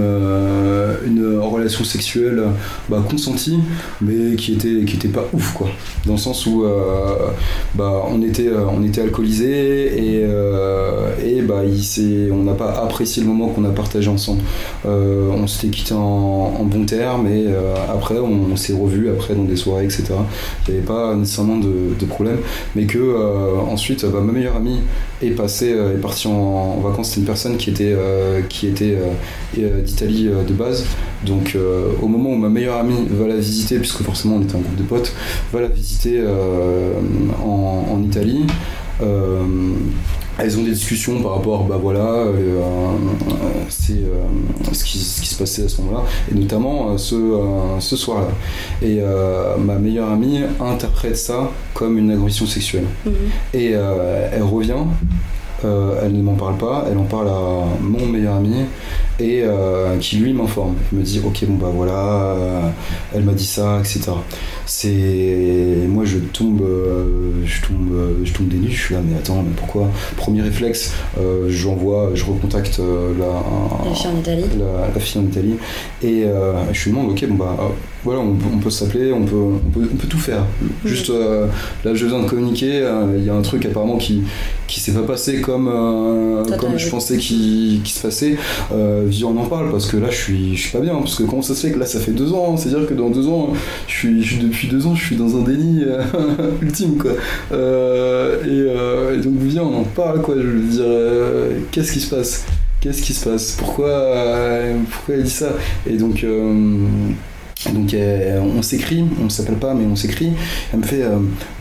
une 1.06 1.40
relation 1.40 1.84
sexuelle 1.84 2.44
bah, 2.90 3.04
consentie, 3.10 3.60
mais 4.02 4.36
qui 4.36 4.54
était, 4.54 4.86
qui 4.86 4.96
était 4.96 5.08
pas 5.08 5.26
ouf, 5.34 5.54
quoi. 5.54 5.68
Dans 6.06 6.14
le 6.14 6.20
sens 6.20 6.46
où 6.46 6.66
bah, 7.76 8.04
on, 8.10 8.22
était, 8.22 8.50
on 8.50 8.84
était 8.84 9.02
alcoolisés 9.02 9.98
et, 9.98 10.22
et 11.26 11.42
bah, 11.42 11.64
il 11.66 12.32
on 12.32 12.44
n'a 12.44 12.54
pas 12.54 12.72
apprécié 12.84 13.22
le 13.24 13.28
moment 13.28 13.50
qu'on 13.50 13.66
a 13.66 13.70
partagé 13.70 14.10
ensemble. 14.10 14.42
On 14.86 15.48
s'était 15.48 15.70
quitté 15.70 15.94
en, 15.94 15.98
en 16.60 16.64
bons 16.64 16.86
termes 16.86 17.28
et 17.28 17.46
après, 17.92 18.20
on, 18.20 18.56
s'est 18.56 18.74
revus 18.74 19.10
après 19.10 19.36
dans 19.36 19.44
des 19.44 19.56
soirées, 19.56 19.86
etc. 19.86 20.06
Il 20.68 20.74
n'y 20.74 20.78
avait 20.80 20.88
pas 20.88 21.16
nécessairement 21.16 21.58
de, 21.58 21.96
de 22.00 22.06
problème, 22.06 22.38
mais 22.76 22.86
que 22.86 23.16
ensuite, 23.70 24.06
bah, 24.06 24.20
ma 24.24 24.32
meilleure 24.32 24.56
amie 24.56 24.77
est 25.22 25.32
passée, 25.32 25.74
euh, 25.74 25.96
est 25.96 26.02
partie 26.02 26.28
en, 26.28 26.80
vacances. 26.80 27.10
C'était 27.10 27.22
une 27.22 27.26
personne 27.26 27.58
qui 27.58 27.70
était, 27.70 27.94
euh, 27.96 28.42
qui 28.48 28.68
était 28.68 28.98
euh, 29.58 29.82
d'Italie 29.82 30.30
de 30.48 30.54
base. 30.54 30.86
Donc, 31.26 31.58
au 32.02 32.08
moment 32.08 32.32
où 32.32 32.36
ma 32.36 32.50
meilleure 32.50 32.78
amie 32.78 33.08
va 33.10 33.28
la 33.28 33.38
visiter, 33.38 33.78
puisque 33.80 34.04
forcément 34.04 34.36
on 34.36 34.42
était 34.42 34.56
un 34.56 34.60
groupe 34.60 34.76
de 34.76 34.84
potes, 34.84 35.14
va 35.52 35.62
la 35.62 35.68
visiter 35.68 36.22
en 37.44 38.02
Italie. 38.04 38.46
Euh, 39.02 39.74
elles 40.40 40.58
ont 40.58 40.64
des 40.64 40.72
discussions 40.72 41.22
par 41.22 41.36
rapport, 41.36 41.64
bah 41.64 41.80
voilà, 41.82 42.02
euh, 42.02 42.62
euh, 42.62 42.96
c'est 43.70 44.04
ce, 44.72 44.84
qui, 44.84 45.00
ce 45.00 45.22
qui 45.22 45.28
se 45.28 45.36
passait 45.38 45.66
à 45.66 45.70
ce 45.70 45.82
moment-là, 45.82 46.04
et 46.32 46.36
notamment 46.36 46.98
ce, 46.98 47.16
ce 47.80 47.96
soir-là. 47.96 48.28
Et 48.82 49.02
ma 49.60 49.76
meilleure 49.76 50.12
amie 50.12 50.42
interprète 50.60 51.18
ça 51.18 51.52
comme 51.74 51.98
une 51.98 52.12
agression 52.12 52.46
sexuelle. 52.46 52.86
Mhm. 53.06 53.14
Et 53.54 53.72
elle 53.72 54.44
revient, 54.44 54.86
elle 55.64 56.14
ne 56.16 56.22
m'en 56.22 56.36
parle 56.36 56.58
pas, 56.58 56.86
elle 56.90 56.98
en 56.98 57.06
parle 57.06 57.30
à 57.30 57.64
mon 57.82 58.06
meilleur 58.06 58.36
ami 58.36 58.66
et 59.20 59.42
euh, 59.44 59.98
qui 60.00 60.18
lui 60.18 60.34
m'informe. 60.34 60.76
Il 60.92 61.00
me 61.00 61.04
dit 61.04 61.22
ok 61.26 61.46
bon 61.48 61.56
bah 61.56 61.72
voilà, 61.74 62.34
euh, 62.36 62.62
elle 63.16 63.24
m'a 63.24 63.34
dit 63.34 63.46
ça, 63.46 63.80
etc. 63.80 64.12
C'est 64.82 65.86
moi 65.88 66.04
je 66.06 66.18
tombe, 66.18 66.62
euh, 66.62 67.32
je 67.46 67.62
tombe, 67.66 67.94
je 68.24 68.34
tombe 68.34 68.48
des 68.50 68.58
nues. 68.58 68.70
Je 68.72 68.80
suis 68.82 68.94
là 68.96 69.02
mais 69.08 69.18
attends 69.18 69.42
mais 69.44 69.54
pourquoi? 69.56 69.90
Premier 70.18 70.42
réflexe, 70.42 70.94
j'envoie, 71.48 72.12
je 72.14 72.26
recontacte 72.26 72.80
la, 72.80 73.90
la 73.90 73.96
fille 73.96 74.08
en 74.08 74.20
Italie 74.20 74.44
la, 74.60 74.88
la 74.94 75.00
fille 75.00 75.22
en 75.22 75.26
Italie 75.26 75.56
et 76.04 76.26
je 76.74 76.84
lui 76.84 76.92
demande 76.92 77.12
ok 77.12 77.26
bon 77.30 77.36
bah 77.36 77.56
voilà 78.04 78.20
on, 78.22 78.34
peut- 78.36 78.46
on 78.54 78.58
peut 78.60 78.70
s'appeler 78.70 79.12
on 79.12 79.26
peut, 79.26 79.36
on 79.36 79.70
peut 79.72 79.90
on 79.92 79.96
peut 79.96 80.08
tout 80.08 80.20
faire 80.20 80.44
juste 80.86 81.10
là 81.10 81.94
j'ai 81.94 82.04
besoin 82.06 82.22
de 82.24 82.30
communiquer 82.30 82.88
il 83.18 83.24
y 83.26 83.30
a 83.30 83.34
un 83.34 83.42
truc 83.42 83.66
apparemment 83.66 83.98
qui 83.98 84.24
qui 84.68 84.80
s'est 84.80 84.92
pas 84.94 85.02
passé 85.02 85.42
comme 85.42 85.68
comme 86.58 86.78
je 86.78 86.90
pensais 86.90 87.18
qu'il 87.18 87.82
se 87.86 88.02
passait 88.02 88.36
euh, 88.72 89.07
viens 89.08 89.28
on 89.28 89.38
en 89.38 89.46
parle 89.46 89.72
parce 89.72 89.88
que 89.88 89.98
là 89.98 90.10
je 90.10 90.16
suis 90.16 90.56
je 90.56 90.62
suis 90.62 90.72
pas 90.72 90.80
bien 90.80 90.96
parce 90.96 91.16
que 91.16 91.24
comment 91.24 91.42
ça 91.42 91.56
se 91.56 91.66
fait 91.66 91.74
que 91.74 91.80
là 91.80 91.86
ça 91.86 92.00
fait 92.00 92.12
deux 92.12 92.34
ans 92.34 92.58
c'est 92.58 92.70
à 92.70 92.80
dire 92.80 92.88
que 92.88 92.94
dans 92.94 93.10
deux 93.10 93.28
ans 93.28 93.54
je 93.88 93.94
suis, 93.94 94.24
je 94.24 94.42
depuis 94.42 94.68
deux 94.68 94.86
ans 94.88 94.96
je 94.96 95.04
suis 95.04 95.16
dans 95.16 95.36
un 95.38 95.42
déni 95.42 95.84
euh, 95.84 96.04
ultime 96.62 96.98
quoi 96.98 97.12
Euh, 97.52 98.44
et, 98.44 98.48
euh, 98.50 99.18
et 99.18 99.22
donc 99.22 99.36
viens 99.40 99.64
on 99.64 99.80
en 99.82 99.84
parle 99.84 100.22
quoi 100.22 100.36
je 100.36 100.42
veux 100.42 100.62
dire 100.62 100.86
qu'est-ce 101.72 101.92
qui 101.92 102.00
se 102.00 102.14
passe? 102.14 102.46
Qu'est-ce 102.80 103.02
qui 103.02 103.14
se 103.14 103.28
passe? 103.28 103.56
Pourquoi, 103.58 104.14
pourquoi 104.92 105.16
elle 105.16 105.24
dit 105.24 105.30
ça? 105.32 105.50
Et 105.90 105.98
donc, 105.98 106.24
donc 107.74 107.96
on 108.56 108.62
s'écrit, 108.62 109.04
on 109.24 109.30
s'appelle 109.30 109.56
pas, 109.56 109.74
mais 109.74 109.86
on 109.86 109.96
s'écrit. 109.96 110.32
Elle 110.72 110.80
me 110.80 110.86
fait, 110.86 111.04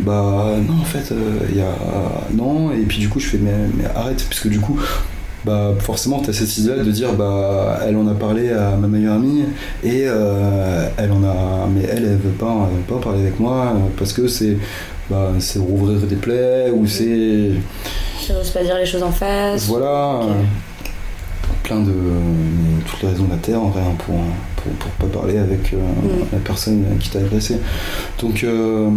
bah 0.01 0.57
non, 0.69 0.75
en 0.75 0.85
fait, 0.85 1.15
il 1.51 1.57
y 1.57 1.63
a. 1.63 1.75
Non, 2.35 2.71
et 2.73 2.83
puis 2.83 2.99
du 2.99 3.09
coup, 3.09 3.19
je 3.19 3.29
fais, 3.29 3.39
mais, 3.39 3.55
mais 3.77 3.85
arrête, 3.95 4.27
puisque 4.29 4.49
du 4.49 4.61
coup. 4.61 4.79
Bah 5.47 5.75
forcément 5.79 6.19
t'as 6.19 6.33
cette 6.33 6.59
idée 6.59 6.75
de 6.75 6.91
dire 6.91 7.13
bah 7.13 7.79
elle 7.87 7.97
en 7.97 8.09
a 8.09 8.15
parlé 8.15 8.51
à 8.51 8.71
ma 8.71 8.89
meilleure 8.89 9.15
amie 9.15 9.45
et 9.85 10.03
euh, 10.07 10.89
elle 10.97 11.13
en 11.13 11.23
a 11.23 11.69
mais 11.73 11.83
elle 11.85 12.05
elle 12.05 12.17
veut 12.17 12.33
pas 12.37 12.69
elle 12.69 12.79
veut 12.79 12.97
pas 12.97 13.01
parler 13.01 13.21
avec 13.21 13.39
moi 13.39 13.67
euh, 13.77 13.79
parce 13.97 14.13
que 14.13 14.27
c'est 14.27 14.59
bah 15.09 15.31
c'est 15.39 15.61
rouvrir 15.61 16.01
des 16.01 16.17
plaies 16.17 16.73
ou 16.75 16.85
c'est 16.89 17.53
ça 18.27 18.35
n'ose 18.35 18.51
pas 18.51 18.65
dire 18.65 18.77
les 18.77 18.87
choses 18.87 19.05
en 19.05 19.13
face 19.13 19.69
voilà, 19.69 20.19
euh, 20.25 20.43
plein 21.63 21.79
de. 21.79 21.95
toutes 22.85 23.03
les 23.03 23.09
raisons 23.11 23.27
de 23.27 23.31
la 23.31 23.37
Terre 23.37 23.63
en 23.63 23.69
vrai 23.69 23.83
hein, 23.83 23.95
pour, 24.05 24.17
pour, 24.81 24.91
pour 24.91 25.09
pas 25.09 25.19
parler 25.21 25.39
avec 25.39 25.73
euh, 25.73 25.77
Mm. 25.77 26.25
la 26.33 26.39
personne 26.39 26.85
qui 27.01 27.11
t'a 27.11 27.19
agressé. 27.21 27.57
Donc, 28.21 28.45
euh, 28.45 28.89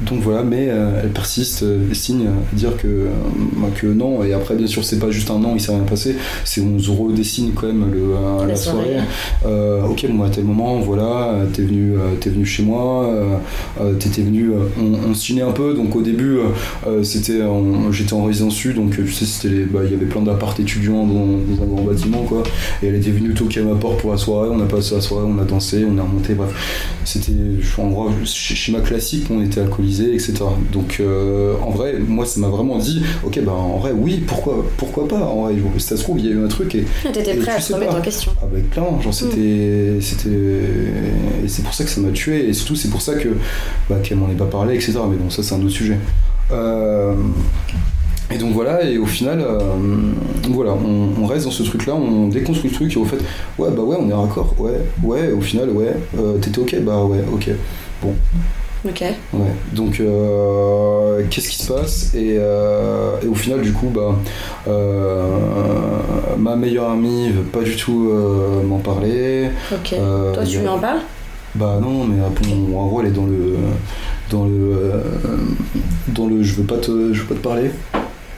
donc 0.00 0.20
voilà, 0.22 0.42
mais 0.42 0.66
euh, 0.68 1.00
elle 1.02 1.10
persiste, 1.10 1.62
elle 1.88 1.94
signe 1.96 2.26
à 2.26 2.56
dire 2.56 2.76
que, 2.76 3.06
que 3.76 3.86
non, 3.86 4.22
et 4.24 4.32
après 4.32 4.54
bien 4.54 4.66
sûr 4.66 4.84
c'est 4.84 4.98
pas 4.98 5.10
juste 5.10 5.30
un 5.30 5.38
non, 5.38 5.52
il 5.54 5.60
s'est 5.60 5.72
rien 5.72 5.82
passé, 5.82 6.16
c'est 6.44 6.60
on 6.60 6.78
se 6.78 6.90
redessine 6.90 7.52
quand 7.54 7.66
même 7.66 7.86
le, 7.92 8.12
La 8.40 8.46
la, 8.46 8.56
soirée. 8.56 8.96
soirée. 9.42 9.80
Ok, 9.90 10.06
bon, 10.10 10.22
à 10.24 10.30
tel 10.30 10.44
moment, 10.44 10.78
voilà, 10.80 11.34
t'es 11.52 11.62
venu, 11.62 11.94
t'es 12.20 12.30
venu 12.30 12.44
chez 12.44 12.62
moi, 12.62 13.10
t'étais 13.98 14.22
venu, 14.22 14.50
on, 14.80 15.14
chinait 15.14 15.42
un 15.42 15.52
peu, 15.52 15.74
donc 15.74 15.94
au 15.96 16.02
début, 16.02 16.38
c'était, 17.02 17.42
on- 17.42 17.90
j'étais 17.92 18.12
en 18.12 18.24
résidence 18.24 18.54
sud, 18.54 18.76
donc 18.76 18.90
tu 18.94 19.08
sais, 19.10 19.48
bah, 19.70 19.80
il 19.84 19.90
y 19.92 19.94
avait 19.94 20.06
plein 20.06 20.22
d'appart 20.22 20.58
étudiants 20.60 21.04
dans, 21.06 21.26
dans 21.56 21.62
un 21.62 21.66
grand 21.66 21.82
bâtiment, 21.82 22.22
quoi, 22.22 22.42
et 22.82 22.86
elle 22.88 22.94
était 22.96 23.10
venue 23.10 23.32
toquer 23.34 23.60
à 23.60 23.64
ma 23.64 23.74
porte 23.76 24.00
pour 24.00 24.10
la 24.12 24.16
soirée, 24.18 24.48
on 24.52 24.60
a 24.60 24.64
passé 24.66 24.95
la 24.96 25.00
soirée, 25.02 25.24
on 25.28 25.38
a 25.38 25.44
dansé, 25.44 25.84
on 25.88 25.96
a 25.98 26.02
remonté, 26.02 26.34
bref, 26.34 26.50
c'était, 27.04 27.32
je- 27.60 27.80
en 27.80 27.88
gros, 27.88 28.10
sch- 28.24 28.54
schéma 28.54 28.80
classique, 28.80 29.26
on 29.30 29.42
était 29.42 29.60
alcoolisés, 29.60 30.12
etc. 30.14 30.34
Donc, 30.72 30.98
euh, 31.00 31.54
en 31.62 31.70
vrai, 31.70 31.94
moi, 32.06 32.26
ça 32.26 32.40
m'a 32.40 32.48
vraiment 32.48 32.78
dit, 32.78 33.02
ok, 33.24 33.40
bah, 33.44 33.52
en 33.52 33.78
vrai, 33.78 33.92
oui, 33.94 34.22
pourquoi, 34.26 34.64
pourquoi 34.76 35.06
pas, 35.08 35.20
en 35.20 35.44
vrai, 35.44 35.54
ça 35.78 35.96
se 35.96 36.02
trouve, 36.02 36.18
il 36.18 36.26
y 36.26 36.28
a 36.28 36.32
eu 36.32 36.44
un 36.44 36.48
truc, 36.48 36.74
et 36.74 36.84
Ah, 37.04 37.10
T'étais 37.12 37.34
prêt 37.34 37.52
à 37.52 37.60
se 37.60 37.72
remettre 37.74 37.92
pas. 37.92 37.98
en 37.98 38.02
question. 38.02 38.32
ah 38.42 38.46
bah 38.52 38.58
clairement, 38.70 39.00
genre 39.00 39.14
c'était, 39.14 39.98
c'était, 40.00 40.28
et 41.44 41.48
c'est 41.48 41.62
pour 41.62 41.74
ça 41.74 41.84
que 41.84 41.90
ça 41.90 42.00
m'a 42.00 42.10
tué, 42.10 42.48
et 42.48 42.52
surtout 42.52 42.74
c'est 42.76 42.88
pour 42.90 43.00
ça 43.02 43.14
que, 43.14 43.28
bah, 43.88 43.96
qu'elle 44.02 44.18
m'en 44.18 44.28
ait 44.30 44.34
pas 44.34 44.46
parlé, 44.46 44.74
etc. 44.74 44.92
Mais 45.08 45.16
bon, 45.16 45.30
ça 45.30 45.42
c'est 45.42 45.54
un 45.54 45.60
autre 45.60 45.70
sujet. 45.70 45.98
Euh, 46.52 47.14
et 48.30 48.38
donc 48.38 48.52
voilà, 48.52 48.84
et 48.84 48.98
au 48.98 49.06
final, 49.06 49.40
euh, 49.40 49.58
voilà, 50.50 50.72
on, 50.72 51.22
on 51.22 51.26
reste 51.26 51.44
dans 51.44 51.50
ce 51.50 51.62
truc-là, 51.62 51.94
on 51.94 52.28
déconstruit 52.28 52.70
le 52.70 52.76
truc, 52.76 52.96
et 52.96 52.98
au 52.98 53.04
fait, 53.04 53.18
ouais, 53.58 53.70
bah 53.70 53.82
ouais, 53.82 53.96
on 53.98 54.08
est 54.08 54.14
raccord, 54.14 54.54
ouais, 54.58 54.80
ouais, 55.02 55.32
au 55.32 55.40
final, 55.40 55.70
ouais, 55.70 55.94
euh, 56.18 56.38
t'étais 56.38 56.58
ok, 56.58 56.76
bah 56.80 57.04
ouais, 57.04 57.22
ok. 57.32 57.50
Ok. 58.88 59.00
Ouais. 59.00 59.40
Donc, 59.72 59.98
euh, 59.98 61.22
qu'est-ce 61.28 61.48
qui 61.48 61.56
se 61.56 61.72
passe? 61.72 62.14
Et, 62.14 62.36
euh, 62.38 63.16
et 63.20 63.26
au 63.26 63.34
final, 63.34 63.60
du 63.60 63.72
coup, 63.72 63.88
bah, 63.92 64.14
euh, 64.68 65.26
ma 66.38 66.54
meilleure 66.54 66.90
amie 66.90 67.30
veut 67.30 67.42
pas 67.42 67.62
du 67.62 67.74
tout 67.74 68.12
m'en 68.64 68.78
parler. 68.78 69.48
Ok. 69.72 69.96
Toi, 70.34 70.44
tu 70.44 70.60
lui 70.60 70.68
en 70.68 70.78
parles? 70.78 71.00
Bah 71.56 71.78
non, 71.80 72.04
mais 72.04 72.16
bon, 72.42 72.78
en 72.78 72.86
gros, 72.86 73.00
elle 73.00 73.08
est 73.08 73.10
dans 73.10 73.26
le, 73.26 73.56
dans 74.30 74.44
le, 74.44 74.92
dans 76.08 76.26
le, 76.26 76.42
je 76.42 76.54
veux 76.54 76.64
pas 76.64 76.76
te, 76.76 77.12
je 77.12 77.22
veux 77.22 77.26
pas 77.26 77.34
te 77.34 77.40
parler. 77.40 77.70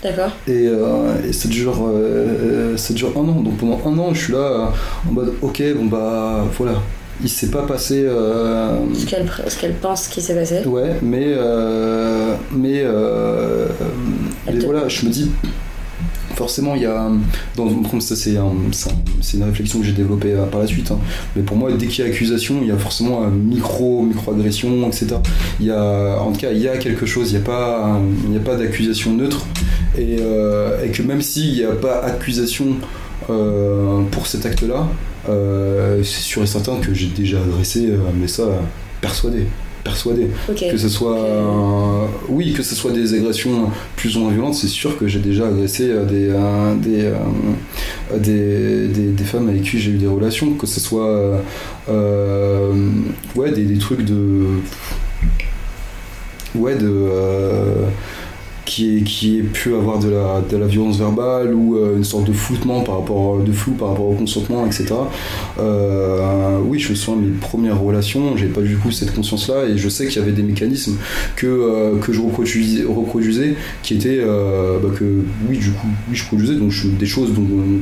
D'accord. 0.02 0.30
Et, 0.46 0.68
euh, 0.68 1.14
et 1.28 1.32
ça 1.32 1.48
dure, 1.48 1.76
euh, 1.92 2.76
ça 2.76 2.94
dure 2.94 3.10
un 3.16 3.20
an. 3.28 3.40
Donc 3.42 3.56
pendant 3.58 3.80
un 3.84 3.98
an, 3.98 4.14
je 4.14 4.24
suis 4.24 4.32
là 4.32 4.38
euh, 4.38 4.64
en 5.08 5.12
mode, 5.12 5.32
ok, 5.42 5.62
bon 5.76 5.86
bah 5.86 6.44
voilà, 6.56 6.74
il 7.22 7.28
s'est 7.28 7.50
pas 7.50 7.62
passé. 7.62 8.04
euh, 8.06 8.76
Ce 8.94 9.06
qu'elle 9.58 9.74
pense 9.74 10.06
qui 10.08 10.22
s'est 10.22 10.34
passé. 10.34 10.64
Ouais, 10.66 10.96
mais 11.02 11.24
euh, 11.36 12.34
mais 12.52 12.82
euh, 12.84 13.66
mais 14.46 14.58
te- 14.58 14.64
voilà, 14.66 14.86
je 14.88 15.04
me 15.06 15.10
dis 15.10 15.32
forcément 16.38 16.74
il 16.74 16.82
y 16.82 16.86
a 16.86 17.10
dans 17.56 17.68
ça 18.00 18.14
c'est 18.16 18.36
c'est 18.72 18.90
un- 18.90 18.94
c'est 19.20 19.36
une 19.36 19.44
réflexion 19.44 19.80
que 19.80 19.84
j'ai 19.86 19.92
développée 19.92 20.32
euh, 20.32 20.46
par 20.46 20.60
la 20.60 20.66
suite. 20.66 20.90
hein. 20.92 20.98
Mais 21.34 21.42
pour 21.42 21.56
moi, 21.56 21.70
dès 21.72 21.86
qu'il 21.88 22.04
y 22.04 22.08
a 22.08 22.10
accusation, 22.10 22.54
il 22.62 22.68
y 22.68 22.70
a 22.70 22.76
forcément 22.78 23.22
micro 23.28 24.02
micro 24.02 24.32
agression, 24.32 24.86
etc. 24.88 25.16
Il 25.60 25.66
y 25.66 25.70
a 25.70 26.18
en 26.22 26.30
tout 26.32 26.40
cas 26.40 26.50
il 26.52 26.62
y 26.62 26.68
a 26.68 26.76
quelque 26.78 27.04
chose. 27.06 27.30
Il 27.32 27.36
n'y 27.38 27.42
a 27.42 27.46
pas 27.46 27.98
il 28.30 28.36
a 28.36 28.40
pas 28.40 28.56
d'accusation 28.56 29.12
neutre 29.14 29.44
et, 29.98 30.16
euh, 30.20 30.86
que 30.94 31.02
même 31.02 31.22
s'il 31.22 31.52
n'y 31.54 31.64
a 31.64 31.72
pas 31.72 31.96
accusation 32.04 32.66
euh, 33.30 34.00
pour 34.12 34.26
cet 34.26 34.46
acte-là, 34.46 34.86
c'est 36.04 36.22
sûr 36.30 36.42
et 36.42 36.46
certain 36.46 36.76
que 36.76 36.94
j'ai 36.94 37.08
déjà 37.08 37.38
agressé, 37.42 37.80
euh, 37.90 37.98
mais 38.18 38.28
ça 38.28 38.44
persuadé 39.00 39.44
persuadé. 39.88 40.28
Que 40.46 40.76
ce 40.76 40.88
soit 40.88 41.18
euh, 41.18 42.06
oui 42.28 42.52
que 42.52 42.62
ce 42.62 42.74
soit 42.74 42.92
des 42.92 43.14
agressions 43.14 43.70
plus 43.96 44.16
ou 44.16 44.20
moins 44.20 44.32
violentes 44.32 44.54
c'est 44.54 44.68
sûr 44.68 44.98
que 44.98 45.06
j'ai 45.08 45.18
déjà 45.20 45.48
agressé 45.48 45.84
euh, 45.90 46.04
des, 46.04 46.28
euh, 46.30 46.74
des, 46.76 47.04
euh, 47.04 48.18
des, 48.18 48.88
des, 48.88 49.08
des 49.12 49.24
femmes 49.24 49.48
avec 49.48 49.62
qui 49.62 49.78
j'ai 49.78 49.92
eu 49.92 49.98
des 49.98 50.06
relations 50.06 50.52
que 50.54 50.66
ce 50.66 50.80
soit 50.80 51.42
ouais 53.36 53.50
des, 53.52 53.64
des 53.64 53.78
trucs 53.78 54.04
de 54.04 54.46
ouais 56.54 56.76
de 56.76 57.08
qui, 58.68 59.38
ait 59.38 59.42
pu 59.42 59.74
avoir 59.74 59.98
de 59.98 60.10
la, 60.10 60.42
de 60.48 60.56
la 60.56 60.66
violence 60.66 60.98
verbale 60.98 61.54
ou 61.54 61.76
euh, 61.76 61.96
une 61.96 62.04
sorte 62.04 62.24
de 62.24 62.32
floutement 62.32 62.80
par 62.82 62.98
rapport 62.98 63.38
de 63.38 63.50
flou 63.52 63.72
par 63.72 63.88
rapport 63.90 64.06
au 64.10 64.14
consentement 64.14 64.66
etc 64.66 64.86
euh, 65.58 66.58
oui 66.64 66.78
je 66.78 66.90
me 66.90 66.94
souviens 66.94 67.20
de 67.22 67.26
mes 67.28 67.36
premières 67.36 67.80
relations 67.80 68.36
j'ai 68.36 68.46
pas 68.46 68.60
du 68.60 68.76
coup 68.76 68.90
cette 68.90 69.14
conscience 69.14 69.48
là 69.48 69.64
et 69.66 69.76
je 69.76 69.88
sais 69.88 70.06
qu'il 70.06 70.18
y 70.20 70.22
avait 70.22 70.32
des 70.32 70.42
mécanismes 70.42 70.96
que, 71.36 71.46
euh, 71.46 71.98
que 71.98 72.12
je 72.12 72.20
reproduisais, 72.20 72.84
reproduisais 72.84 73.54
qui 73.82 73.94
étaient 73.94 74.18
euh, 74.20 74.78
bah, 74.82 74.88
que 74.96 75.04
oui 75.48 75.58
du 75.58 75.70
coup 75.70 75.88
oui 76.08 76.14
je 76.16 76.24
produisais 76.26 76.54
donc 76.54 76.70
je- 76.70 76.88
des 76.88 77.06
choses 77.06 77.30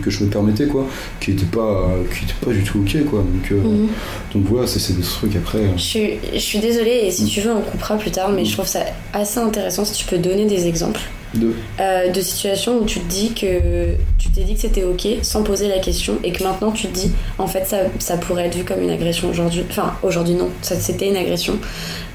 que 0.03 0.11
je 0.11 0.25
me 0.25 0.29
permettais 0.31 0.67
quoi 0.67 0.87
qui 1.21 1.33
étaient 1.33 1.45
pas 1.47 1.91
qui 2.17 2.25
étaient 2.25 2.45
pas 2.45 2.53
du 2.53 2.63
tout 2.63 2.79
ok 2.81 3.05
quoi 3.11 3.21
donc, 3.21 3.53
euh, 3.53 3.57
Mhm. 3.67 3.89
donc 4.35 4.45
voilà 4.51 4.67
c'est 4.67 4.97
des 4.97 5.03
trucs 5.03 5.35
après 5.37 5.59
euh. 5.59 5.77
Je 5.77 5.83
suis, 5.83 6.11
je 6.33 6.39
suis 6.39 6.59
désolée 6.61 7.03
et 7.07 7.11
si 7.11 7.25
Mm. 7.25 7.29
tu 7.29 7.41
veux 7.41 7.51
on 7.53 7.63
coupera 7.63 7.97
plus 7.97 8.11
tard 8.11 8.31
mais 8.31 8.45
je 8.45 8.53
trouve 8.53 8.67
ça 8.67 8.81
assez 9.13 9.39
intéressant 9.41 9.85
si 9.85 9.93
tu 9.95 10.05
peux 10.07 10.19
donner 10.19 10.45
des 10.47 10.67
exemples 10.67 10.76
exemple 10.77 11.16
de 11.35 11.53
euh, 11.81 12.11
de 12.11 12.21
situations 12.21 12.79
où 12.79 12.85
tu 12.85 13.01
te 13.01 13.09
dis 13.09 13.33
que 13.33 13.95
tu 14.19 14.31
t'es 14.31 14.43
dit 14.43 14.55
que 14.55 14.61
c'était 14.61 14.85
ok 14.85 15.07
sans 15.23 15.43
poser 15.43 15.69
la 15.69 15.79
question 15.79 16.15
et 16.25 16.33
que 16.33 16.43
maintenant 16.43 16.71
tu 16.71 16.87
te 16.89 16.95
dis 16.95 17.11
en 17.39 17.47
fait 17.47 17.67
ça, 17.67 17.79
ça 17.99 18.17
pourrait 18.17 18.47
être 18.47 18.57
vu 18.57 18.65
comme 18.65 18.83
une 18.83 18.91
agression 18.91 19.29
aujourd'hui. 19.31 19.65
Enfin 19.69 19.95
aujourd'hui 20.03 20.35
non. 20.35 20.49
Ça 20.63 20.77
c'était 20.77 21.09
une 21.09 21.17
agression. 21.17 21.55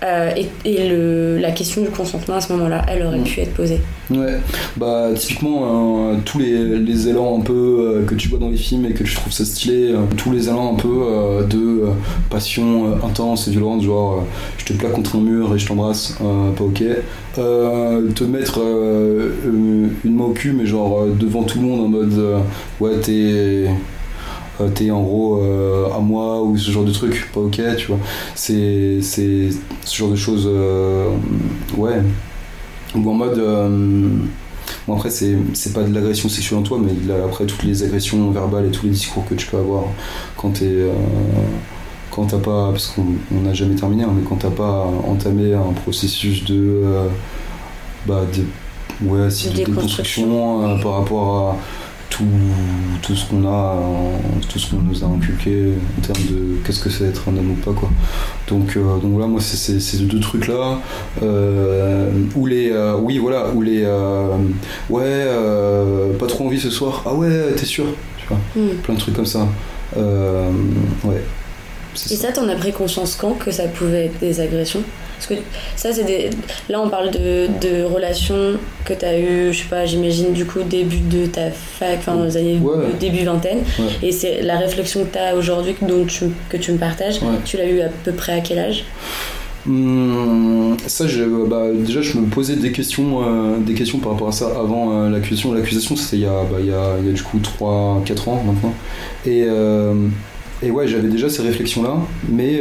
Euh, 0.04 0.32
et, 0.36 0.48
et 0.68 0.90
le, 0.90 1.38
la 1.38 1.52
question 1.52 1.84
du 1.84 1.90
consentement 1.90 2.34
à 2.34 2.42
ce 2.42 2.52
moment-là 2.54 2.84
elle 2.88 3.06
aurait 3.06 3.20
pu 3.20 3.40
être 3.42 3.54
posée. 3.54 3.80
Ouais, 4.10 4.40
bah 4.76 5.10
typiquement 5.16 6.14
euh, 6.14 6.16
tous 6.26 6.40
les, 6.40 6.80
les 6.80 7.08
élans 7.08 7.38
un 7.38 7.42
peu 7.42 7.54
euh, 7.54 8.06
que 8.06 8.16
tu 8.16 8.28
vois 8.28 8.40
dans 8.40 8.50
les 8.50 8.58
films 8.58 8.86
et 8.88 8.94
que 8.94 9.04
tu 9.04 9.14
trouves 9.14 9.32
ça 9.32 9.46
stylé, 9.46 9.94
tous 10.18 10.32
les 10.32 10.50
élans 10.50 10.74
un 10.74 10.76
peu 10.76 11.46
de 11.48 11.84
passion 12.32 12.98
intense 13.06 13.48
et 13.48 13.52
violente, 13.52 13.84
genre 13.84 14.26
je 14.58 14.66
te 14.66 14.74
plaque 14.74 14.94
contre 14.94 15.18
un 15.18 15.22
mur 15.22 15.54
et 15.56 15.60
je 15.60 15.68
t'embrasse, 15.68 16.16
pas 16.20 16.64
ok. 16.64 16.84
Te 17.36 18.24
mettre 18.24 18.60
une 19.45 20.15
main 20.15 20.26
au 20.26 20.32
cul, 20.34 20.53
mais 20.53 20.65
genre 20.65 21.02
euh, 21.02 21.15
devant 21.18 21.44
tout 21.44 21.60
le 21.60 21.68
monde 21.68 21.82
en 21.82 21.88
mode 21.88 22.14
euh, 22.14 22.40
ouais 22.80 22.99
t'es 22.99 23.68
euh, 24.60 24.69
t'es 24.76 24.91
en 24.91 25.02
gros 25.02 25.41
euh, 25.44 25.88
à 25.95 25.99
moi 25.99 26.41
ou 26.44 26.57
ce 26.57 26.72
genre 26.72 26.84
de 26.86 26.91
truc, 26.91 27.30
pas 27.34 27.40
ok, 27.40 27.61
tu 27.78 27.88
vois. 27.88 27.99
C'est 28.36 28.99
c'est 29.02 29.49
ce 29.86 29.95
genre 29.98 30.10
de 30.11 30.15
choses, 30.15 30.48
euh, 30.52 31.10
ouais 31.78 32.02
ou 32.95 33.10
en 33.10 33.14
mode 33.14 33.38
euh, 33.38 34.10
après 34.91 35.10
c'est 35.10 35.38
c'est 35.53 35.73
pas 35.73 35.84
de 35.84 35.94
l'agression 35.94 36.28
sexuelle 36.28 36.60
en 36.60 36.64
toi 36.64 36.78
mais 36.84 36.91
après 37.23 37.45
toutes 37.45 37.64
les 37.64 37.84
agressions 37.84 38.30
verbales 38.32 38.65
et 38.65 38.72
tous 38.72 38.86
les 38.86 38.91
discours 38.91 39.26
que 39.30 39.34
tu 39.36 39.48
peux 39.48 39.57
avoir 39.57 39.86
quand 40.36 40.49
t'es 40.49 40.65
euh, 40.65 40.91
quand 42.10 42.26
t'as 42.26 42.40
pas 42.40 42.69
parce 42.72 42.88
qu'on 42.88 43.06
on 43.34 43.41
n'a 43.41 43.53
jamais 43.53 43.76
terminé 43.76 44.03
hein, 44.03 44.11
mais 44.14 44.23
quand 44.28 44.36
t'as 44.36 44.49
pas 44.49 44.91
entamé 45.07 45.53
un 45.53 45.72
processus 45.72 46.44
de 46.44 46.82
euh, 46.84 47.07
bah 48.06 48.23
de 48.36 48.44
ouais 49.03 49.30
si, 49.30 49.49
De 49.49 49.56
déconstruction. 49.56 50.68
euh, 50.68 50.82
par 50.82 50.94
rapport 50.99 51.49
à 51.52 51.57
tout, 52.10 52.26
tout 53.02 53.15
ce 53.15 53.26
qu'on 53.30 53.45
a 53.45 53.76
euh, 53.78 54.18
tout 54.49 54.60
ce 54.60 54.72
qu'on 54.72 54.82
nous 54.82 55.02
a 55.03 55.07
inculqué 55.07 55.73
en 55.98 56.02
termes 56.02 56.26
de 56.30 56.57
qu'est-ce 56.65 56.80
que 56.82 56.90
c'est 56.90 57.06
être 57.06 57.30
un 57.30 57.38
homme 57.38 57.52
ou 57.52 57.56
pas 57.56 57.72
quoi. 57.72 57.90
Donc, 58.49 58.76
euh, 58.76 58.98
donc 58.99 59.11
voilà 59.14 59.28
moi 59.28 59.40
c'est 59.40 59.80
ces- 59.80 59.98
deux 59.99 60.19
trucs 60.19 60.48
là 60.49 60.78
euh, 61.23 62.10
où 62.36 62.45
les 62.45 62.69
euh, 62.72 62.98
oui 63.02 63.18
voilà 63.18 63.49
où 63.56 63.61
les 63.61 63.84
ouais 64.90 65.02
euh, 65.06 66.11
pas 66.18 66.28
trop 66.28 66.45
envie 66.48 66.60
ce 66.60 66.69
soir 66.69 67.02
ah 67.06 67.14
ouais 67.14 67.53
t'es 67.56 67.65
sûr 67.65 67.86
tu 68.19 68.28
vois 68.28 68.38
Mm. 68.56 68.76
plein 68.84 68.94
de 68.95 68.99
trucs 68.99 69.15
comme 69.15 69.26
ça. 69.26 69.48
Ouais. 71.03 71.22
C'est 71.95 72.14
Et 72.14 72.18
ça. 72.18 72.28
ça, 72.28 72.34
t'en 72.34 72.48
as 72.48 72.56
pris 72.56 72.72
conscience 72.72 73.15
quand 73.19 73.34
que 73.34 73.52
ça 73.52 73.64
pouvait 73.68 74.06
être 74.06 74.19
des 74.19 74.40
agressions? 74.40 74.84
Parce 75.27 75.39
que 75.39 75.45
ça, 75.76 75.93
c'est 75.93 76.03
des. 76.03 76.30
Là, 76.68 76.81
on 76.81 76.89
parle 76.89 77.11
de, 77.11 77.45
de 77.61 77.84
relations 77.84 78.53
que 78.85 78.93
t'as 78.93 79.18
eues, 79.19 79.53
je 79.53 79.60
sais 79.60 79.69
pas, 79.69 79.85
j'imagine, 79.85 80.34
du 80.34 80.45
coup, 80.45 80.60
début 80.64 80.98
de 80.99 81.27
ta 81.27 81.52
fac, 81.52 81.99
enfin, 81.99 82.15
dans 82.15 82.23
les 82.26 82.38
années 82.38 82.57
Ouais. 82.61 82.76
début 82.99 83.23
vingtaine. 83.23 83.60
Ouais. 83.77 83.85
Et 84.07 84.11
c'est 84.11 84.41
la 84.41 84.57
réflexion 84.57 85.02
que 85.03 85.10
t'as 85.14 85.35
aujourd'hui, 85.35 85.76
que- 85.76 85.85
dont 85.85 86.06
tu, 86.06 86.26
que 86.49 86.57
tu 86.57 86.72
me 86.72 86.77
partages. 86.80 87.22
Ouais. 87.22 87.38
Tu 87.45 87.57
l'as 87.57 87.68
eu 87.68 87.81
à 87.81 87.89
peu 88.03 88.11
près 88.14 88.34
à 88.34 88.39
quel 88.41 88.57
âge? 88.57 88.84
Hum, 89.68 90.76
ça, 90.88 91.06
je, 91.07 91.23
bah, 91.45 91.68
déjà, 91.72 92.02
je 92.02 92.18
me 92.18 92.26
posais 92.26 92.56
des 92.56 92.72
questions, 92.72 93.22
euh, 93.22 93.57
des 93.60 93.76
questions 93.76 93.99
par 93.99 94.14
rapport 94.14 94.30
à 94.30 94.31
ça 94.31 94.48
avant 94.48 94.91
euh, 95.03 95.10
l'accusation. 95.11 95.53
L'accusation, 95.53 95.95
c'était 95.95 96.18
il, 96.18 96.23
y 96.23 96.26
a, 96.26 96.43
bah, 96.52 96.57
il, 96.60 96.65
y 96.65 96.73
a, 96.73 96.95
il 96.99 97.06
y 97.06 97.10
a 97.10 97.14
du 97.14 97.22
coup 97.22 97.38
3-4 97.38 98.27
ans 98.30 98.43
maintenant. 98.43 98.73
Et, 99.27 99.43
euh, 99.48 99.93
et 100.64 100.72
ouais, 100.72 100.88
j'avais 100.88 101.10
déjà 101.10 101.30
ces 101.30 101.43
réflexions-là, 101.43 101.95
mais 102.27 102.60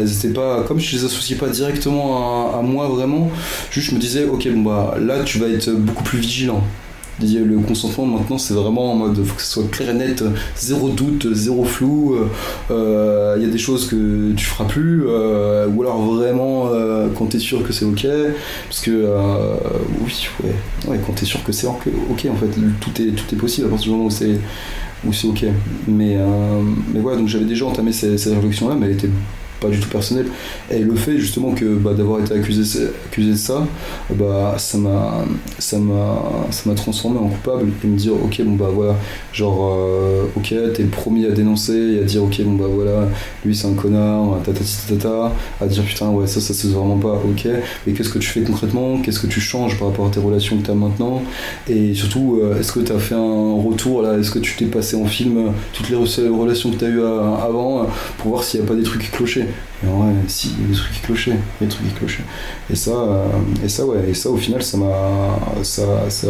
elles 0.00 0.32
pas. 0.32 0.62
Comme 0.66 0.78
je 0.80 0.96
les 0.96 1.04
associais 1.04 1.36
pas 1.36 1.48
directement 1.48 2.56
à, 2.58 2.62
moi 2.62 2.88
vraiment, 2.88 3.30
juste 3.70 3.90
je 3.90 3.94
me 3.94 4.00
disais, 4.00 4.24
ok, 4.24 4.48
bon 4.52 4.62
bah 4.62 4.96
là, 5.00 5.22
tu 5.24 5.38
vas 5.38 5.48
être 5.48 5.70
beaucoup 5.70 6.04
plus 6.04 6.18
vigilant. 6.18 6.62
Le 7.20 7.58
consentement 7.60 8.06
maintenant 8.06 8.38
c'est 8.38 8.54
vraiment 8.54 8.90
en 8.90 8.96
mode 8.96 9.24
faut 9.24 9.36
que 9.36 9.40
ce 9.40 9.46
soit 9.52 9.70
clair 9.70 9.90
et 9.90 9.94
net, 9.94 10.24
zéro 10.56 10.88
doute, 10.88 11.32
zéro 11.32 11.64
flou. 11.64 12.16
euh, 12.72 13.36
Il 13.38 13.44
y 13.44 13.46
a 13.46 13.50
des 13.52 13.56
choses 13.58 13.86
que 13.86 14.32
tu 14.32 14.44
feras 14.44 14.64
plus, 14.64 15.04
euh, 15.06 15.68
ou 15.68 15.82
alors 15.82 16.02
vraiment 16.02 16.70
euh, 16.72 17.06
quand 17.16 17.26
t'es 17.26 17.38
sûr 17.38 17.62
que 17.62 17.72
c'est 17.72 17.84
ok, 17.84 18.04
parce 18.68 18.80
que 18.80 18.90
euh, 18.90 19.54
oui, 20.04 20.26
ouais, 20.42 20.54
ouais, 20.88 21.00
quand 21.06 21.12
t'es 21.12 21.24
sûr 21.24 21.44
que 21.44 21.52
c'est 21.52 21.68
ok, 21.68 21.86
en 22.28 22.34
fait 22.34 22.60
tout 22.80 23.00
est 23.00 23.12
tout 23.12 23.32
est 23.32 23.38
possible 23.38 23.68
à 23.68 23.70
partir 23.70 23.84
du 23.86 23.96
moment 23.96 24.06
où 24.06 24.10
c'est 24.10 24.40
où 25.06 25.12
c'est 25.12 25.28
ok. 25.28 25.44
Mais 25.86 26.18
mais 26.92 26.98
voilà 26.98 27.18
donc 27.18 27.28
j'avais 27.28 27.44
déjà 27.44 27.64
entamé 27.64 27.92
ces, 27.92 28.18
ces 28.18 28.34
réflexions 28.34 28.68
là, 28.68 28.74
mais 28.74 28.86
elles 28.86 28.94
étaient 28.94 29.10
pas 29.64 29.70
du 29.70 29.80
tout 29.80 29.88
personnelles. 29.88 30.28
Et 30.70 30.78
le 30.80 30.94
fait 30.94 31.16
justement 31.18 31.52
que 31.52 31.64
bah, 31.64 31.94
d'avoir 31.94 32.20
été 32.20 32.34
accusé, 32.34 32.62
accusé 33.06 33.32
de 33.32 33.36
ça, 33.36 33.66
bah 34.14 34.54
ça 34.58 34.78
m'a 34.78 35.24
ça 35.58 35.78
m'a 35.78 36.74
transformé 36.74 37.18
en 37.18 37.28
coupable 37.28 37.68
et 37.82 37.86
me 37.86 37.96
dire 37.96 38.12
ok 38.14 38.42
bon 38.44 38.56
bah 38.56 38.70
voilà. 38.72 38.94
Genre 39.32 39.74
euh, 39.76 40.24
ok 40.36 40.48
t'es 40.74 40.82
le 40.82 40.88
premier 40.88 41.26
à 41.26 41.30
dénoncer 41.30 41.76
et 41.94 41.98
à 42.00 42.04
dire 42.04 42.22
ok 42.24 42.40
bon 42.44 42.54
bah 42.54 42.66
voilà 42.68 43.08
lui 43.44 43.54
c'est 43.56 43.66
un 43.66 43.74
connard 43.74 44.38
tatati 44.44 44.76
tatata 44.88 45.32
à 45.60 45.66
dire 45.66 45.82
putain 45.84 46.08
ouais 46.10 46.26
ça 46.26 46.40
ça 46.40 46.54
c'est 46.54 46.68
vraiment 46.68 46.98
pas 46.98 47.14
ok. 47.14 47.48
Mais 47.86 47.92
qu'est-ce 47.92 48.10
que 48.10 48.18
tu 48.18 48.28
fais 48.28 48.42
concrètement? 48.42 48.98
Qu'est-ce 49.02 49.20
que 49.20 49.26
tu 49.26 49.40
changes 49.40 49.78
par 49.78 49.88
rapport 49.88 50.06
à 50.06 50.10
tes 50.10 50.20
relations 50.20 50.56
que 50.58 50.66
t'as 50.66 50.74
maintenant? 50.74 51.22
Et 51.68 51.94
surtout 51.94 52.40
euh, 52.42 52.58
est-ce 52.60 52.72
que 52.72 52.80
t'as 52.80 52.98
fait 52.98 53.14
un 53.14 53.54
retour 53.62 54.02
là? 54.02 54.18
Est-ce 54.18 54.30
que 54.30 54.38
tu 54.38 54.56
t'es 54.56 54.66
passé 54.66 54.96
en 54.96 55.06
film 55.06 55.36
euh, 55.38 55.50
toutes 55.72 55.88
les 55.90 55.96
re- 55.96 56.28
relations 56.30 56.70
que 56.70 56.76
t'as 56.76 56.88
eu 56.88 57.00
avant 57.02 57.80
euh, 57.80 57.84
pour 58.18 58.30
voir 58.32 58.44
s'il 58.44 58.60
y 58.60 58.62
a 58.62 58.66
pas 58.66 58.74
des 58.74 58.82
trucs 58.82 59.10
clochaient 59.10 59.48
et 59.84 59.88
en 59.88 59.98
vrai 59.98 60.12
si 60.28 60.52
il 60.58 60.62
y 60.62 60.64
a 60.66 60.68
des 60.68 60.74
trucs 60.76 60.92
qui 60.92 61.00
clochaient 61.00 61.30
il 61.60 61.64
y 61.64 61.64
a 61.64 61.68
des 61.68 61.74
trucs 61.74 61.88
qui 61.88 61.94
clochaient. 61.94 62.22
Et 62.70 62.76
ça 62.76 62.90
euh, 62.90 63.26
et 63.64 63.68
ça 63.68 63.84
ouais 63.86 64.08
et 64.08 64.14
ça 64.14 64.30
au 64.30 64.36
final 64.36 64.62
ça 64.62 64.76
m'a 64.78 65.38
ça 65.62 65.82
ça 66.08 66.28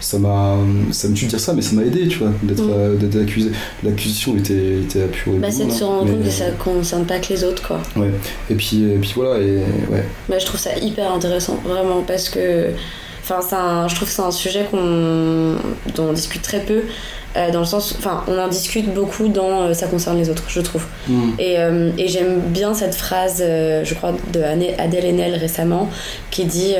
ça 0.00 0.18
m'a 0.18 0.56
ça 0.92 1.08
me 1.08 1.14
tue 1.14 1.26
de 1.26 1.30
dire 1.30 1.40
ça 1.40 1.52
mais 1.52 1.60
ça 1.60 1.74
m'a 1.76 1.82
aidé 1.82 2.08
tu 2.08 2.18
vois 2.20 2.30
d'être 2.42 2.62
Mm. 2.64 2.70
euh, 2.72 2.96
d'être 2.96 3.20
accusé. 3.22 3.50
L'accusation 3.82 4.34
était 4.36 4.78
était 4.80 5.00
et 5.00 5.38
Bah, 5.38 5.48
c'est 5.50 5.66
de 5.66 5.70
se 5.72 5.84
rendre 5.84 6.04
Mais, 6.06 6.12
compte 6.12 6.22
que 6.22 6.28
euh, 6.28 6.30
ça 6.30 6.50
concerne 6.52 7.04
pas 7.04 7.18
que 7.18 7.28
les 7.34 7.44
autres, 7.44 7.66
quoi. 7.66 7.80
ouais. 7.96 8.10
Et 8.48 8.54
puis 8.54 8.82
et 8.84 8.96
puis 8.98 9.12
voilà 9.14 9.38
et 9.38 9.56
ouais. 9.90 10.04
Bah, 10.28 10.38
je 10.38 10.46
trouve 10.46 10.58
ça 10.60 10.70
hyper 10.78 11.12
intéressant, 11.12 11.58
vraiment, 11.64 12.02
parce 12.06 12.30
que 12.30 12.70
enfin, 13.22 13.40
un- 13.56 13.88
je 13.88 13.94
trouve 13.94 14.08
que 14.08 14.14
c'est 14.14 14.22
un 14.22 14.30
sujet 14.30 14.66
qu'on, 14.70 15.56
dont 15.94 16.08
on 16.08 16.12
discute 16.14 16.42
très 16.42 16.60
peu, 16.60 16.80
euh, 17.36 17.50
dans 17.52 17.60
le 17.60 17.66
sens, 17.66 17.94
enfin, 17.96 18.24
on 18.26 18.36
en 18.38 18.48
discute 18.48 18.92
beaucoup 18.92 19.28
dans 19.28 19.62
euh, 19.62 19.74
ça 19.74 19.86
concerne 19.86 20.18
les 20.18 20.30
autres, 20.30 20.44
je 20.48 20.60
trouve. 20.60 20.84
Mm. 21.06 21.30
Et, 21.38 21.58
euh, 21.58 21.90
et 21.96 22.08
j'aime 22.08 22.40
bien 22.40 22.74
cette 22.74 22.94
phrase, 22.94 23.38
je 23.38 23.94
crois, 23.94 24.12
de 24.32 24.42
Adèle 24.42 25.06
Haenel 25.06 25.34
récemment, 25.36 25.88
qui 26.30 26.44
dit 26.44 26.74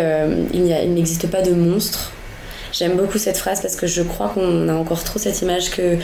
Il 0.52 0.64
n'existe 0.64 1.28
pas 1.28 1.43
de 1.43 1.52
monstre. 1.52 2.12
J'aime 2.72 2.97
beaucoup 2.97 3.18
cette 3.18 3.36
phrase 3.36 3.60
parce 3.60 3.74
que 3.74 3.89
je 3.89 4.02
crois 4.02 4.28
qu'on 4.28 4.68
a 4.68 4.74
encore 4.74 5.02
trop 5.02 5.18
cette 5.18 5.43
image 5.43 5.70
que 5.70 5.97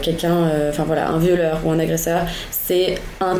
quelqu'un, 0.00 0.50
enfin 0.70 0.84
voilà, 0.84 1.08
un 1.08 1.18
violeur 1.18 1.60
ou 1.64 1.70
un 1.70 1.78
agresseur, 1.78 2.22
c'est 2.68 2.96
un, 3.20 3.36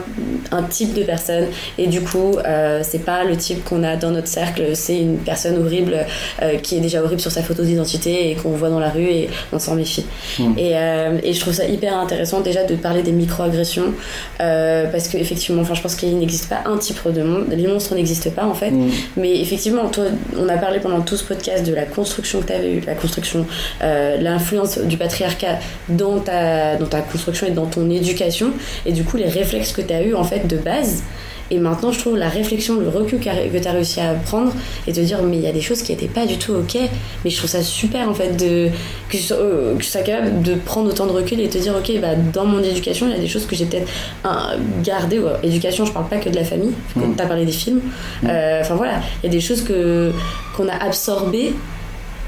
un 0.52 0.62
type 0.62 0.94
de 0.94 1.02
personne 1.02 1.46
et 1.76 1.86
du 1.86 2.00
coup, 2.00 2.38
euh, 2.38 2.80
c'est 2.82 3.04
pas 3.04 3.24
le 3.24 3.36
type 3.36 3.62
qu'on 3.62 3.84
a 3.84 3.96
dans 3.96 4.10
notre 4.10 4.26
cercle, 4.26 4.74
c'est 4.74 4.98
une 4.98 5.18
personne 5.18 5.62
horrible 5.62 6.06
euh, 6.42 6.56
qui 6.56 6.76
est 6.76 6.80
déjà 6.80 7.02
horrible 7.02 7.20
sur 7.20 7.30
sa 7.30 7.42
photo 7.42 7.62
d'identité 7.62 8.30
et 8.30 8.34
qu'on 8.36 8.52
voit 8.52 8.70
dans 8.70 8.80
la 8.80 8.88
rue 8.88 9.04
et 9.04 9.28
on 9.52 9.58
s'en 9.58 9.74
méfie. 9.74 10.06
Mm. 10.38 10.52
Et, 10.56 10.70
euh, 10.74 11.18
et 11.22 11.34
je 11.34 11.40
trouve 11.40 11.52
ça 11.52 11.66
hyper 11.66 11.96
intéressant 11.98 12.40
déjà 12.40 12.64
de 12.64 12.74
parler 12.74 13.02
des 13.02 13.12
micro-agressions 13.12 13.92
euh, 14.40 14.90
parce 14.90 15.08
qu'effectivement, 15.08 15.60
enfin, 15.60 15.74
je 15.74 15.82
pense 15.82 15.94
qu'il 15.94 16.16
n'existe 16.18 16.48
pas 16.48 16.62
un 16.64 16.78
type 16.78 16.98
de 17.06 17.22
monde, 17.22 17.46
les 17.50 17.66
monstres 17.66 17.94
n'existent 17.94 18.30
pas 18.30 18.46
en 18.46 18.54
fait. 18.54 18.70
Mm. 18.70 18.90
Mais 19.18 19.40
effectivement, 19.40 19.88
toi, 19.88 20.04
on 20.38 20.48
a 20.48 20.56
parlé 20.56 20.80
pendant 20.80 21.02
tout 21.02 21.18
ce 21.18 21.24
podcast 21.24 21.66
de 21.66 21.74
la 21.74 21.84
construction 21.84 22.40
que 22.40 22.46
tu 22.46 22.52
avais 22.54 22.80
de 22.80 22.86
la 22.86 22.94
construction, 22.94 23.46
l'influence 23.82 24.78
du 24.78 24.96
patriarcat 24.96 25.58
dans 25.90 26.18
ta, 26.20 26.76
dans 26.76 26.86
ta 26.86 27.02
construction 27.02 27.46
et 27.46 27.50
dans 27.50 27.66
ton 27.66 27.90
éducation, 27.90 28.52
et 28.86 28.92
du 28.92 29.04
coup 29.04 29.17
les 29.18 29.28
réflexes 29.28 29.72
que 29.72 29.82
tu 29.82 29.92
as 29.92 30.02
eu 30.02 30.14
en 30.14 30.24
fait 30.24 30.46
de 30.46 30.56
base. 30.56 31.02
Et 31.50 31.58
maintenant, 31.58 31.90
je 31.92 31.98
trouve 31.98 32.18
la 32.18 32.28
réflexion, 32.28 32.78
le 32.78 32.90
recul 32.90 33.18
que 33.20 33.24
tu 33.58 33.68
as 33.68 33.72
réussi 33.72 34.00
à 34.00 34.12
prendre 34.12 34.52
et 34.86 34.92
te 34.92 35.00
dire, 35.00 35.22
mais 35.22 35.38
il 35.38 35.42
y 35.42 35.46
a 35.46 35.52
des 35.52 35.62
choses 35.62 35.80
qui 35.80 35.92
n'étaient 35.92 36.06
pas 36.06 36.26
du 36.26 36.36
tout 36.36 36.52
ok. 36.52 36.76
Mais 37.24 37.30
je 37.30 37.38
trouve 37.38 37.48
ça 37.48 37.62
super 37.62 38.06
en 38.06 38.12
fait 38.12 38.36
de, 38.36 38.68
que, 39.08 39.16
tu 39.16 39.22
sois, 39.22 39.38
euh, 39.38 39.74
que 39.74 39.82
tu 39.82 39.88
sois 39.88 40.02
capable 40.02 40.42
de 40.42 40.56
prendre 40.56 40.90
autant 40.90 41.06
de 41.06 41.12
recul 41.12 41.40
et 41.40 41.48
te 41.48 41.56
dire, 41.56 41.74
ok, 41.74 41.90
bah, 42.02 42.16
dans 42.34 42.44
mon 42.44 42.62
éducation, 42.62 43.06
il 43.06 43.12
y 43.12 43.16
a 43.16 43.18
des 43.18 43.28
choses 43.28 43.46
que 43.46 43.56
j'ai 43.56 43.64
peut-être 43.64 43.88
hein, 44.24 44.56
gardées. 44.84 45.20
Ouais, 45.20 45.32
éducation, 45.42 45.86
je 45.86 45.92
parle 45.92 46.08
pas 46.08 46.18
que 46.18 46.28
de 46.28 46.36
la 46.36 46.44
famille, 46.44 46.72
comme 46.92 47.12
Mm. 47.12 47.16
tu 47.16 47.22
as 47.22 47.26
parlé 47.26 47.46
des 47.46 47.52
films. 47.52 47.80
Euh, 48.26 48.60
Enfin 48.60 48.74
voilà, 48.74 49.00
il 49.22 49.26
y 49.26 49.30
a 49.30 49.32
des 49.32 49.40
choses 49.40 49.62
que 49.62 50.12
qu'on 50.54 50.68
a 50.68 50.74
absorbées. 50.84 51.54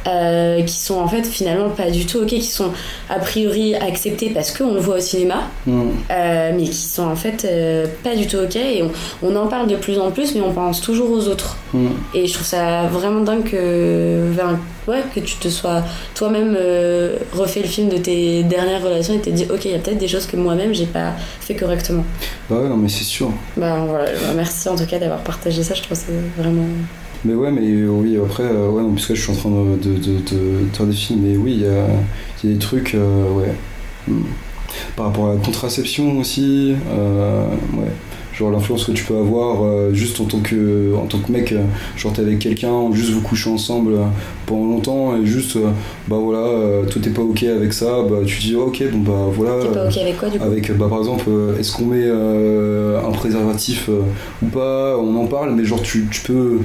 Euh, 0.06 0.62
qui 0.62 0.76
sont 0.76 0.98
en 0.98 1.06
fait 1.08 1.24
finalement 1.26 1.68
pas 1.70 1.90
du 1.90 2.06
tout 2.06 2.18
ok, 2.18 2.26
qui 2.28 2.42
sont 2.42 2.70
a 3.08 3.18
priori 3.18 3.74
acceptées 3.74 4.30
parce 4.30 4.50
qu'on 4.56 4.72
le 4.74 4.80
voit 4.80 4.96
au 4.96 5.00
cinéma, 5.00 5.42
Mm. 5.66 5.82
euh, 6.10 6.52
mais 6.56 6.62
qui 6.64 6.74
sont 6.74 7.02
en 7.06 7.16
fait 7.16 7.44
euh, 7.44 7.86
pas 8.02 8.16
du 8.16 8.26
tout 8.26 8.38
ok 8.38 8.56
et 8.56 8.82
on, 8.82 8.90
on 9.22 9.36
en 9.36 9.46
parle 9.46 9.66
de 9.68 9.76
plus 9.76 9.98
en 9.98 10.10
plus 10.10 10.34
mais 10.34 10.40
on 10.40 10.52
pense 10.52 10.80
toujours 10.80 11.10
aux 11.10 11.28
autres 11.28 11.56
Mm. 11.74 11.86
et 12.14 12.26
je 12.26 12.34
trouve 12.34 12.46
ça 12.46 12.82
vraiment 12.90 13.20
dingue 13.20 13.44
que, 13.44 14.24
ouais, 14.88 15.02
que 15.14 15.20
tu 15.20 15.36
te 15.36 15.48
sois 15.48 15.82
toi-même 16.14 16.56
refait 17.32 17.60
le 17.60 17.68
film 17.68 17.88
de 17.88 17.98
tes 17.98 18.42
dernières 18.42 18.82
relations 18.82 19.14
et 19.14 19.18
t'es 19.20 19.30
dit 19.32 19.46
ok 19.52 19.64
il 19.66 19.70
y 19.72 19.74
a 19.74 19.78
peut-être 19.78 19.98
des 19.98 20.08
choses 20.08 20.26
que 20.26 20.36
moi-même 20.36 20.72
j'ai 20.74 20.86
pas 20.86 21.12
fait 21.40 21.54
correctement 21.54 22.04
bah 22.48 22.56
ouais 22.56 22.68
non 22.68 22.76
mais 22.76 22.88
c'est 22.88 23.04
sûr 23.04 23.30
bah 23.56 23.76
voilà 23.86 24.06
bah, 24.06 24.32
merci 24.34 24.68
en 24.68 24.76
tout 24.76 24.86
cas 24.86 24.98
d'avoir 24.98 25.20
partagé 25.20 25.62
ça 25.62 25.74
je 25.74 25.82
trouve 25.82 25.96
que 25.98 26.04
c'est 26.06 26.42
vraiment 26.42 26.66
Mais 27.24 27.34
ouais, 27.34 27.50
mais 27.50 27.66
euh, 27.66 27.88
oui, 27.88 28.16
après, 28.16 28.44
euh, 28.44 28.70
ouais, 28.70 28.82
non, 28.82 28.92
parce 28.92 29.06
que 29.06 29.14
je 29.14 29.20
suis 29.20 29.32
en 29.32 29.34
train 29.34 29.50
de, 29.50 29.76
de, 29.76 30.18
de, 30.18 30.66
faire 30.72 30.86
des 30.86 30.92
films, 30.92 31.20
mais 31.22 31.36
oui, 31.36 31.52
il 31.56 31.62
y 31.62 31.66
a, 31.66 31.86
y 32.44 32.50
a 32.50 32.54
des 32.54 32.58
trucs, 32.58 32.94
euh, 32.94 33.30
ouais. 33.34 33.52
Hmm. 34.08 34.22
Par 34.96 35.06
rapport 35.06 35.30
à 35.30 35.34
la 35.34 35.40
contraception 35.40 36.18
aussi, 36.18 36.74
euh, 36.90 37.44
ouais. 37.76 37.90
Genre 38.32 38.50
l'influence 38.50 38.84
que 38.84 38.92
tu 38.92 39.04
peux 39.04 39.18
avoir 39.18 39.64
euh, 39.64 39.92
juste 39.92 40.18
en 40.18 40.24
tant 40.24 40.38
que, 40.38 40.94
en 40.96 41.04
tant 41.04 41.18
que 41.18 41.30
mec, 41.30 41.52
genre 41.98 42.12
t'es 42.14 42.22
avec 42.22 42.38
quelqu'un, 42.38 42.90
juste 42.90 43.10
vous 43.10 43.20
couchez 43.20 43.50
ensemble 43.50 43.98
pendant 44.46 44.66
longtemps 44.66 45.14
et 45.14 45.26
juste, 45.26 45.58
bah 46.08 46.16
voilà, 46.16 46.86
toi 46.88 47.02
t'es 47.02 47.10
pas 47.10 47.20
ok 47.20 47.42
avec 47.42 47.74
ça, 47.74 48.02
bah 48.08 48.20
tu 48.24 48.38
dis 48.38 48.54
ok, 48.54 48.82
bon 48.92 48.98
bah 49.00 49.30
voilà. 49.30 49.62
t'es 49.62 49.68
pas 49.74 49.84
ok 49.84 49.98
avec 49.98 50.16
quoi 50.16 50.30
du 50.30 50.38
coup? 50.38 50.44
Avec 50.44 50.74
bah, 50.74 50.86
par 50.88 51.00
exemple 51.00 51.28
est-ce 51.58 51.72
qu'on 51.72 51.84
met 51.84 52.08
un 52.08 53.10
préservatif 53.10 53.90
ou 54.42 54.46
pas? 54.46 54.96
On 54.96 55.14
en 55.16 55.26
parle 55.26 55.54
mais 55.54 55.64
genre 55.64 55.82
tu, 55.82 56.06
tu 56.10 56.22
peux 56.22 56.60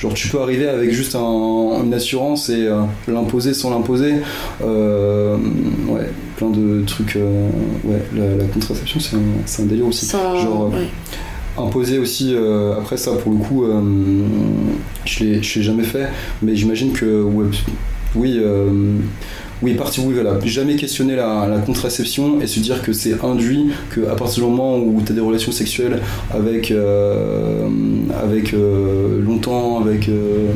genre 0.00 0.14
tu 0.14 0.28
peux 0.28 0.40
arriver 0.40 0.68
avec 0.68 0.90
juste 0.92 1.14
un- 1.16 1.82
une 1.84 1.92
assurance 1.94 2.48
et 2.50 2.66
euh, 2.66 2.82
l'imposer 3.08 3.52
sans 3.54 3.70
l'imposer 3.70 4.14
Euh, 4.62 5.36
ouais 5.88 6.08
plein 6.36 6.50
de 6.50 6.82
trucs 6.86 7.16
euh, 7.16 7.48
ouais 7.84 8.02
la, 8.16 8.36
la 8.36 8.44
contraception 8.44 9.00
c'est 9.00 9.62
un, 9.62 9.66
délire 9.66 9.86
aussi 9.86 10.06
Sans- 10.06 10.36
genre 10.36 10.70
ouais. 10.72 10.86
imposer 11.56 11.98
aussi 11.98 12.32
euh, 12.34 12.74
après 12.78 12.96
ça 12.96 13.12
pour 13.12 13.32
le 13.32 13.38
coup 13.38 13.64
euh, 13.64 13.80
je 15.04 15.24
l'ai 15.24 15.42
je 15.42 15.58
l'ai 15.58 15.64
jamais 15.64 15.82
fait 15.82 16.08
mais 16.42 16.54
j'imagine 16.54 16.92
que 16.92 17.22
ouais, 17.22 17.46
oui 18.14 18.38
euh, 18.38 18.70
oui 19.62 19.74
parti 19.74 20.00
oui 20.00 20.14
voilà 20.14 20.38
jamais 20.44 20.76
questionner 20.76 21.16
la, 21.16 21.46
la 21.48 21.58
contraception 21.58 22.40
et 22.40 22.46
se 22.46 22.60
dire 22.60 22.80
que 22.82 22.92
c'est 22.92 23.14
induit 23.24 23.66
que 23.90 24.06
à 24.08 24.14
partir 24.14 24.44
du 24.44 24.50
moment 24.50 24.78
où 24.78 25.02
tu 25.04 25.12
as 25.12 25.14
des 25.14 25.20
relations 25.20 25.52
sexuelles 25.52 26.00
avec 26.32 26.70
euh, 26.70 27.66
avec 28.22 28.54
euh, 28.54 29.20
longtemps 29.20 29.80
avec 29.80 30.08
euh, 30.08 30.48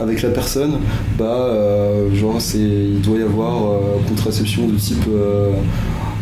avec 0.00 0.22
la 0.22 0.30
personne 0.30 0.74
bah 1.18 1.24
euh, 1.50 2.14
genre 2.14 2.40
c'est 2.40 2.58
il 2.58 3.00
doit 3.00 3.18
y 3.18 3.22
avoir 3.22 3.66
euh, 3.66 3.78
contraception 4.08 4.68
de 4.68 4.76
type 4.76 5.04
euh, 5.08 5.50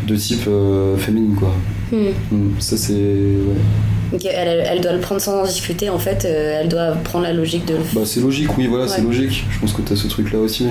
de 0.07 0.15
type 0.15 0.45
euh, 0.47 0.95
féminine 0.97 1.35
quoi 1.35 1.53
Hmm. 1.91 2.07
Hmm, 2.31 2.49
ça 2.57 2.77
c'est 2.77 2.93
ouais. 2.93 4.19
Elle, 4.23 4.63
elle 4.67 4.81
doit 4.81 4.93
le 4.93 4.99
prendre 4.99 5.21
sans 5.21 5.41
en 5.41 5.45
discuter 5.45 5.87
en 5.89 5.99
fait, 5.99 6.25
euh, 6.25 6.59
elle 6.61 6.67
doit 6.67 6.93
prendre 7.03 7.25
la 7.25 7.33
logique 7.33 7.65
de 7.67 7.73
le 7.73 7.79
Bah 7.93 8.01
c'est 8.05 8.21
logique, 8.21 8.57
oui, 8.57 8.65
voilà, 8.65 8.87
c'est 8.87 9.01
logique. 9.01 9.45
Je 9.51 9.59
pense 9.59 9.71
que 9.71 9.83
tu 9.83 9.93
as 9.93 9.95
ce 9.95 10.07
truc-là 10.07 10.39
aussi. 10.39 10.65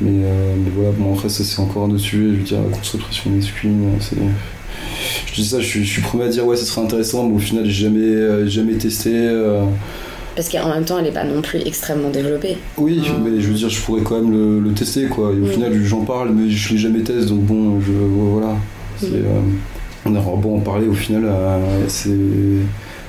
Mais, 0.00 0.10
euh, 0.24 0.54
mais 0.62 0.70
voilà, 0.74 0.90
bon, 0.92 1.14
après, 1.14 1.28
ça, 1.28 1.42
c'est 1.44 1.58
encore 1.60 1.84
un 1.84 1.90
autre 1.90 2.00
sujet. 2.00 2.24
Je 2.32 2.36
veux 2.38 2.42
dire, 2.42 2.58
la 2.70 2.76
concentration 2.76 3.30
masculine, 3.30 3.90
c'est. 4.00 4.16
Je 5.26 5.34
dis 5.34 5.44
ça, 5.46 5.60
je 5.60 5.66
suis, 5.66 5.84
je 5.84 5.90
suis 5.90 6.02
premier 6.02 6.24
à 6.24 6.28
dire, 6.28 6.46
ouais, 6.46 6.56
ça 6.56 6.64
serait 6.64 6.82
intéressant, 6.82 7.26
mais 7.26 7.34
au 7.34 7.38
final, 7.38 7.64
j'ai 7.64 7.84
jamais, 7.84 8.00
euh, 8.00 8.46
jamais 8.46 8.74
testé. 8.74 9.10
euh. 9.14 9.64
Parce 10.34 10.50
qu'en 10.50 10.68
même 10.68 10.84
temps, 10.84 10.98
elle 10.98 11.06
est 11.06 11.12
pas 11.12 11.24
non 11.24 11.40
plus 11.40 11.60
extrêmement 11.64 12.10
développée. 12.10 12.58
Oui, 12.76 13.00
mais 13.24 13.40
je 13.40 13.48
veux 13.48 13.54
dire, 13.54 13.70
je 13.70 13.80
pourrais 13.80 14.02
quand 14.02 14.20
même 14.20 14.30
le, 14.30 14.60
le 14.60 14.72
tester, 14.72 15.06
quoi. 15.06 15.32
Et 15.32 15.40
au 15.40 15.44
Oui. 15.44 15.52
final, 15.52 15.72
j'en 15.82 16.04
parle, 16.04 16.30
mais 16.34 16.50
je 16.50 16.72
l'ai 16.72 16.78
jamais 16.78 17.00
testé, 17.00 17.24
donc 17.30 17.40
bon, 17.40 17.80
je, 17.80 17.90
voilà. 17.92 18.54
Euh, 19.04 19.40
on 20.04 20.14
aura 20.14 20.36
beau 20.36 20.56
en 20.56 20.60
parler, 20.60 20.86
au 20.88 20.94
final, 20.94 21.24
c'est. 21.88 22.10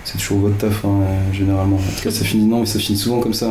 C'est 0.05 0.17
toujours 0.19 0.37
votre 0.37 0.55
taf, 0.57 0.85
hein, 0.85 1.01
généralement. 1.33 1.75
En 1.75 1.79
tout 1.79 2.01
cas, 2.01 2.11
ça 2.11 2.23
finit 2.23 2.45
non, 2.45 2.61
mais 2.61 2.65
ça 2.65 2.79
finit 2.79 2.97
souvent 2.97 3.19
comme 3.19 3.33
ça. 3.33 3.49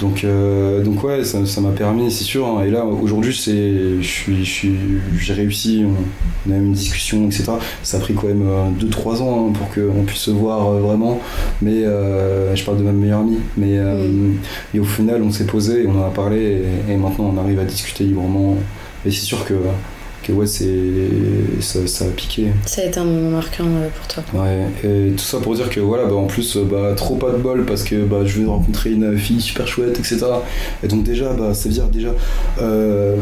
Donc, 0.00 0.24
euh, 0.24 0.82
donc 0.82 1.04
ouais, 1.04 1.22
ça 1.24 1.60
m'a 1.60 1.70
permis, 1.72 2.10
c'est 2.10 2.24
sûr. 2.24 2.46
hein. 2.46 2.64
Et 2.64 2.70
là, 2.70 2.84
aujourd'hui, 2.86 3.34
c'est, 3.36 4.00
je 4.00 4.44
suis, 4.44 4.70
j'ai 5.18 5.34
réussi. 5.34 5.84
On, 5.86 6.48
on 6.48 6.54
a 6.54 6.56
eu 6.56 6.60
une 6.64 6.72
discussion, 6.72 7.26
etc. 7.26 7.52
Ça 7.82 7.98
a 7.98 8.00
pris 8.00 8.14
quand 8.14 8.28
même 8.28 8.48
2-3 8.80 9.20
ans 9.22 9.48
hein, 9.48 9.52
pour 9.52 9.68
qu'on 9.68 10.02
puisse 10.04 10.20
se 10.22 10.30
voir 10.30 10.68
euh, 10.68 10.80
vraiment. 10.80 11.20
Mais 11.60 11.84
euh, 11.84 12.56
je 12.56 12.64
parle 12.64 12.78
de 12.78 12.82
ma 12.82 12.92
meilleure 12.92 13.20
amie. 13.20 13.38
Mais 13.58 13.78
euh, 13.78 14.32
et 14.74 14.80
au 14.80 14.84
final, 14.84 15.22
on 15.22 15.30
s'est 15.30 15.44
posé, 15.46 15.86
on 15.86 16.00
en 16.00 16.06
a 16.06 16.10
parlé, 16.10 16.62
et, 16.88 16.92
et 16.92 16.96
maintenant, 16.96 17.34
on 17.36 17.38
arrive 17.38 17.58
à 17.60 17.64
discuter 17.64 18.04
librement. 18.04 18.56
Et 19.04 19.10
c'est 19.10 19.24
sûr 19.26 19.44
que, 19.44 19.54
que 20.22 20.32
ouais, 20.32 20.46
c'est, 20.46 21.60
ça, 21.60 21.86
ça 21.86 22.04
a 22.04 22.08
piqué. 22.08 22.48
Ça 22.66 22.82
a 22.82 22.84
été 22.84 22.98
un 23.00 23.04
moment 23.04 23.30
marquant 23.30 23.64
euh, 23.64 23.88
pour 23.88 24.06
toi. 24.06 24.22
Ouais, 24.34 24.66
et 24.84 25.12
tout 25.12 25.18
ça 25.18 25.38
pour 25.38 25.54
dire 25.54 25.70
que 25.70 25.80
voilà, 25.80 26.04
bah 26.06 26.14
en 26.14 26.26
plus, 26.26 26.56
euh, 26.56 26.64
bah 26.64 26.94
trop 26.96 27.16
pas 27.16 27.30
de 27.30 27.38
bol 27.38 27.64
parce 27.64 27.82
que 27.84 28.04
bah, 28.04 28.24
je 28.24 28.34
venais 28.34 28.46
de 28.46 28.50
rencontrer 28.50 28.90
une 28.92 29.16
fille 29.16 29.40
super 29.40 29.66
chouette, 29.66 29.98
etc. 29.98 30.26
Et 30.82 30.88
donc 30.88 31.02
déjà, 31.02 31.32
bah 31.32 31.54
ça 31.54 31.68
veut 31.68 31.74
dire 31.74 31.88
déjà, 31.88 32.10
euh, 32.60 33.16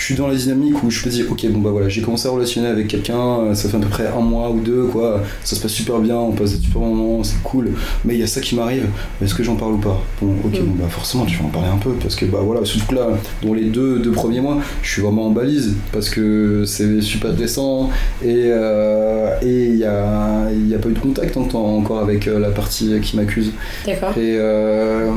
je 0.00 0.06
suis 0.06 0.14
dans 0.14 0.28
la 0.28 0.34
dynamique 0.34 0.82
où 0.82 0.88
je 0.90 1.04
me 1.04 1.10
dis, 1.10 1.22
ok, 1.24 1.46
bon 1.50 1.58
bah 1.60 1.68
voilà, 1.70 1.90
j'ai 1.90 2.00
commencé 2.00 2.26
à 2.26 2.30
relationner 2.30 2.68
avec 2.68 2.88
quelqu'un, 2.88 3.18
euh, 3.40 3.54
ça 3.54 3.68
fait 3.68 3.76
à 3.76 3.80
peu 3.80 3.88
près 3.88 4.06
un 4.06 4.20
mois 4.22 4.50
ou 4.50 4.58
deux, 4.60 4.84
quoi, 4.84 5.20
ça 5.44 5.56
se 5.56 5.60
passe 5.60 5.72
super 5.72 5.98
bien, 5.98 6.16
on 6.16 6.32
passe 6.32 6.52
des 6.56 6.62
super 6.64 6.80
moments, 6.80 7.22
c'est 7.22 7.42
cool, 7.42 7.72
mais 8.06 8.14
il 8.14 8.20
y 8.20 8.22
a 8.22 8.26
ça 8.26 8.40
qui 8.40 8.54
m'arrive, 8.56 8.86
est-ce 9.22 9.34
que 9.34 9.42
j'en 9.42 9.56
parle 9.56 9.72
ou 9.74 9.78
pas? 9.78 10.00
Bon, 10.22 10.32
ok, 10.42 10.58
Mm. 10.58 10.64
bon 10.64 10.74
bah 10.84 10.88
forcément, 10.88 11.26
tu 11.26 11.36
vas 11.38 11.44
en 11.44 11.48
parler 11.48 11.68
un 11.68 11.76
peu 11.76 11.90
parce 12.02 12.16
que 12.16 12.24
bah 12.24 12.38
voilà, 12.42 12.64
surtout 12.64 12.86
que 12.86 12.94
là, 12.94 13.08
dans 13.44 13.52
les 13.52 13.64
deux, 13.66 13.98
deux 13.98 14.10
premiers 14.12 14.40
mois, 14.40 14.56
je 14.82 14.90
suis 14.90 15.02
vraiment 15.02 15.26
en 15.26 15.30
balise 15.32 15.74
parce 15.92 16.08
que 16.08 16.64
c'est 16.66 17.02
super 17.02 17.36
récent 17.36 17.90
et 18.24 18.44
euh, 18.46 19.28
et 19.42 19.66
il 19.66 19.76
y 19.76 19.84
a, 19.84 20.48
il 20.50 20.66
y 20.66 20.74
a 20.74 20.78
pas 20.78 20.88
eu 20.88 20.92
de 20.94 20.98
contact 20.98 21.36
en- 21.36 21.48
encore 21.52 21.98
avec 22.00 22.26
euh, 22.26 22.38
la 22.38 22.48
partie 22.50 22.92
qui 23.02 23.16
m'accuse. 23.16 23.52
D'accord. 23.86 24.10
Et, 24.16 24.36
euh, 24.38 25.10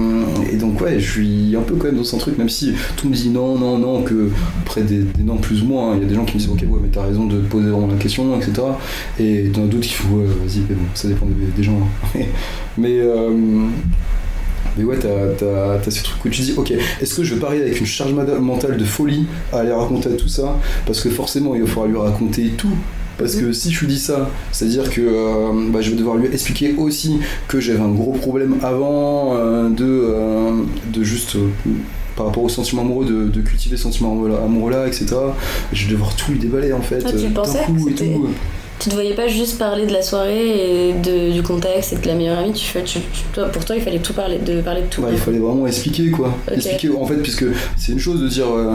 et 0.51 0.57
donc 0.57 0.81
ouais, 0.81 0.99
je 0.99 1.11
suis 1.11 1.55
un 1.55 1.61
peu 1.61 1.75
quand 1.75 1.85
même 1.85 1.95
dans 1.97 2.15
un 2.15 2.17
truc, 2.17 2.37
même 2.37 2.49
si 2.49 2.73
tout 2.97 3.07
me 3.07 3.13
dit 3.13 3.29
non, 3.29 3.57
non, 3.57 3.77
non, 3.77 4.01
que 4.01 4.29
après 4.73 4.81
des, 4.81 5.03
des 5.03 5.23
non 5.23 5.37
plus 5.37 5.61
ou 5.61 5.65
moins, 5.67 5.91
hein, 5.91 5.93
il 5.97 6.01
y 6.01 6.05
a 6.05 6.09
des 6.09 6.15
gens 6.15 6.25
qui 6.25 6.33
me 6.33 6.39
disent 6.39 6.49
ok 6.49 6.61
ouais 6.61 6.79
mais 6.81 6.89
t'as 6.91 7.03
raison 7.03 7.25
de 7.25 7.37
poser 7.41 7.69
la 7.69 7.95
question, 7.99 8.35
etc. 8.35 8.53
Et 9.19 9.51
as 9.55 9.59
d'autres 9.59 9.81
qui 9.81 9.93
font 9.93 10.15
ouais 10.15 10.25
vas-y, 10.25 10.61
mais 10.67 10.75
bon, 10.75 10.85
ça 10.95 11.07
dépend 11.07 11.27
des, 11.27 11.63
gens. 11.63 11.77
hein. 12.15 12.19
mais 12.77 12.99
euh, 12.99 13.29
Mais 14.75 14.83
ouais, 14.83 14.97
t'as, 14.97 15.91
ces 15.91 16.01
trucs 16.01 16.25
où 16.25 16.29
tu 16.29 16.41
dis, 16.41 16.53
ok, 16.57 16.71
est-ce 16.71 17.13
que 17.13 17.23
je 17.23 17.35
vais 17.35 17.39
pas 17.39 17.47
arriver 17.47 17.65
avec 17.65 17.79
une 17.79 17.85
charge 17.85 18.13
mentale 18.13 18.77
de 18.77 18.83
folie 18.85 19.27
à 19.51 19.59
aller 19.59 19.71
raconter 19.71 20.09
tout 20.17 20.27
ça? 20.27 20.57
Parce 20.87 21.01
que 21.01 21.09
forcément, 21.11 21.53
il 21.53 21.67
falloir 21.67 21.87
lui 21.87 21.97
raconter 21.97 22.49
tout. 22.57 22.75
Parce 23.19 23.35
que 23.35 23.53
si 23.53 23.71
je 23.71 23.79
lui 23.81 23.87
dis 23.87 23.99
ça, 23.99 24.31
c'est-à-dire 24.51 24.89
que 24.89 25.01
euh, 25.01 25.69
bah, 25.71 25.81
je 25.81 25.91
vais 25.91 25.95
devoir 25.95 26.15
lui 26.15 26.25
expliquer 26.33 26.73
aussi 26.75 27.19
que 27.47 27.59
j'avais 27.59 27.79
un 27.79 27.91
gros 27.91 28.13
problème 28.13 28.55
avant 28.63 29.35
euh, 29.35 29.69
de, 29.69 30.91
de 30.91 31.03
juste. 31.03 31.37
Par 32.15 32.27
rapport 32.27 32.43
au 32.43 32.49
sentiment 32.49 32.81
amoureux, 32.83 33.05
de, 33.05 33.27
de 33.29 33.41
cultiver 33.41 33.77
ce 33.77 33.83
sentiment 33.83 34.11
amoureux-là, 34.45 34.87
etc. 34.87 35.07
Je 35.71 35.85
vais 35.87 35.91
devoir 35.93 36.15
tout 36.15 36.31
lui 36.31 36.39
déballer 36.39 36.73
en 36.73 36.81
fait. 36.81 37.03
Ah, 37.05 37.09
tu 37.11 37.17
euh, 37.25 37.29
pensais 37.33 37.63
coup 37.65 37.89
et 37.89 37.93
tout. 37.93 38.27
Tu 38.79 38.89
te 38.89 38.95
voyais 38.95 39.13
pas 39.13 39.27
juste 39.27 39.59
parler 39.59 39.85
de 39.85 39.93
la 39.93 40.01
soirée 40.01 40.89
et 40.89 40.93
de- 40.93 41.31
du 41.31 41.41
contexte 41.41 41.93
et 41.93 41.95
de 41.95 42.07
la 42.07 42.15
meilleure 42.15 42.39
amie, 42.39 42.51
tu, 42.51 42.65
fais- 42.65 42.83
tu- 42.83 42.99
tu- 42.99 43.21
toi, 43.31 43.45
pour 43.45 43.63
toi 43.63 43.77
il 43.77 43.81
fallait 43.81 43.99
tout 43.99 44.11
parler, 44.13 44.39
de 44.39 44.59
parler 44.61 44.81
de 44.81 44.87
tout. 44.87 45.01
Il 45.09 45.17
fallait 45.17 45.37
vraiment 45.37 45.65
expliquer 45.67 46.09
quoi. 46.11 46.33
Expliquer 46.51 46.89
en 46.89 47.05
fait, 47.05 47.15
puisque 47.15 47.45
c'est 47.77 47.93
une 47.93 47.99
chose 47.99 48.19
de 48.21 48.27
dire 48.27 48.47
euh, 48.51 48.73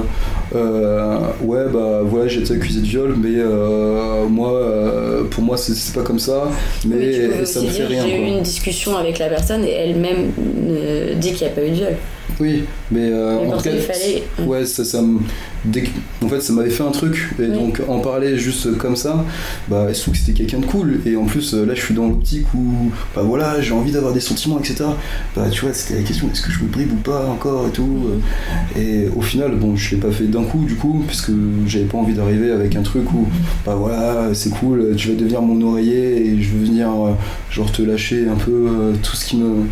euh, 0.55 1.19
ouais, 1.43 1.65
bah 1.73 2.01
voilà, 2.05 2.27
j'ai 2.29 2.41
été 2.41 2.55
accusé 2.55 2.81
de 2.81 2.87
viol, 2.87 3.17
mais 3.21 3.35
euh, 3.37 4.27
moi, 4.29 4.59
pour 5.31 5.43
moi, 5.43 5.57
c'est 5.59 5.93
pas 5.93 6.03
comme 6.03 6.21
ça, 6.21 6.49
mais 6.87 6.97
Oui, 7.41 7.47
ça 7.47 7.61
me 7.61 7.67
fait 7.67 7.73
dire, 7.73 7.89
rien 7.89 8.07
J'ai 8.07 8.17
eu 8.23 8.27
une 8.29 8.43
discussion 8.43 8.97
avec 8.97 9.19
la 9.19 9.29
personne 9.29 9.65
et 9.65 9.73
elle-même 9.73 10.31
dit 11.17 11.33
qu'il 11.33 11.47
n'y 11.47 11.53
a 11.53 11.55
pas 11.55 11.65
eu 11.67 11.71
de 11.71 11.75
viol. 11.75 11.95
Oui, 12.41 12.63
mais, 12.93 13.11
euh, 13.11 13.37
en 13.37 13.57
tout 13.57 13.65
cas, 13.65 13.71
fallait. 13.77 14.23
ouais, 14.47 14.65
ça, 14.65 14.85
ça 14.85 15.03
me. 15.03 15.19
que- 15.73 15.81
En 16.25 16.29
fait, 16.29 16.41
ça 16.41 16.53
m'avait 16.53 16.71
fait 16.71 16.85
un 16.85 16.91
truc, 16.93 17.31
et 17.39 17.43
Oui. 17.43 17.49
donc 17.53 17.81
en 17.89 17.99
parler 17.99 18.39
juste 18.39 18.77
comme 18.79 18.95
ça, 18.95 19.25
bah, 19.69 19.89
je 19.93 19.99
trouve 20.01 20.15
que 20.15 20.21
c'était 20.21 20.33
quelqu'un 20.33 20.61
de 20.61 20.67
cool, 20.67 21.01
et 21.05 21.17
en 21.17 21.25
plus, 21.25 21.53
euh, 21.55 21.67
là, 21.67 21.75
je 21.75 21.81
suis 21.81 21.95
dans 21.95 22.07
l'optique 22.07 22.47
où, 22.55 22.93
bah 23.17 23.23
voilà, 23.25 23.61
j'ai 23.61 23.73
envie 23.73 23.91
d'avoir 23.91 24.13
des 24.13 24.21
sentiments, 24.21 24.59
etc. 24.61 24.85
Bah, 25.35 25.47
tu 25.51 25.63
vois, 25.65 25.75
c'était 25.75 25.99
la 26.01 26.07
question, 26.07 26.29
est-ce 26.33 26.43
que 26.43 26.53
je 26.53 26.61
me 26.63 26.69
bribe 26.69 26.93
ou 26.93 26.97
pas 26.97 27.27
encore 27.27 27.67
et 27.67 27.71
tout. 27.73 28.07
euh, 28.77 28.81
Et 28.81 29.09
au 29.17 29.21
final, 29.21 29.57
bon, 29.57 29.75
je 29.75 29.97
l'ai 29.97 30.01
pas 30.01 30.13
fait 30.13 30.25
d'un 30.25 30.45
coup, 30.45 30.65
du 30.65 30.77
coup, 30.77 31.03
puisque 31.09 31.33
j'avais 31.67 31.87
pas 31.87 31.99
envie 31.99 32.15
d'arriver 32.15 32.53
avec 32.53 32.77
un 32.77 32.83
truc 32.83 33.13
où, 33.13 33.27
bah 33.67 33.75
voilà, 33.75 34.29
c'est 34.35 34.51
cool, 34.51 34.95
tu 34.97 35.09
vas 35.09 35.15
devenir 35.15 35.43
mon 35.43 35.61
oreiller 35.67 36.25
et 36.29 36.41
je 36.41 36.51
veux 36.51 36.65
venir, 36.65 36.89
euh, 36.89 37.11
genre, 37.51 37.71
te 37.73 37.83
lâcher 37.83 38.27
un 38.29 38.37
peu 38.37 38.69
tout 39.03 39.17
ce 39.17 39.27
qui 39.27 39.37
me 39.39 39.65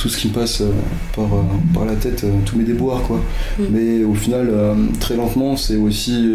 tout 0.00 0.08
ce 0.08 0.16
qui 0.16 0.28
me 0.28 0.32
passe 0.32 0.62
euh, 0.62 0.70
par, 1.14 1.26
euh, 1.26 1.42
par 1.74 1.84
la 1.84 1.94
tête, 1.94 2.24
euh, 2.24 2.30
tous 2.46 2.56
mes 2.56 2.64
déboires 2.64 3.02
quoi. 3.02 3.20
Mm. 3.58 3.62
Mais 3.70 4.04
au 4.04 4.14
final, 4.14 4.50
très 4.98 5.16
lentement, 5.16 5.56
c'est 5.56 5.76
aussi, 5.76 6.32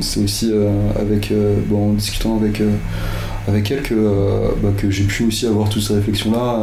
c'est 0.00 0.20
aussi 0.20 0.52
avec, 0.98 1.32
bon, 1.66 1.90
en 1.90 1.92
discutant 1.92 2.36
avec, 2.36 2.60
avec 3.46 3.70
elle 3.70 3.82
que, 3.82 3.94
bah, 4.62 4.70
que 4.76 4.90
j'ai 4.90 5.04
pu 5.04 5.24
aussi 5.24 5.46
avoir 5.46 5.68
toutes 5.68 5.82
ces 5.82 5.94
réflexions 5.94 6.32
là. 6.32 6.58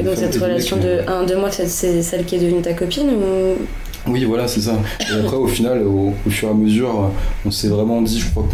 Et 0.00 0.02
donc 0.02 0.14
cette 0.16 0.36
relation 0.36 0.76
de 0.76 1.00
1-2 1.06 1.36
mois, 1.36 1.50
c'est- 1.50 1.68
c'est 1.68 2.02
celle 2.02 2.24
qui 2.24 2.34
est 2.36 2.40
devenue 2.40 2.62
ta 2.62 2.74
copine 2.74 3.08
ou 3.10 3.56
Oui, 4.06 4.24
voilà, 4.24 4.46
c'est 4.46 4.60
ça. 4.60 4.78
Et 5.00 5.18
après, 5.18 5.36
au 5.36 5.46
final, 5.46 5.82
au, 5.86 6.12
fur 6.28 6.48
et 6.48 6.50
à 6.50 6.54
mesure, 6.54 7.10
on 7.46 7.50
s'est 7.50 7.68
vraiment 7.68 8.02
dit, 8.02 8.20
je 8.20 8.28
crois 8.30 8.46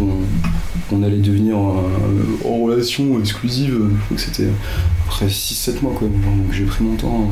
qu'on 0.89 1.03
allait 1.03 1.17
devenir 1.17 1.57
euh, 1.57 2.47
en 2.47 2.57
relation 2.63 3.19
exclusive. 3.19 3.73
Je 3.73 4.05
crois 4.05 4.15
que 4.15 4.21
c'était 4.21 4.47
après 5.07 5.25
6-7 5.27 5.81
mois, 5.81 5.93
quoi. 5.97 6.07
Donc 6.07 6.53
j'ai 6.53 6.63
pris 6.63 6.83
mon 6.83 6.95
temps. 6.95 7.27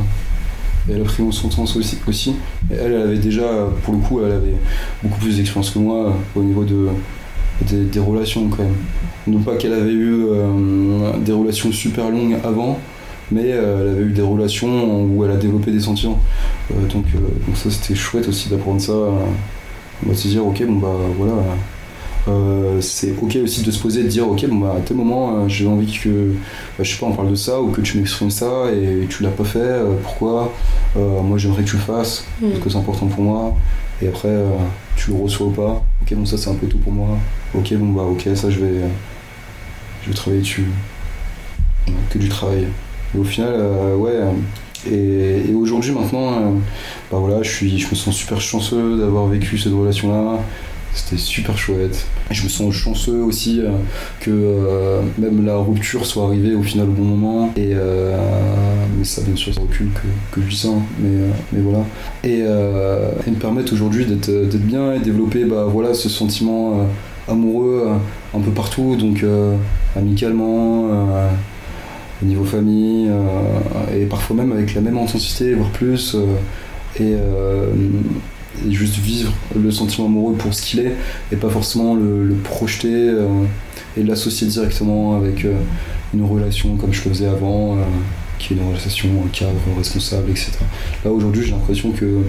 euh, 0.90 0.92
Et 0.92 0.96
elle 0.96 1.02
a 1.02 1.06
pris 1.06 1.24
son 1.32 1.48
temps 1.50 1.64
aussi. 2.08 2.36
Et 2.72 2.74
elle, 2.76 2.92
elle 2.94 3.02
avait 3.04 3.18
déjà, 3.20 3.46
pour 3.84 3.94
le 3.94 4.00
coup, 4.02 4.20
elle 4.26 4.32
avait 4.34 4.56
beaucoup 5.02 5.20
plus 5.20 5.38
d'expérience 5.38 5.70
que 5.70 5.80
moi 5.80 6.08
euh, 6.08 6.12
au 6.40 6.44
niveau 6.44 6.66
de, 6.66 6.88
des, 7.62 7.86
des 7.86 8.00
relations, 8.00 8.50
quand 8.50 8.64
même. 8.64 8.76
Non 9.28 9.40
pas 9.40 9.56
qu'elle 9.56 9.74
avait 9.74 9.94
eu 9.94 10.24
euh, 10.30 11.14
des 11.20 11.32
relations 11.34 11.72
super 11.72 12.10
longues 12.10 12.38
avant, 12.44 12.80
mais 13.32 13.52
euh, 13.54 13.82
elle 13.82 13.90
avait 13.90 14.04
eu 14.04 14.12
des 14.12 14.22
relations 14.22 15.04
où 15.04 15.24
elle 15.26 15.32
a 15.32 15.38
développé 15.38 15.72
des 15.72 15.80
sentiments. 15.80 16.20
Euh, 16.72 16.88
donc, 16.88 17.06
euh, 17.16 17.20
donc 17.46 17.56
ça 17.56 17.70
c'était 17.70 17.96
chouette 17.96 18.28
aussi 18.28 18.50
d'apprendre 18.50 18.82
ça. 18.82 18.94
on 18.94 20.10
va 20.10 20.16
se 20.16 20.28
dire 20.28 20.46
ok 20.46 20.64
bon 20.66 20.76
bah 20.80 20.96
voilà. 21.18 21.34
C'est 22.82 23.16
ok 23.20 23.40
aussi 23.44 23.64
de 23.64 23.72
se 23.72 23.80
poser 23.80 24.02
et 24.02 24.04
de 24.04 24.08
dire 24.10 24.30
ok 24.30 24.46
bon 24.48 24.60
bah 24.60 24.76
à 24.78 24.82
tel 24.82 24.96
moment 24.98 25.48
j'ai 25.48 25.66
envie 25.68 25.92
que 25.92 26.34
bah, 26.78 26.84
je 26.84 26.92
sais 26.92 27.00
pas 27.00 27.08
on 27.08 27.14
parle 27.14 27.32
de 27.32 27.36
ça 27.36 27.60
ou 27.60 27.70
que 27.72 27.82
tu 27.82 27.98
m'exprimes 27.98 28.30
ça 28.30 28.66
et 28.72 29.08
tu 29.10 29.24
l'as 29.24 29.32
pas 29.32 29.44
fait 29.44 29.80
pourquoi 30.04 30.54
moi 30.96 31.40
j'aimerais 31.40 31.64
que 31.64 31.70
tu 31.70 31.78
le 31.78 31.82
fasses 31.82 32.24
Mm. 32.42 32.50
parce 32.52 32.64
que 32.64 32.70
c'est 32.70 32.78
important 32.78 33.08
pour 33.08 33.24
moi 33.24 33.56
et 34.02 34.08
après 34.08 34.34
tu 34.96 35.10
le 35.12 35.18
reçois 35.18 35.48
ou 35.48 35.52
pas 35.52 35.84
ok 36.04 36.14
bon 36.14 36.26
ça 36.26 36.38
c'est 36.38 36.50
un 36.52 36.56
peu 36.56 36.68
tout 36.68 36.78
pour 36.78 36.94
moi 36.94 37.18
ok 37.56 37.74
bon 37.74 37.94
bah 37.94 38.04
ok 38.04 38.30
ça 38.36 38.50
je 38.52 38.60
vais 38.60 38.82
je 40.04 40.10
vais 40.10 40.16
travailler 40.16 40.42
dessus 40.42 40.68
que 42.12 42.18
du 42.20 42.30
travail 42.30 42.68
et 43.16 43.18
au 43.20 43.24
final 43.24 43.54
euh, 43.56 43.96
ouais 43.96 44.20
et, 44.90 45.52
et 45.52 45.54
aujourd'hui 45.54 45.92
maintenant 45.92 46.32
euh, 46.32 46.52
bah 47.12 47.18
je 47.44 47.66
me 47.66 47.96
sens 47.96 48.16
super 48.16 48.40
chanceux 48.40 48.98
d'avoir 48.98 49.28
vécu 49.28 49.58
cette 49.58 49.74
relation 49.74 50.10
là 50.10 50.40
c'était 50.94 51.18
super 51.18 51.58
chouette. 51.58 52.06
Et 52.32 52.34
je 52.34 52.44
me 52.44 52.50
sens 52.50 52.74
chanceux 52.74 53.22
aussi 53.22 53.62
euh, 53.62 53.72
que 54.20 54.32
euh, 54.32 55.02
même 55.18 55.46
la 55.46 55.58
rupture 55.58 56.06
soit 56.06 56.26
arrivée 56.26 56.56
au 56.56 56.64
final 56.64 56.90
au 56.90 56.94
bon 56.94 57.04
moment. 57.04 57.54
Euh, 57.58 58.18
mais 58.98 59.04
ça 59.04 59.22
bien 59.22 59.36
sûr 59.36 59.54
ça 59.54 59.62
recule 59.62 59.90
que, 59.94 60.40
que 60.40 60.48
je 60.48 60.68
hein, 60.68 60.82
mais, 61.00 61.22
euh, 61.22 61.30
mais 61.52 61.62
voilà. 61.62 61.80
Et, 62.24 62.42
euh, 62.42 63.12
me 63.28 63.36
permettre 63.36 63.74
aujourd'hui 63.74 64.06
d'être 64.06 64.58
bien 64.58 64.94
et 64.94 65.00
développer 65.00 65.46
bah 65.46 65.66
voilà 65.68 65.94
ce 65.94 66.10
sentiment 66.10 66.80
euh, 66.80 67.32
amoureux 67.32 67.86
euh, 67.88 68.38
un 68.38 68.42
peu 68.42 68.52
partout. 68.52 68.96
Donc 68.96 69.24
euh, 69.24 69.56
amicalement 69.96 70.88
euh, 70.92 71.30
au 72.22 72.26
niveau 72.26 72.44
famille 72.44 73.08
euh, 73.10 73.98
et 73.98 74.06
parfois 74.06 74.36
même 74.36 74.52
avec 74.52 74.74
la 74.74 74.82
même 74.82 74.98
intensité 74.98 75.54
voire 75.54 75.70
plus 75.70 76.16
euh, 76.16 76.36
et, 77.00 77.16
euh, 77.16 77.72
et 78.68 78.72
juste 78.72 78.98
vivre 78.98 79.32
le 79.56 79.72
sentiment 79.72 80.08
amoureux 80.08 80.34
pour 80.34 80.54
ce 80.54 80.62
qu'il 80.62 80.80
est 80.82 80.94
et 81.32 81.36
pas 81.36 81.50
forcément 81.50 81.96
le, 81.96 82.36
projeter 82.44 83.14
et 83.96 84.04
l'associer 84.04 84.48
directement 84.48 85.16
avec 85.16 85.46
une 86.14 86.24
relation 86.24 86.76
comme 86.76 86.92
je 86.92 87.02
faisais 87.02 87.28
avant 87.28 87.78
qui 88.38 88.54
est 88.54 88.58
une 88.58 88.68
relation 88.68 89.10
cadre 89.32 89.54
responsable 89.78 90.32
etc 90.32 90.52
là 91.06 91.12
aujourd'hui 91.12 91.44
j'ai 91.46 91.52
l'impression 91.52 91.92
que 91.92 92.24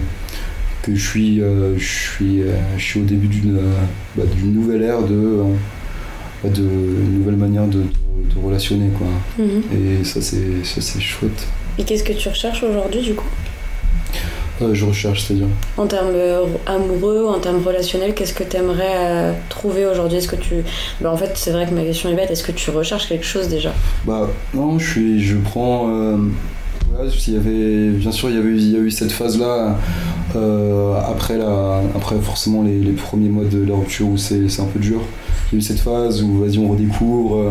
que 0.82 0.94
je 0.94 1.08
suis 1.08 1.40
je 1.40 1.84
suis 1.84 2.42
je 2.76 2.82
suis 2.82 3.00
au 3.00 3.04
début 3.04 3.28
d'une 3.28 3.58
bah, 4.16 4.24
nouvelle 4.44 4.82
ère 4.82 5.02
de 5.02 5.42
de 6.48 6.62
une 6.62 7.18
nouvelle 7.18 7.36
manière 7.36 7.66
de, 7.66 7.78
de, 7.78 7.82
de 7.82 8.44
relationner 8.46 8.88
quoi 8.98 9.06
Mhm. 9.38 9.62
et 10.00 10.04
ça 10.04 10.20
c'est 10.22 10.64
ça 10.64 10.80
c'est 10.80 11.00
chouette 11.00 11.46
Et 11.78 11.84
qu'est-ce 11.84 12.04
que 12.04 12.12
tu 12.12 12.28
recherches 12.28 12.62
aujourd'hui 12.62 13.00
du 13.02 13.14
coup? 13.14 13.26
Euh, 14.62 14.74
je 14.74 14.84
recherche 14.84 15.22
c'est 15.22 15.32
à 15.34 15.36
dire 15.38 15.46
En 15.78 15.86
termes 15.86 16.08
euh, 16.14 16.44
amoureux, 16.66 17.24
en 17.26 17.38
termes 17.40 17.62
relationnels, 17.66 18.12
qu'est-ce 18.14 18.34
que 18.34 18.44
tu 18.44 18.56
aimerais 18.58 19.32
trouver 19.48 19.86
aujourd'hui? 19.86 20.18
Est-ce 20.18 20.28
que 20.28 20.36
tu. 20.36 20.56
Bah, 21.00 21.10
en 21.10 21.16
fait, 21.16 21.30
c'est 21.34 21.50
vrai 21.52 21.64
que 21.66 21.72
ma 21.72 21.82
question 21.82 22.10
est 22.10 22.14
bête. 22.14 22.30
Est-ce 22.30 22.42
que 22.44 22.52
tu 22.52 22.68
recherches 22.70 23.08
quelque 23.08 23.24
chose 23.24 23.48
déjà? 23.48 23.72
Bah 24.06 24.28
non, 24.52 24.78
je 24.78 24.90
suis, 24.90 25.22
je 25.22 25.36
prends. 25.38 25.88
Il 27.26 27.34
y 27.34 27.36
avait, 27.36 27.90
bien 27.90 28.12
sûr, 28.12 28.30
il 28.30 28.36
y 28.36 28.38
avait, 28.38 28.56
il 28.56 28.70
y 28.70 28.76
a 28.76 28.80
eu 28.80 28.90
cette 28.90 29.12
phase-là 29.12 29.76
euh, 30.36 30.94
après 31.08 31.38
la, 31.38 31.80
après 31.94 32.16
forcément 32.20 32.62
les, 32.62 32.78
les 32.78 32.92
premiers 32.92 33.28
mois 33.28 33.44
de 33.44 33.64
la 33.64 33.74
rupture 33.74 34.08
où 34.08 34.16
c'est, 34.16 34.60
un 34.60 34.64
peu 34.64 34.78
dur. 34.78 35.00
Il 35.50 35.54
y 35.54 35.56
a 35.56 35.58
eu 35.58 35.62
cette 35.62 35.80
phase 35.80 36.22
où 36.22 36.38
vas-y 36.38 36.58
on 36.58 36.68
redécouvre, 36.68 37.38
euh, 37.38 37.50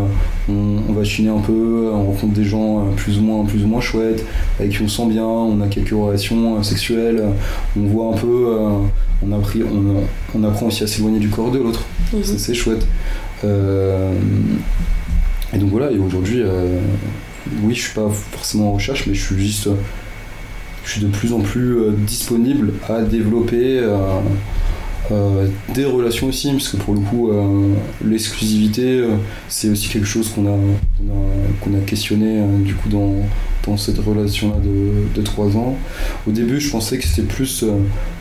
on, 0.50 0.78
on 0.90 0.94
va 0.94 1.04
chiner 1.04 1.30
un 1.30 1.40
peu, 1.40 1.90
on 1.94 2.08
rencontre 2.08 2.34
des 2.34 2.44
gens 2.44 2.80
euh, 2.80 2.92
plus 2.96 3.20
ou 3.20 3.22
moins, 3.22 3.46
plus 3.46 3.64
ou 3.64 3.68
moins 3.68 3.82
chouettes, 3.82 4.26
avec 4.60 4.72
qui 4.72 4.82
on 4.82 4.88
se 4.88 4.98
sent 4.98 5.08
bien, 5.08 5.26
on 5.26 5.62
a 5.62 5.68
quelques 5.68 5.90
relations 5.90 6.62
sexuelles, 6.64 7.24
on 7.78 7.88
voit 7.88 8.14
un 8.14 8.18
peu, 8.18 8.58
on, 9.26 9.32
a 9.32 9.40
pris, 9.40 9.64
on, 9.64 10.04
on 10.38 10.44
apprend 10.44 10.68
aussi 10.68 10.84
à 10.84 10.88
s'éloigner 10.88 11.20
du 11.20 11.30
corps 11.30 11.52
de 11.52 11.60
l'autre. 11.60 11.84
Mhm. 12.14 12.24
C'est 12.24 12.54
chouette. 12.54 12.86
Euh, 13.44 14.12
et 15.54 15.58
donc 15.58 15.70
voilà, 15.72 15.92
et 15.92 15.98
aujourd'hui, 15.98 16.42
euh, 16.42 16.80
oui, 17.64 17.76
je 17.76 17.82
suis 17.82 17.94
pas 17.94 18.10
forcément 18.10 18.70
en 18.70 18.74
recherche, 18.74 19.06
mais 19.08 19.14
je 19.14 19.26
suis 19.26 19.38
juste. 19.40 19.68
euh, 19.68 19.76
Je 20.86 20.92
suis 20.92 21.02
de 21.02 21.08
plus 21.08 21.34
en 21.34 21.40
plus 21.42 21.78
euh, 21.78 21.92
disponible 22.08 22.74
à 22.88 23.02
développer 23.02 23.80
euh, 25.12 25.48
des 25.74 25.86
relations 25.86 26.28
aussi, 26.28 26.52
parce 26.52 26.70
que 26.70 26.78
pour 26.78 26.94
le 26.94 27.00
coup, 27.00 27.32
l'exclusivité, 28.06 29.04
c'est 29.48 29.70
aussi 29.70 29.90
quelque 29.90 30.06
chose 30.06 30.30
qu'on 30.30 30.46
a, 30.46 30.52
a, 30.52 31.82
questionné 31.88 32.44
du 32.60 32.76
coup 32.76 32.90
dans, 32.90 33.16
dans 33.66 33.76
cette 33.76 33.98
relation-là 33.98 34.58
de, 34.64 35.20
de 35.20 35.22
3 35.26 35.58
ans. 35.58 35.76
Au 36.28 36.32
début, 36.32 36.60
je 36.60 36.70
pensais 36.70 37.00
que 37.00 37.06
c'était 37.06 37.28
plus 37.28 37.66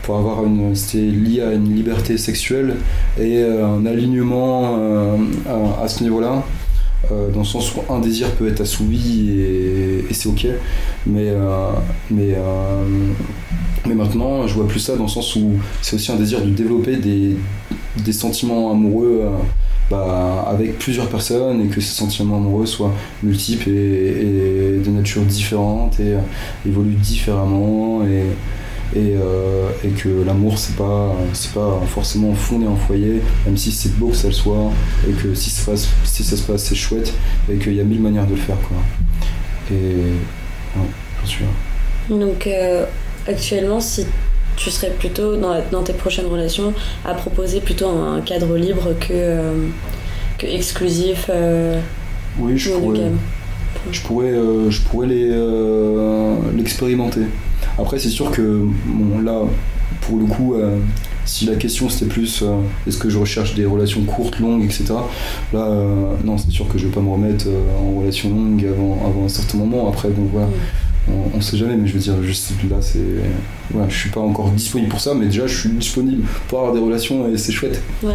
pour 0.01 0.17
avoir 0.17 0.43
une. 0.45 0.75
C'était 0.75 1.05
lié 1.05 1.41
à 1.41 1.53
une 1.53 1.75
liberté 1.75 2.17
sexuelle 2.17 2.75
et 3.19 3.43
un 3.43 3.85
alignement 3.85 5.15
à 5.79 5.87
ce 5.87 6.01
niveau-là. 6.01 6.43
Euh, 7.11 7.29
dans 7.31 7.39
le 7.39 7.45
sens 7.45 7.73
où 7.75 7.91
un 7.91 7.99
désir 7.99 8.29
peut 8.31 8.47
être 8.47 8.61
assouvi 8.61 9.39
et, 9.39 10.05
c'est 10.11 10.27
ok. 10.27 10.47
Mais 11.05 11.29
euh, 11.29 11.71
mais 12.11 12.33
euh, 12.35 12.83
mais 13.85 13.95
maintenant 13.95 14.45
je 14.47 14.53
vois 14.53 14.67
plus 14.67 14.79
ça 14.79 14.95
dans 14.95 15.03
le 15.03 15.09
sens 15.09 15.35
où 15.35 15.53
c'est 15.81 15.95
aussi 15.95 16.11
un 16.11 16.17
désir 16.17 16.41
de 16.41 16.49
développer 16.49 16.97
des, 16.97 17.37
des 18.03 18.13
sentiments 18.13 18.71
amoureux 18.71 19.23
bah, 19.89 20.45
avec 20.47 20.77
plusieurs 20.77 21.07
personnes 21.07 21.61
et 21.61 21.67
que 21.67 21.79
ces 21.79 21.95
sentiments 21.95 22.37
amoureux 22.37 22.65
soient 22.65 22.93
multiples 23.23 23.69
et, 23.69 23.71
et 23.71 24.79
de 24.85 24.89
nature 24.89 25.21
différente 25.23 25.99
et 25.99 26.15
évoluent 26.67 26.95
différemment 26.95 28.03
et, 28.05 28.25
et, 28.95 29.15
euh, 29.17 29.69
et 29.83 29.89
que 29.89 30.09
l'amour 30.25 30.57
c'est 30.57 30.75
pas 30.75 31.15
c'est 31.33 31.53
pas 31.53 31.81
forcément 31.87 32.33
fondé 32.33 32.67
en 32.67 32.75
foyer 32.75 33.21
même 33.45 33.57
si 33.57 33.71
c'est 33.71 33.95
beau 33.97 34.07
que 34.09 34.15
ça 34.15 34.27
le 34.27 34.33
soit 34.33 34.71
et 35.07 35.11
que 35.13 35.33
si 35.35 35.49
ça 35.49 35.61
se 35.61 35.69
passe, 35.71 35.89
si 36.05 36.23
ça 36.23 36.37
se 36.37 36.43
passe 36.43 36.63
c'est 36.63 36.75
chouette 36.75 37.13
et 37.51 37.57
qu'il 37.57 37.73
y 37.75 37.81
a 37.81 37.83
mille 37.83 38.01
manières 38.01 38.25
de 38.25 38.31
le 38.31 38.37
faire 38.41 38.57
quoi 38.67 38.77
et 39.71 39.75
ouais, 40.75 40.85
suis 41.25 41.43
là. 41.45 42.15
Donc 42.15 42.47
euh, 42.47 42.85
actuellement, 43.27 43.79
si 43.79 44.05
tu 44.55 44.71
serais 44.71 44.91
plutôt 44.91 45.37
dans, 45.37 45.53
la- 45.53 45.61
dans 45.61 45.83
tes 45.83 45.93
prochaines 45.93 46.25
relations 46.25 46.73
à 47.05 47.13
proposer 47.13 47.61
plutôt 47.61 47.87
un 47.89 48.21
cadre 48.21 48.57
libre 48.57 48.93
que, 48.99 49.07
euh, 49.11 49.67
que 50.37 50.47
exclusif 50.47 51.29
oui 52.39 52.57
je 52.57 52.71
pourrais 52.71 53.11
je 53.91 54.01
pourrais, 54.01 54.33
je 54.69 54.81
pourrais 54.81 55.07
les, 55.07 55.29
l'expérimenter. 56.57 57.21
Après, 57.79 57.99
c'est 57.99 58.09
sûr 58.09 58.31
que, 58.31 58.65
bon, 58.85 59.21
là, 59.21 59.41
pour 60.01 60.17
le 60.17 60.25
coup, 60.25 60.55
euh, 60.55 60.77
si 61.25 61.45
la 61.45 61.55
question 61.55 61.89
c'était 61.89 62.09
plus 62.09 62.41
euh, 62.41 62.59
est-ce 62.87 62.97
que 62.97 63.09
je 63.09 63.17
recherche 63.17 63.55
des 63.55 63.65
relations 63.65 64.01
courtes, 64.03 64.39
longues, 64.39 64.63
etc., 64.63 64.85
là, 65.53 65.59
euh, 65.59 66.13
non, 66.23 66.37
c'est 66.37 66.51
sûr 66.51 66.67
que 66.67 66.77
je 66.77 66.87
vais 66.87 66.93
pas 66.93 67.01
me 67.01 67.11
remettre 67.11 67.45
en 67.79 67.99
relation 67.99 68.29
longue 68.29 68.65
avant, 68.65 69.05
avant 69.05 69.25
un 69.25 69.29
certain 69.29 69.57
moment. 69.57 69.87
Après, 69.89 70.09
donc 70.09 70.29
voilà, 70.31 70.47
on, 71.07 71.37
on 71.37 71.41
sait 71.41 71.57
jamais, 71.57 71.75
mais 71.75 71.87
je 71.87 71.93
veux 71.93 71.99
dire, 71.99 72.21
juste 72.23 72.51
là, 72.69 72.77
c'est. 72.81 72.99
Voilà, 73.71 73.87
je 73.89 73.97
suis 73.97 74.09
pas 74.09 74.21
encore 74.21 74.49
disponible 74.49 74.89
pour 74.89 74.99
ça, 74.99 75.13
mais 75.13 75.25
déjà, 75.25 75.47
je 75.47 75.57
suis 75.57 75.69
disponible 75.69 76.23
pour 76.47 76.59
avoir 76.59 76.73
des 76.73 76.81
relations 76.81 77.29
et 77.29 77.37
c'est 77.37 77.51
chouette. 77.51 77.81
Ouais. 78.03 78.13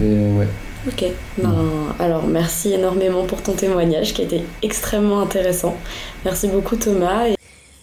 Et 0.00 0.38
ouais. 0.38 0.48
Ok. 0.88 1.04
Ben, 1.38 1.54
alors, 1.98 2.26
merci 2.26 2.72
énormément 2.72 3.24
pour 3.24 3.42
ton 3.42 3.52
témoignage 3.52 4.14
qui 4.14 4.22
a 4.22 4.24
été 4.24 4.42
extrêmement 4.62 5.20
intéressant. 5.20 5.76
Merci 6.24 6.48
beaucoup 6.48 6.76
Thomas. 6.76 7.26
Et 7.28 7.35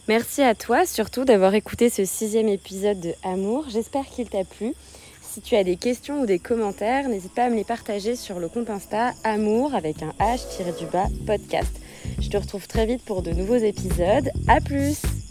Merci 0.09 0.41
à 0.41 0.53
toi 0.53 0.85
surtout 0.85 1.23
d'avoir 1.23 1.53
écouté 1.53 1.89
ce 1.89 2.03
sixième 2.03 2.49
épisode 2.49 2.99
de 2.99 3.13
Amour. 3.23 3.65
J'espère 3.69 4.05
qu'il 4.05 4.30
t'a 4.30 4.43
plu. 4.43 4.73
Si 5.21 5.39
tu 5.39 5.55
as 5.55 5.63
des 5.63 5.77
questions 5.77 6.21
ou 6.21 6.25
des 6.25 6.39
commentaires, 6.39 7.07
n'hésite 7.07 7.34
pas 7.34 7.45
à 7.45 7.49
me 7.49 7.55
les 7.55 7.63
partager 7.63 8.17
sur 8.17 8.39
le 8.39 8.49
compte 8.49 8.69
Insta 8.69 9.13
Amour 9.23 9.73
avec 9.73 10.03
un 10.03 10.13
H 10.19 10.57
tiré 10.57 10.73
du 10.73 10.85
bas 10.88 11.07
podcast. 11.25 11.80
Je 12.19 12.30
te 12.30 12.35
retrouve 12.35 12.67
très 12.67 12.85
vite 12.85 13.03
pour 13.05 13.21
de 13.21 13.31
nouveaux 13.31 13.55
épisodes. 13.55 14.30
À 14.49 14.59
plus! 14.59 15.22